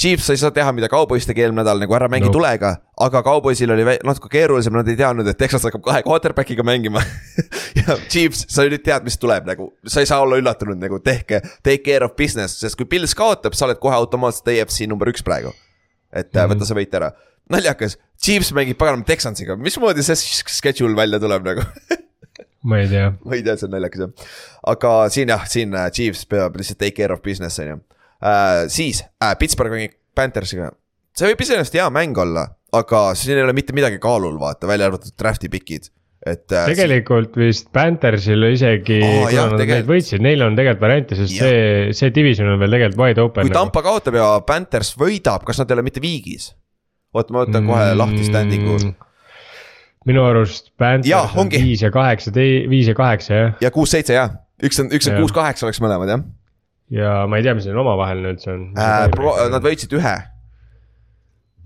Chiefs 0.00 0.26
ei 0.32 0.38
saa 0.40 0.50
teha, 0.50 0.72
mida 0.74 0.88
tegi 0.90 1.42
eelmine 1.44 1.62
nädal, 1.62 1.78
nagu 1.78 1.94
ära 1.94 2.08
mängi 2.10 2.26
no. 2.26 2.32
tulega, 2.34 2.72
aga 2.98 3.22
Cowboysil 3.22 3.70
oli 3.70 3.84
natuke 3.86 4.28
keerulisem, 4.32 4.74
nad 4.74 4.88
ei 4.90 4.96
teadnud, 4.98 5.28
et 5.30 5.38
Texas 5.38 5.62
hakkab 5.68 5.84
kahe 5.86 6.02
quarterback'iga 6.02 6.66
mängima. 6.66 7.02
ja 7.78 7.96
Chiefs, 8.08 8.44
sa 8.50 8.66
nüüd 8.66 8.82
tead, 8.82 9.06
mis 9.06 9.18
tuleb 9.22 9.46
nagu, 9.46 9.70
sa 9.86 10.02
ei 10.02 10.10
saa 10.10 10.18
olla 10.24 10.40
üllatunud 10.40 10.82
nagu 10.82 10.98
tehke, 11.04 11.44
take 11.62 11.84
care 11.86 12.06
of 12.06 12.16
business, 12.18 12.58
sest 12.58 12.78
kui 12.80 12.90
Pils 12.90 13.14
kaotab, 13.18 13.54
sa 13.54 13.68
oled 13.68 13.78
kohe 13.82 13.94
automaatselt 13.94 14.50
AFC 14.50 14.88
number 14.90 15.10
üks 15.12 15.22
praegu. 15.22 15.54
et 16.14 16.32
mm 16.32 16.40
-hmm. 16.40 16.54
võta 16.54 16.66
see 16.66 16.76
võit 16.78 16.94
ära, 16.94 17.12
naljakas, 17.50 17.98
Chiefs 18.22 18.52
mängib 18.52 18.78
paganama 18.78 19.04
Texansiga, 19.04 19.56
mismoodi 19.56 20.02
see 20.02 20.16
schedule 20.48 20.96
välja 20.96 21.20
tuleb 21.20 21.44
nagu 21.44 21.62
ma 22.64 22.78
ei 22.78 22.88
tea, 22.88 23.12
ma 23.24 23.34
ei 23.34 23.42
tea, 23.42 23.56
see 23.56 23.68
on 23.68 23.74
naljakas 23.76 24.04
jah. 24.04 24.28
aga 24.72 24.92
siin 25.12 25.32
jah, 25.32 25.44
siin 25.48 25.74
äh, 25.76 25.90
Chiefs 25.92 26.24
peab 26.26 26.56
lihtsalt 26.56 26.80
take 26.80 26.96
care 26.96 27.12
of 27.12 27.22
business 27.22 27.60
on 27.60 27.68
ju. 27.68 27.80
Siis 28.72 29.02
uh, 29.04 29.34
Pittsburgh 29.38 29.74
mängib 29.74 29.98
Panthersiga, 30.14 30.70
see 31.14 31.30
võib 31.30 31.42
iseenesest 31.44 31.76
hea 31.78 31.88
mäng 31.92 32.18
olla, 32.22 32.46
aga 32.74 33.10
siin 33.18 33.38
ei 33.38 33.44
ole 33.44 33.54
mitte 33.56 33.74
midagi 33.76 34.00
kaalul, 34.02 34.38
vaata, 34.40 34.68
välja 34.70 34.88
arvatud 34.88 35.14
draft'i 35.18 35.50
pikid, 35.52 35.88
et 36.24 36.44
uh,. 36.54 36.66
tegelikult 36.70 37.36
vist 37.38 37.70
Panthersil 37.74 38.46
isegi 38.50 39.00
oh,, 39.00 39.24
kuna 39.28 39.48
nad 39.50 39.56
neid 39.56 39.64
tegelikult. 39.64 39.90
võitsid, 39.92 40.24
neil 40.24 40.44
on 40.46 40.58
tegelikult 40.58 40.86
variante, 40.86 41.18
sest 41.18 41.36
Jah. 41.36 41.48
see, 41.48 41.96
see 41.98 42.14
division 42.14 42.52
on 42.54 42.60
veel 42.62 42.76
tegelikult 42.78 43.02
wide 43.02 43.24
open. 43.24 43.48
kui 43.48 43.56
Tampa 43.56 43.82
kaotab 43.84 44.20
ja 44.20 44.28
Panthers 44.46 44.94
võidab, 45.00 45.46
kas 45.48 45.60
nad 45.60 45.70
ei 45.70 45.78
ole 45.78 45.88
mitte 45.90 46.02
viigis? 46.04 46.52
oot, 47.14 47.28
ma 47.30 47.44
võtan 47.44 47.68
kohe 47.68 47.90
lahti 47.94 48.24
standing'u. 48.26 48.78
Mm. 48.78 49.10
minu 50.08 50.24
arust 50.26 50.72
Panthers 50.80 51.36
on 51.38 51.52
viis 51.52 51.84
ja 51.84 51.92
kaheksa, 51.94 52.32
viis 52.34 52.88
ja 52.90 52.96
kaheksa 52.98 53.36
jah. 53.36 53.52
ja 53.62 53.74
kuus-seitse 53.74 54.16
jah, 54.16 54.38
üks 54.64 54.80
on, 54.82 54.90
üks 54.94 55.10
on 55.10 55.20
kuus-kaheksa 55.20 55.68
oleks 55.68 55.82
mõlemad 55.84 56.14
jah 56.14 56.24
ja 56.94 57.16
ma 57.30 57.40
ei 57.40 57.46
tea, 57.46 57.56
mis 57.58 57.66
neil 57.68 57.80
omavaheline 57.82 58.34
üldse 58.34 58.52
on 58.54 58.64
äh,. 58.78 59.08
Nad 59.52 59.64
võitsid 59.64 59.94
ühe. 59.98 60.14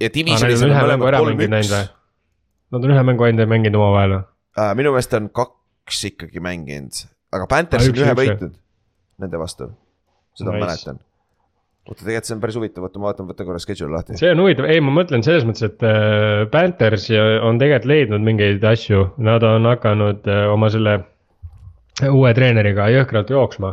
ja 0.03 0.13
divisionis 0.15 0.65
neil 0.65 0.73
on 0.73 0.83
mõlemad 0.83 1.13
ära 1.13 1.23
kolm 1.25 1.37
mänginud 1.37 1.57
näinud 1.57 1.75
või 1.75 1.85
üks.? 1.85 1.95
Nad 2.69 2.85
on 2.85 2.93
ühe 2.95 3.03
mängu 3.11 3.27
ainult 3.29 3.51
mänginud 3.51 3.81
omavahel 3.81 4.17
või? 4.17 4.23
äh,. 4.61 4.73
minu 4.79 4.95
meelest 4.95 5.19
on 5.19 5.29
kaks 5.41 6.07
ikkagi 6.13 6.43
mänginud, 6.45 7.05
aga 7.35 7.51
Panthers 7.51 7.87
Aa, 7.87 7.93
on 7.93 8.03
ühe 8.05 8.15
üks, 8.15 8.23
võitnud 8.23 8.57
nende 9.19 9.41
vastu. 9.41 9.71
seda 10.39 10.53
ma 10.53 10.59
Nice. 10.59 10.67
mäletan. 10.67 11.05
oota, 11.89 12.03
tegelikult 12.05 12.29
see 12.29 12.37
on 12.37 12.43
päris 12.43 12.59
huvitav, 12.61 12.87
oota 12.87 13.01
ma 13.01 13.11
vaatan, 13.11 13.29
võta 13.31 13.47
korra 13.49 13.61
schedule 13.63 13.97
lahti. 13.97 14.19
see 14.21 14.33
on 14.33 14.43
huvitav, 14.45 14.69
ei, 14.71 14.81
ma 14.85 14.95
mõtlen 15.01 15.25
selles 15.27 15.47
mõttes, 15.49 15.67
et 15.67 15.85
äh, 15.87 16.47
Panthers 16.53 17.09
on 17.45 17.61
tegelikult 17.61 17.89
leidnud 17.91 18.27
mingeid 18.27 18.65
asju, 18.73 19.09
nad 19.25 19.45
on 19.47 19.69
hakanud 19.73 20.29
äh, 20.31 20.47
oma 20.53 20.71
selle 20.75 20.99
uue 22.07 22.31
treeneriga 22.37 22.87
jõhkralt 22.93 23.33
jooksma, 23.33 23.73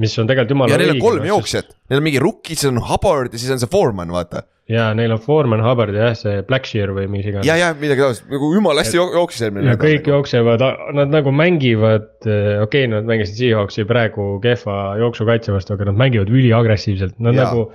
mis 0.00 0.16
on 0.18 0.30
tegelikult 0.30 0.54
jumala 0.54 0.72
ja 0.72 0.80
neil 0.80 0.94
on 0.96 1.02
kolm 1.02 1.28
jooksjat, 1.28 1.68
neil 1.90 2.00
on 2.00 2.06
mingi 2.06 2.22
rookie, 2.22 2.56
siis 2.56 2.70
on 2.70 2.80
Hubbard 2.88 3.34
ja 3.34 3.42
siis 3.42 3.52
on 3.54 3.60
see 3.62 3.70
Foreman, 3.72 4.12
vaata. 4.14 4.44
ja 4.72 4.88
neil 4.96 5.12
on 5.12 5.20
Foreman, 5.22 5.62
Hubbard 5.66 5.94
ja 5.96 6.10
jah, 6.10 6.18
see 6.18 6.42
Blackshear 6.48 6.94
või 6.96 7.06
mis 7.12 7.28
iganes. 7.28 7.46
ja, 7.48 7.58
ja 7.60 7.70
midagi 7.78 8.04
taolist, 8.04 8.26
nagu 8.32 8.50
jumala 8.54 8.84
hästi 8.84 8.98
jo- 9.00 9.08
jooksis 9.18 9.46
eelmine 9.46 9.74
ja 9.74 9.78
kõik. 9.80 10.10
jooksevad, 10.14 10.66
nad 10.98 11.14
nagu 11.14 11.32
mängivad, 11.36 12.10
okei 12.24 12.58
okay,, 12.66 12.90
nad 12.92 13.08
mängisid 13.08 13.40
Seahawksi 13.42 13.86
praegu 13.88 14.34
kehva 14.42 14.82
jooksukaitse 15.02 15.54
vastu, 15.54 15.76
aga 15.76 15.90
nad 15.90 16.04
mängivad 16.06 16.32
üliagressiivselt, 16.32 17.18
nad 17.20 17.38
Jaa. 17.38 17.48
nagu. 17.48 17.70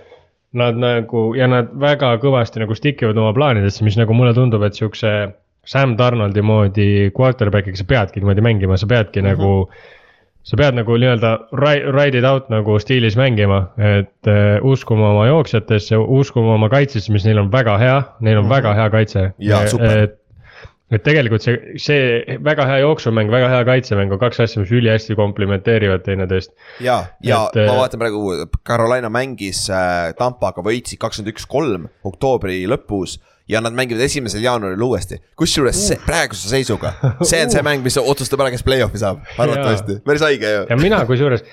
Nad 0.58 0.78
nagu 0.80 1.34
ja 1.36 1.44
nad 1.52 1.74
väga 1.76 2.14
kõvasti 2.24 2.62
nagu 2.64 2.74
stick 2.74 3.02
ivad 3.04 3.18
oma 3.20 3.34
plaanidesse, 3.36 3.84
mis 3.84 3.98
nagu 4.00 4.16
mulle 4.16 4.32
tundub, 4.34 4.64
et 4.64 4.80
siukse 4.80 5.10
Sam 5.68 5.98
Donaldi 6.00 6.44
moodi 6.46 6.90
quarterback'iga 7.16 7.80
sa 7.80 7.88
peadki 7.88 8.22
niimoodi 8.24 8.44
mängima, 8.46 8.78
sa 8.80 8.88
peadki 8.88 9.22
mm 9.22 9.28
-hmm. 9.28 9.38
nagu. 9.38 9.70
sa 10.48 10.56
pead 10.56 10.78
nagu 10.80 10.96
nii-öelda 10.96 11.30
ri- 11.60 11.90
ride 11.92 12.18
it 12.18 12.24
out 12.24 12.46
nagu 12.50 12.78
stiilis 12.80 13.18
mängima, 13.20 13.68
et 13.78 14.30
uh, 14.32 14.64
uskuma 14.64 15.10
oma 15.10 15.26
jooksjatesse, 15.28 15.98
uskuma 15.98 16.54
oma 16.54 16.70
kaitsesse, 16.70 17.12
mis 17.12 17.26
neil 17.26 17.42
on 17.42 17.52
väga 17.52 17.78
hea, 17.78 17.98
neil 18.20 18.38
on 18.38 18.46
mm 18.46 18.48
-hmm. 18.48 18.56
väga 18.56 18.74
hea 18.74 18.90
kaitse. 18.90 19.34
Jaa, 19.40 19.68
super. 19.68 19.98
et 19.98 20.16
et 20.92 21.04
tegelikult 21.04 21.44
see, 21.44 21.58
see 21.82 22.38
väga 22.44 22.66
hea 22.70 22.80
jooksumäng, 22.80 23.32
väga 23.32 23.50
hea 23.52 23.64
kaitsemäng 23.68 24.14
on 24.16 24.20
kaks 24.22 24.40
asja, 24.40 24.62
mis 24.64 24.72
ülihästi 24.72 25.16
komplimenteerivad 25.20 26.06
teineteist. 26.06 26.54
ja, 26.80 27.02
ja 27.24 27.42
Et, 27.52 27.58
et, 27.58 27.68
ma 27.68 27.74
äh, 27.74 27.80
vaatan 27.82 28.00
praegu, 28.00 28.22
Carolina 28.68 29.10
mängis 29.12 29.66
äh, 29.70 30.14
Tampaga, 30.18 30.64
võitsid 30.64 31.02
kakskümmend 31.02 31.34
üks, 31.36 31.48
kolm 31.50 31.90
oktoobri 32.08 32.62
lõpus 32.72 33.20
ja 33.48 33.62
nad 33.64 33.76
mängivad 33.76 34.04
esimesel 34.06 34.44
jaanuaril 34.44 34.82
uuesti, 34.90 35.22
kusjuures 35.40 35.84
uh. 35.92 36.02
praeguse 36.06 36.50
seisuga, 36.52 36.94
see 37.22 37.44
on 37.44 37.52
see 37.56 37.64
mäng, 37.66 37.86
mis 37.86 38.00
otsustab 38.02 38.44
ära, 38.44 38.54
kes 38.54 38.66
play-off'i 38.68 39.02
saab, 39.02 39.24
arvatavasti, 39.38 40.02
päris 40.08 40.26
haige 40.26 40.54
ju. 40.54 40.66
ja 40.70 40.80
mina 40.80 41.04
kusjuures, 41.10 41.46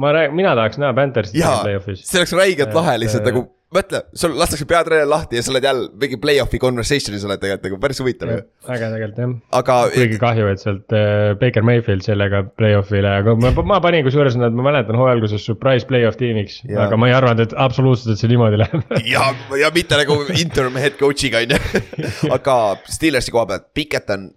ma 0.00 0.12
räägin, 0.16 0.36
mina 0.38 0.54
tahaks 0.58 0.80
näha 0.80 0.94
Panthersit 0.96 1.40
play-off'is. 1.40 2.04
see 2.06 2.22
oleks 2.22 2.36
räigelt 2.38 2.76
lahe 2.76 2.98
lihtsalt 3.02 3.26
Et, 3.26 3.32
nagu, 3.32 3.48
mõtle, 3.74 4.00
sul 4.18 4.32
lastakse 4.38 4.66
peatreener 4.68 5.06
lahti 5.08 5.38
ja 5.38 5.44
sa 5.46 5.52
oled 5.52 5.66
jälle 5.66 5.88
mingi 6.02 6.18
play-off'i 6.20 6.58
conversation'is 6.62 7.22
oled 7.26 7.38
tegelikult 7.42 7.68
nagu 7.68 7.78
päris 7.84 8.00
huvitav 8.02 8.32
ju. 8.32 8.38
äge 8.66 8.88
tegelikult 8.94 9.20
jah, 9.22 9.34
aga 9.60 9.76
kuigi 9.94 10.18
kahju, 10.22 10.48
et 10.50 10.62
sealt 10.62 10.96
äh, 10.96 11.34
Baker 11.40 11.66
Mayfield 11.66 12.02
sellega 12.06 12.42
play-off'ile, 12.58 13.12
aga 13.22 13.36
ma, 13.38 13.52
ma 13.72 13.78
panin 13.84 14.02
kusjuures 14.06 14.38
nad, 14.40 14.56
ma 14.56 14.66
mäletan 14.66 14.98
hooaja 14.98 15.14
alguses 15.18 15.46
surprise 15.46 15.86
play-off 15.86 16.18
tiimiks, 16.20 16.60
aga 16.86 16.98
ma 16.98 17.12
ei 17.12 17.16
arvanud, 17.20 17.44
et 17.46 17.54
absoluutselt, 17.66 18.16
et 18.16 18.22
see 18.22 18.32
niimoodi 18.32 18.58
läheb 18.60 18.94
ja, 19.14 19.30
ja 19.62 19.70
mitte 19.74 20.00
nagu 20.02 20.18
interim 20.34 20.78
head 20.82 20.98
coach'iga 20.98 21.44
on 21.46 21.54
ju, 21.54 21.84
aga 22.36 22.60
Steelersi 22.90 23.34
koha 23.34 23.46
pealt, 23.52 23.70
Piket 23.76 24.10
on 24.16 24.30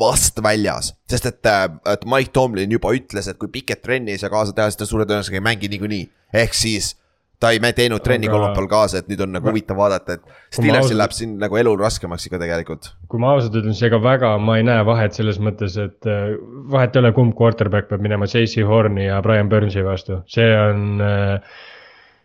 vast 0.00 0.38
väljas, 0.42 0.94
sest 1.10 1.26
et, 1.30 1.46
et 1.46 2.08
Mike 2.10 2.34
Tomlin 2.34 2.74
juba 2.74 2.90
ütles, 2.96 3.30
et 3.30 3.38
kui 3.38 3.50
Piket 3.54 3.82
trenni 3.86 4.16
ei 4.16 4.22
saa 4.22 4.32
kaasa 4.32 4.54
teha, 4.56 4.70
siis 4.70 4.82
ta 4.82 4.88
suure 4.88 5.06
tõenäosusega 5.06 5.38
ei 5.38 5.46
mängi 5.46 5.70
niikuinii. 5.70 6.08
ehk 6.42 6.54
siis 6.54 6.96
ta 7.40 7.50
ei 7.54 7.72
teinud 7.76 8.02
trenni 8.04 8.28
Aga- 8.28 8.36
kolmapäeval 8.36 8.68
kaasa, 8.68 9.00
et 9.00 9.08
nüüd 9.08 9.22
on 9.24 9.32
nagu 9.36 9.48
huvitav 9.48 9.78
vaadata, 9.80 10.18
et 10.18 10.56
Steelersil 10.56 10.98
läheb 11.00 11.14
siin 11.16 11.38
nagu 11.40 11.56
elu 11.56 11.74
raskemaks 11.80 12.28
ikka 12.28 12.40
tegelikult. 12.42 12.92
kui 13.08 13.22
ma 13.22 13.32
ausalt 13.34 13.56
ütlen, 13.56 13.74
siis 13.76 13.88
ega 13.88 14.00
väga 14.02 14.36
ma 14.38 14.58
ei 14.60 14.66
näe 14.66 14.84
vahet 14.86 15.16
selles 15.16 15.40
mõttes, 15.40 15.78
et 15.80 16.06
äh, 16.06 16.36
vahet 16.70 16.96
ei 16.96 17.04
ole, 17.04 17.12
kumb 17.16 17.34
quarterback 17.38 17.88
peab 17.88 18.04
minema 18.04 18.28
J.C. 18.28 18.64
Horni 18.66 19.08
ja 19.08 19.20
Brian 19.24 19.48
Burnsi 19.48 19.84
vastu, 19.86 20.22
see 20.28 20.48
on. 20.60 21.00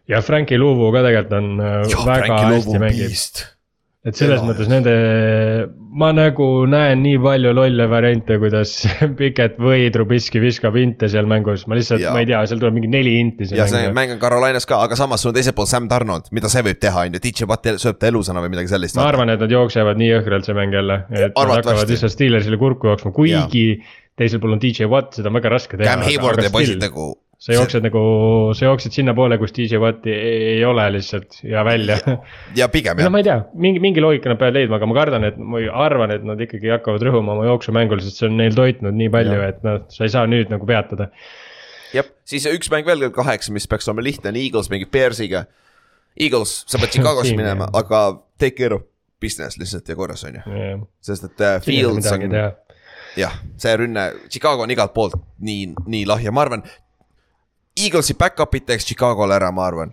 ja 0.08 0.22
Frankie 0.22 0.60
Luvu 0.60 0.92
ka 0.94 1.02
tegelikult 1.06 1.38
on 1.40 1.52
äh, 1.60 2.08
väga 2.12 2.42
hästi 2.52 2.82
mängib, 2.84 3.46
et 4.06 4.18
selles 4.18 4.38
Ela- 4.38 4.46
mõttes 4.46 4.70
nende, 4.70 4.92
ma 5.98 6.12
nagu 6.14 6.48
näen 6.70 7.02
nii 7.02 7.18
palju 7.24 7.54
lolle 7.58 7.88
variante, 7.90 8.38
kuidas 8.42 8.76
Piket 9.20 9.58
või 9.62 9.88
Trubisky 9.94 10.42
viskab 10.44 10.78
inte 10.78 11.10
seal 11.12 11.26
mängus, 11.30 11.66
ma 11.70 11.80
lihtsalt 11.80 12.06
ma 12.12 12.22
ei 12.22 12.30
tea, 12.30 12.44
seal 12.50 12.62
tuleb 12.62 12.78
mingi 12.78 12.92
neli 12.94 13.16
inti. 13.24 13.50
ja 13.58 13.68
see 13.72 13.90
mäng 13.96 14.14
on 14.16 14.22
Carolinas 14.22 14.70
ka, 14.70 14.84
aga 14.86 15.00
samas 15.00 15.26
sul 15.26 15.34
on 15.34 15.40
teiselt 15.40 15.58
poolt 15.58 15.72
Sam 15.72 15.90
Donald, 15.92 16.30
mida 16.36 16.52
see 16.54 16.64
võib 16.70 16.82
teha, 16.86 17.08
on 17.10 17.18
ju, 17.18 17.24
DJ 17.26 17.50
Watt 17.50 17.70
sööb 17.82 18.00
ta 18.02 18.12
elusana 18.12 18.46
või 18.46 18.54
midagi 18.54 18.76
sellist. 18.76 19.00
ma 19.00 19.10
arvan, 19.10 19.34
et 19.34 19.42
nad 19.42 19.58
jooksevad 19.58 19.98
nii 20.02 20.14
jõhkralt 20.14 20.48
see 20.48 20.58
mäng 20.58 20.78
jälle, 20.78 21.02
et 21.10 21.34
nad 21.34 21.56
hakkavad 21.58 21.90
lihtsalt 21.90 22.14
Steelersile 22.14 22.62
kurku 22.62 22.94
jooksma, 22.94 23.16
kuigi 23.16 23.68
teisel 24.16 24.40
pool 24.40 24.56
on 24.56 24.62
DJ 24.62 24.88
Watt, 24.92 25.18
seda 25.18 25.28
on 25.32 25.36
väga 25.36 25.52
raske 25.52 25.76
teha. 25.76 25.90
Cam 25.90 26.06
Hayward 26.06 26.46
ja 26.46 26.52
poisid 26.54 26.80
nagu 26.80 27.10
sa 27.42 27.56
jooksed 27.56 27.84
nagu, 27.86 28.02
sa 28.56 28.70
jooksed 28.70 28.96
sinnapoole, 28.96 29.38
kus 29.42 29.54
DJ 29.56 29.80
Watti 29.82 30.14
ei 30.14 30.62
ole 30.66 30.86
lihtsalt 30.96 31.42
ja 31.46 31.66
välja. 31.68 31.98
ja 32.60 32.70
pigem 32.72 32.98
no 33.00 33.06
jah, 33.06 33.14
ma 33.14 33.22
ei 33.22 33.28
tea, 33.28 33.38
mingi, 33.66 33.82
mingi 33.84 34.04
loogika 34.04 34.32
nad 34.32 34.40
peavad 34.42 34.58
leidma, 34.58 34.80
aga 34.80 34.90
ma 34.90 34.98
kardan, 34.98 35.28
et 35.28 35.38
ma 35.42 35.62
arvan, 35.86 36.14
et 36.16 36.26
nad 36.28 36.42
ikkagi 36.42 36.72
hakkavad 36.74 37.04
rõhuma 37.06 37.36
oma 37.36 37.48
jooksumängul, 37.50 38.02
sest 38.06 38.22
see 38.22 38.30
on 38.30 38.40
neil 38.40 38.56
toitnud 38.58 38.96
nii 38.96 39.12
palju, 39.14 39.38
et 39.50 39.62
noh, 39.68 39.84
sa 39.94 40.08
ei 40.08 40.16
saa 40.16 40.26
nüüd 40.32 40.52
nagu 40.54 40.68
peatada. 40.70 41.12
jah, 41.96 42.10
siis 42.28 42.48
üks 42.52 42.72
mäng 42.74 42.88
veel 42.88 43.06
kell 43.06 43.16
kaheksa, 43.20 43.54
mis 43.56 43.68
peaks 43.70 43.92
olema 43.92 44.08
lihtne, 44.08 44.32
on 44.32 44.42
Eagles 44.42 44.72
mängib 44.74 44.92
Bearsiga. 44.96 45.46
Eagles, 46.16 46.62
sa 46.72 46.80
pead 46.80 46.94
Chicagosse 46.96 47.36
minema, 47.36 47.68
aga 47.76 48.06
take 48.40 48.56
care 48.64 48.80
of 48.80 48.88
business 49.22 49.60
lihtsalt 49.60 49.90
ja 49.90 49.96
korras 49.98 50.24
on 50.28 50.40
ju, 50.40 50.62
sest 51.04 51.28
et 51.28 51.44
äh, 51.44 51.60
Fields 51.64 52.08
on 52.12 52.30
jah, 53.16 53.36
see 53.62 53.76
rünne, 53.80 54.10
Chicago 54.32 54.66
on 54.66 54.74
igalt 54.74 54.94
poolt 54.96 55.16
nii, 55.44 55.70
nii 55.88 56.04
lahja, 56.10 56.34
ma 56.36 56.46
arvan. 56.46 56.66
Eaglesi 57.76 58.14
back-up'id 58.16 58.64
teeks 58.70 58.86
Chicagole 58.88 59.36
ära, 59.36 59.52
ma 59.52 59.66
arvan. 59.68 59.90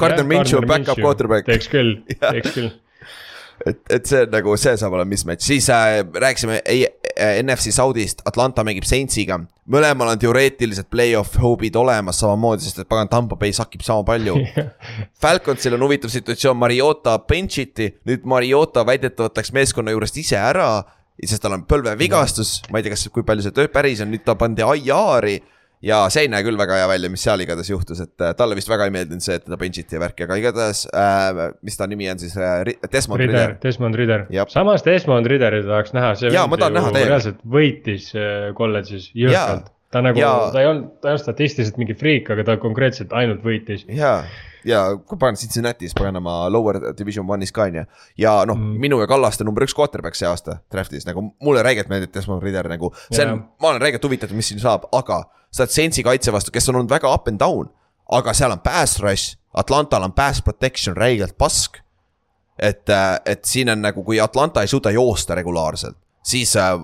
Gardner 0.00 0.24
Minshew, 0.24 0.62
back-up 0.64 0.96
quarterback. 0.96 1.44
teeks 1.44 1.68
küll, 1.68 1.98
teeks 2.22 2.54
küll. 2.54 2.70
et, 3.68 3.82
et 3.92 4.08
see 4.08 4.22
on 4.24 4.32
nagu, 4.32 4.54
see 4.56 4.72
saab 4.80 4.96
olema 4.96 5.10
mismatch, 5.12 5.44
siis 5.44 5.68
äh, 5.68 5.98
rääkisime 6.24 6.62
ei, 6.64 6.86
äh, 7.12 7.42
NFC 7.42 7.74
South'ist, 7.76 8.24
Atlanta 8.24 8.64
mängib 8.64 8.88
Saintsiga. 8.88 9.42
mõlemal 9.68 10.14
on 10.14 10.22
teoreetiliselt 10.22 10.88
play-off 10.88 11.36
hope'id 11.42 11.76
olemas 11.76 12.22
samamoodi, 12.24 12.64
sest 12.64 12.80
et 12.80 12.88
pagan 12.88 13.12
Tampa 13.12 13.36
Bay 13.36 13.52
sakib 13.52 13.84
sama 13.84 14.00
palju 14.08 14.38
Falconsil 15.22 15.76
on 15.76 15.84
huvitav 15.84 16.16
situatsioon, 16.16 16.56
Mariota 16.56 17.18
bench'iti, 17.28 17.92
nüüd 18.08 18.24
Mariota 18.24 18.88
väidetavalt 18.88 19.36
läks 19.36 19.52
meeskonna 19.52 19.92
juurest 19.92 20.16
ise 20.24 20.40
ära. 20.40 20.72
sest 21.20 21.44
tal 21.44 21.60
on 21.60 21.68
põlvevigastus, 21.68 22.62
ma 22.72 22.80
ei 22.80 22.88
tea, 22.88 22.96
kas, 22.96 23.10
kui 23.12 23.28
palju 23.28 23.44
see 23.44 23.52
töö 23.52 23.68
päris 23.68 24.00
on, 24.00 24.08
nüüd 24.08 24.24
ta 24.24 24.32
pandi 24.40 24.64
IR-i. 24.64 25.42
Ja 25.84 26.00
see 26.12 26.26
ei 26.26 26.30
näe 26.30 26.44
küll 26.44 26.58
väga 26.60 26.76
hea 26.80 26.88
välja, 26.90 27.10
mis 27.12 27.22
seal 27.24 27.40
igatahes 27.44 27.70
juhtus, 27.72 28.02
et 28.04 28.24
äh, 28.24 28.34
talle 28.36 28.56
vist 28.58 28.68
väga 28.70 28.86
ei 28.88 28.94
meeldinud 28.94 29.24
see, 29.24 29.38
et 29.40 29.46
teda 29.46 29.58
bench'iti 29.60 29.96
ja 29.96 30.02
värki, 30.02 30.26
aga 30.26 30.38
igatahes 30.40 30.84
äh,, 30.92 31.40
mis 31.66 31.80
ta 31.80 31.88
nimi 31.90 32.10
on 32.12 32.20
siis 32.20 32.36
äh,, 32.36 32.74
Desmond 32.92 33.24
Ritter 33.24 33.38
Ritter, 33.38 33.58
Desmond 33.64 34.00
Jep., 34.36 34.52
samas 34.52 34.84
Desmond 34.86 35.30
Ritterit 35.30 35.68
tahaks 35.68 35.94
näha, 35.96 36.12
see 36.20 36.32
Jaa, 36.34 36.46
tahan 36.52 36.76
näha 36.76 36.92
täiega. 36.92 37.14
reaalselt 37.14 37.40
võitis 37.56 38.10
äh, 38.16 38.50
kolledžis 38.58 39.10
jõhkralt. 39.16 39.72
ta 39.90 40.04
nagu 40.04 40.20
Jaa., 40.20 40.50
ta 40.52 40.64
ei 40.64 40.70
olnud, 40.70 40.92
ta 41.00 41.10
ei 41.10 41.16
olnud 41.16 41.24
statistiliselt 41.24 41.80
mingi 41.80 41.96
friik, 41.98 42.28
aga 42.36 42.46
ta 42.52 42.60
konkreetselt 42.60 43.16
ainult 43.16 43.44
võitis. 43.46 43.86
ja, 43.88 44.18
ja 44.64 44.82
kui 44.96 45.18
pagan 45.18 45.38
Cincinnati's 45.40 45.94
paganama 45.96 46.50
lower 46.52 46.80
division 46.98 47.26
one'is 47.28 47.52
ka 47.52 47.66
on 47.68 47.80
ju. 47.80 47.84
ja 48.18 48.34
noh 48.48 48.58
mm., 48.58 48.78
minu 48.82 49.00
ja 49.00 49.08
Kallaste 49.10 49.44
number 49.44 49.64
üks 49.64 49.74
quarterback 49.76 50.18
see 50.18 50.28
aasta 50.28 50.58
draft'is 50.72 51.06
nagu 51.08 51.24
mulle 51.42 51.62
räigelt 51.66 51.90
meeldib 51.92 52.14
Desmond 52.14 52.42
Ritter 52.42 52.68
nagu. 52.68 52.92
see 53.10 53.24
on 53.24 53.36
Jaa., 53.36 53.42
ma 53.62 53.72
olen 53.72 53.82
räigelt 53.82 54.04
huvitatud, 54.04 54.36
mis 54.36 54.50
siin 54.52 54.62
saab, 54.62 54.88
aga 54.92 55.22
sa 55.50 55.64
oled 55.64 55.74
Saintsi 55.74 56.04
kaitse 56.06 56.32
vastu, 56.34 56.54
kes 56.54 56.68
on 56.70 56.80
olnud 56.80 56.90
väga 56.90 57.12
up 57.12 57.28
and 57.28 57.40
down. 57.40 57.70
aga 58.10 58.34
seal 58.34 58.52
on 58.52 58.62
pass 58.64 59.00
rush, 59.02 59.36
Atlantal 59.54 60.02
on 60.02 60.12
pass 60.12 60.42
protection 60.42 60.96
räigelt 60.96 61.38
pask. 61.38 61.78
et, 62.58 62.88
et 63.24 63.44
siin 63.44 63.70
on 63.72 63.80
nagu, 63.82 64.04
kui 64.04 64.20
Atlanta 64.20 64.60
ei 64.60 64.68
suuda 64.68 64.90
joosta 64.92 65.34
regulaarselt, 65.34 65.96
siis 66.22 66.56
äh, 66.56 66.76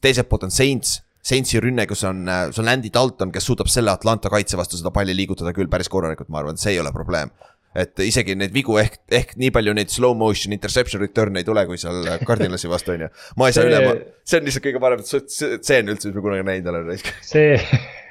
teiselt 0.00 0.28
poolt 0.28 0.44
on 0.46 0.50
Saints. 0.50 1.00
Saintsi 1.22 1.60
rünne, 1.62 1.84
kus 1.86 2.02
on, 2.08 2.24
see 2.50 2.62
on 2.64 2.68
Andy 2.72 2.90
Dalton, 2.90 3.30
kes 3.30 3.44
suudab 3.46 3.68
selle 3.70 3.92
Atlanta 3.94 4.30
kaitse 4.32 4.58
vastu 4.58 4.74
seda 4.80 4.90
palli 4.90 5.14
liigutada 5.14 5.52
küll 5.54 5.68
päris 5.70 5.88
korralikult, 5.92 6.28
ma 6.34 6.40
arvan, 6.42 6.56
et 6.58 6.62
see 6.62 6.72
ei 6.74 6.80
ole 6.82 6.90
probleem. 6.92 7.30
et 7.78 7.96
isegi 8.04 8.34
neid 8.36 8.52
vigu 8.52 8.74
ehk, 8.76 8.98
ehk 9.16 9.30
nii 9.40 9.48
palju 9.54 9.72
neid 9.72 9.88
slow 9.88 10.12
motion 10.18 10.52
interception 10.52 11.00
return'e 11.00 11.40
ei 11.40 11.46
tule, 11.46 11.62
kui 11.70 11.78
seal 11.80 12.02
Cardinalsi 12.28 12.68
vastu 12.68 12.92
on 12.92 13.04
ju. 13.06 13.08
ma 13.40 13.46
ei 13.48 13.54
saa 13.56 13.62
See- 13.64 13.70
üle, 13.70 13.94
see 14.28 14.40
on 14.40 14.44
lihtsalt 14.50 14.66
kõige 14.66 14.80
parem 14.82 15.00
tseen 15.06 15.88
üldse, 15.88 16.10
mis 16.10 16.18
ma 16.18 16.24
kunagi 16.26 16.44
näinud 16.50 16.68
olen. 16.68 16.90
see, 17.24 17.54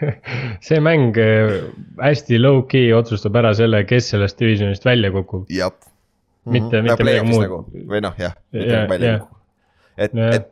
see 0.70 0.80
mäng 0.82 1.20
äh, 1.22 1.54
hästi 2.02 2.40
low-key 2.42 2.90
otsustab 2.98 3.38
ära 3.44 3.52
selle, 3.60 3.84
kes 3.86 4.10
sellest 4.16 4.40
divisionist 4.42 4.88
välja 4.88 5.12
kukub. 5.14 5.46
jah. 5.54 5.76
Mitte- 6.50 6.82
mitte 6.82 7.04
midagi 7.06 7.28
muud. 7.30 7.44
nagu. 7.46 7.60
või 7.94 8.02
noh, 8.08 8.16
jah. 8.18 8.34
Jaa, 8.56 8.66
jah. 8.66 8.90
et, 8.98 9.06
Jah. 9.06 9.28
et, 10.08 10.18
et 10.40 10.50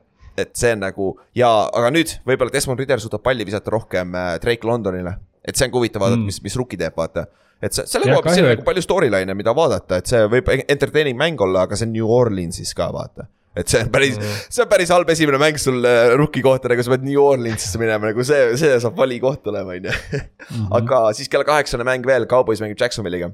see 0.54 0.72
on 0.76 0.80
nagu 0.86 1.10
ja, 1.36 1.50
aga 1.74 1.90
nüüd 1.96 2.16
võib-olla 2.28 2.52
Desmond 2.54 2.80
Ritter 2.80 3.00
suudab 3.04 3.22
palli 3.26 3.46
visata 3.48 3.72
rohkem 3.76 4.16
äh, 4.16 4.38
Drake 4.44 4.68
Londonile. 4.68 5.18
et 5.46 5.56
see 5.56 5.66
on 5.68 5.72
ka 5.74 5.78
huvitav 5.80 6.02
vaadata 6.04 6.18
Mm. 6.20 6.24
mm., 6.24 6.32
mis, 6.34 6.42
mis 6.44 6.56
rookie 6.60 6.78
teeb, 6.78 6.96
vaata. 6.98 7.26
et 7.62 7.74
see, 7.74 7.86
selle 7.88 8.06
koha 8.08 8.22
pealt, 8.22 8.36
siin 8.36 8.46
on 8.46 8.52
nagu 8.54 8.62
et- 8.62 8.66
palju 8.70 8.82
storyline'e, 8.86 9.36
mida 9.36 9.54
vaadata, 9.56 9.98
et 10.00 10.08
see 10.08 10.22
võib 10.32 10.48
entertaining 10.68 11.18
mäng 11.20 11.42
olla, 11.42 11.66
aga 11.68 11.76
see 11.76 11.86
on 11.88 11.94
New 11.94 12.08
Orleansis 12.08 12.74
ka, 12.78 12.88
vaata 12.96 13.28
et 13.60 13.68
see 13.68 13.82
on 13.84 13.90
päris 13.92 14.16
mm., 14.16 14.36
see 14.54 14.62
on 14.64 14.70
päris 14.72 14.92
halb 14.94 15.10
esimene 15.10 15.40
mäng 15.42 15.58
sul 15.60 15.84
äh, 15.84 16.14
rookie 16.16 16.44
kohta, 16.46 16.70
nagu 16.72 16.84
sa 16.86 16.94
pead 16.94 17.04
New 17.04 17.20
Orleansisse 17.20 17.80
minema, 17.82 18.12
nagu 18.14 18.24
see, 18.24 18.54
see 18.62 18.78
saab 18.80 18.96
valikoht 19.00 19.48
olema, 19.52 19.76
on 19.76 19.90
ju. 19.90 19.96
Mhm. 20.50 20.68
aga 20.80 21.00
siis 21.18 21.28
kella 21.30 21.44
kaheksane 21.46 21.84
mäng 21.88 22.06
veel, 22.08 22.26
Cowboys 22.30 22.62
mängib 22.64 22.80
Jacksonville'iga. 22.80 23.34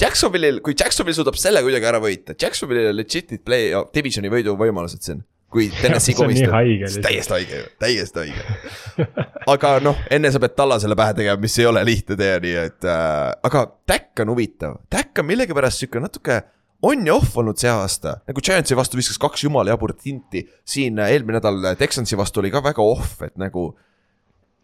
Jacksonville'il, 0.00 0.60
kui 0.60 0.74
Jacksonville 0.76 1.16
suudab 1.16 1.38
selle 1.40 1.62
kuidagi 1.64 1.88
ära 1.88 2.00
võita, 2.02 2.36
Jacksonville'il 2.36 2.90
on 2.90 2.98
legit'id 2.98 3.40
play, 3.46 3.70
divisioni 3.94 4.28
võidu 4.32 4.56
võimalused 4.60 5.00
siin. 5.04 5.22
kui 5.52 5.70
Tennessee 5.82 6.16
komistab 6.18 6.52
lihtsalt. 6.66 7.06
täiesti 7.06 7.32
haige 7.32 7.60
täiesti 7.80 8.24
haige. 8.24 9.06
aga 9.46 9.76
noh, 9.80 9.96
enne 10.12 10.32
sa 10.34 10.42
pead 10.42 10.56
tallasele 10.58 10.98
pähe 10.98 11.14
tegema, 11.22 11.40
mis 11.40 11.56
ei 11.62 11.68
ole 11.70 11.84
lihtne 11.86 12.18
tee, 12.18 12.34
nii 12.44 12.58
et 12.64 12.88
äh,, 12.90 13.30
aga 13.46 13.64
Tack 13.86 14.20
on 14.24 14.34
huvitav, 14.34 14.76
Tack 14.92 15.22
on 15.22 15.30
millegipärast 15.30 15.80
sihuke 15.80 16.02
natuke 16.02 16.42
on 16.82 17.06
ja 17.06 17.14
off 17.16 17.38
olnud 17.40 17.56
see 17.60 17.70
aasta, 17.72 18.18
nagu 18.28 18.42
Giantsi 18.44 18.76
vastu 18.76 18.98
viskas 19.00 19.20
kaks 19.22 19.46
jumala 19.46 19.72
jaburat 19.72 20.02
tinti, 20.02 20.44
siin 20.66 21.00
äh, 21.00 21.14
eelmine 21.14 21.40
nädal 21.40 21.72
Texansi 21.80 22.18
vastu 22.20 22.42
oli 22.42 22.52
ka 22.52 22.60
väga 22.64 22.84
off, 22.84 23.22
et 23.24 23.36
nagu 23.40 23.70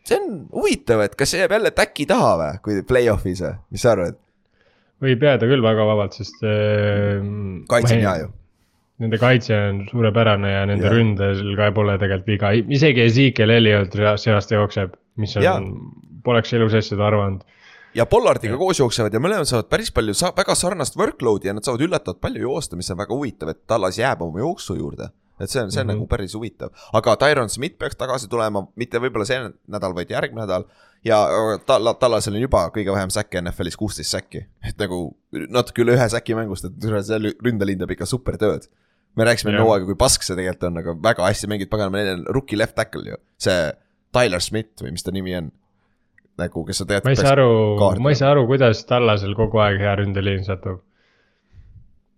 see 0.05 0.19
on 0.19 0.43
huvitav, 0.53 1.07
et 1.07 1.17
kas 1.17 1.33
see 1.33 1.41
jääb 1.41 1.57
jälle 1.57 1.73
Tacki 1.73 2.07
taha 2.11 2.35
või, 2.43 2.61
kui 2.67 2.85
play-off'is 2.87 3.43
või, 3.47 3.55
mis 3.73 3.87
sa 3.87 3.95
arvad? 3.97 4.19
Võib 5.03 5.27
jääda 5.27 5.49
küll 5.51 5.65
väga 5.65 5.89
vabalt, 5.89 6.17
sest 6.19 6.45
äh,. 6.47 7.19
kaitse 7.71 7.99
on 7.99 8.05
hea 8.07 8.15
ju. 8.23 8.31
Nende 9.03 9.19
kaitse 9.19 9.57
on 9.57 9.81
suurepärane 9.89 10.51
ja 10.53 10.67
nende 10.69 10.87
Jah. 10.87 10.95
ründel 10.95 11.57
ka 11.59 11.71
pole 11.75 11.97
tegelikult 11.99 12.29
viga, 12.29 12.53
isegi 12.77 13.03
Ezekiel 13.03 13.51
Elliot 13.51 13.97
see 14.21 14.35
aasta 14.35 14.55
jookseb, 14.55 14.93
mis 15.19 15.35
on, 15.41 15.73
poleks 16.23 16.53
elu 16.55 16.69
sees 16.71 16.93
seda 16.93 17.09
arvanud. 17.09 17.43
ja 17.99 18.07
Pollardiga 18.07 18.57
koos 18.61 18.79
jooksevad 18.79 19.13
ja 19.13 19.21
mõlemad 19.21 19.49
saavad 19.49 19.69
päris 19.73 19.91
palju 19.93 20.15
sa 20.17 20.31
väga 20.37 20.55
sarnast 20.57 20.95
workload'i 21.01 21.51
ja 21.51 21.57
nad 21.57 21.67
saavad 21.67 21.83
üllatavalt 21.89 22.21
palju 22.23 22.47
joosta, 22.47 22.79
mis 22.79 22.93
on 22.95 23.01
väga 23.03 23.17
huvitav, 23.17 23.51
et 23.53 23.67
Tallas 23.67 23.99
jääb 23.99 24.23
oma 24.23 24.41
jooksu 24.45 24.79
juurde. 24.79 25.11
et 25.41 25.51
see 25.51 25.59
on, 25.65 25.73
see 25.73 25.81
on 25.81 25.87
mm. 25.87 25.91
-hmm. 25.91 25.99
nagu 25.99 26.07
päris 26.07 26.35
huvitav, 26.35 26.71
aga 26.93 27.17
Tyron 27.17 27.49
Smith 27.51 27.79
peaks 27.79 27.97
tagasi 27.97 28.29
tulema, 28.29 28.63
mitte 28.77 28.99
võib-olla 29.03 29.27
see 29.27 29.41
nädal, 29.67 29.95
vaid 29.95 30.11
järgmine 30.11 30.47
nädal. 30.47 30.69
Ja 31.05 31.19
Tal-, 31.67 31.95
Tallasel 31.99 32.37
on 32.37 32.45
juba 32.45 32.67
kõige 32.75 32.95
vähem 32.95 33.11
säkke 33.13 33.43
NFL-is, 33.43 33.77
kuusteist 33.79 34.15
säkki, 34.15 34.45
et 34.67 34.79
nagu 34.81 35.05
natuke 35.53 35.85
üle 35.85 35.97
ühe 35.97 36.09
säki 36.13 36.37
mängust, 36.39 36.69
et 36.69 36.89
see 37.07 37.33
ründeliin 37.43 37.81
teeb 37.83 37.97
ikka 37.97 38.09
super 38.09 38.39
tööd. 38.41 38.69
me 39.17 39.27
rääkisime 39.29 39.51
enne 39.53 39.61
Jah. 39.61 39.69
hooaega, 39.69 39.87
kui 39.91 39.99
pask 40.01 40.23
see 40.25 40.37
tegelikult 40.39 40.71
on, 40.71 40.79
aga 40.81 40.95
väga 41.05 41.27
hästi 41.27 41.49
mängid, 41.53 41.69
paganama, 41.73 42.01
neil 42.01 42.15
on 42.15 42.23
rookie 42.39 42.57
left 42.57 42.77
tackle 42.79 43.05
ju, 43.11 43.19
see 43.39 43.73
Tyler 44.15 44.41
Smith 44.41 44.85
või 44.85 44.95
mis 44.95 45.05
ta 45.05 45.13
nimi 45.13 45.37
on. 45.37 45.51
nagu, 46.41 46.63
kes 46.65 46.81
on 46.81 46.89
tegelikult. 46.89 47.11
ma 47.11 47.13
ei 47.13 47.21
saa 47.21 47.35
aru 47.37 48.01
ma 48.01 48.13
ei 48.13 48.17
saa 48.19 48.31
aru, 48.33 48.47
kuidas 48.49 48.85
Tallasel 48.89 49.35
kogu 49.37 49.61
aeg 49.61 49.83
hea 49.83 49.97
ründeliin 50.01 50.47
satub. 50.47 50.81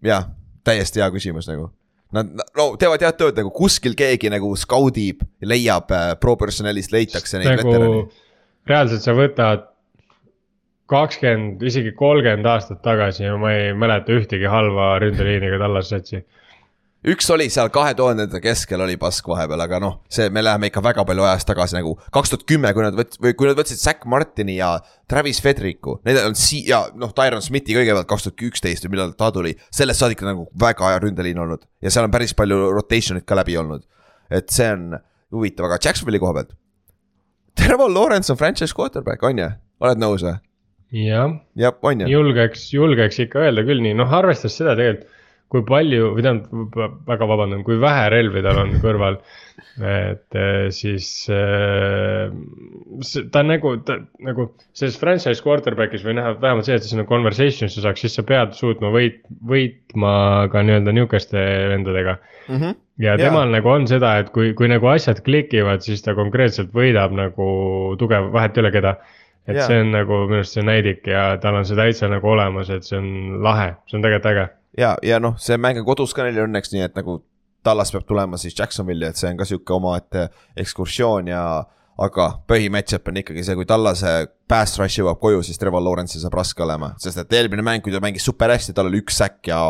jah, 0.05 0.28
täiesti 0.65 1.02
hea 1.02 1.11
küsimus 1.15 1.48
nagu. 1.51 1.70
Nad 2.15 2.31
no 2.55 2.66
teevad 2.78 3.02
head 3.02 3.16
tööd 3.19 3.39
nagu 3.40 3.51
kuskil 3.51 3.97
keegi 3.98 4.31
nagu 4.31 4.52
skaudib, 4.55 5.24
leiab 5.43 5.90
äh, 5.90 6.12
pro 6.20 6.36
personalist 6.39 6.93
leitakse 6.94 7.40
neid 7.40 7.56
nagu 7.56 7.73
veterane. 7.73 8.05
Reaalselt 8.68 9.04
sa 9.04 9.14
võtad 9.16 9.70
kakskümmend, 10.90 11.62
isegi 11.64 11.94
kolmkümmend 11.96 12.46
aastat 12.48 12.82
tagasi 12.84 13.24
ja 13.24 13.36
ma 13.40 13.52
ei 13.56 13.72
mäleta 13.76 14.12
ühtegi 14.12 14.48
halva 14.50 14.94
ründeliiniga 15.02 15.58
Tallase 15.62 15.96
satsi. 15.96 16.20
üks 17.04 17.28
oli 17.32 17.50
seal 17.52 17.68
kahe 17.72 17.92
tuhandete 17.96 18.40
keskel 18.40 18.80
oli 18.80 18.96
pask 19.00 19.26
vahepeal, 19.28 19.60
aga 19.60 19.80
noh, 19.80 19.96
see, 20.12 20.30
me 20.32 20.42
läheme 20.44 20.70
ikka 20.70 20.82
väga 20.84 21.04
palju 21.08 21.24
ajas 21.24 21.44
tagasi 21.48 21.76
nagu 21.76 21.94
kaks 22.12 22.32
tuhat 22.32 22.44
kümme, 22.48 22.72
kui 22.76 22.84
nad 22.84 22.96
võt-, 22.96 23.16
või 23.20 23.34
kui 23.36 23.48
nad 23.48 23.60
võtsid 23.60 23.80
Zack 23.80 24.04
Martini 24.08 24.56
ja 24.56 24.74
Travis 25.08 25.40
Federiku. 25.44 25.98
Need 26.04 26.20
on 26.22 26.36
si- 26.36 26.64
ja 26.68 26.86
noh, 26.96 27.12
Tyron 27.16 27.44
Smithi 27.44 27.76
kõigepealt 27.76 28.08
kaks 28.08 28.28
tuhat 28.28 28.44
üksteist 28.48 28.88
või 28.88 28.96
millal 28.96 29.12
ta 29.16 29.30
tuli, 29.32 29.52
sellest 29.72 30.04
saadik 30.04 30.24
on 30.24 30.32
nagu 30.32 30.48
väga 30.60 30.92
hea 30.92 31.00
ründeliin 31.04 31.40
olnud 31.44 31.64
ja 31.84 31.92
seal 31.92 32.08
on 32.08 32.12
päris 32.12 32.36
palju 32.36 32.72
rotation'it 32.76 33.28
ka 33.28 33.40
läbi 33.40 33.56
olnud. 33.60 33.84
et 34.30 34.48
see 34.48 34.68
on 34.72 34.94
huvitav, 35.32 35.68
aga 35.68 35.80
Jacksonville'i 35.80 36.20
koha 36.20 36.32
pealt. 36.40 36.56
Trevor 37.59 37.90
Lawrence 37.90 38.32
on 38.32 38.40
franchise 38.40 38.74
quarterback, 38.74 39.22
on 39.22 39.39
ju, 39.39 39.51
oled 39.85 40.02
nõus 40.02 40.24
või? 40.26 40.36
jah, 40.94 41.35
jah, 41.59 41.74
on 41.82 42.05
ju. 42.05 42.12
julgeks, 42.12 42.68
julgeks 42.74 43.18
ikka 43.24 43.47
öelda 43.47 43.64
küll 43.66 43.82
nii, 43.82 43.97
noh 43.98 44.12
arvestades 44.14 44.59
seda 44.60 44.76
tegelikult, 44.78 45.10
kui 45.52 45.62
palju 45.68 46.09
või 46.16 46.24
tähendab, 46.24 46.76
väga 47.06 47.26
vabandan, 47.31 47.62
kui 47.66 47.76
vähe 47.82 48.06
relvi 48.10 48.43
tal 48.43 48.59
on 48.64 48.72
kõrval. 48.82 49.18
et 49.86 50.39
eh, 50.39 50.66
siis 50.74 51.09
äh, 51.31 52.32
ta 53.31 53.43
on 53.43 53.51
nagu, 53.52 53.74
ta 53.86 54.01
nagu 54.24 54.48
selles 54.74 54.98
franchise 54.98 55.44
quarterback'is 55.44 56.02
või 56.06 56.16
näha 56.18 56.35
vähemalt 56.43 56.66
see, 56.66 56.78
et 56.78 56.89
sinna 56.89 57.06
conversation'isse 57.06 57.85
saaks, 57.85 58.02
siis 58.02 58.18
sa 58.18 58.26
pead 58.26 58.56
suutma 58.59 58.90
võit, 58.94 59.22
võitma 59.47 60.14
ka 60.51 60.64
nii-öelda 60.66 60.94
nihukeste 60.97 61.44
vendadega 61.74 62.18
mm. 62.18 62.56
-hmm. 62.56 62.81
Ja 63.02 63.16
temal 63.18 63.48
yeah. 63.48 63.56
nagu 63.58 63.70
on 63.72 63.88
seda, 63.90 64.16
et 64.22 64.30
kui, 64.34 64.52
kui 64.58 64.68
nagu 64.70 64.86
asjad 64.92 65.20
klikivad, 65.26 65.82
siis 65.86 66.04
ta 66.04 66.14
konkreetselt 66.14 66.72
võidab 66.74 67.14
nagu 67.16 67.46
tugev, 67.98 68.30
vahet 68.34 68.56
ei 68.58 68.64
ole 68.64 68.74
keda 68.74 68.96
et 69.46 69.58
yeah. 69.58 69.66
see 69.68 69.80
on 69.82 69.92
nagu 69.92 70.24
minu 70.24 70.40
arust 70.40 70.56
see 70.56 70.64
näidik 70.64 71.06
ja 71.10 71.26
tal 71.40 71.58
on 71.58 71.66
see 71.68 71.76
täitsa 71.76 72.08
nagu 72.12 72.30
olemas, 72.32 72.70
et 72.72 72.86
see 72.86 72.96
on 73.00 73.42
lahe, 73.44 73.74
see 73.90 73.98
on 73.98 74.04
tegelikult 74.04 74.30
äge. 74.32 74.46
ja, 74.80 74.94
ja 75.04 75.20
noh, 75.20 75.36
see 75.40 75.58
mäng 75.60 75.80
on 75.80 75.86
kodus 75.88 76.16
ka 76.16 76.24
neil 76.24 76.46
õnneks, 76.46 76.72
nii 76.74 76.88
et 76.88 77.00
nagu 77.00 77.20
Tallas 77.64 77.88
peab 77.94 78.04
tulema 78.04 78.36
siis 78.36 78.52
Jacksonville'i, 78.58 79.08
et 79.08 79.16
see 79.16 79.30
on 79.32 79.38
ka 79.40 79.46
sihuke 79.48 79.72
omaette 79.72 80.26
ekskursioon 80.60 81.30
ja 81.30 81.44
aga 82.04 82.26
põhimatch-up 82.50 83.08
on 83.08 83.20
ikkagi 83.22 83.44
see, 83.46 83.56
kui 83.56 83.68
Tallase 83.68 84.12
pass 84.50 84.76
rush 84.80 85.00
jõuab 85.00 85.20
koju, 85.22 85.40
siis 85.46 85.60
Trevor 85.60 85.80
Lawrence'il 85.84 86.20
saab 86.20 86.36
raske 86.36 86.64
olema, 86.64 86.92
sest 87.00 87.22
et 87.22 87.36
eelmine 87.38 87.64
mäng, 87.64 87.84
kui 87.84 87.94
ta 87.94 88.02
mängis 88.04 88.26
super 88.26 88.52
hästi, 88.52 88.74
tal 88.76 88.90
oli 88.90 89.00
üks 89.04 89.20
säkk 89.20 89.52
ja 89.52 89.60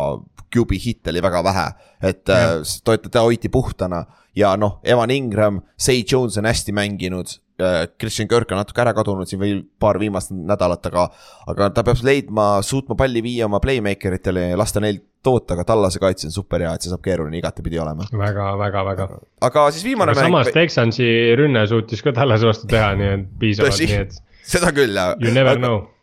QB 0.55 0.78
hit 0.81 1.12
oli 1.12 1.22
väga 1.22 1.44
vähe. 1.44 1.66
et 2.02 2.28
äh, 2.28 3.01
ta 3.10 3.24
hoiti 3.26 3.48
puhtana 3.48 4.05
ja 4.36 4.56
noh, 4.56 4.81
Evan 4.85 5.10
Ingram, 5.10 5.62
Say 5.76 6.05
Jones 6.10 6.39
on 6.39 6.44
hästi 6.44 6.72
mänginud 6.72 7.39
Äh, 7.60 7.86
Christian 8.01 8.26
Kirk 8.28 8.51
on 8.51 8.59
natuke 8.59 8.82
ära 8.82 8.90
kadunud 8.97 9.31
siin 9.31 9.39
veel 9.39 9.60
paar 9.78 9.94
viimast 10.02 10.32
nädalat, 10.35 10.89
aga, 10.90 11.05
aga 11.52 11.68
ta 11.70 11.85
peab 11.86 12.01
leidma, 12.02 12.47
suutma 12.66 12.97
palli 12.98 13.22
viia 13.22 13.47
oma 13.47 13.60
playmaker 13.62 14.16
itele 14.16 14.48
ja 14.48 14.56
lasta 14.59 14.82
neil 14.82 14.98
toota, 15.22 15.55
aga 15.55 15.62
Tallase 15.68 16.02
kaitse 16.02 16.26
on 16.26 16.35
super 16.35 16.64
hea, 16.64 16.72
et 16.74 16.82
see 16.82 16.90
saab 16.90 17.05
keeruline 17.05 17.39
igatepidi 17.39 17.78
olema. 17.78 18.09
väga, 18.10 18.48
väga, 18.59 18.82
väga. 18.90 19.09
aga 19.47 19.68
siis 19.70 19.86
viimane 19.86 20.16
aga 20.16 20.24
mäng. 20.24 20.35
samas 20.35 20.51
Texansi 20.56 21.06
rünne 21.39 21.62
suutis 21.70 22.02
ka 22.02 22.10
Tallase 22.16 22.51
vastu 22.51 22.66
teha, 22.74 22.90
nii 22.98 23.12
et 23.12 23.26
piisavalt, 23.39 23.86
nii 23.86 24.01
et. 24.02 24.18
seda 24.43 24.74
küll 24.74 24.98
jah. 24.98 25.14
You 25.22 25.31
never 25.31 25.55
aga... 25.55 25.62
know 25.62 25.93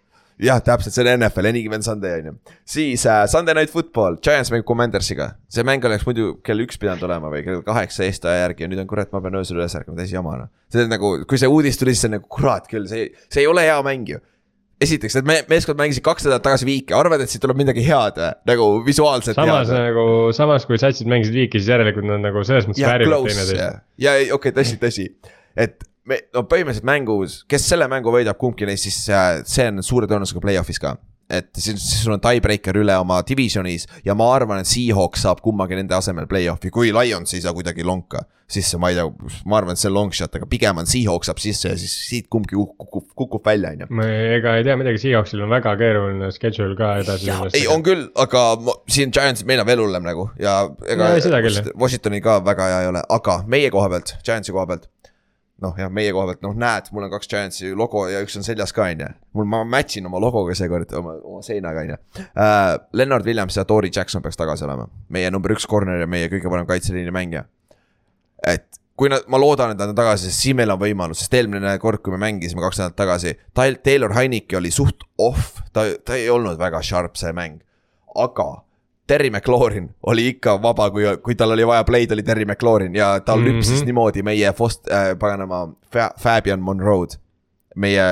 jah, 0.41 0.61
täpselt, 0.65 0.95
see 0.95 1.05
on 1.05 1.11
NFL, 1.19 1.49
any 1.51 1.61
given 1.65 1.85
Sunday 1.85 2.21
on 2.21 2.31
ju. 2.31 2.33
siis 2.77 3.05
äh, 3.05 3.23
Sunday 3.31 3.55
Night 3.57 3.73
Football, 3.73 4.17
Giants 4.23 4.51
mängib 4.53 4.67
Commandersiga. 4.69 5.31
see 5.51 5.65
mäng 5.67 5.85
oleks 5.85 6.07
muidu 6.07 6.33
kell 6.45 6.63
üks 6.65 6.81
pidanud 6.81 7.03
olema 7.07 7.31
või 7.33 7.43
kell 7.45 7.61
kaheksa 7.65 8.07
Eesti 8.07 8.31
aja 8.31 8.47
järgi 8.47 8.65
ja 8.65 8.71
nüüd 8.71 8.81
on 8.83 8.89
kurat, 8.89 9.11
ma 9.13 9.21
pean 9.23 9.37
öösel 9.41 9.59
üles 9.59 9.77
ärkama, 9.77 9.99
täis 9.99 10.13
jama 10.13 10.37
noh. 10.43 10.51
see 10.71 10.85
on 10.85 10.91
nagu, 10.93 11.13
kui 11.29 11.41
see 11.41 11.51
uudis 11.51 11.79
tuli, 11.79 11.95
siis 11.95 12.05
see 12.05 12.11
on 12.11 12.17
nagu 12.19 12.29
kurat 12.31 12.69
küll, 12.71 12.89
see, 12.91 13.11
see 13.29 13.45
ei 13.45 13.49
ole 13.51 13.65
hea 13.67 13.79
mäng 13.85 14.15
ju 14.15 14.21
esiteks, 14.81 15.17
need 15.19 15.27
me 15.29 15.35
meeskond 15.51 15.79
mängisid 15.79 16.03
kaks 16.05 16.25
nädalat 16.25 16.45
tagasi 16.45 16.65
viiki, 16.65 16.95
arvad, 16.97 17.21
et 17.21 17.29
siit 17.29 17.43
tuleb 17.43 17.59
midagi 17.59 17.83
head 17.85 18.17
või, 18.17 18.31
nagu 18.49 18.67
visuaalselt. 18.85 19.37
samas 19.37 19.69
head, 19.69 19.83
nagu, 19.91 20.05
samas 20.33 20.65
kui 20.69 20.79
satsid 20.81 21.09
mängisid 21.11 21.37
viiki, 21.37 21.61
siis 21.61 21.69
järelikult 21.75 22.07
nad 22.09 22.23
nagu 22.23 22.41
selles 22.47 22.65
mõttes 22.69 22.87
väärivad 22.87 23.27
teineteist. 23.29 23.53
ja, 23.61 23.71
ja 24.01 24.15
okei 24.17 24.33
okay,, 24.39 24.55
tõsi, 24.57 24.79
tõsi, 24.81 25.07
et 25.53 25.85
me, 26.09 26.19
no 26.35 26.45
põhimõtteliselt 26.49 26.87
mängus, 26.87 27.39
kes 27.49 27.69
selle 27.73 27.87
mängu 27.91 28.13
võidab, 28.13 28.39
kumbki 28.41 28.67
neist, 28.69 28.89
siis 28.89 28.99
äh, 29.13 29.39
see 29.47 29.69
on 29.71 29.85
suure 29.85 30.09
tõenäosusega 30.09 30.43
play-off'is 30.43 30.81
ka. 30.81 30.97
et 31.31 31.47
siis, 31.55 31.77
siis 31.79 32.01
sul 32.03 32.17
on 32.17 32.19
tiebreaker 32.19 32.75
üle 32.81 32.95
oma 32.99 33.21
divisionis 33.23 33.85
ja 34.03 34.15
ma 34.17 34.27
arvan, 34.35 34.59
et 34.59 34.67
Seahawks 34.67 35.23
saab 35.23 35.39
kummagi 35.45 35.77
nende 35.79 35.95
asemel 35.95 36.27
play-off'i, 36.27 36.71
kui 36.73 36.91
Lions 36.91 37.37
ei 37.37 37.43
saa 37.43 37.53
kuidagi 37.55 37.85
lonka 37.87 38.25
sisse, 38.51 38.75
ma 38.81 38.89
ei 38.91 38.97
tea, 38.97 39.05
ma 39.47 39.61
arvan, 39.61 39.77
et 39.77 39.79
see 39.79 39.87
on 39.87 39.95
long 39.95 40.11
shot, 40.11 40.33
aga 40.35 40.49
pigem 40.51 40.81
on 40.81 40.89
Seahawks 40.89 41.29
saab 41.31 41.39
sisse 41.39 41.71
ja 41.71 41.77
siis 41.79 41.93
siit 42.09 42.27
kumbki 42.33 42.57
kukub, 42.57 43.05
kukub 43.15 43.47
välja, 43.47 43.71
on 43.71 43.85
ju. 43.85 43.89
ma 44.01 44.09
ega 44.35 44.57
ei 44.59 44.67
tea 44.67 44.75
midagi, 44.81 44.99
Seahawksil 45.05 45.45
on 45.45 45.53
väga 45.53 45.77
keeruline 45.79 46.33
schedule 46.35 46.75
ka 46.79 46.97
edasi. 47.05 47.31
ei, 47.53 47.63
on 47.71 47.85
küll, 47.85 48.09
aga 48.19 48.47
ma, 48.59 48.75
siin 48.91 49.13
Giants, 49.15 49.45
meil 49.47 49.63
on 49.63 49.71
veel 49.71 49.85
hullem 49.85 50.09
nagu 50.09 50.27
ja 50.41 50.65
ega 50.83 51.13
no, 51.13 51.75
Washingtoni 51.79 52.19
ka 52.25 52.41
väga 52.43 52.67
hea 52.73 52.81
ei 52.87 52.91
ole, 52.91 53.05
aga 53.21 53.43
meie 53.47 53.71
koha 53.71 53.93
pealt, 53.93 54.17
Giantsi 54.27 54.51
koha 54.51 54.67
pealt 54.73 54.91
noh, 55.61 55.77
jah, 55.77 55.91
meie 55.93 56.11
koha 56.15 56.27
pealt, 56.31 56.41
noh, 56.45 56.55
näed, 56.57 56.89
mul 56.95 57.05
on 57.05 57.13
kaks 57.13 57.29
Giantsi 57.31 57.71
logo 57.77 58.07
ja 58.09 58.21
üks 58.25 58.35
on 58.39 58.45
seljas 58.45 58.73
ka, 58.75 58.87
on 58.89 59.05
ju. 59.05 59.09
mul, 59.37 59.47
ma 59.49 59.61
match 59.67 59.99
in 60.01 60.09
oma 60.09 60.21
logoga 60.21 60.55
seekord 60.57 60.91
oma, 60.97 61.15
oma 61.21 61.45
seinaga, 61.45 61.85
on 61.85 61.93
ju. 61.93 61.97
Äh, 62.31 62.73
Lennart 62.97 63.27
Williams 63.27 63.57
ja 63.59 63.65
Tori 63.69 63.91
Jackson 63.93 64.25
peaks 64.25 64.39
tagasi 64.39 64.65
olema, 64.67 64.87
meie 65.13 65.31
number 65.33 65.53
üks 65.55 65.67
corner 65.69 66.01
ja 66.01 66.09
meie 66.09 66.31
kõige 66.31 66.51
parem 66.51 66.69
kaitseliini 66.69 67.13
mängija. 67.13 67.45
et 68.47 68.81
kui 68.97 69.09
nad, 69.09 69.25
ma 69.31 69.39
loodan, 69.41 69.73
et 69.73 69.79
nad 69.79 69.89
on 69.89 69.97
tagasi, 69.97 70.29
siis 70.33 70.55
meil 70.57 70.73
on 70.73 70.79
võimalus, 70.81 71.23
sest 71.23 71.33
eelmine 71.37 71.77
kord, 71.81 72.01
kui 72.05 72.13
me 72.13 72.19
mängisime 72.21 72.61
kaks 72.61 72.81
nädalat 72.81 72.97
tagasi, 72.99 73.35
Taylor 73.57 74.13
Heineke 74.17 74.59
oli 74.59 74.69
suht 74.73 75.05
off, 75.21 75.61
ta, 75.73 75.87
ta 76.05 76.17
ei 76.17 76.29
olnud 76.29 76.59
väga 76.61 76.83
sharp, 76.85 77.17
see 77.17 77.33
mäng. 77.37 77.61
aga 78.11 78.63
Terry 79.11 79.29
McLaurin 79.29 79.89
oli 80.07 80.27
ikka 80.31 80.53
vaba, 80.63 80.85
kui, 80.91 81.03
kui 81.23 81.35
tal 81.35 81.51
oli 81.51 81.65
vaja 81.67 81.83
play'd, 81.83 82.13
oli 82.15 82.23
Terry 82.23 82.45
McLaurin 82.47 82.95
ja 82.95 83.19
ta 83.19 83.35
mm 83.35 83.41
-hmm. 83.41 83.47
lüpsis 83.47 83.83
niimoodi 83.85 84.23
meie 84.23 84.51
Fost- 84.51 84.87
äh,, 84.91 85.17
paganama 85.19 85.67
Fabian 86.19 86.61
Monroe'd. 86.61 87.19
meie 87.75 88.03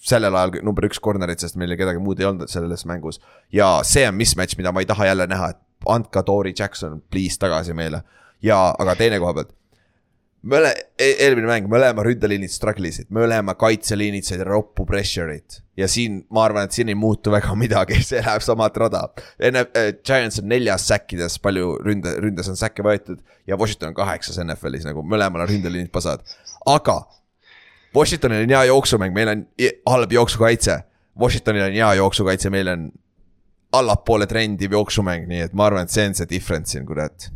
sellel 0.00 0.34
ajal 0.34 0.50
number 0.62 0.84
üks 0.84 1.00
corner'id, 1.00 1.38
sest 1.38 1.56
meil 1.56 1.76
kedagi 1.76 1.98
muud 1.98 2.20
ei 2.20 2.26
olnud 2.26 2.48
selles 2.48 2.86
mängus. 2.86 3.20
ja 3.52 3.80
see 3.82 4.08
on 4.08 4.14
mismatch, 4.14 4.56
mida 4.58 4.72
ma 4.72 4.80
ei 4.80 4.86
taha 4.86 5.06
jälle 5.06 5.26
näha, 5.26 5.50
et 5.50 5.56
andke 5.86 6.22
Tori 6.22 6.52
Jackson, 6.58 7.02
please 7.10 7.38
tagasi 7.38 7.74
meile. 7.74 8.02
ja, 8.42 8.74
aga 8.78 8.96
teine 8.96 9.18
koha 9.18 9.34
pealt 9.34 9.54
mõle-, 10.46 10.72
e-, 10.98 11.16
eelmine 11.26 11.48
mäng, 11.50 11.68
mõlema 11.70 12.04
ründeliinid 12.06 12.52
struggle 12.52 12.88
isid, 12.90 13.10
mõlema 13.14 13.54
kaitseliinid 13.60 14.26
said 14.26 14.42
roppu 14.46 14.86
pressure'it. 14.88 15.60
ja 15.76 15.88
siin 15.88 16.20
ma 16.30 16.44
arvan, 16.44 16.68
et 16.68 16.76
siin 16.76 16.90
ei 16.92 16.98
muutu 16.98 17.32
väga 17.32 17.54
midagi, 17.62 18.00
see 18.06 18.22
läheb 18.22 18.44
samat 18.44 18.76
rada. 18.80 19.06
enne 19.38 19.66
äh, 19.76 19.92
Giants 20.04 20.40
on 20.42 20.48
neljas 20.50 20.88
säkkides, 20.88 21.38
palju 21.42 21.76
ründe, 21.84 22.16
ründes 22.22 22.48
on 22.48 22.58
säkke 22.58 22.84
võetud 22.86 23.20
ja 23.46 23.58
Washington 23.60 23.92
on 23.92 23.98
kaheksas 23.98 24.40
NFL-is 24.44 24.86
nagu 24.88 25.04
mõlemal 25.06 25.46
on 25.46 25.52
ründeliinid 25.52 25.92
pasad. 25.92 26.24
aga 26.66 27.02
Washingtonil 27.94 28.44
on 28.44 28.52
hea 28.54 28.64
jooksumäng, 28.68 29.14
meil 29.14 29.28
on 29.32 29.40
halb 29.90 30.12
jooksukaitse. 30.14 30.76
Washingtonil 31.18 31.64
on 31.64 31.72
hea 31.74 31.88
jooksukaitse, 31.98 32.50
meil 32.54 32.68
on 32.70 32.84
allapoole 33.74 34.26
trendiv 34.30 34.72
jooksumäng, 34.74 35.26
nii 35.30 35.40
et 35.46 35.54
ma 35.58 35.66
arvan, 35.66 35.86
et 35.86 35.94
see 35.94 36.06
on 36.06 36.14
see 36.14 36.28
difference 36.30 36.74
siin, 36.74 36.86
kurat. 36.86 37.30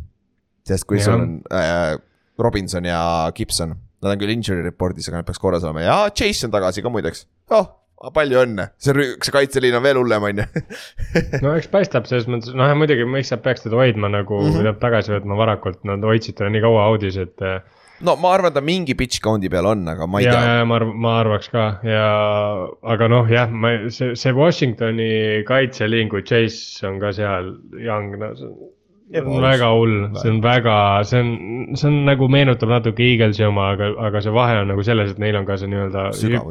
sest 0.65 0.87
kui 0.89 0.97
ja. 0.97 1.03
sul 1.05 1.19
on 1.19 1.33
äh, 1.53 1.97
Robinson 2.39 2.85
ja 2.85 3.31
Gibson. 3.35 3.75
Nad 4.03 4.11
on 4.13 4.21
küll 4.21 4.35
injury 4.35 4.61
report'is, 4.65 5.07
aga 5.09 5.21
nad 5.21 5.27
peaks 5.27 5.41
korras 5.41 5.63
olema 5.65 5.85
ja 5.85 5.97
Chase 6.13 6.47
on 6.47 6.53
tagasi 6.53 6.83
ka 6.85 6.91
muideks. 6.93 7.25
oh, 7.55 7.69
palju 8.13 8.41
õnne, 8.43 8.67
see, 8.81 9.07
see 9.23 9.33
kaitseliin 9.33 9.77
on 9.77 9.85
veel 9.85 9.99
hullem, 9.99 10.27
on 10.27 10.43
ju. 10.43 10.65
no 11.45 11.55
eks 11.55 11.69
paistab 11.71 12.09
selles 12.09 12.27
mõttes, 12.29 12.53
noh 12.57 12.73
muidugi, 12.77 13.07
miks 13.09 13.31
sa 13.31 13.39
peaks 13.41 13.65
teda 13.65 13.79
hoidma 13.79 14.11
nagu 14.11 14.41
mm, 14.41 14.59
-hmm. 14.59 14.77
tagasi 14.83 15.15
võtma 15.15 15.39
varakult, 15.39 15.81
nad 15.87 16.03
hoidsid 16.05 16.37
teda 16.37 16.51
nii 16.53 16.63
kaua 16.65 16.85
audis, 16.91 17.17
et. 17.21 17.41
Äh, 17.41 17.63
no 18.05 18.17
ma 18.19 18.35
arvan, 18.35 18.53
ta 18.53 18.61
mingi 18.61 18.97
pitch 18.99 19.23
count'i 19.23 19.49
peal 19.49 19.69
on, 19.71 19.87
aga 19.89 20.07
ma 20.07 20.21
ei 20.21 20.27
ja, 20.27 20.35
tea. 20.35 20.63
ma 20.67 20.79
arv-, 20.79 20.95
ma 21.07 21.17
arvaks 21.23 21.49
ka 21.53 21.65
ja, 21.87 22.05
aga 22.95 23.09
noh, 23.11 23.31
jah, 23.31 23.49
ma, 23.51 23.75
see, 23.89 24.13
see 24.19 24.35
Washingtoni 24.35 25.43
kaitseliin, 25.47 26.11
kui 26.11 26.25
Chase 26.27 26.85
on 26.87 26.99
ka 26.99 27.13
seal, 27.15 27.55
Young, 27.79 28.19
no 28.19 28.33
väga 29.13 29.69
hull, 29.75 29.95
see 30.17 30.31
on 30.31 30.39
väga, 30.41 30.75
see 31.05 31.21
on, 31.21 31.29
see 31.77 31.87
on 31.89 31.99
nagu 32.07 32.27
meenutab 32.31 32.71
natuke 32.73 33.05
Eaglesi 33.05 33.45
oma, 33.45 33.69
aga, 33.75 33.91
aga 34.07 34.21
see 34.25 34.33
vahe 34.33 34.57
on 34.63 34.71
nagu 34.73 34.85
selles, 34.85 35.13
et 35.13 35.21
neil 35.21 35.37
on 35.37 35.45
ka 35.45 35.59
see 35.61 35.69
nii-öelda 35.69 36.07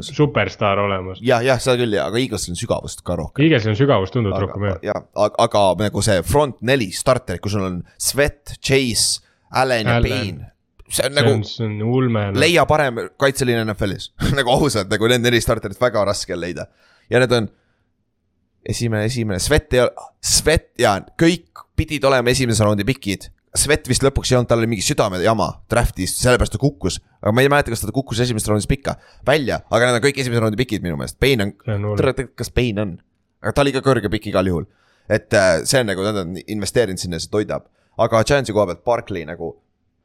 superstaar 0.07 0.79
olemas. 0.85 1.19
jah, 1.25 1.43
jah, 1.45 1.59
seda 1.63 1.77
küll, 1.83 1.99
aga 1.99 2.21
Eaglesil 2.21 2.55
on 2.55 2.61
sügavust 2.61 3.03
ka 3.07 3.19
rohkem. 3.19 3.45
Eaglesil 3.47 3.75
on 3.75 3.79
sügavust 3.81 4.15
tunduvalt 4.15 4.47
rohkem 4.47 4.69
jah. 4.71 4.81
jah, 4.93 5.03
aga, 5.27 5.49
aga 5.49 5.67
nagu 5.89 6.05
see 6.07 6.23
front 6.29 6.61
neli 6.63 6.91
starterit, 6.95 7.43
kus 7.43 7.57
sul 7.57 7.67
on 7.67 7.83
Svet, 7.99 8.57
Chase, 8.63 9.25
Allan 9.55 9.91
ja 9.91 10.01
Payne 10.05 10.55
see 10.95 11.09
on 11.09 11.17
nagu, 11.17 11.35
see 11.49 11.67
on 11.67 11.83
ulme 11.83 12.29
no.. 12.31 12.41
leia 12.41 12.65
parem 12.71 13.07
kaitseliin 13.21 13.65
NFL-is 13.65 14.13
nagu 14.39 14.53
ausalt, 14.55 14.91
nagu 14.93 15.11
need 15.11 15.25
neli 15.25 15.43
starterit 15.43 15.81
väga 15.81 16.05
raske 16.07 16.37
on 16.37 16.43
leida. 16.45 16.69
ja 17.11 17.23
need 17.23 17.35
on 17.35 17.51
esimene, 18.69 19.09
esimene, 19.11 19.41
Svet 19.43 19.75
ei 19.77 19.85
ole, 19.85 20.09
Svet 20.25 20.71
ja 20.81 20.97
kõik 21.21 21.54
pidid 21.77 22.05
olema 22.05 22.31
esimese 22.31 22.65
raundi 22.65 22.87
pikid. 22.87 23.31
Svet 23.55 23.87
vist 23.87 24.03
lõpuks 24.03 24.33
ei 24.33 24.39
olnud, 24.39 24.49
tal 24.51 24.63
oli 24.63 24.69
mingi 24.71 24.83
südamejama 24.83 25.47
draft'is, 25.71 26.17
sellepärast 26.19 26.57
ta 26.57 26.59
kukkus. 26.59 26.99
aga 27.23 27.33
ma 27.33 27.45
ei 27.45 27.51
mäleta, 27.53 27.71
kas 27.71 27.85
ta 27.85 27.95
kukkus 27.95 28.21
esimesest 28.25 28.51
raundist 28.51 28.71
pikka 28.71 28.97
välja, 29.27 29.61
aga 29.71 29.87
need 29.87 29.99
on 30.01 30.07
kõik 30.09 30.19
esimese 30.21 30.43
raundi 30.43 30.59
pikid 30.59 30.83
minu 30.83 30.99
meelest, 30.99 31.21
Payne 31.23 31.47
on, 31.47 32.25
kas 32.35 32.51
Payne 32.51 32.83
on? 32.83 32.97
aga 33.45 33.53
ta 33.55 33.63
oli 33.63 33.75
ka 33.77 33.85
kõrge 33.85 34.11
pikk 34.11 34.33
igal 34.33 34.51
juhul. 34.51 34.67
et 35.09 35.35
äh, 35.37 35.61
see 35.69 35.85
on 35.85 35.87
nagu, 35.93 36.03
nad 36.03 36.19
on 36.25 36.35
investeerinud 36.41 36.99
sinna, 36.99 37.21
see 37.23 37.31
toidab. 37.31 37.69
aga 37.99 38.25
Giantsi 38.27 38.53
koha 38.53 38.73
pealt 38.73 38.85
Barkley 38.85 39.23
nagu 39.29 39.55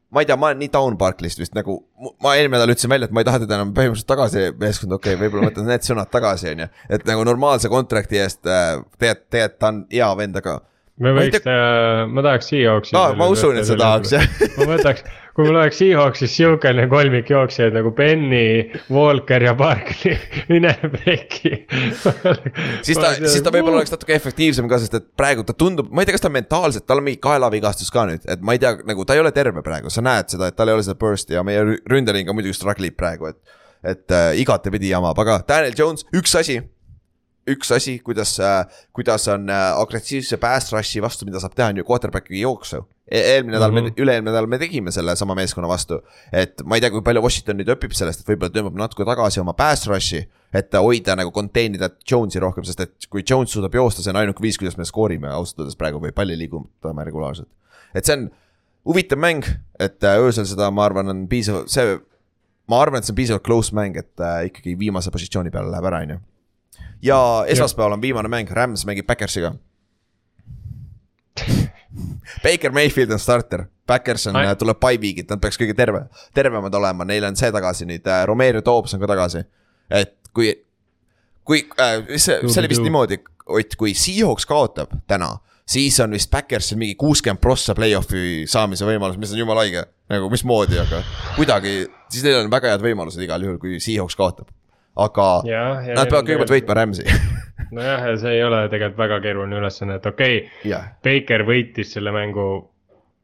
ma 0.10 0.22
ei 0.22 0.26
tea, 0.26 0.38
ma 0.38 0.50
olen 0.50 0.62
nii 0.64 0.72
down 0.74 0.98
Barklist 0.98 1.40
vist 1.40 1.54
nagu, 1.58 1.76
ma 2.24 2.34
eelmine 2.38 2.58
nädal 2.58 2.74
ütlesin 2.74 2.90
välja, 2.90 3.10
et 3.10 3.14
ma 3.14 3.22
ei 3.22 3.28
taha 3.28 3.44
teda 3.44 3.60
enam 3.60 3.74
põhimõtteliselt 3.78 4.10
tagasi 4.10 4.46
meeskonda, 4.58 4.98
okei 4.98 5.14
okay,, 5.14 5.22
võib-olla 5.22 5.52
võtan 5.52 5.70
need 5.70 5.86
sõnad 5.86 6.10
tagasi, 6.14 6.50
on 6.54 6.64
ju. 6.66 6.68
et 6.90 7.06
nagu 7.10 7.26
normaalse 7.30 7.70
kontrakti 7.70 8.22
eest 8.22 8.50
äh, 8.50 8.80
tegelikult, 8.98 9.30
tegelikult 9.30 9.62
ta 9.62 9.72
on 9.74 9.84
hea 9.94 10.10
vend, 10.22 10.42
aga 10.42 10.56
me 11.04 11.14
võiks 11.16 11.42
teha, 11.44 12.06
ma 12.12 12.24
tahaks 12.26 12.52
Seahawksi. 12.52 12.96
aa, 13.00 13.16
ma 13.18 13.28
usun, 13.32 13.58
et 13.60 13.68
sa 13.68 13.78
tahaks 13.80 14.14
jah. 14.16 14.26
ma 14.58 14.68
võtaks, 14.74 15.04
kui 15.36 15.46
mul 15.48 15.60
oleks 15.60 15.80
Seahawksis 15.80 16.34
siukene 16.36 16.88
kolmik 16.92 17.30
jooksjaid 17.32 17.76
nagu 17.76 17.92
Benny, 17.96 18.66
Walker 18.94 19.46
ja 19.48 19.54
Barkley, 19.60 20.18
mine 20.52 20.74
pekki 20.98 21.54
siis 22.86 23.00
ta, 23.00 23.14
siis 23.22 23.44
ta 23.46 23.54
võib-olla 23.54 23.82
oleks 23.82 23.94
natuke 23.94 24.18
efektiivsem 24.18 24.68
ka, 24.72 24.82
sest 24.82 24.98
et 25.00 25.08
praegu 25.20 25.46
ta 25.48 25.56
tundub, 25.58 25.92
ma 25.92 26.04
ei 26.04 26.10
tea, 26.10 26.18
kas 26.18 26.26
ta 26.26 26.34
mentaalselt, 26.34 26.88
tal 26.90 27.04
on 27.04 27.08
mingi 27.08 27.22
kaelavigastus 27.24 27.94
ka 27.96 28.08
nüüd, 28.10 28.26
et 28.28 28.44
ma 28.44 28.58
ei 28.58 28.64
tea, 28.64 28.76
nagu 28.90 29.08
ta 29.08 29.16
ei 29.16 29.24
ole 29.24 29.32
terve 29.36 29.64
praegu, 29.66 29.94
sa 29.94 30.04
näed 30.06 30.36
seda, 30.36 30.52
et 30.52 30.60
tal 30.60 30.72
ei 30.72 30.80
ole 30.80 30.86
seda 30.88 31.00
burst'i 31.00 31.40
ja 31.40 31.46
meie 31.48 31.64
ründeling 31.90 32.28
ka 32.28 32.36
muidugi 32.36 32.58
struggle 32.60 32.92
ib 32.92 33.00
praegu, 33.00 33.32
et. 33.32 33.58
et 33.80 34.12
äh, 34.12 34.34
igatepidi 34.42 34.90
jamab, 34.92 35.16
aga 35.24 35.40
Daniel 35.48 35.78
Jones, 35.78 36.04
üks 36.12 36.36
asi 36.36 36.60
üks 37.54 37.72
asi, 37.76 37.98
kuidas, 38.06 38.36
äh, 38.44 38.64
kuidas 38.96 39.28
on 39.32 39.50
äh, 39.50 39.66
agressiivse 39.80 40.40
pass 40.42 40.74
rush'i 40.74 41.02
vastu, 41.04 41.28
mida 41.28 41.42
saab 41.42 41.56
teha, 41.58 41.70
on 41.74 41.82
ju 41.82 41.86
quarterback'i 41.88 42.42
jooksu 42.44 42.84
e. 43.10 43.20
eelmine 43.20 43.58
nädal 43.58 43.72
mm 43.72 43.78
-hmm. 43.78 43.84
me, 43.84 44.02
üle-eelmine 44.04 44.32
nädal 44.32 44.48
me 44.48 44.60
tegime 44.62 44.92
selle 44.92 45.16
sama 45.16 45.36
meeskonna 45.36 45.68
vastu. 45.68 46.02
et 46.32 46.62
ma 46.66 46.76
ei 46.76 46.82
tea, 46.82 46.92
kui 46.92 47.02
palju 47.02 47.22
Washington 47.22 47.58
nüüd 47.58 47.72
õpib 47.76 47.94
sellest, 47.94 48.22
et 48.22 48.30
võib-olla 48.30 48.54
tõmbab 48.54 48.78
natuke 48.78 49.06
tagasi 49.06 49.40
oma 49.40 49.54
pass 49.54 49.88
rush'i. 49.88 50.28
et 50.54 50.74
hoida 50.74 51.16
nagu 51.16 51.32
contain 51.32 51.76
ida 51.76 51.90
Jones'i 52.12 52.40
rohkem, 52.40 52.64
sest 52.64 52.80
et 52.80 53.10
kui 53.10 53.24
Jones 53.30 53.52
suudab 53.52 53.76
joosta, 53.76 54.02
see 54.02 54.12
on 54.12 54.22
ainuke 54.22 54.42
viis, 54.42 54.58
kuidas 54.58 54.78
me 54.78 54.86
skoorime 54.86 55.28
ausalt 55.28 55.60
öeldes 55.60 55.76
praegu 55.76 56.00
või 56.00 56.12
palli 56.12 56.38
liigutame 56.38 57.04
regulaarselt. 57.04 57.50
et 57.94 58.06
see 58.06 58.14
on 58.14 58.30
huvitav 58.86 59.20
mäng, 59.20 59.46
et 59.80 60.04
äh, 60.04 60.20
öösel 60.20 60.46
seda, 60.46 60.72
ma 60.72 60.86
arvan, 60.86 61.10
on 61.10 61.28
piisav, 61.28 61.68
see 61.68 62.00
ma 62.70 62.82
arvan, 62.82 63.00
et 63.00 63.06
see 63.06 63.14
on 63.14 63.20
piisavalt 63.22 63.46
close 63.46 63.76
mäng, 63.76 63.98
et 63.98 64.20
äh, 64.20 64.46
ikkagi 64.50 64.78
viimase 64.80 65.12
positsiooni 65.12 65.52
peale 65.52 65.72
läheb 65.72 65.86
ära, 65.90 66.04
on 66.06 66.16
ju 66.16 66.20
ja 67.02 67.20
esmaspäeval 67.48 67.98
on 67.98 68.02
viimane 68.02 68.32
mäng, 68.32 68.52
Rams 68.52 68.86
mängib 68.86 69.08
Backersiga 69.08 69.54
Baker 72.44 72.72
Mayfield 72.72 73.12
on 73.12 73.20
starter, 73.20 73.66
Backers 73.88 74.28
on, 74.28 74.36
tuleb 74.58 74.80
by 74.80 75.00
week'it, 75.02 75.30
nad 75.32 75.42
peaks 75.42 75.58
kõige 75.60 75.76
terve, 75.78 76.06
tervemad 76.36 76.76
olema, 76.76 77.08
neil 77.08 77.26
on 77.28 77.38
see 77.40 77.52
tagasi 77.54 77.88
nüüd 77.90 78.08
äh,, 78.08 78.24
Romero 78.30 78.62
Dobbs 78.66 78.94
on 78.94 79.02
ka 79.02 79.10
tagasi. 79.10 79.44
et 79.90 80.14
kui, 80.36 80.54
kui 81.48 81.64
äh,, 81.80 82.04
see, 82.18 82.40
see 82.46 82.62
oli 82.62 82.72
vist 82.72 82.86
niimoodi, 82.86 83.22
Ott, 83.50 83.74
kui 83.82 83.96
Seahawks 83.98 84.46
kaotab 84.46 84.92
täna, 85.10 85.32
siis 85.66 85.96
on 86.04 86.14
vist 86.14 86.30
Backersil 86.30 86.78
mingi 86.78 86.94
kuuskümmend 87.00 87.42
prossa 87.42 87.74
play-off'i 87.74 88.44
saamise 88.46 88.86
võimalus, 88.86 89.18
mis 89.18 89.34
on 89.34 89.42
jumala 89.42 89.64
haige. 89.66 89.88
nagu 90.10 90.30
mismoodi, 90.30 90.78
aga 90.78 91.02
kuidagi, 91.34 91.88
siis 92.14 92.28
neil 92.28 92.44
on 92.44 92.52
väga 92.54 92.76
head 92.76 92.86
võimalused 92.86 93.26
igal 93.26 93.42
juhul, 93.42 93.58
kui 93.62 93.82
Seahawks 93.82 94.18
kaotab 94.20 94.54
aga 95.06 95.30
ja, 95.48 95.66
ja, 95.88 96.00
nad 96.00 96.10
peavad 96.10 96.28
kõigepealt 96.28 96.58
võitma 96.58 96.80
Rams'i 96.80 97.06
nojah, 97.76 98.08
ja 98.12 98.18
see 98.20 98.36
ei 98.38 98.44
ole 98.46 98.64
tegelikult 98.72 99.00
väga 99.04 99.22
keeruline 99.24 99.62
ülesanne, 99.62 100.00
et 100.00 100.06
okei 100.10 100.44
okay, 100.48 100.92
Baker 101.06 101.46
võitis 101.48 101.96
selle 101.96 102.14
mängu. 102.16 102.50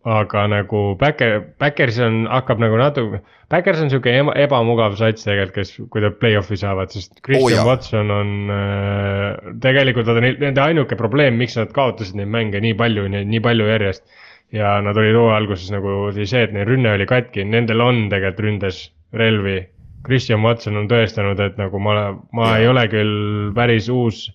aga 0.05 0.43
nagu 0.45 0.79
Backer, 1.01 1.39
Backers 1.57 1.95
on, 2.05 2.27
hakkab 2.29 2.59
nagu 2.61 2.77
natuke, 2.77 3.23
Backers 3.49 3.79
on 3.81 3.89
sihuke 3.89 4.11
ebamugav 4.37 4.93
sats 4.99 5.25
tegelikult, 5.25 5.55
kes, 5.55 5.71
kui 5.89 6.03
nad 6.03 6.19
play-off'i 6.21 6.59
saavad, 6.61 6.93
sest 6.93 7.17
Christian 7.25 7.63
oh, 7.63 7.71
Watson 7.71 8.13
on 8.13 8.35
äh,. 8.53 9.55
tegelikult 9.65 10.11
on 10.13 10.21
nende 10.21 10.61
ainuke 10.61 10.97
probleem, 10.99 11.39
miks 11.41 11.57
nad 11.57 11.73
kaotasid 11.73 12.19
neid 12.21 12.29
mänge 12.37 12.61
nii 12.61 12.77
palju, 12.77 13.07
nii 13.15 13.41
palju 13.47 13.71
järjest. 13.71 14.05
ja 14.53 14.77
nad 14.85 14.97
olid 15.01 15.17
hooaja 15.17 15.39
alguses 15.41 15.73
nagu 15.73 15.89
oli 16.11 16.27
see, 16.29 16.45
et 16.45 16.53
neil 16.53 16.69
rünne 16.69 16.93
oli 16.93 17.09
katki, 17.09 17.41
nendel 17.49 17.81
on 17.81 18.05
tegelikult 18.13 18.45
ründes 18.45 18.83
relvi 19.17 19.63
Christian 20.05 20.43
Watson 20.45 20.77
on 20.79 20.89
tõestanud, 20.91 21.39
et 21.43 21.57
nagu 21.59 21.81
ma, 21.81 22.13
ma 22.35 22.51
ei 22.59 22.69
ole 22.69 22.85
küll 22.91 23.51
päris 23.57 23.89
uus. 23.91 24.27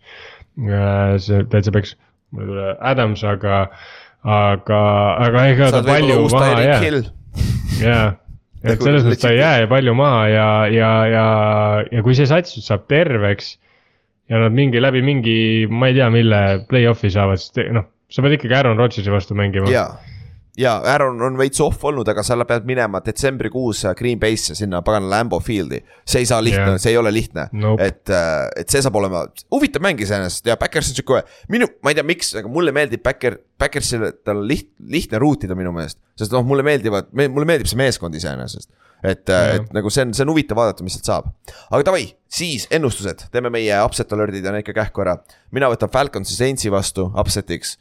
Äh, 0.60 1.16
see 1.22 1.44
täitsa 1.50 1.72
peaks, 1.74 1.94
mul 2.34 2.44
ei 2.44 2.50
tule 2.50 2.72
Adams, 2.92 3.22
aga, 3.26 3.62
aga, 4.26 4.80
aga 5.28 5.46
ega 5.52 5.70
ta 5.76 5.84
palju 5.86 6.26
maha 6.32 6.50
ei 6.58 6.66
jää. 6.66 7.00
jaa, 7.80 8.04
et 8.66 8.82
selles 8.82 9.06
mõttes 9.06 9.22
ta 9.22 9.32
ei 9.32 9.40
jää 9.40 9.70
palju 9.70 9.96
maha 9.96 10.26
ja, 10.28 10.50
ja, 10.74 10.92
ja, 11.08 11.26
ja 11.86 12.04
kui 12.04 12.18
see 12.18 12.28
sats 12.28 12.58
saab 12.66 12.88
terveks. 12.90 13.54
ja 14.30 14.42
nad 14.42 14.54
mingi 14.54 14.82
läbi 14.82 15.00
mingi, 15.02 15.38
ma 15.70 15.88
ei 15.90 15.96
tea, 15.96 16.10
mille 16.14 16.42
play-off'i 16.70 17.10
saavad, 17.10 17.40
siis 17.42 17.72
noh, 17.74 17.88
sa 18.10 18.22
pead 18.22 18.36
ikkagi 18.36 18.58
Aaron 18.58 18.78
Rodgersi 18.78 19.10
vastu 19.10 19.38
mängima. 19.38 19.70
jaa 19.72 19.88
ja 20.60 20.74
Aaron 20.92 21.20
on 21.22 21.38
veits 21.38 21.60
off 21.64 21.84
olnud, 21.88 22.08
aga 22.10 22.22
sa 22.26 22.36
pead 22.48 22.66
minema 22.68 23.00
detsembrikuus 23.04 23.84
Green 23.98 24.20
Bay'sse 24.20 24.56
sinna 24.58 24.82
pagana 24.84 25.08
Lambo 25.10 25.40
Field'i. 25.40 25.80
see 26.04 26.24
ei 26.24 26.28
saa 26.28 26.40
lihtne 26.44 26.74
yeah., 26.74 26.80
see 26.82 26.92
ei 26.92 26.98
ole 27.00 27.12
lihtne 27.14 27.46
nope., 27.52 27.86
et, 27.86 28.12
äh, 28.12 28.48
et 28.60 28.72
see 28.72 28.82
saab 28.84 28.98
olema 29.00 29.24
huvitav 29.54 29.84
mäng 29.84 30.00
iseenesest 30.04 30.50
ja 30.50 30.58
Backers 30.60 30.92
on 30.92 30.98
sihuke, 30.98 31.22
minu, 31.52 31.68
ma 31.84 31.92
ei 31.92 31.98
tea, 31.98 32.06
miks, 32.06 32.34
aga 32.40 32.52
mulle 32.52 32.74
meeldib 32.76 33.04
Backer, 33.06 33.38
Backersil, 33.60 34.06
tal 34.26 34.42
on 34.42 34.48
liht-, 34.50 34.72
lihtne 34.92 35.20
ruutida 35.22 35.56
minu 35.58 35.72
meelest. 35.76 36.00
sest 36.18 36.34
noh, 36.34 36.44
mulle 36.46 36.66
meeldivad, 36.66 37.12
mulle 37.16 37.48
meeldib 37.48 37.70
see 37.70 37.80
meeskond 37.80 38.16
iseenesest. 38.20 38.70
et 39.00 39.32
yeah., 39.32 39.60
et 39.60 39.76
nagu 39.76 39.92
see 39.92 40.04
on, 40.06 40.16
see 40.16 40.26
on 40.26 40.34
huvitav 40.34 40.60
vaadata, 40.60 40.86
mis 40.86 40.98
sealt 40.98 41.12
saab. 41.12 41.30
aga 41.70 41.84
davai, 41.92 42.08
siis 42.28 42.68
ennustused, 42.74 43.30
teeme 43.32 43.52
meie 43.52 43.78
upset 43.86 44.12
alert'id 44.16 44.44
ja 44.44 44.56
need 44.56 44.66
ka 44.66 44.76
kähku 44.76 45.06
ära. 45.06 45.20
mina 45.56 45.72
võtan 45.72 45.92
Falconsi 45.92 46.36
Saintsi 46.36 46.72
vastu 46.72 47.08
upset'iks 47.16 47.78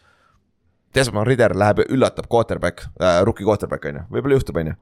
Desmond 0.95 1.29
Ritter 1.29 1.53
läheb 1.57 1.83
üllatab 1.85 2.29
quarterback 2.31 2.87
äh,, 2.97 3.21
rookie 3.27 3.45
quarterback 3.45 3.85
on 3.85 3.99
ju, 3.99 4.05
võib-olla 4.15 4.39
juhtub, 4.39 4.57
on 4.61 4.71
ju. 4.71 4.77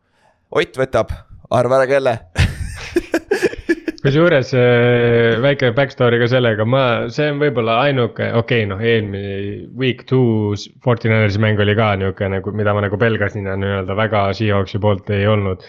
Ott 0.61 0.77
võtab, 0.79 1.11
arva 1.51 1.81
ära 1.81 1.87
kelle? 1.89 2.13
Kusjuures 4.07 4.53
äh, 4.55 5.35
väike 5.43 5.73
back 5.75 5.91
story 5.91 6.21
ka 6.21 6.29
sellega, 6.31 6.63
ma, 6.69 6.83
see 7.11 7.27
on 7.33 7.41
võib-olla 7.41 7.81
ainuke, 7.89 8.29
okei 8.39 8.63
okay,, 8.63 8.69
noh, 8.69 8.79
eelmine 8.79 9.65
week 9.75 10.05
two 10.07 10.55
Fortinanersi 10.85 11.41
mäng 11.43 11.59
oli 11.59 11.75
ka 11.75 11.89
nihuke 11.99 12.29
nagu, 12.31 12.53
mida 12.55 12.75
ma 12.77 12.85
nagu 12.85 12.99
pelgasin 13.01 13.49
ja 13.49 13.57
nii-öelda 13.59 13.97
väga 13.99 14.29
Seahawksi 14.37 14.79
poolt 14.83 15.11
ei 15.11 15.27
olnud. 15.27 15.65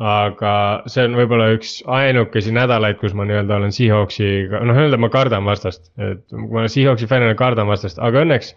aga 0.00 0.52
see 0.90 1.04
on 1.06 1.12
võib-olla 1.14 1.52
üks 1.54 1.76
ainukesi 1.86 2.50
nädalaid, 2.56 2.96
kus 2.98 3.12
ma 3.14 3.28
nii-öelda 3.28 3.60
olen 3.60 3.74
Seahawksiga, 3.74 4.64
noh, 4.64 4.80
öelda 4.80 4.96
ma 4.98 5.12
kardan 5.12 5.44
vastast, 5.46 5.92
et 6.00 6.24
ma 6.32 6.64
Seahawksi 6.70 7.10
fännina 7.10 7.36
kardan 7.38 7.68
vastast, 7.68 8.00
aga 8.02 8.24
õnneks 8.24 8.54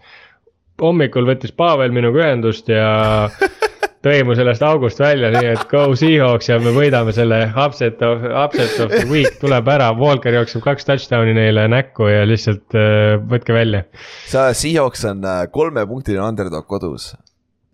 hommikul 0.82 1.26
võttis 1.28 1.54
Pavel 1.56 1.94
minuga 1.94 2.22
ühendust 2.24 2.68
ja 2.70 2.88
tõi 4.04 4.20
mu 4.26 4.34
sellest 4.38 4.62
august 4.62 5.00
välja, 5.02 5.30
nii 5.34 5.52
et 5.52 5.64
go 5.70 5.84
Seahawks 5.98 6.50
ja 6.50 6.58
me 6.62 6.72
võidame 6.74 7.12
selle 7.16 7.40
upset 7.50 8.02
of, 8.06 8.24
upset 8.30 8.76
of 8.84 8.92
the 8.94 9.06
week. 9.10 9.38
Tuleb 9.42 9.68
ära, 9.70 9.90
Walker 9.98 10.34
jookseb 10.38 10.62
kaks 10.64 10.86
touchdown'i 10.88 11.34
neile 11.36 11.66
näkku 11.72 12.10
ja 12.10 12.26
lihtsalt 12.28 12.76
äh, 12.78 13.16
võtke 13.30 13.56
välja. 13.56 13.84
sa, 14.30 14.50
Seahawks 14.56 15.04
on 15.10 15.24
äh, 15.26 15.46
kolmepunktiline 15.54 16.24
underdog 16.24 16.68
kodus. 16.70 17.12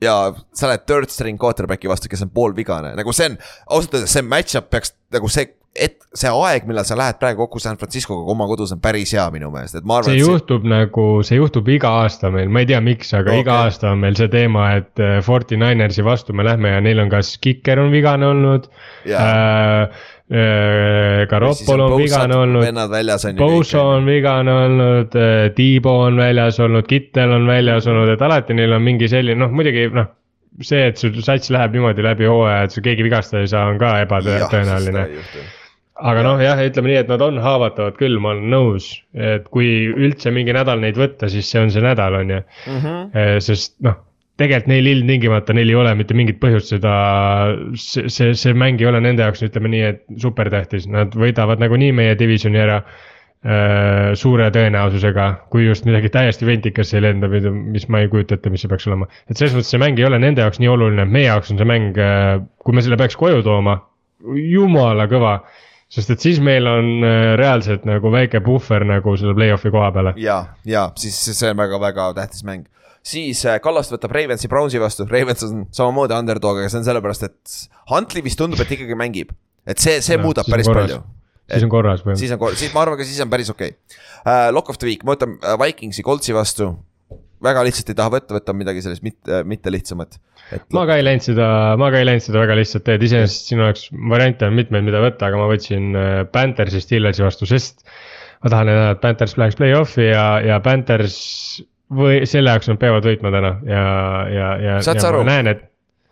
Ja 0.03 0.17
sa 0.57 0.69
oled 0.69 0.85
third 0.89 1.13
string 1.13 1.41
quarterback'i 1.41 1.89
vastu, 1.89 2.11
kes 2.13 2.25
on 2.27 2.33
poolvigane, 2.35 2.93
nagu 2.99 3.13
see 3.15 3.31
on, 3.31 3.39
ausalt 3.71 3.95
öeldes 3.97 4.17
see 4.17 4.25
match-up 4.27 4.73
peaks 4.73 4.97
nagu 5.15 5.31
see 5.33 5.47
et 5.75 5.97
see 6.15 6.31
aeg, 6.31 6.69
millal 6.71 6.87
sa 6.87 6.95
lähed 6.99 7.19
praegu 7.19 7.45
kokku 7.45 7.59
San 7.63 7.79
Franciscoga 7.81 8.31
oma 8.31 8.47
kodus 8.47 8.71
on 8.77 8.81
päris 8.83 9.11
hea 9.17 9.25
minu 9.35 9.51
meelest, 9.51 9.81
et 9.81 9.87
ma 9.89 9.99
arvan. 9.99 10.15
see 10.15 10.23
juhtub 10.23 10.63
see... 10.63 10.71
nagu, 10.71 11.07
see 11.27 11.39
juhtub 11.41 11.71
iga 11.75 11.91
aasta 12.05 12.31
meil, 12.35 12.51
ma 12.55 12.63
ei 12.63 12.69
tea, 12.71 12.79
miks, 12.85 13.11
aga 13.19 13.33
okay. 13.33 13.43
iga 13.43 13.57
aasta 13.65 13.91
on 13.91 14.03
meil 14.05 14.15
see 14.19 14.31
teema, 14.31 14.69
et 14.79 15.03
äh, 15.03 15.19
Forty 15.27 15.59
Ninersi 15.59 16.07
vastu 16.07 16.37
me 16.37 16.47
lähme 16.47 16.71
ja 16.77 16.83
neil 16.85 17.03
on 17.03 17.11
kas 17.11 17.35
kiker 17.43 17.83
on 17.83 17.91
vigane 17.95 18.29
olnud 18.31 18.69
yeah.. 19.03 19.25
Äh, 19.25 20.05
äh, 20.31 21.25
Garoppol 21.29 21.83
on 21.89 21.97
vigane 21.99 22.39
olnud. 22.39 22.69
on. 22.71 23.41
Boso 23.43 23.83
on 23.97 24.07
vigane 24.07 24.55
olnud, 24.55 25.19
Tiibo 25.59 25.97
on 26.07 26.23
väljas 26.23 26.63
olnud, 26.63 26.87
Kittel 26.87 27.35
on 27.35 27.51
väljas 27.51 27.91
olnud, 27.91 28.15
et 28.15 28.23
alati 28.23 28.55
neil 28.55 28.79
on 28.79 28.87
mingi 28.87 29.11
selline, 29.11 29.43
noh 29.43 29.51
muidugi 29.51 29.91
noh 29.91 30.07
see, 30.63 30.87
et 30.87 31.03
sul 31.03 31.19
sats 31.27 31.51
läheb 31.51 31.75
niimoodi 31.75 32.07
läbi 32.07 32.31
hooaja, 32.31 32.63
et 32.69 32.79
sul 32.79 32.87
keegi 32.87 33.03
vigastada 33.03 33.43
ei 33.43 33.51
saa, 33.51 33.67
on 33.75 33.83
ka 33.83 33.97
ebatõenäoline 34.07 35.07
aga 35.95 36.25
noh, 36.27 36.41
jah, 36.43 36.59
ütleme 36.67 36.91
nii, 36.91 37.03
et 37.05 37.13
nad 37.13 37.23
on 37.23 37.39
haavatavad 37.43 37.99
küll, 38.01 38.19
ma 38.23 38.33
olen 38.35 38.49
nõus, 38.51 38.89
et 39.15 39.47
kui 39.55 39.69
üldse 39.93 40.33
mingi 40.35 40.55
nädal 40.57 40.83
neid 40.83 40.99
võtta, 40.99 41.31
siis 41.31 41.51
see 41.51 41.63
on 41.63 41.71
see 41.71 41.85
nädal, 41.85 42.19
on 42.19 42.35
ju 42.35 42.41
mm. 42.41 42.81
-hmm. 42.81 43.41
sest 43.45 43.77
noh, 43.87 44.01
tegelikult 44.41 44.71
neil 44.73 44.91
ilmtingimata, 44.91 45.55
neil 45.55 45.71
ei 45.71 45.79
ole 45.79 45.95
mitte 45.95 46.17
mingit 46.19 46.41
põhjust 46.43 46.75
seda, 46.75 46.93
see, 47.79 48.09
see, 48.11 48.35
see 48.39 48.55
mäng 48.59 48.83
ei 48.83 48.91
ole 48.91 49.01
nende 49.05 49.23
jaoks, 49.23 49.45
ütleme 49.47 49.71
nii, 49.71 49.83
et 49.93 50.05
supertähtis, 50.23 50.89
nad 50.91 51.15
võidavad 51.15 51.63
nagunii 51.63 51.93
meie 51.95 52.17
divisioni 52.19 52.63
ära 52.65 52.81
äh,. 53.45 54.15
suure 54.19 54.49
tõenäosusega, 54.51 55.29
kui 55.53 55.67
just 55.69 55.87
midagi 55.87 56.11
täiesti 56.11 56.47
ventikasse 56.49 56.99
ei 56.99 57.05
lenda, 57.05 57.29
mis 57.29 57.87
ma 57.93 58.01
ei 58.03 58.09
kujuta 58.11 58.39
ette, 58.39 58.51
mis 58.51 58.65
see 58.65 58.73
peaks 58.73 58.89
olema. 58.91 59.07
et 59.29 59.37
selles 59.37 59.55
mõttes 59.55 59.71
see 59.71 59.83
mäng 59.83 60.01
ei 60.01 60.09
ole 60.09 60.19
nende 60.19 60.43
jaoks 60.43 60.59
nii 60.59 60.73
oluline, 60.73 61.05
meie 61.05 61.29
jaoks 61.29 61.53
on 61.55 61.61
see 61.61 61.69
mäng, 61.69 62.01
äh, 62.01 62.41
kui 62.65 62.75
me 62.75 62.83
selle 62.83 62.99
peaks 62.99 63.21
koju 63.21 63.45
tooma, 63.47 63.79
jumala 64.35 65.07
kõva 65.13 65.37
sest 65.95 66.11
et 66.15 66.25
siis 66.25 66.41
meil 66.43 66.67
on 66.69 67.07
äh, 67.07 67.33
reaalselt 67.39 67.87
nagu 67.89 68.11
väike 68.13 68.43
puhver 68.45 68.87
nagu 68.89 69.17
selle 69.21 69.35
play-off'i 69.37 69.73
koha 69.75 69.91
peale. 69.95 70.15
ja, 70.21 70.41
ja 70.69 70.89
siis 70.99 71.19
see 71.31 71.53
on 71.53 71.61
väga-väga 71.61 72.11
tähtis 72.19 72.45
mäng. 72.47 72.67
siis 73.05 73.45
äh, 73.47 73.61
Kallast 73.63 73.95
võtab 73.95 74.15
Ravensi 74.17 74.51
Brownsi 74.51 74.83
vastu, 74.83 75.07
Ravens 75.11 75.47
on 75.47 75.67
samamoodi 75.75 76.17
underdog, 76.19 76.63
aga 76.63 76.73
see 76.73 76.83
on 76.83 76.89
sellepärast, 76.89 77.29
et 77.29 77.59
Huntley 77.93 78.25
vist 78.27 78.41
tundub, 78.41 78.61
et 78.65 78.73
ikkagi 78.79 78.99
mängib. 78.99 79.35
et 79.67 79.83
see, 79.83 80.01
see 80.05 80.19
ja, 80.19 80.23
muudab 80.23 80.51
päris 80.51 80.71
korras. 80.71 80.91
palju. 80.91 81.05
siis 81.53 81.69
on 81.69 81.77
korras 81.77 82.03
põhimõtteliselt. 82.03 82.25
siis 82.25 82.35
on 82.35 82.43
korras, 82.43 82.65
siis 82.65 82.75
ma 82.75 82.83
arvan, 82.87 82.99
ka 82.99 83.07
siis 83.11 83.23
on 83.25 83.37
päris 83.37 83.55
okei 83.55 83.77
okay. 83.77 84.03
uh,. 84.25 84.51
Lock 84.55 84.75
of 84.75 84.81
the 84.83 84.91
week, 84.91 85.07
ma 85.07 85.15
võtan 85.15 85.39
Vikingsi 85.63 86.07
Coltsi 86.07 86.37
vastu 86.37 86.73
väga 87.45 87.65
lihtsalt 87.67 87.93
ei 87.93 87.99
taha 87.99 88.13
võtta, 88.17 88.37
võtan 88.37 88.59
midagi 88.59 88.83
sellist 88.85 89.05
mitte, 89.05 89.43
mitte 89.49 89.73
lihtsamat. 89.73 90.19
Et 90.53 90.65
ma 90.77 90.85
ka 90.89 90.99
ei 90.99 91.05
läinud 91.07 91.25
seda, 91.25 91.49
ma 91.81 91.91
ka 91.93 92.01
ei 92.01 92.09
läinud 92.09 92.25
seda 92.25 92.43
väga 92.43 92.57
lihtsat 92.59 92.85
teed, 92.87 93.05
iseenesest 93.07 93.51
siin 93.51 93.63
oleks 93.65 93.87
variante 94.13 94.49
on 94.49 94.57
mitmeid, 94.59 94.87
mida 94.87 95.03
võtta, 95.05 95.31
aga 95.31 95.41
ma 95.41 95.51
võtsin 95.51 95.93
äh, 95.99 96.17
Panthersi 96.35 96.83
Steelersi 96.85 97.25
vastu, 97.25 97.49
sest. 97.49 97.85
ma 98.45 98.53
tahan 98.53 98.71
näha, 98.71 98.89
et 98.97 99.05
Panthers 99.05 99.39
läheks 99.41 99.61
play-off'i 99.61 100.11
ja, 100.11 100.27
ja 100.45 100.59
Panthers 100.65 101.21
või 101.95 102.25
selle 102.29 102.53
jaoks 102.53 102.69
nad 102.71 102.81
peavad 102.81 103.07
võitma 103.07 103.33
täna 103.33 103.55
ja, 103.69 103.85
ja, 104.33 104.49
ja, 104.61 104.81
Saad 104.85 105.01
sa 105.03 105.11
aru? 105.13 105.23
näen, 105.29 105.49
et 105.53 105.65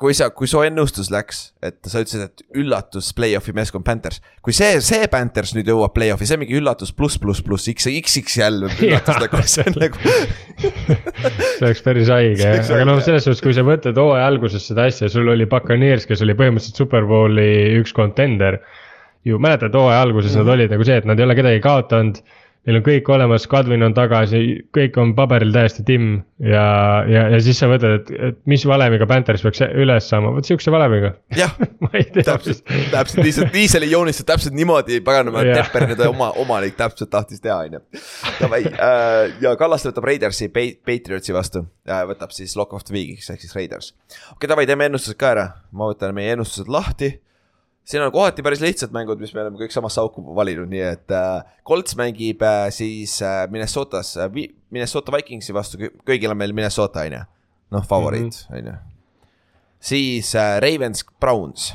kui 0.03 0.15
sa, 0.19 0.27
kui 0.35 0.49
su 0.51 0.59
ennustus 0.67 1.09
läks, 1.15 1.41
et 1.63 1.79
sa 1.87 2.03
ütlesid, 2.03 2.25
et 2.27 2.43
üllatus 2.59 3.13
play-off'i 3.15 3.55
meeskond 3.55 3.85
Panthers. 3.87 4.19
kui 4.43 4.53
see, 4.57 4.81
see 4.83 5.07
Panthers 5.13 5.55
nüüd 5.55 5.71
jõuab 5.71 5.95
play-off'i, 5.95 6.27
see 6.27 6.35
on 6.37 6.43
mingi 6.43 6.59
üllatus 6.59 6.91
pluss, 6.97 7.21
pluss, 7.23 7.41
pluss 7.47 7.71
X, 7.71 7.87
XXL 7.93 8.67
üllatus 8.89 9.21
nagu, 9.23 9.43
see 9.47 9.65
on 9.71 9.79
nagu. 9.79 10.03
see 10.83 11.65
oleks 11.67 11.83
päris 11.87 12.11
haige 12.13 12.43
jah 12.43 12.73
aga 12.77 12.87
noh, 12.89 13.01
selles 13.05 13.27
suhtes, 13.29 13.43
kui 13.45 13.55
sa 13.57 13.65
mõtled 13.67 13.99
hooaja 14.03 14.27
alguses 14.33 14.67
seda 14.69 14.89
asja, 14.91 15.09
sul 15.13 15.31
oli 15.33 15.47
Buccaneers, 15.51 16.07
kes 16.11 16.23
oli 16.27 16.35
põhimõtteliselt 16.39 16.83
Superbowli 16.83 17.49
üks 17.81 17.95
contender. 17.97 18.61
ju 19.25 19.37
mäletad, 19.39 19.71
hooaja 19.79 20.01
alguses 20.03 20.33
Mhm. 20.35 20.41
nad 20.43 20.49
olid 20.57 20.73
nagu 20.75 20.85
see, 20.85 20.97
et 20.99 21.05
nad 21.07 21.19
ei 21.21 21.25
ole 21.25 21.37
kedagi 21.39 21.61
kaotanud. 21.63 22.17
Neil 22.63 22.79
on 22.79 22.85
kõik 22.87 23.09
olemas, 23.11 23.49
Kadrin 23.51 23.83
on 23.83 23.95
tagasi, 23.97 24.43
kõik 24.75 24.99
on 25.03 25.17
paberil 25.19 25.51
täiesti 25.55 25.83
timm 25.87 26.21
ja, 26.39 26.67
ja, 27.11 27.25
ja 27.33 27.41
siis 27.43 27.59
sa 27.59 27.67
mõtled, 27.71 27.97
et, 27.99 28.13
et 28.29 28.39
mis 28.51 28.63
valemiga 28.69 29.07
Panthers 29.11 29.43
peaks 29.43 29.65
üles 29.67 30.07
saama, 30.07 30.31
vot 30.37 30.47
sihukese 30.47 30.71
valemiga. 30.71 31.11
jah, 31.35 31.57
täpselt, 32.23 32.63
täpselt 32.93 33.25
lihtsalt 33.25 33.81
oli 33.81 33.91
joonistatud 33.91 34.31
täpselt 34.31 34.55
niimoodi, 34.55 35.01
paganama. 35.03 35.43
Tepper 35.51 35.89
nüüd 35.91 36.05
oma, 36.07 36.31
omanik 36.39 36.79
täpselt 36.79 37.11
tahtis 37.11 37.43
teha, 37.43 37.59
on 37.67 37.79
ju. 37.79 37.83
Davai 38.39 38.63
äh, 38.71 39.35
ja 39.43 39.57
Kallaste 39.59 39.91
võtab 39.91 40.07
Raidersi, 40.07 40.49
Patriotsi 40.53 41.35
vastu, 41.35 41.65
võtab 42.13 42.31
siis 42.37 42.55
Lock 42.59 42.79
of 42.79 42.87
the 42.87 42.95
Week'iks 42.95 43.31
ehk 43.35 43.43
siis 43.43 43.59
Raiders. 43.59 43.91
okei 43.91 44.37
okay,, 44.37 44.53
davai, 44.55 44.69
teeme 44.71 44.87
ennustused 44.87 45.19
ka 45.19 45.35
ära, 45.35 45.49
ma 45.75 45.91
võtan 45.91 46.15
meie 46.15 46.37
ennustused 46.37 46.71
lahti. 46.71 47.17
Siin 47.85 48.03
on 48.03 48.13
kohati 48.13 48.43
päris 48.43 48.61
lihtsad 48.61 48.93
mängud, 48.95 49.21
mis 49.21 49.35
me 49.35 49.43
oleme 49.43 49.59
kõik 49.61 49.75
samasse 49.75 50.01
auku 50.03 50.23
valinud, 50.37 50.71
nii 50.71 50.83
et 50.87 51.15
äh, 51.17 51.43
Colts 51.67 51.97
mängib 51.99 52.43
äh, 52.47 52.67
siis 52.75 53.19
äh, 53.23 53.45
Minnesotas 53.51 54.15
äh,, 54.17 54.31
Minnesota 54.71 55.13
Vikingsi 55.15 55.55
vastu, 55.55 55.81
kõigil 56.07 56.31
on 56.31 56.39
meil 56.39 56.55
Minnesota, 56.57 57.07
on 57.07 57.19
ju. 57.19 57.23
noh, 57.75 57.87
favoriit, 57.89 58.45
on 58.53 58.71
ju. 58.71 58.77
siis 59.93 60.35
äh, 60.39 60.57
Ravens, 60.63 61.05
Browns 61.21 61.73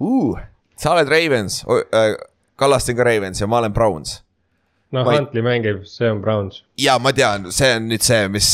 uh,. 0.00 0.38
sa 0.76 0.92
oled 0.96 1.08
Ravens 1.08 1.62
äh,, 1.64 2.14
Kallaste 2.56 2.92
on 2.92 3.00
ka 3.00 3.04
Ravens 3.04 3.40
ja 3.40 3.46
ma 3.50 3.58
olen 3.58 3.72
Browns. 3.74 4.23
noh, 4.94 5.06
ma 5.06 5.14
ei- 5.14 5.20
Huntley 5.20 5.44
mängib, 5.44 5.82
see 5.90 6.10
on 6.10 6.20
Browns. 6.24 6.62
ja 6.80 6.96
ma 7.02 7.12
tean, 7.16 7.48
see 7.54 7.72
on 7.78 7.88
nüüd 7.90 8.04
see, 8.06 8.28
mis, 8.32 8.50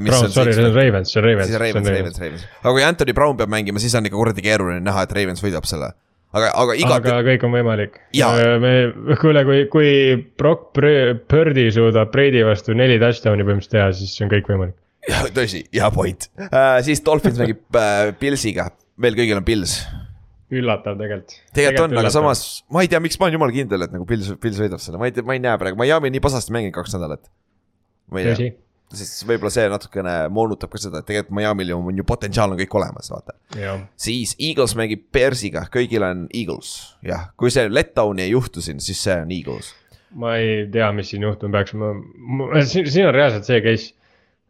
mis 0.00 0.10
Browns, 0.10 0.34
sorry, 0.36 0.54
see 0.56 0.64
on 0.64 0.74
Ravens, 0.76 1.12
see 1.12 1.20
on 1.20 1.28
Ravens. 1.28 1.50
siis 1.50 1.58
on 1.58 1.64
Ravens, 1.66 1.90
Ravens, 1.92 2.22
Ravens. 2.22 2.46
aga 2.62 2.74
kui 2.78 2.86
Anthony 2.86 3.16
Brown 3.16 3.36
peab 3.40 3.52
mängima, 3.52 3.82
siis 3.82 3.94
on 3.98 4.08
ikka 4.08 4.18
kuradi 4.18 4.44
keeruline 4.44 4.82
näha, 4.84 5.04
et 5.06 5.14
Ravens 5.18 5.44
võidab 5.44 5.68
selle. 5.68 5.90
aga, 6.34 6.52
aga 6.64 6.78
iga 6.80 6.96
aga 6.98 7.18
kõik 7.28 7.44
on 7.46 7.52
võimalik. 7.54 7.98
Jaa. 8.18 8.58
me, 8.62 8.72
kuule, 9.20 9.44
kui, 9.46 9.60
kui 9.70 9.90
Brock 10.40 10.72
Purdy 10.74 11.68
suudab 11.74 12.10
Brady 12.14 12.42
vastu 12.46 12.74
neli 12.74 12.98
touchdown'i 13.02 13.46
põhimõtteliselt 13.46 13.76
teha, 13.78 13.92
siis 13.94 14.16
see 14.16 14.26
on 14.26 14.32
kõik 14.32 14.50
võimalik. 14.50 14.78
Tõsi, 15.36 15.66
hea 15.74 15.90
point 15.92 16.30
uh,. 16.40 16.80
siis 16.86 17.04
Dolphins 17.04 17.36
mängib 17.42 17.76
uh, 17.76 18.08
Pilsiga, 18.18 18.70
meil 18.96 19.16
kõigil 19.18 19.38
on 19.38 19.44
Pils. 19.46 19.78
Üllatav 20.60 20.98
tegelikult. 21.00 21.38
tegelikult 21.56 21.86
on, 21.90 22.02
aga 22.02 22.12
samas 22.14 22.44
ma 22.72 22.84
ei 22.84 22.90
tea, 22.90 23.00
miks 23.04 23.20
ma 23.20 23.28
olen 23.28 23.38
jumala 23.38 23.54
kindel, 23.54 23.86
et 23.86 23.94
nagu 23.94 24.08
Pils, 24.08 24.34
Pils 24.42 24.60
võidab 24.62 24.82
selle, 24.82 25.00
ma 25.00 25.10
ei 25.10 25.16
tea, 25.16 25.26
ma 25.26 25.36
ei 25.36 25.42
näe 25.44 25.60
praegu, 25.60 25.80
Miami 25.80 26.12
nii 26.14 26.24
pasasti 26.24 26.54
mänginud 26.54 26.76
kaks 26.76 26.96
nädalat. 26.98 27.32
ma 28.12 28.22
ei 28.22 28.30
tea 28.30 28.52
siis 28.98 29.24
võib-olla 29.26 29.52
see 29.52 29.64
natukene 29.70 30.14
moonutab 30.34 30.72
ka 30.72 30.80
seda, 30.80 31.00
et 31.00 31.08
tegelikult 31.08 31.36
Miami'l 31.38 31.72
ju 31.72 31.78
on 31.78 32.00
ju 32.00 32.06
potentsiaal 32.06 32.54
on 32.54 32.60
kõik 32.60 32.76
olemas, 32.78 33.10
vaata. 33.12 33.36
siis 34.00 34.34
Eagles 34.38 34.76
mängib 34.78 35.06
Bearsiga, 35.14 35.66
kõigil 35.72 36.04
on 36.06 36.26
Eagles, 36.30 36.74
jah, 37.06 37.30
kui 37.40 37.52
see 37.54 37.66
letdown'i 37.70 38.26
ei 38.26 38.34
juhtu 38.34 38.64
siin, 38.64 38.82
siis 38.84 39.00
see 39.06 39.16
on 39.24 39.34
Eagles. 39.34 39.72
ma 40.14 40.36
ei 40.38 40.64
tea, 40.72 40.90
mis 40.94 41.10
siin 41.10 41.26
juhtuma 41.26 41.58
peaks, 41.58 41.74
ma, 41.78 41.90
ma, 42.38 42.50
siin, 42.62 42.86
siin 42.90 43.08
on 43.10 43.16
reaalselt 43.16 43.48
see 43.48 43.62
case. 43.64 43.92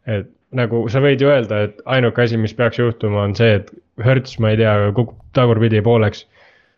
et 0.05 0.29
nagu 0.53 0.85
sa 0.91 1.01
võid 1.03 1.21
ju 1.21 1.27
öelda, 1.31 1.63
et 1.69 1.81
ainuke 1.85 2.21
asi, 2.21 2.37
mis 2.37 2.53
peaks 2.53 2.79
juhtuma, 2.79 3.25
on 3.25 3.35
see, 3.35 3.55
et 3.61 3.71
Hertz, 4.03 4.37
ma 4.43 4.51
ei 4.51 4.57
tea, 4.59 4.73
kukub 4.95 5.17
tagurpidi 5.35 5.81
pooleks. 5.81 6.25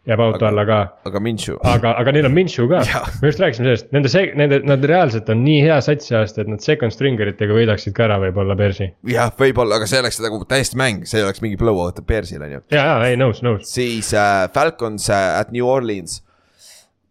jääb 0.08 0.22
auto 0.24 0.38
Aga- 0.46 0.48
alla 0.48 0.64
ka, 0.66 0.76
aga 1.10 1.20
Minshew, 1.20 1.58
aga, 1.68 1.92
aga 2.00 2.12
neil 2.16 2.26
on 2.30 2.32
Minshew 2.32 2.68
ka 2.72 2.80
me 3.22 3.28
just 3.28 3.42
rääkisime 3.44 3.66
sellest, 3.66 3.90
nende 3.92 4.08
see, 4.08 4.30
nende, 4.40 4.62
nad 4.64 4.86
reaalselt 4.88 5.28
on 5.34 5.42
nii 5.44 5.58
hea 5.66 5.82
sats 5.84 6.08
see 6.08 6.16
aasta, 6.16 6.46
et 6.46 6.48
nad 6.48 6.64
second 6.64 6.96
string 6.96 7.20
eritega 7.20 7.52
võidaksid 7.52 7.92
ka 7.98 8.06
ära 8.06 8.16
võib-olla 8.22 8.56
Bearsi. 8.56 8.88
jah, 9.04 9.34
võib-olla, 9.36 9.76
aga 9.82 9.90
see 9.92 10.00
oleks 10.00 10.22
nagu 10.24 10.40
täiesti 10.48 10.80
mäng, 10.80 11.04
see 11.12 11.26
oleks 11.26 11.44
mingi 11.44 11.60
blowout 11.60 12.00
Bearsil 12.08 12.40
on 12.40 12.54
ju. 12.56 12.62
ja, 12.72 12.86
ja 12.88 12.96
ei 13.10 13.20
nõus, 13.20 13.44
nõus. 13.44 13.68
siis 13.68 14.14
äh, 14.16 14.46
Falcons 14.56 15.10
äh, 15.12 15.28
at 15.42 15.52
New 15.52 15.68
Orleans. 15.68 16.22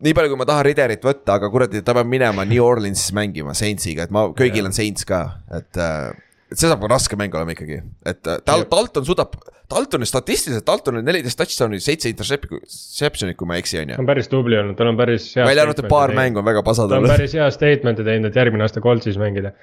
nii 0.01 0.17
palju, 0.17 0.33
kui 0.33 0.41
ma 0.41 0.49
tahan 0.49 0.65
Riderit 0.65 1.05
võtta, 1.05 1.37
aga 1.37 1.53
kuradi, 1.53 1.85
ta 1.85 1.93
peab 1.93 2.09
minema 2.09 2.49
New 2.49 2.65
Orleansis 2.65 3.13
mängima 3.13 3.53
Saintsiga, 3.53 4.09
et 4.09 4.15
ma, 4.17 4.31
kõigil 4.33 4.65
on 4.65 4.73
Saints 4.73 5.05
ka, 5.05 5.21
et 5.53 5.77
äh, 5.77 6.15
et 6.53 6.61
see 6.61 6.71
saab 6.71 6.83
ka 6.83 6.91
raske 6.91 7.19
mäng 7.19 7.35
olema 7.35 7.55
ikkagi, 7.57 7.81
et 8.07 8.31
äh, 8.31 8.41
Tal-, 8.47 8.67
Dalton 8.71 9.07
suudab, 9.07 9.35
Daltoni 9.71 10.07
statistiliselt, 10.07 10.67
Daltonil 10.69 11.03
neliteist 11.07 11.41
touchdown'i, 11.41 11.81
seitse 11.83 12.11
interception'it, 12.13 13.35
kui 13.39 13.49
ma 13.51 13.57
ei 13.57 13.65
eksi, 13.65 13.81
on 13.83 13.93
ju. 13.93 14.01
on 14.03 14.07
päris 14.09 14.31
tubli 14.31 14.59
olnud, 14.61 14.79
tal 14.79 14.93
on 14.93 14.99
päris 14.99 15.33
hea. 15.35 15.47
välja 15.49 15.67
arvatud 15.67 15.89
paar. 15.91 16.15
mängu 16.15 16.43
on 16.43 16.47
väga 16.47 16.63
pasad 16.67 16.87
ta 16.87 17.01
on 17.01 17.03
olnud. 17.03 17.17
päris 17.17 17.35
hea 17.35 17.49
statement'i 17.55 18.07
teinud, 18.07 18.31
et 18.31 18.39
järgmine 18.39 18.67
aasta 18.67 18.83
Coltsis 18.85 19.19
mängida. 19.19 19.57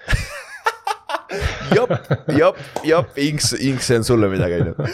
jop, 1.78 1.96
jop, 2.36 2.60
jop, 2.84 3.18
Inks, 3.30 3.54
Inks, 3.64 3.88
see 3.88 4.04
on 4.04 4.08
sulle 4.12 4.28
midagi, 4.34 4.60
on 4.60 4.74
ju. 4.74 4.92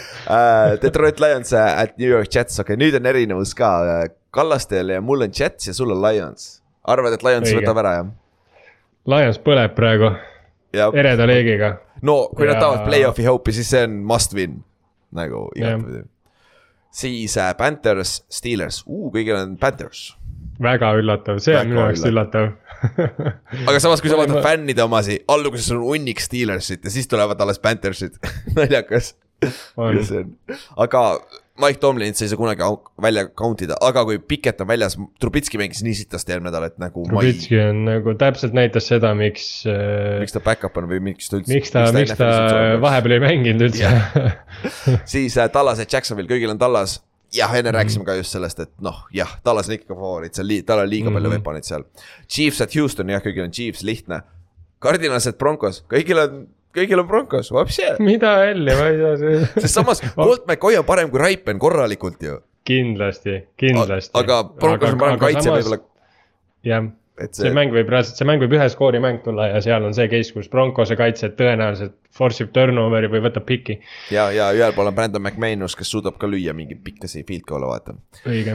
Detroit 0.86 1.18
Lions 1.26 1.52
äh, 1.58 1.74
at 1.82 1.98
New 1.98 2.08
York 2.08 2.30
Jets, 2.30 2.62
okei 2.62 2.78
okay,, 2.78 2.84
nüüd 2.84 3.00
on 3.00 3.10
erinevus 3.10 3.56
ka. 3.58 3.74
Kallastel 4.30 4.94
ja 4.94 5.02
mul 5.02 5.26
on 5.26 5.32
Jets 5.34 5.66
ja 5.66 5.74
sul 5.74 5.90
on 5.90 6.04
Lions. 6.06 6.60
arvad, 6.86 7.18
et 7.18 7.26
Lions 7.26 7.50
Õige. 7.50 7.64
võtab 7.64 7.82
ära, 7.82 7.96
jah? 7.98 8.12
Lions 9.10 9.40
põleb 9.42 9.74
praegu 9.74 10.14
ereda 10.72 11.26
leegiga. 11.26 11.76
no 12.02 12.28
kui 12.36 12.46
nad 12.46 12.54
Ja- 12.56 12.60
tahavad 12.60 12.86
play-off'i 12.88 13.24
hope'i, 13.26 13.52
siis 13.52 13.70
see 13.70 13.82
on 13.84 13.98
must 14.06 14.34
win 14.34 14.62
nagu 15.12 15.48
igatpidi. 15.56 16.04
siis 16.90 17.36
äh, 17.36 17.52
Panthers, 17.58 18.22
Steelers 18.30 18.82
uh,, 18.86 19.10
kõigil 19.14 19.34
on 19.36 19.56
Panthers. 19.58 20.16
väga 20.62 20.92
üllatav, 21.00 21.38
see 21.40 21.54
Väga 21.54 21.60
on 21.64 21.68
minu 21.72 21.80
jaoks 21.86 22.04
üllatav. 22.06 22.52
aga 23.68 23.80
samas, 23.80 24.00
kui 24.00 24.10
sa 24.10 24.16
vaatad 24.20 24.36
ma- 24.38 24.44
fännide 24.44 24.82
omasi, 24.84 25.18
alguses 25.28 25.70
on 25.74 25.82
hunnik 25.84 26.20
Steelersit 26.20 26.84
ja 26.84 26.90
siis 26.90 27.08
tulevad 27.08 27.40
alles 27.40 27.58
Panthersid, 27.58 28.16
naljakas. 28.56 29.14
On, 29.80 29.96
aga 30.84 31.00
Mike 31.60 31.80
Tomlinit 31.82 32.16
sa 32.18 32.24
ei 32.24 32.30
saa 32.32 32.38
kunagi 32.40 32.66
välja 33.02 33.26
count 33.36 33.60
ida, 33.66 33.76
aga 33.84 34.02
kui 34.08 34.18
Piket 34.18 34.60
on 34.64 34.68
väljas, 34.70 34.96
Trubitski 35.20 35.58
mängis 35.60 35.82
nii 35.84 35.94
sitasti 35.98 36.32
eelmine 36.34 36.48
nädal, 36.50 36.66
et 36.70 36.78
nagu 36.82 37.04
ma 37.06 37.20
ei, 37.20 37.30
Trubitski 37.34 37.58
on 37.62 37.84
nagu 37.88 38.14
täpselt 38.20 38.56
näitas 38.56 38.88
seda, 38.90 39.12
miks, 39.18 39.46
miks 40.20 40.32
ta 40.36 40.40
back-up 40.44 40.76
on 40.80 40.88
või 40.90 41.00
miks 41.10 41.28
ta 41.30 41.38
üldse. 41.40 41.52
miks 41.54 41.70
ta, 41.74 41.84
miks 41.94 42.16
ta 42.18 42.30
vahepeal 42.82 43.16
ei 43.18 43.22
mänginud 43.26 43.66
üldse. 43.68 43.92
siis 45.14 45.36
äh, 45.38 45.48
Tallas 45.52 45.78
ja 45.82 45.86
Jacksonville, 45.90 46.28
kõigil 46.30 46.50
on 46.52 46.58
Tallas. 46.60 46.98
jah, 47.32 47.52
enne 47.54 47.70
Mhm. 47.70 47.76
rääkisime 47.78 48.04
ka 48.04 48.14
just 48.18 48.32
sellest, 48.34 48.58
et 48.60 48.70
noh, 48.82 49.04
jah, 49.14 49.36
Tallas 49.46 49.68
on 49.68 49.74
ikka 49.76 49.94
favoriit, 49.94 50.34
seal 50.34 50.50
tal 50.66 50.80
on 50.82 50.88
liiga 50.90 51.10
palju 51.14 51.28
Mhm. 51.30 51.36
veponit 51.38 51.64
seal. 51.64 51.84
Chiefs 52.28 52.60
at 52.60 52.74
Houston, 52.74 53.08
jah, 53.08 53.20
kõigil 53.22 53.44
on 53.44 53.52
Chiefs, 53.52 53.82
lihtne. 53.86 54.22
Cardinals 54.82 55.26
at 55.28 55.38
Broncos, 55.38 55.82
kõigil 55.88 56.18
on, 56.18 56.46
kõigil 56.76 57.02
on 57.02 57.08
Broncos, 57.10 57.50
vapsi. 57.54 57.88
mida 58.04 58.36
välja, 58.44 58.78
ma 58.78 58.86
ei 58.92 59.00
tea, 59.00 59.16
see. 59.20 59.42
sest 59.64 59.80
samas 59.80 60.04
Colt 60.14 60.46
McCoy 60.46 60.78
on 60.80 60.88
parem 60.88 61.10
kui 61.12 61.22
Raipen 61.22 61.60
korralikult 61.62 62.22
ju. 62.24 62.38
kindlasti, 62.68 63.42
kindlasti. 63.60 64.14
aga 64.20 64.42
Broncos 64.54 64.94
on 64.94 65.02
parem 65.02 65.20
kaitse 65.22 65.50
võib-olla, 65.50 65.80
jah, 66.66 66.90
et 67.20 67.36
see 67.36 67.48
see, 67.48 67.54
mäng 67.56 67.74
võib 67.74 67.90
reaalselt, 67.92 68.18
see 68.18 68.28
mäng 68.28 68.42
võib 68.42 68.54
ühe 68.56 68.66
skoori 68.72 69.00
mäng 69.02 69.20
tulla 69.24 69.50
ja 69.50 69.60
seal 69.64 69.84
on 69.86 69.94
see 69.96 70.08
case, 70.12 70.32
kus 70.34 70.48
Broncose 70.52 70.96
kaitse 70.98 71.32
tõenäoliselt 71.36 71.96
force 72.16 72.44
ib 72.44 72.52
turnover'i 72.54 73.10
või 73.12 73.22
võtab 73.26 73.46
piki. 73.48 73.78
ja, 74.14 74.28
ja 74.34 74.50
ühel 74.56 74.74
pool 74.76 74.90
on 74.90 74.96
Brandon 74.96 75.22
McManus, 75.22 75.76
kes 75.78 75.92
suudab 75.92 76.18
ka 76.20 76.30
lüüa 76.30 76.54
mingi 76.56 76.78
pikkasi 76.80 77.24
field 77.28 77.46
goal'e, 77.48 77.68
vaata. 77.70 77.96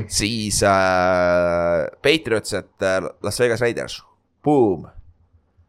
siis 0.08 0.62
äh, 0.66 1.86
Patriots, 2.06 2.56
et 2.58 2.86
äh, 2.86 3.02
Las 3.26 3.42
Vegas 3.42 3.64
Raiders, 3.66 4.02
boom. 4.44 4.88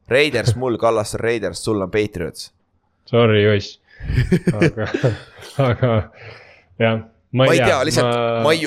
Raiders, 0.09 0.55
mul 0.55 0.79
Kallastel 0.79 1.21
Raiders, 1.21 1.63
sul 1.63 1.81
on 1.81 1.91
Patriots. 1.91 2.53
sorry 3.05 3.43
Joss, 3.45 3.81
aga, 4.61 4.89
aga 5.57 5.93
jah. 6.79 7.05
ma 7.31 7.47
ei 7.51 7.59
tea, 7.59 7.85
lihtsalt 7.85 8.13
ma, 8.13 8.43
ma 8.47 8.53
ei, 8.53 8.67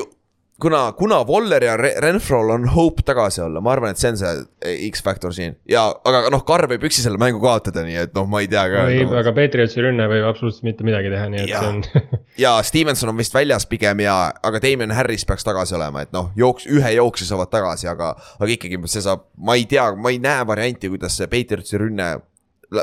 kuna, 0.60 0.92
kuna 0.98 1.24
Waller 1.28 1.64
ja 1.64 1.78
Re- 1.78 1.96
Renfro'l 2.04 2.52
on 2.54 2.68
hope 2.74 3.04
tagasi 3.06 3.42
olla, 3.42 3.62
ma 3.62 3.72
arvan, 3.74 3.94
et 3.94 4.02
see 4.02 4.12
on 4.12 4.20
see 4.20 4.32
eh, 4.66 4.84
X-faktor 4.90 5.34
siin 5.36 5.56
ja, 5.70 5.86
aga 6.08 6.30
noh, 6.34 6.44
Carr 6.48 6.68
võib 6.72 6.86
üksi 6.90 7.04
selle 7.04 7.20
mängu 7.22 7.42
kaotada, 7.44 7.84
nii 7.88 8.00
et 8.04 8.16
noh, 8.18 8.28
ma 8.30 8.44
ei 8.44 8.50
tea 8.52 8.66
ka 8.72 8.86
võib, 8.90 9.14
aga 9.22 9.34
Patriotsi 9.36 9.84
rünne 9.86 10.08
võib 10.12 10.28
absoluutselt 10.30 10.68
mitte 10.68 10.88
midagi 10.88 11.12
teha, 11.14 11.30
nii 11.34 11.44
et 11.46 11.52
Jaa. 11.54 11.64
see 11.64 11.74
on 11.74 12.10
ja 12.46 12.56
Stevenson 12.66 13.14
on 13.14 13.20
vist 13.20 13.36
väljas 13.36 13.68
pigem 13.70 14.04
ja, 14.06 14.18
aga 14.46 14.62
Damien 14.64 14.96
Harris 14.96 15.28
peaks 15.30 15.48
tagasi 15.48 15.78
olema, 15.80 16.04
et 16.06 16.16
noh, 16.16 16.32
jooks, 16.40 16.68
ühe 16.72 16.96
jooksja 16.98 17.32
saavad 17.32 17.54
tagasi, 17.54 17.90
aga, 17.92 18.14
aga 18.40 18.56
ikkagi 18.56 18.82
see 18.88 19.06
saab, 19.06 19.30
ma 19.38 19.58
ei 19.60 19.68
tea, 19.70 19.90
ma 19.96 20.14
ei 20.14 20.22
näe 20.24 20.48
varianti, 20.50 20.92
kuidas 20.92 21.20
see 21.20 21.32
Patriotsi 21.32 21.80
rünne 21.82 22.16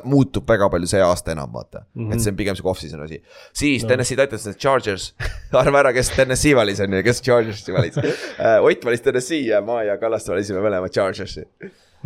muutub 0.08 0.46
väga 0.48 0.68
palju 0.72 0.88
see 0.90 1.02
aasta 1.04 1.32
enam, 1.34 1.52
vaata 1.54 1.82
mm. 1.82 1.86
Mhm. 1.94 2.08
-hmm. 2.08 2.14
et 2.14 2.24
see 2.24 2.32
on 2.32 2.36
pigem 2.36 2.58
sihuke 2.58 2.70
off-season 2.72 3.02
asi. 3.04 3.22
siis 3.52 3.84
no. 3.84 3.88
Tennessee 3.88 4.18
Titans, 4.18 4.46
need 4.46 4.60
Chargers, 4.62 5.14
arva 5.62 5.82
ära, 5.84 5.92
kes 5.94 6.10
Tennessee 6.16 6.54
valis 6.58 6.80
on 6.80 6.92
ju, 6.92 7.02
kes 7.06 7.22
Chargersi 7.22 7.74
valis. 7.74 7.98
Ott 8.68 8.84
valis 8.84 9.04
Tennessee 9.04 9.46
ja 9.46 9.60
ma 9.62 9.82
ja 9.86 9.98
Kallaste 10.02 10.32
valisime 10.34 10.62
mõlemad 10.64 10.94
Chargersi. 10.94 11.46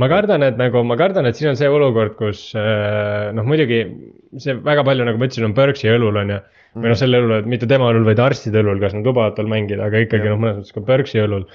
ma 0.00 0.08
kardan, 0.08 0.42
et 0.46 0.56
nagu 0.56 0.82
ma 0.86 0.96
kardan, 0.96 1.26
et 1.28 1.36
siin 1.36 1.50
on 1.50 1.58
see 1.60 1.68
olukord, 1.68 2.16
kus 2.16 2.50
äh, 2.56 3.30
noh, 3.36 3.44
muidugi 3.44 3.82
see 4.38 4.54
väga 4.64 4.84
palju, 4.86 5.04
nagu 5.08 5.20
ma 5.20 5.28
ütlesin, 5.28 5.48
on 5.48 5.56
Berkshi 5.56 5.90
õlul 5.92 6.20
on 6.20 6.34
ju. 6.36 6.40
või 6.76 6.92
noh, 6.92 6.98
selle 6.98 7.18
õlul, 7.18 7.40
et 7.40 7.48
mitte 7.50 7.66
tema 7.66 7.88
õlul, 7.90 8.04
vaid 8.06 8.20
arstide 8.22 8.60
õlul, 8.62 8.78
kas 8.80 8.94
nad 8.94 9.08
lubavad 9.08 9.34
tal 9.36 9.48
mängida, 9.50 9.88
aga 9.88 10.04
ikkagi 10.04 10.30
noh, 10.30 10.38
mõnes 10.38 10.60
mõttes 10.60 10.76
ka 10.76 10.84
Berkshi 10.86 11.24
õlul. 11.24 11.48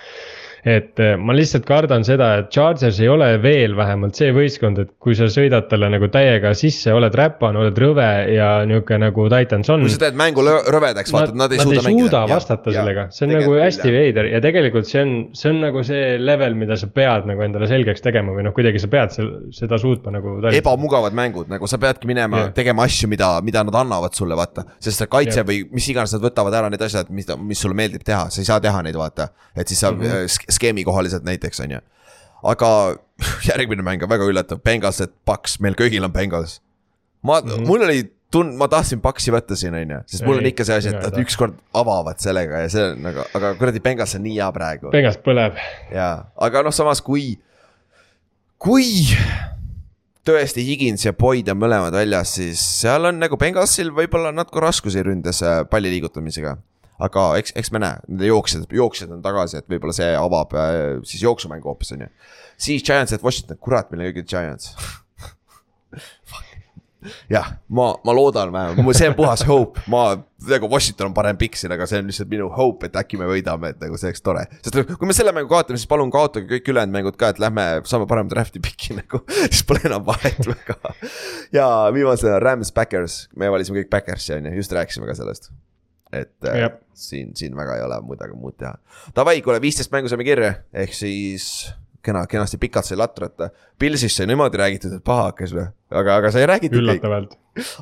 Et 0.65 0.97
äh, 0.99 1.13
ma 1.21 1.33
lihtsalt 1.37 1.65
kardan 1.67 2.01
seda, 2.05 2.31
et 2.41 2.47
Chargers 2.53 2.97
ei 3.03 3.09
ole 3.11 3.27
veel 3.43 3.75
vähemalt 3.77 4.17
see 4.17 4.31
võistkond, 4.33 4.79
et 4.81 4.91
kui 5.01 5.13
sa 5.17 5.27
sõidad 5.29 5.67
talle 5.69 5.91
nagu 5.93 6.07
täiega 6.09 6.55
sisse, 6.57 6.89
oled 6.95 7.13
räpane, 7.13 7.59
oled 7.61 7.77
rõve 7.77 8.07
ja 8.33 8.49
nihuke 8.65 8.97
nagu 9.01 9.27
Titans 9.29 9.69
on 9.69 9.85
kui 9.85 9.93
sa 9.93 10.01
teed 10.07 10.17
mängu 10.17 10.41
rõvedaks, 10.45 11.13
vaata, 11.13 11.35
et 11.35 11.37
nad 11.37 11.53
ei 11.53 11.61
suuda 11.61 11.83
mängida. 11.85 12.07
suuda 12.07 12.21
vastata 12.31 12.73
sellega, 12.73 13.03
see 13.13 13.27
on 13.27 13.35
nagu 13.37 13.53
hästi 13.59 13.93
veider 13.93 14.29
ja 14.31 14.41
tegelikult 14.41 14.89
see 14.89 15.03
on, 15.03 15.13
see 15.37 15.51
on 15.53 15.61
nagu 15.67 15.83
see 15.85 16.15
level, 16.21 16.57
mida 16.57 16.79
sa 16.81 16.89
pead 16.89 17.29
nagu 17.29 17.45
endale 17.45 17.69
selgeks 17.69 18.01
tegema 18.05 18.33
või 18.33 18.47
noh, 18.49 18.55
kuidagi 18.57 18.81
sa 18.81 18.89
pead 18.89 19.13
seda 19.53 19.81
suutma 19.81 20.15
nagu. 20.17 20.39
ebamugavad 20.49 21.13
mängud, 21.13 21.51
nagu 21.51 21.69
sa 21.69 21.77
peadki 21.81 22.09
minema 22.09 22.41
yeah. 22.47 22.55
tegema 22.57 22.89
asju, 22.89 23.11
mida, 23.11 23.35
mida 23.45 23.61
nad 23.69 23.79
annavad 23.85 24.17
sulle, 24.17 24.33
vaata. 24.37 24.65
sest 24.81 25.03
see 25.03 25.13
kaitse 25.13 25.43
Jah. 25.43 25.47
või 25.47 25.61
mis 25.69 25.93
iganes 25.93 26.17
nad 26.17 26.25
võtavad 26.25 26.57
ära 26.57 26.73
need 26.73 26.81
asjad, 26.89 27.13
mis, 27.13 27.29
mis 27.45 27.61
sulle 27.61 27.77
meeldib 27.77 28.01
teha, 28.05 28.31
sa 28.33 28.41
ei 28.41 28.49
saa 28.49 28.57
teha 28.63 28.81
neid, 28.85 28.97
vaata. 28.97 29.29
et 29.53 29.69
siis 29.69 29.85
sa 29.85 29.93
mm 29.93 30.05
Mhm. 30.05 30.55
-hmm. 30.56 30.61
skeemikohalised 30.61 31.27
näiteks, 31.27 31.60
on 31.65 31.77
ju. 31.77 31.80
aga 32.44 32.69
järgmine 33.52 33.84
mäng 33.84 34.03
on 34.03 34.10
väga 34.10 34.27
üllatav, 34.27 34.61
Bengals, 34.64 35.02
et 35.02 35.14
Paks, 35.26 35.60
meil 35.60 35.76
kõigil 35.76 36.03
on 36.03 36.14
Bengals. 36.14 36.61
ma 37.23 37.41
mm. 37.41 37.49
-hmm. 37.49 37.68
mul 37.68 37.84
oli 37.84 38.11
tund-, 38.32 38.57
ma 38.57 38.68
tahtsin 38.68 39.02
Paksi 39.02 39.32
võtta 39.32 39.56
siin, 39.56 39.73
on 39.73 39.90
ju, 39.90 40.02
sest 40.07 40.26
mul 40.26 40.38
on 40.38 40.45
Ei, 40.45 40.53
ikka 40.53 40.65
see 40.68 40.77
asi, 40.77 40.94
et 40.94 41.02
nad 41.02 41.18
ükskord 41.22 41.57
avavad 41.73 42.19
sellega 42.19 42.65
ja 42.65 42.69
see 42.69 42.91
on 42.91 43.02
nagu, 43.02 43.26
aga 43.34 43.56
kuradi 43.60 43.80
Bengals 43.80 44.15
on 44.15 44.23
nii 44.23 44.38
hea 44.40 44.52
praegu. 44.52 44.91
Pengas 44.91 45.18
põleb, 45.18 45.60
jaa, 45.94 46.32
aga 46.48 46.64
noh, 46.65 46.76
samas 46.76 47.02
kui, 47.02 47.38
kui 48.57 49.06
tõesti 50.26 50.64
Higins 50.65 51.06
ja 51.06 51.14
Boyd 51.14 51.49
on 51.53 51.60
mõlemad 51.61 51.94
väljas, 51.95 52.36
siis 52.40 52.61
seal 52.82 53.06
on 53.11 53.19
nagu 53.22 53.38
Bengalsil 53.40 53.91
võib-olla 53.94 54.32
natuke 54.34 54.64
raskusi 54.64 55.03
ründes 55.06 55.41
äh, 55.45 55.61
palli 55.69 55.91
liigutamisega. 55.94 56.56
Aga 57.03 57.26
eks, 57.39 57.55
eks 57.59 57.72
me 57.76 57.81
näe, 57.84 58.03
nende 58.09 58.30
jooksjad, 58.30 58.67
jooksjad 58.72 59.15
on 59.15 59.23
tagasi, 59.26 59.59
et 59.59 59.72
võib-olla 59.72 59.95
see 59.95 60.11
avab 60.15 60.53
äh, 60.59 60.76
siis 61.07 61.26
jooksumängu 61.26 61.72
hoopis, 61.72 61.95
on 61.95 62.05
ju. 62.05 62.11
siis 62.67 62.85
Giants, 62.85 63.15
et 63.15 63.26
Washington, 63.26 63.59
kurat, 63.59 63.91
meil 63.91 64.05
on 64.05 64.13
kõigil 64.13 64.30
Giants. 64.35 64.72
jah, 67.30 67.51
ma, 67.67 67.91
ma 68.05 68.15
loodan 68.15 68.53
vähemalt, 68.53 68.97
see 68.97 69.09
on 69.11 69.17
puhas 69.17 69.43
hope, 69.47 69.84
ma 69.91 70.07
nagu 70.49 70.69
Washington 70.72 71.09
on 71.09 71.17
parem 71.17 71.38
pikk 71.39 71.57
siin, 71.59 71.73
aga 71.76 71.88
see 71.89 71.99
on 72.01 72.09
lihtsalt 72.09 72.31
minu 72.31 72.47
hope, 72.55 72.88
et 72.88 72.97
äkki 72.99 73.19
me 73.19 73.27
võidame, 73.30 73.73
et 73.73 73.84
nagu 73.84 73.99
see 73.99 74.09
oleks 74.09 74.23
tore. 74.26 74.45
sest 74.65 74.80
kui 74.95 75.09
me 75.09 75.17
selle 75.17 75.35
mängu 75.35 75.51
kaotame, 75.51 75.80
siis 75.81 75.89
palun 75.91 76.13
kaotage 76.13 76.47
kõik 76.49 76.72
ülejäänud 76.73 76.95
mängud 76.95 77.19
ka, 77.19 77.34
et 77.34 77.43
lähme 77.43 77.67
saame 77.89 78.07
parema 78.09 78.31
draft'i 78.31 78.63
piki 78.63 78.97
nagu, 78.97 79.22
siis 79.51 79.65
pole 79.67 79.84
enam 79.89 80.05
vahet 80.07 80.41
väga. 80.47 80.95
ja 81.55 81.69
viimasena 81.95 82.39
Rams 82.43 82.73
Backers, 82.76 83.26
me 83.35 83.51
valisime 83.53 83.84
kõik 83.84 83.93
Backersi 83.97 84.38
on 84.39 84.49
ju, 84.49 84.57
just 84.61 84.76
rääkisime 84.76 85.09
ka 85.09 85.17
sellest. 85.19 85.51
Et 86.15 86.51
äh, 86.51 86.67
siin, 86.93 87.33
siin 87.35 87.55
väga 87.57 87.79
ei 87.79 87.87
ole 87.87 88.01
midagi 88.07 88.37
muud 88.39 88.57
teha. 88.59 88.75
Davai, 89.15 89.41
kuule 89.45 89.61
viisteist 89.63 89.93
mängu 89.93 90.11
saime 90.11 90.27
kirja, 90.27 90.53
ehk 90.73 90.95
siis 90.95 91.49
kena, 92.05 92.25
kenasti 92.29 92.59
pikalt 92.61 92.87
sai 92.87 92.97
latrata. 92.99 93.49
Pilsist 93.79 94.19
sai 94.19 94.27
niimoodi 94.29 94.59
räägitud, 94.61 94.93
et 94.97 95.03
paha 95.05 95.29
hakkas 95.29 95.53
või, 95.55 95.65
aga, 96.01 96.19
aga 96.21 96.31
sai 96.33 96.45
räägitud 96.49 96.81
üllatavalt. 96.81 97.35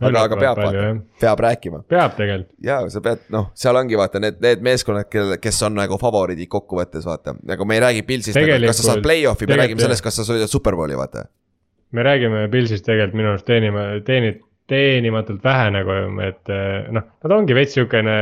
aga, 0.05 0.23
aga 0.27 0.37
peab 0.37 0.59
peab 1.21 1.39
rääkima 1.41 1.79
peab 1.89 2.13
tegelikult, 2.17 2.51
ja 2.61 2.77
sa 2.93 3.01
pead, 3.01 3.23
noh, 3.33 3.47
seal 3.57 3.79
ongi 3.79 3.97
vaata 3.97 4.21
need, 4.21 4.37
need 4.43 4.61
meeskonnad, 4.65 5.07
kel, 5.09 5.33
kes 5.41 5.61
on 5.65 5.73
nagu 5.79 5.97
favoriidid 6.01 6.49
kokkuvõttes, 6.51 7.07
vaata, 7.09 7.33
nagu 7.49 7.65
me 7.65 7.79
ei 7.79 7.81
räägi 7.81 8.03
Pilsist, 8.05 8.37
kas 8.37 8.81
sa 8.81 8.91
saad 8.91 9.01
play-off'i, 9.05 9.49
me 9.49 9.57
räägime 9.63 9.81
sellest, 9.81 10.05
kas 10.05 10.21
sa 10.21 10.27
sõidad 10.27 10.51
superbowli, 10.51 10.97
vaata. 10.99 11.25
me 11.91 12.05
räägime 12.05 12.45
Pilsist 12.53 12.85
tegelikult 12.85 13.17
minu 13.17 13.33
arust 13.33 13.49
teenima, 13.49 13.87
teenid, 14.05 14.43
teenimatult 14.73 15.45
vähe 15.45 15.69
nagu, 15.77 16.01
et 16.25 16.51
eh, 16.53 16.89
noh, 16.93 17.07
nad 17.23 17.37
ongi 17.37 17.55
veits 17.57 17.77
siukene 17.77 18.17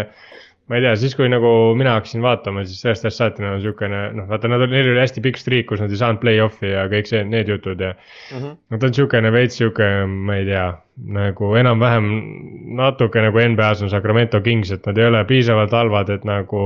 ma 0.71 0.77
ei 0.79 0.85
tea, 0.85 0.93
siis 0.95 1.17
kui 1.19 1.27
nagu 1.27 1.49
mina 1.75 1.97
hakkasin 1.97 2.21
vaatama, 2.23 2.61
siis 2.63 2.79
sellest 2.85 3.03
ajast 3.03 3.19
saati 3.19 3.43
nad 3.43 3.57
on 3.57 3.63
siukene 3.65 3.97
noh, 4.15 4.27
vaata 4.29 4.47
nad 4.47 4.61
olid, 4.63 4.71
neil 4.71 4.91
oli 4.93 5.01
hästi 5.01 5.23
pikk 5.25 5.39
streak, 5.41 5.67
kus 5.67 5.81
nad 5.83 5.91
ei 5.91 5.99
saanud 5.99 6.21
play-off'i 6.21 6.71
ja 6.71 6.85
kõik 6.91 7.09
see, 7.09 7.25
need 7.27 7.51
jutud 7.51 7.81
ja 7.83 7.91
mm. 7.91 8.37
-hmm. 8.37 8.53
Nad 8.71 8.85
on 8.87 8.95
siukene 8.95 9.33
veits 9.35 9.59
siuke, 9.59 9.89
ma 10.07 10.37
ei 10.39 10.45
tea, 10.47 10.69
nagu 11.17 11.51
enam-vähem 11.59 12.07
natuke 12.79 13.25
nagu 13.25 13.43
NBA-s 13.51 13.83
on 13.83 13.91
Sacramento 13.91 14.39
Kings, 14.45 14.71
et 14.71 14.87
nad 14.87 14.97
ei 14.97 15.09
ole 15.09 15.25
piisavalt 15.27 15.75
halvad, 15.75 16.13
et 16.15 16.23
nagu 16.29 16.63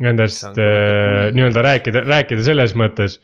nendest 0.00 0.56
äh, 0.56 1.28
nii-öelda 1.36 1.68
rääkida, 1.68 2.06
rääkida 2.08 2.42
selles 2.46 2.72
mõttes, 2.72 3.20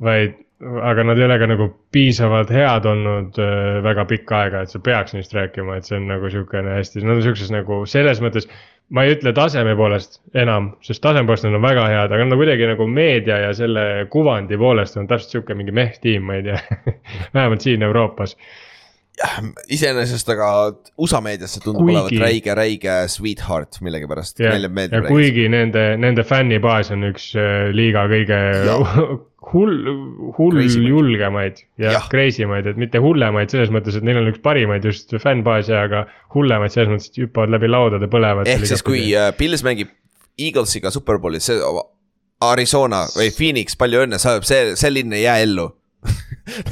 vaid 0.00 0.38
aga 0.60 1.04
nad 1.04 1.18
ei 1.18 1.24
ole 1.24 1.38
ka 1.40 1.46
nagu 1.48 1.68
piisavalt 1.94 2.50
head 2.52 2.86
olnud 2.88 3.38
äh, 3.40 3.78
väga 3.84 4.04
pikka 4.10 4.42
aega, 4.44 4.64
et 4.64 4.72
sa 4.72 4.80
peaks 4.84 5.14
neist 5.16 5.32
rääkima, 5.36 5.78
et 5.78 5.88
see 5.88 5.96
on 5.96 6.10
nagu 6.10 6.28
sihukene 6.32 6.76
hästi, 6.76 7.04
nad 7.06 7.16
on 7.16 7.24
sihukeses 7.24 7.52
nagu 7.54 7.80
selles 7.88 8.20
mõttes. 8.24 8.48
ma 8.90 9.04
ei 9.06 9.14
ütle 9.14 9.30
taseme 9.32 9.76
poolest 9.78 10.18
enam, 10.34 10.72
sest 10.82 11.00
taseme 11.04 11.28
poolest 11.28 11.46
nad 11.46 11.54
on 11.56 11.62
väga 11.62 11.84
head, 11.92 12.10
aga 12.12 12.24
nad 12.26 12.34
on 12.34 12.40
kuidagi 12.42 12.66
nagu 12.72 12.88
meedia 12.90 13.36
ja 13.46 13.52
selle 13.54 13.84
kuvandi 14.10 14.58
poolest 14.58 14.98
on 14.98 15.06
täpselt 15.08 15.36
sihuke 15.36 15.54
mingi 15.54 15.72
mehh-tiim, 15.72 16.26
ma 16.26 16.40
ei 16.40 16.48
tea. 16.48 16.58
vähemalt 17.36 17.64
siin 17.64 17.86
Euroopas, 17.86 18.34
iseenesest, 19.70 20.28
aga 20.32 20.50
USA 20.98 21.20
meediasse 21.24 21.60
tundub 21.62 21.84
Kuigi- 21.84 21.96
olevat 21.96 22.24
räige, 22.24 22.54
räige 22.54 22.96
sweetheart 23.08 23.80
millegipärast. 23.80 24.40
ja, 24.40 24.54
ja 24.56 25.02
kuigi 25.08 25.48
nende, 25.52 25.94
nende 26.00 26.24
fännibaas 26.24 26.90
on 26.94 27.08
üks 27.12 27.30
äh, 27.38 27.70
liiga 27.76 28.06
kõige 28.10 28.38
hull, 29.52 29.76
hull 30.36 30.60
julgemaid 30.60 31.62
ja 31.80 31.94
Jah. 31.94 32.08
crazy 32.12 32.44
maid, 32.48 32.68
et 32.68 32.80
mitte 32.80 33.00
hullemaid 33.02 33.52
selles 33.52 33.72
mõttes, 33.72 33.96
et 33.96 34.04
neil 34.06 34.20
on 34.20 34.28
üks 34.30 34.42
parimaid 34.44 34.84
just 34.84 35.14
fännbaase, 35.22 35.72
aga 35.76 36.04
hullemaid 36.34 36.74
selles 36.74 36.92
mõttes, 36.92 37.08
et 37.12 37.22
hüppavad 37.24 37.54
läbi 37.56 37.70
laudade, 37.70 38.10
põlevad. 38.12 38.50
ehk 38.50 38.68
siis, 38.68 38.84
kui 38.86 39.08
äh, 39.16 39.32
Pils 39.36 39.64
mängib 39.66 39.92
Eaglesiga 40.40 40.92
superbowlis, 40.92 41.48
see 41.50 41.58
Arizona 42.40 43.04
või 43.12 43.28
Phoenix, 43.36 43.76
palju 43.76 44.06
õnne, 44.06 44.20
sa, 44.20 44.38
see, 44.46 44.74
see 44.78 44.92
linn 44.92 45.12
ei 45.16 45.26
jää 45.26 45.42
ellu. 45.44 45.68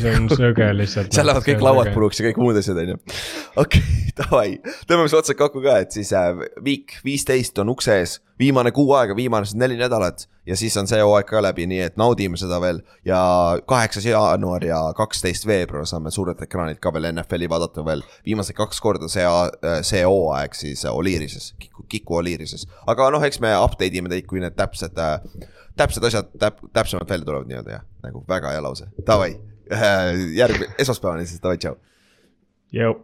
See 0.01 0.15
on 0.17 0.29
söge 0.39 0.69
lihtsalt. 0.77 1.13
seal 1.13 1.29
lähevad 1.29 1.47
kõik 1.47 1.65
lauad. 1.65 1.93
puruks 1.95 2.21
ja 2.21 2.29
kõik 2.29 2.41
muud 2.43 2.59
asjad, 2.61 2.81
on 2.83 2.95
ju. 2.95 2.99
okei, 3.65 3.85
davai, 4.19 4.49
tõmbame 4.89 5.11
siis 5.11 5.19
otsad 5.21 5.39
kokku 5.39 5.63
ka, 5.65 5.79
et 5.85 5.95
siis 5.95 6.13
äh, 6.17 6.33
week 6.65 6.99
viisteist 7.05 7.59
on 7.63 7.75
ukse 7.75 7.99
ees. 8.01 8.19
viimane 8.39 8.73
kuu 8.75 8.93
aega, 8.95 9.17
viimane 9.19 9.49
neli 9.59 9.79
nädalat 9.81 10.29
ja 10.49 10.57
siis 10.57 10.77
on 10.81 10.89
see 10.89 11.01
hooaeg 11.03 11.27
ka 11.29 11.43
läbi, 11.43 11.67
nii 11.69 11.81
et 11.85 11.99
naudime 12.01 12.39
seda 12.41 12.61
veel. 12.63 12.81
ja 13.05 13.21
kaheksas 13.69 14.07
jaanuar 14.09 14.65
ja 14.65 14.81
kaksteist 14.97 15.47
veebruar 15.47 15.87
saame 15.87 16.11
suurelt 16.15 16.41
ekraanilt 16.43 16.81
ka 16.81 16.93
veel 16.95 17.11
NFL-i 17.13 17.51
vaadata 17.51 17.85
veel 17.85 18.05
viimased 18.27 18.57
kaks 18.57 18.81
korda 18.81 19.11
see, 19.13 19.27
see 19.83 20.05
hooaeg 20.07 20.57
siis 20.57 20.85
Oliirises, 20.89 21.53
Kiku, 21.59 21.85
Kiku 21.89 22.23
Oliirises. 22.23 22.67
aga 22.87 23.11
noh, 23.13 23.25
eks 23.25 23.43
me 23.45 23.53
update 23.59 24.01
ime 24.01 24.13
teid, 24.13 24.27
kui 24.31 24.41
need 24.41 24.57
täpsed, 24.57 24.97
täpsed 25.79 26.05
asjad 26.11 26.33
täp, 26.39 26.63
täpsemalt 26.75 27.11
välja 27.11 27.27
tulevad 27.29 27.51
nii-öelda 27.51 27.77
jah, 27.77 27.85
nagu 28.05 28.25
väga 28.29 28.55
hea 28.55 28.63
lause, 28.65 28.91
davai. 29.07 29.37
järgmine, 30.33 30.73
esmaspäevani 30.81 31.27
siis 31.29 31.43
davai, 31.45 31.59
tšau. 31.61 31.77
jõu 32.73 32.95